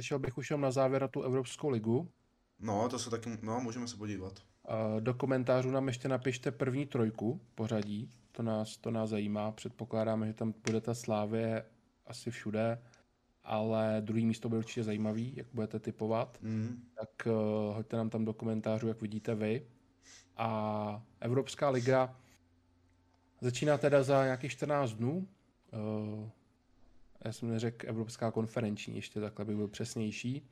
Šel 0.00 0.18
bych 0.18 0.38
už 0.38 0.50
na 0.50 0.70
závěr 0.70 1.08
tu 1.08 1.22
Evropskou 1.22 1.68
ligu. 1.68 2.10
No, 2.60 2.88
to 2.88 2.98
se 2.98 3.10
taky, 3.10 3.38
no, 3.42 3.60
můžeme 3.60 3.88
se 3.88 3.96
podívat. 3.96 4.42
Do 5.00 5.14
komentářů 5.14 5.70
nám 5.70 5.86
ještě 5.86 6.08
napište 6.08 6.50
první 6.50 6.86
trojku 6.86 7.40
pořadí, 7.54 8.10
to 8.32 8.42
nás, 8.42 8.76
to 8.76 8.90
nás 8.90 9.10
zajímá. 9.10 9.52
Předpokládáme, 9.52 10.26
že 10.26 10.34
tam 10.34 10.54
bude 10.66 10.80
ta 10.80 10.94
Slávě 10.94 11.64
asi 12.06 12.30
všude, 12.30 12.82
ale 13.44 13.96
druhý 14.00 14.26
místo 14.26 14.48
bude 14.48 14.58
určitě 14.58 14.84
zajímavý, 14.84 15.32
jak 15.36 15.46
budete 15.52 15.78
typovat. 15.78 16.38
Mm. 16.42 16.82
Tak 16.94 17.26
uh, 17.26 17.76
hoďte 17.76 17.96
nám 17.96 18.10
tam 18.10 18.24
do 18.24 18.32
komentářů, 18.32 18.88
jak 18.88 19.00
vidíte 19.00 19.34
vy. 19.34 19.66
A 20.36 21.02
Evropská 21.20 21.70
liga 21.70 22.16
začíná 23.40 23.78
teda 23.78 24.02
za 24.02 24.24
nějakých 24.24 24.52
14 24.52 24.92
dnů. 24.92 25.28
Uh, 25.72 26.28
já 27.24 27.32
jsem 27.32 27.50
neřekl 27.50 27.88
Evropská 27.88 28.30
konferenční, 28.30 28.96
ještě 28.96 29.20
takhle 29.20 29.44
by 29.44 29.54
byl 29.54 29.68
přesnější. 29.68 30.48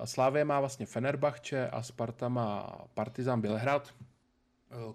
a 0.00 0.06
Slávě 0.06 0.44
má 0.44 0.60
vlastně 0.60 0.86
Fenerbahče 0.86 1.68
a 1.68 1.82
Sparta 1.82 2.28
má 2.28 2.78
Partizan 2.94 3.40
Bělehrad. 3.40 3.94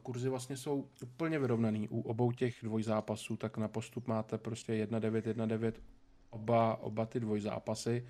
Kurzy 0.04 0.30
vlastně 0.30 0.58
jsou 0.58 0.88
úplně 1.04 1.40
vyrovnaný 1.40 1.88
u 1.90 2.02
obou 2.02 2.32
těch 2.32 2.56
dvojzápasů, 2.64 3.38
tak 3.38 3.58
na 3.58 3.68
postup 3.68 4.08
máte 4.08 4.38
prostě 4.38 4.86
1-9, 4.86 5.22
1-9 5.22 5.74
oba, 6.32 6.78
oba 6.78 7.06
ty 7.06 7.20
dvojzápasy. 7.20 8.08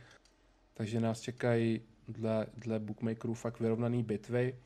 Takže 0.74 1.00
nás 1.00 1.22
čekají 1.22 1.82
dle, 2.08 2.48
dle 2.58 2.80
bookmakerů 2.80 3.34
fakt 3.34 3.60
vyrovnaný 3.60 4.04
bitvy. 4.04 4.60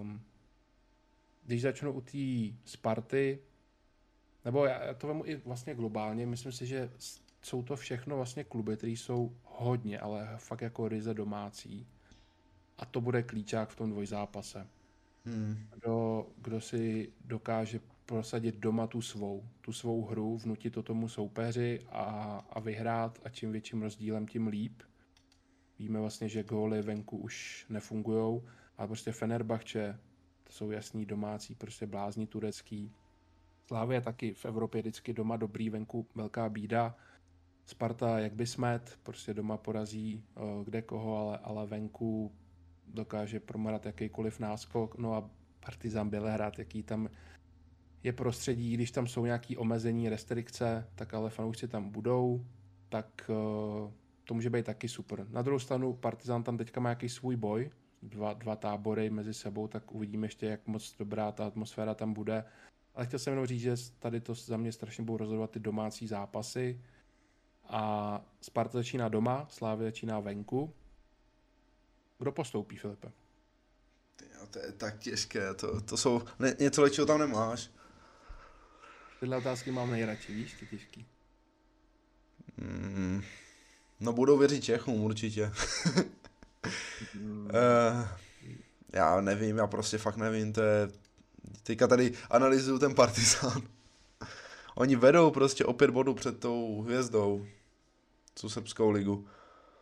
Um, 0.00 0.20
když 1.46 1.62
začnu 1.62 1.92
u 1.92 2.00
té 2.00 2.56
Sparty, 2.64 3.38
nebo 4.44 4.64
já 4.64 4.94
to 4.94 5.06
vemu 5.06 5.26
i 5.26 5.36
vlastně 5.36 5.74
globálně, 5.74 6.26
myslím 6.26 6.52
si, 6.52 6.66
že 6.66 6.90
jsou 7.42 7.62
to 7.62 7.76
všechno 7.76 8.16
vlastně 8.16 8.44
kluby, 8.44 8.76
které 8.76 8.92
jsou 8.92 9.36
hodně, 9.44 10.00
ale 10.00 10.28
fakt 10.36 10.60
jako 10.60 10.88
ryze 10.88 11.14
domácí. 11.14 11.86
A 12.78 12.84
to 12.84 13.00
bude 13.00 13.22
klíčák 13.22 13.68
v 13.68 13.76
tom 13.76 13.90
dvojzápase. 13.90 14.66
Hmm. 15.24 15.66
Kdo, 15.74 16.26
kdo 16.36 16.60
si 16.60 17.12
dokáže 17.24 17.80
prosadit 18.10 18.56
doma 18.56 18.86
tu 18.86 19.02
svou, 19.02 19.48
tu 19.60 19.72
svou 19.72 20.04
hru, 20.04 20.38
vnutit 20.38 20.72
to 20.74 20.82
tomu 20.82 21.08
soupeři 21.08 21.78
a, 21.88 22.02
a 22.50 22.60
vyhrát 22.60 23.18
a 23.24 23.28
čím 23.28 23.52
větším 23.52 23.82
rozdílem, 23.82 24.26
tím 24.26 24.46
líp. 24.46 24.82
Víme 25.78 26.00
vlastně, 26.00 26.28
že 26.28 26.42
góly 26.42 26.82
venku 26.82 27.16
už 27.16 27.66
nefungují, 27.68 28.40
ale 28.78 28.86
prostě 28.88 29.12
Fenerbahče, 29.12 29.98
to 30.44 30.52
jsou 30.52 30.70
jasný 30.70 31.06
domácí, 31.06 31.54
prostě 31.54 31.86
blázní 31.86 32.26
turecký. 32.26 32.92
Slávě 33.66 34.00
taky 34.00 34.34
v 34.34 34.44
Evropě 34.44 34.80
vždycky 34.80 35.12
doma 35.12 35.36
dobrý, 35.36 35.70
venku 35.70 36.06
velká 36.14 36.48
bída. 36.48 36.96
Sparta 37.64 38.18
jak 38.18 38.34
by 38.34 38.46
smet, 38.46 38.98
prostě 39.02 39.34
doma 39.34 39.56
porazí 39.56 40.24
uh, 40.34 40.64
kde 40.64 40.82
koho, 40.82 41.16
ale, 41.16 41.38
ale 41.38 41.66
venku 41.66 42.32
dokáže 42.86 43.40
promarat 43.40 43.86
jakýkoliv 43.86 44.40
náskok. 44.40 44.98
No 44.98 45.14
a 45.14 45.30
Partizan 45.60 46.10
Bělehrad, 46.10 46.58
jaký 46.58 46.82
tam 46.82 47.08
je 48.02 48.12
prostředí, 48.12 48.74
když 48.74 48.90
tam 48.90 49.06
jsou 49.06 49.24
nějaké 49.24 49.56
omezení, 49.56 50.08
restrikce, 50.08 50.86
tak 50.94 51.14
ale 51.14 51.30
fanoušci 51.30 51.68
tam 51.68 51.90
budou, 51.90 52.46
tak 52.88 53.30
uh, 53.30 53.90
to 54.24 54.34
může 54.34 54.50
být 54.50 54.66
taky 54.66 54.88
super. 54.88 55.26
Na 55.30 55.42
druhou 55.42 55.58
stranu 55.58 55.92
Partizan 55.92 56.42
tam 56.42 56.58
teďka 56.58 56.80
má 56.80 56.88
nějaký 56.88 57.08
svůj 57.08 57.36
boj, 57.36 57.70
dva, 58.02 58.32
dva 58.32 58.56
tábory 58.56 59.10
mezi 59.10 59.34
sebou, 59.34 59.68
tak 59.68 59.92
uvidíme 59.92 60.24
ještě, 60.24 60.46
jak 60.46 60.66
moc 60.66 60.96
dobrá 60.98 61.32
ta 61.32 61.46
atmosféra 61.46 61.94
tam 61.94 62.12
bude. 62.12 62.44
Ale 62.94 63.06
chtěl 63.06 63.18
jsem 63.18 63.32
jenom 63.32 63.46
říct, 63.46 63.60
že 63.60 63.74
tady 63.98 64.20
to 64.20 64.34
za 64.34 64.56
mě 64.56 64.72
strašně 64.72 65.04
budou 65.04 65.16
rozhodovat 65.16 65.50
ty 65.50 65.60
domácí 65.60 66.06
zápasy. 66.06 66.80
A 67.64 68.24
Sparta 68.40 68.78
začíná 68.78 69.08
doma, 69.08 69.46
Slávě 69.50 69.86
začíná 69.86 70.20
venku. 70.20 70.74
Kdo 72.18 72.32
postoupí, 72.32 72.76
Filipe? 72.76 73.12
Jo, 74.22 74.46
to 74.50 74.58
je 74.58 74.72
tak 74.72 74.98
těžké, 74.98 75.54
to, 75.54 75.80
to 75.80 75.96
jsou, 75.96 76.22
ne, 76.38 76.56
něco 76.60 76.82
lepšího 76.82 77.06
tam 77.06 77.18
nemáš. 77.18 77.70
Tyhle 79.20 79.36
otázky 79.36 79.70
mám 79.70 79.90
nejradši, 79.90 80.34
víš, 80.34 80.54
ty 80.60 80.66
těžký. 80.66 81.06
Mm, 82.56 83.22
no 84.00 84.12
budou 84.12 84.38
věřit 84.38 84.64
Čechům 84.64 85.00
určitě. 85.00 85.52
mm. 87.14 87.44
uh, 87.44 88.08
já 88.92 89.20
nevím, 89.20 89.56
já 89.56 89.66
prostě 89.66 89.98
fakt 89.98 90.16
nevím, 90.16 90.52
to 90.52 90.62
je... 90.62 90.88
Teďka 91.62 91.86
tady 91.86 92.12
analyzuju 92.30 92.78
ten 92.78 92.94
Partizán. 92.94 93.62
Oni 94.74 94.96
vedou 94.96 95.30
prostě 95.30 95.64
o 95.64 95.72
pět 95.72 95.90
bodů 95.90 96.14
před 96.14 96.40
tou 96.40 96.82
hvězdou. 96.82 97.46
Co 98.34 98.50
srbskou 98.50 98.90
ligu. 98.90 99.28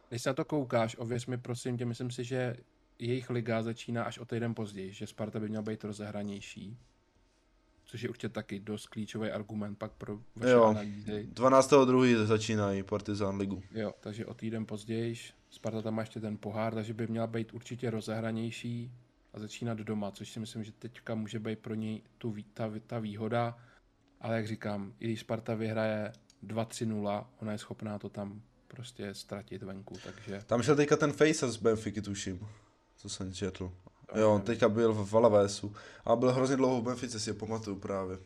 Když 0.09 0.23
se 0.23 0.31
na 0.31 0.35
to 0.35 0.45
koukáš, 0.45 0.97
ověř 0.99 1.27
mi 1.27 1.39
prosím 1.39 1.79
tě, 1.79 1.85
myslím 1.85 2.11
si, 2.11 2.25
že 2.25 2.57
jejich 2.99 3.31
liga 3.31 3.63
začíná 3.63 4.05
až 4.05 4.19
o 4.19 4.25
týden 4.25 4.55
později, 4.55 4.93
že 4.93 5.07
Sparta 5.07 5.41
by 5.41 5.49
měla 5.49 5.63
být 5.63 5.85
rozehranější 5.85 6.79
což 7.89 8.03
je 8.03 8.09
určitě 8.09 8.29
taky 8.29 8.61
dost 8.61 8.87
klíčový 8.87 9.31
argument 9.31 9.79
pak 9.79 9.93
pro 9.93 10.19
vaše 10.37 10.53
jo, 10.53 10.65
analýzy. 10.65 11.29
12.2. 11.35 12.25
začínají 12.25 12.83
Partizán 12.83 13.37
ligu. 13.37 13.63
Jo, 13.71 13.95
takže 14.01 14.27
o 14.27 14.35
týden 14.35 14.67
později 14.67 15.17
Sparta 15.51 15.83
tam 15.83 15.95
má 15.95 16.03
ještě 16.03 16.21
ten 16.21 16.37
pohár, 16.37 16.75
takže 16.75 16.95
by 16.95 17.07
měla 17.07 17.27
být 17.27 17.55
určitě 17.55 17.91
rozehranější 17.91 18.93
a 19.33 19.39
začínat 19.39 19.79
doma, 19.79 20.11
což 20.11 20.31
si 20.31 20.41
myslím, 20.41 20.65
že 20.65 20.73
teďka 20.73 21.15
může 21.15 21.39
být 21.39 21.59
pro 21.59 21.75
něj 21.75 22.03
tu, 22.19 22.35
ta, 22.55 22.71
ta 22.87 22.99
výhoda, 22.99 23.59
ale 24.21 24.37
jak 24.37 24.47
říkám, 24.47 24.93
i 25.01 25.05
když 25.05 25.21
Sparta 25.21 25.55
vyhraje 25.55 26.13
2-3-0, 26.47 27.27
ona 27.41 27.53
je 27.53 27.59
schopná 27.59 27.99
to 27.99 28.09
tam 28.09 28.43
prostě 28.69 29.15
ztratit 29.15 29.63
venku, 29.63 29.95
takže... 30.05 30.41
Tam 30.47 30.63
šel 30.63 30.77
teďka 30.77 30.97
ten 30.97 31.13
Face 31.13 31.51
z 31.51 31.57
Benfiky, 31.57 32.03
tuším, 32.03 32.49
co 32.97 33.09
jsem 33.09 33.33
četl. 33.33 33.73
Jo, 34.15 34.35
on 34.35 34.43
teďka 34.43 34.69
byl 34.69 34.93
v 34.93 35.11
Valavésu. 35.11 35.75
A 36.05 36.17
byl 36.17 36.33
hrozně 36.33 36.57
dlouho 36.57 36.81
v 36.81 36.85
Benfice, 36.85 37.21
si 37.21 37.31
je 37.31 37.35
pamatuju 37.35 37.77
právě. 37.77 38.19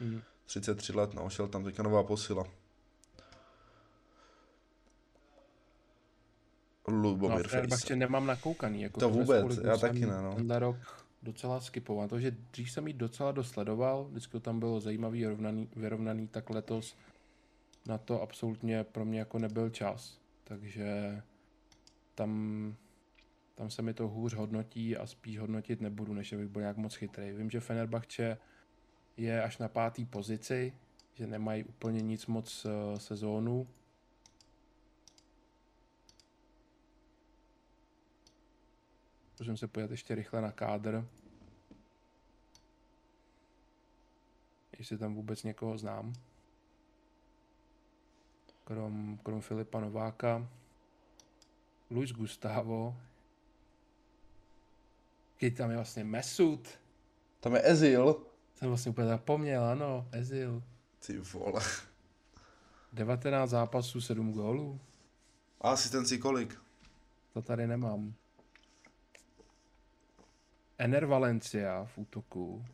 Mm. 0.00 0.20
33 0.46 0.92
let, 0.92 1.14
no, 1.14 1.30
šel 1.30 1.48
tam 1.48 1.64
teďka 1.64 1.82
nová 1.82 2.02
posila. 2.02 2.44
Lubomír 6.86 7.54
no, 7.54 7.60
ještě 7.70 7.96
nemám 7.96 8.26
nakoukaný. 8.26 8.82
Jako 8.82 9.00
to 9.00 9.08
vůbec, 9.08 9.58
já 9.64 9.76
taky 9.76 10.06
ne, 10.06 10.22
no. 10.22 10.34
Tenhle 10.34 10.58
rok 10.58 10.76
docela 11.22 11.60
skipoval. 11.60 12.08
To, 12.08 12.20
že 12.20 12.36
dřív 12.50 12.70
jsem 12.70 12.86
jí 12.86 12.92
docela 12.92 13.32
dosledoval, 13.32 14.04
vždycky 14.04 14.32
to 14.32 14.40
tam 14.40 14.58
bylo 14.58 14.80
zajímavý, 14.80 15.20
vyrovnaný, 15.20 15.68
vyrovnaný, 15.76 16.28
tak 16.28 16.50
letos 16.50 16.96
na 17.86 17.98
to 17.98 18.22
absolutně 18.22 18.84
pro 18.84 19.04
mě 19.04 19.18
jako 19.18 19.38
nebyl 19.38 19.70
čas. 19.70 20.18
Takže 20.44 21.22
tam 22.14 22.74
tam 23.54 23.70
se 23.70 23.82
mi 23.82 23.94
to 23.94 24.08
hůř 24.08 24.34
hodnotí 24.34 24.96
a 24.96 25.06
spíš 25.06 25.38
hodnotit 25.38 25.80
nebudu, 25.80 26.14
než 26.14 26.32
abych 26.32 26.48
byl 26.48 26.60
nějak 26.60 26.76
moc 26.76 26.94
chytrý. 26.94 27.32
Vím, 27.32 27.50
že 27.50 27.60
Fenerbahce 27.60 28.38
je 29.16 29.42
až 29.42 29.58
na 29.58 29.68
pátý 29.68 30.04
pozici, 30.04 30.74
že 31.14 31.26
nemají 31.26 31.64
úplně 31.64 32.00
nic 32.00 32.26
moc 32.26 32.64
uh, 32.64 32.98
sezónu. 32.98 33.68
Můžeme 39.38 39.56
se 39.56 39.68
podívat 39.68 39.90
ještě 39.90 40.14
rychle 40.14 40.40
na 40.40 40.52
kádr. 40.52 41.08
Jestli 44.78 44.98
tam 44.98 45.14
vůbec 45.14 45.42
někoho 45.42 45.78
znám. 45.78 46.12
Krom, 48.64 49.18
krom 49.22 49.40
Filipa 49.40 49.80
Nováka. 49.80 50.48
Luis 51.90 52.12
Gustavo, 52.12 52.96
Keď 55.36 55.56
tam 55.56 55.70
je 55.70 55.76
vlastně 55.76 56.04
Mesut. 56.04 56.68
Tam 57.40 57.54
je 57.54 57.70
Ezil. 57.70 58.16
Jsem 58.54 58.68
vlastně 58.68 58.90
úplně 58.90 59.06
zapomněl, 59.06 59.64
ano, 59.64 60.08
Ezil. 60.12 60.62
Ty 61.06 61.18
vole. 61.18 61.62
19 62.92 63.50
zápasů, 63.50 64.00
7 64.00 64.32
gólů. 64.32 64.80
A 65.60 65.70
asistenci 65.70 66.18
kolik? 66.18 66.60
To 67.32 67.42
tady 67.42 67.66
nemám. 67.66 68.14
Ener 70.78 71.06
Valencia 71.06 71.84
v 71.84 71.98
útoku. 71.98 72.64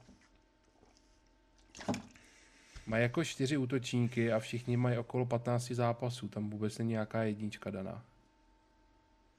Mají 2.86 3.02
jako 3.02 3.24
čtyři 3.24 3.56
útočníky 3.56 4.32
a 4.32 4.40
všichni 4.40 4.76
mají 4.76 4.98
okolo 4.98 5.26
15 5.26 5.70
zápasů. 5.70 6.28
Tam 6.28 6.50
vůbec 6.50 6.78
není 6.78 6.90
nějaká 6.90 7.22
jednička 7.22 7.70
daná. 7.70 8.04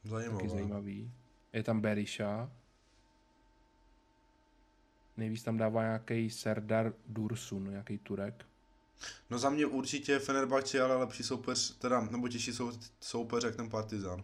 Zajímavé. 0.04 0.38
Taky 0.38 0.50
zajímavý. 0.50 1.12
Je 1.54 1.64
tam 1.64 1.82
Berisha. 1.82 2.52
Nejvíc 5.18 5.44
tam 5.44 5.58
dává 5.58 5.82
nějaký 5.82 6.30
Serdar 6.30 6.94
Dursun, 7.08 7.70
nějaký 7.70 7.98
Turek. 7.98 8.46
No 9.30 9.40
za 9.40 9.50
mě 9.50 9.66
určitě 9.66 10.20
Fenerbahce, 10.20 10.82
ale 10.82 10.96
lepší 10.96 11.24
soupeř, 11.24 11.78
teda, 11.78 12.02
nebo 12.02 12.28
těžší 12.28 12.54
sou, 12.54 12.72
soupeř 13.00 13.44
jak 13.44 13.56
ten 13.56 13.70
Partizan. 13.70 14.24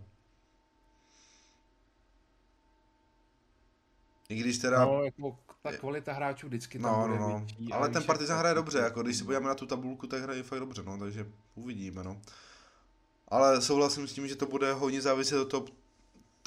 I 4.30 4.36
když 4.36 4.58
teda... 4.58 4.86
No, 4.86 5.04
jako 5.04 5.40
ta 5.62 5.78
kvalita 5.78 6.14
hráčů 6.14 6.48
vždycky 6.48 6.80
tam 6.80 6.94
no, 6.94 7.08
bude 7.08 7.20
no, 7.20 7.30
no. 7.30 7.38
Větší, 7.38 7.74
ale 7.74 7.90
ten 7.90 8.04
Partizan 8.04 8.40
hraje 8.40 8.56
dobře, 8.56 8.80
jako 8.80 9.04
když 9.04 9.18
se 9.18 9.24
podíváme 9.24 9.48
na 9.48 9.56
tu 9.56 9.66
tabulku, 9.66 10.08
tak 10.08 10.22
hraje 10.22 10.44
fakt 10.44 10.60
dobře, 10.60 10.84
no, 10.84 10.98
takže 10.98 11.32
uvidíme, 11.56 12.04
no. 12.04 12.22
Ale 13.28 13.62
souhlasím 13.62 14.08
s 14.08 14.14
tím, 14.14 14.28
že 14.28 14.36
to 14.36 14.46
bude 14.46 14.74
hodně 14.74 15.02
záviset 15.02 15.40
od 15.40 15.52
toho, 15.52 15.66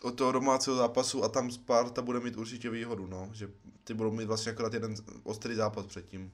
od 0.02 0.14
toho 0.14 0.32
domácího 0.32 0.76
zápasu 0.76 1.24
a 1.24 1.28
tam 1.28 1.50
Sparta 1.50 2.02
bude 2.02 2.20
mít 2.20 2.36
určitě 2.36 2.70
výhodu, 2.70 3.06
no, 3.06 3.30
že 3.32 3.50
ty 3.84 3.94
budou 3.94 4.10
mít 4.10 4.24
vlastně 4.24 4.52
akorát 4.52 4.74
jeden 4.74 4.94
ostrý 5.24 5.54
zápas 5.54 5.86
předtím. 5.86 6.32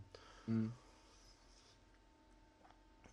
Hmm. 0.48 0.72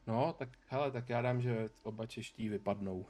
No, 0.08 0.36
tak 0.38 0.50
hele, 0.68 0.92
tak 0.92 1.10
já 1.10 1.22
dám, 1.22 1.42
že 1.42 1.70
oba 1.84 2.06
čeští 2.06 2.50
vypadnou. 2.50 3.06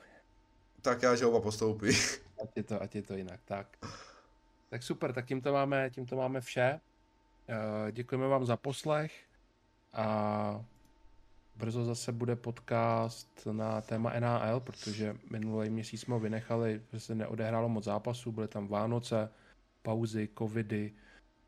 Tak 0.82 1.02
já, 1.02 1.16
že 1.16 1.26
oba 1.26 1.42
postoupí. 1.42 1.88
Ať 2.44 2.50
je 2.56 2.64
to, 2.64 2.82
ať 2.82 2.96
je 2.96 3.02
to 3.02 3.14
jinak, 3.14 3.40
tak. 3.46 3.68
Tak 4.70 4.84
super, 4.84 5.14
tak 5.14 5.26
tímto 5.26 5.54
máme, 5.54 5.90
tímto 5.90 6.16
máme 6.16 6.42
vše. 6.42 6.80
Eh, 7.50 7.92
děkujeme 7.92 8.28
vám 8.28 8.46
za 8.46 8.58
poslech 8.58 9.24
a 9.94 10.66
brzo 11.56 11.86
zase 11.86 12.12
bude 12.12 12.36
podcast 12.36 13.48
na 13.52 13.82
téma 13.82 14.20
NAL, 14.20 14.60
protože 14.60 15.16
minulý 15.32 15.70
měsíc 15.70 16.02
jsme 16.02 16.14
ho 16.14 16.20
vynechali, 16.20 16.82
že 16.94 17.00
se 17.00 17.16
neodehrálo 17.16 17.70
moc 17.70 17.84
zápasů, 17.84 18.32
byly 18.32 18.48
tam 18.48 18.68
Vánoce, 18.68 19.30
pauzy, 19.82 20.30
covidy, 20.38 20.94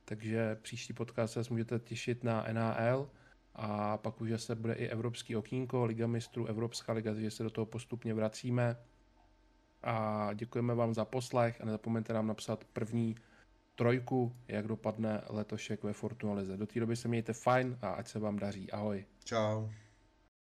takže 0.06 0.58
příští 0.62 0.94
podcast 0.94 1.34
se 1.34 1.42
můžete 1.50 1.80
těšit 1.80 2.24
na 2.24 2.46
NAL 2.52 3.10
a 3.56 3.98
pak 3.98 4.22
už 4.22 4.30
se 4.36 4.56
bude 4.56 4.74
i 4.74 4.88
Evropský 4.88 5.36
okýnko, 5.36 5.86
Liga 5.86 6.08
mistrů, 6.08 6.46
Evropská 6.46 6.94
liga, 6.94 7.14
takže 7.14 7.32
se 7.32 7.44
do 7.44 7.50
toho 7.50 7.66
postupně 7.66 8.14
vracíme. 8.14 8.78
A 9.84 10.30
děkujeme 10.34 10.76
vám 10.76 10.94
za 10.94 11.06
poslech 11.06 11.62
a 11.62 11.66
nezapomeňte 11.66 12.14
nám 12.14 12.28
napsat 12.28 12.64
první 12.74 13.16
trojku, 13.76 14.36
jak 14.48 14.68
dopadne 14.68 15.22
letošek 15.30 15.84
ve 15.84 15.94
Fortuna 15.94 16.34
Lize. 16.34 16.58
Do 16.58 16.68
té 16.68 16.80
doby 16.80 16.96
se 16.96 17.08
mějte 17.08 17.34
fajn 17.34 17.78
a 17.82 17.90
ať 17.90 18.08
se 18.08 18.20
vám 18.20 18.40
daří. 18.40 18.72
Ahoj. 18.72 19.06
Ciao. 19.24 19.85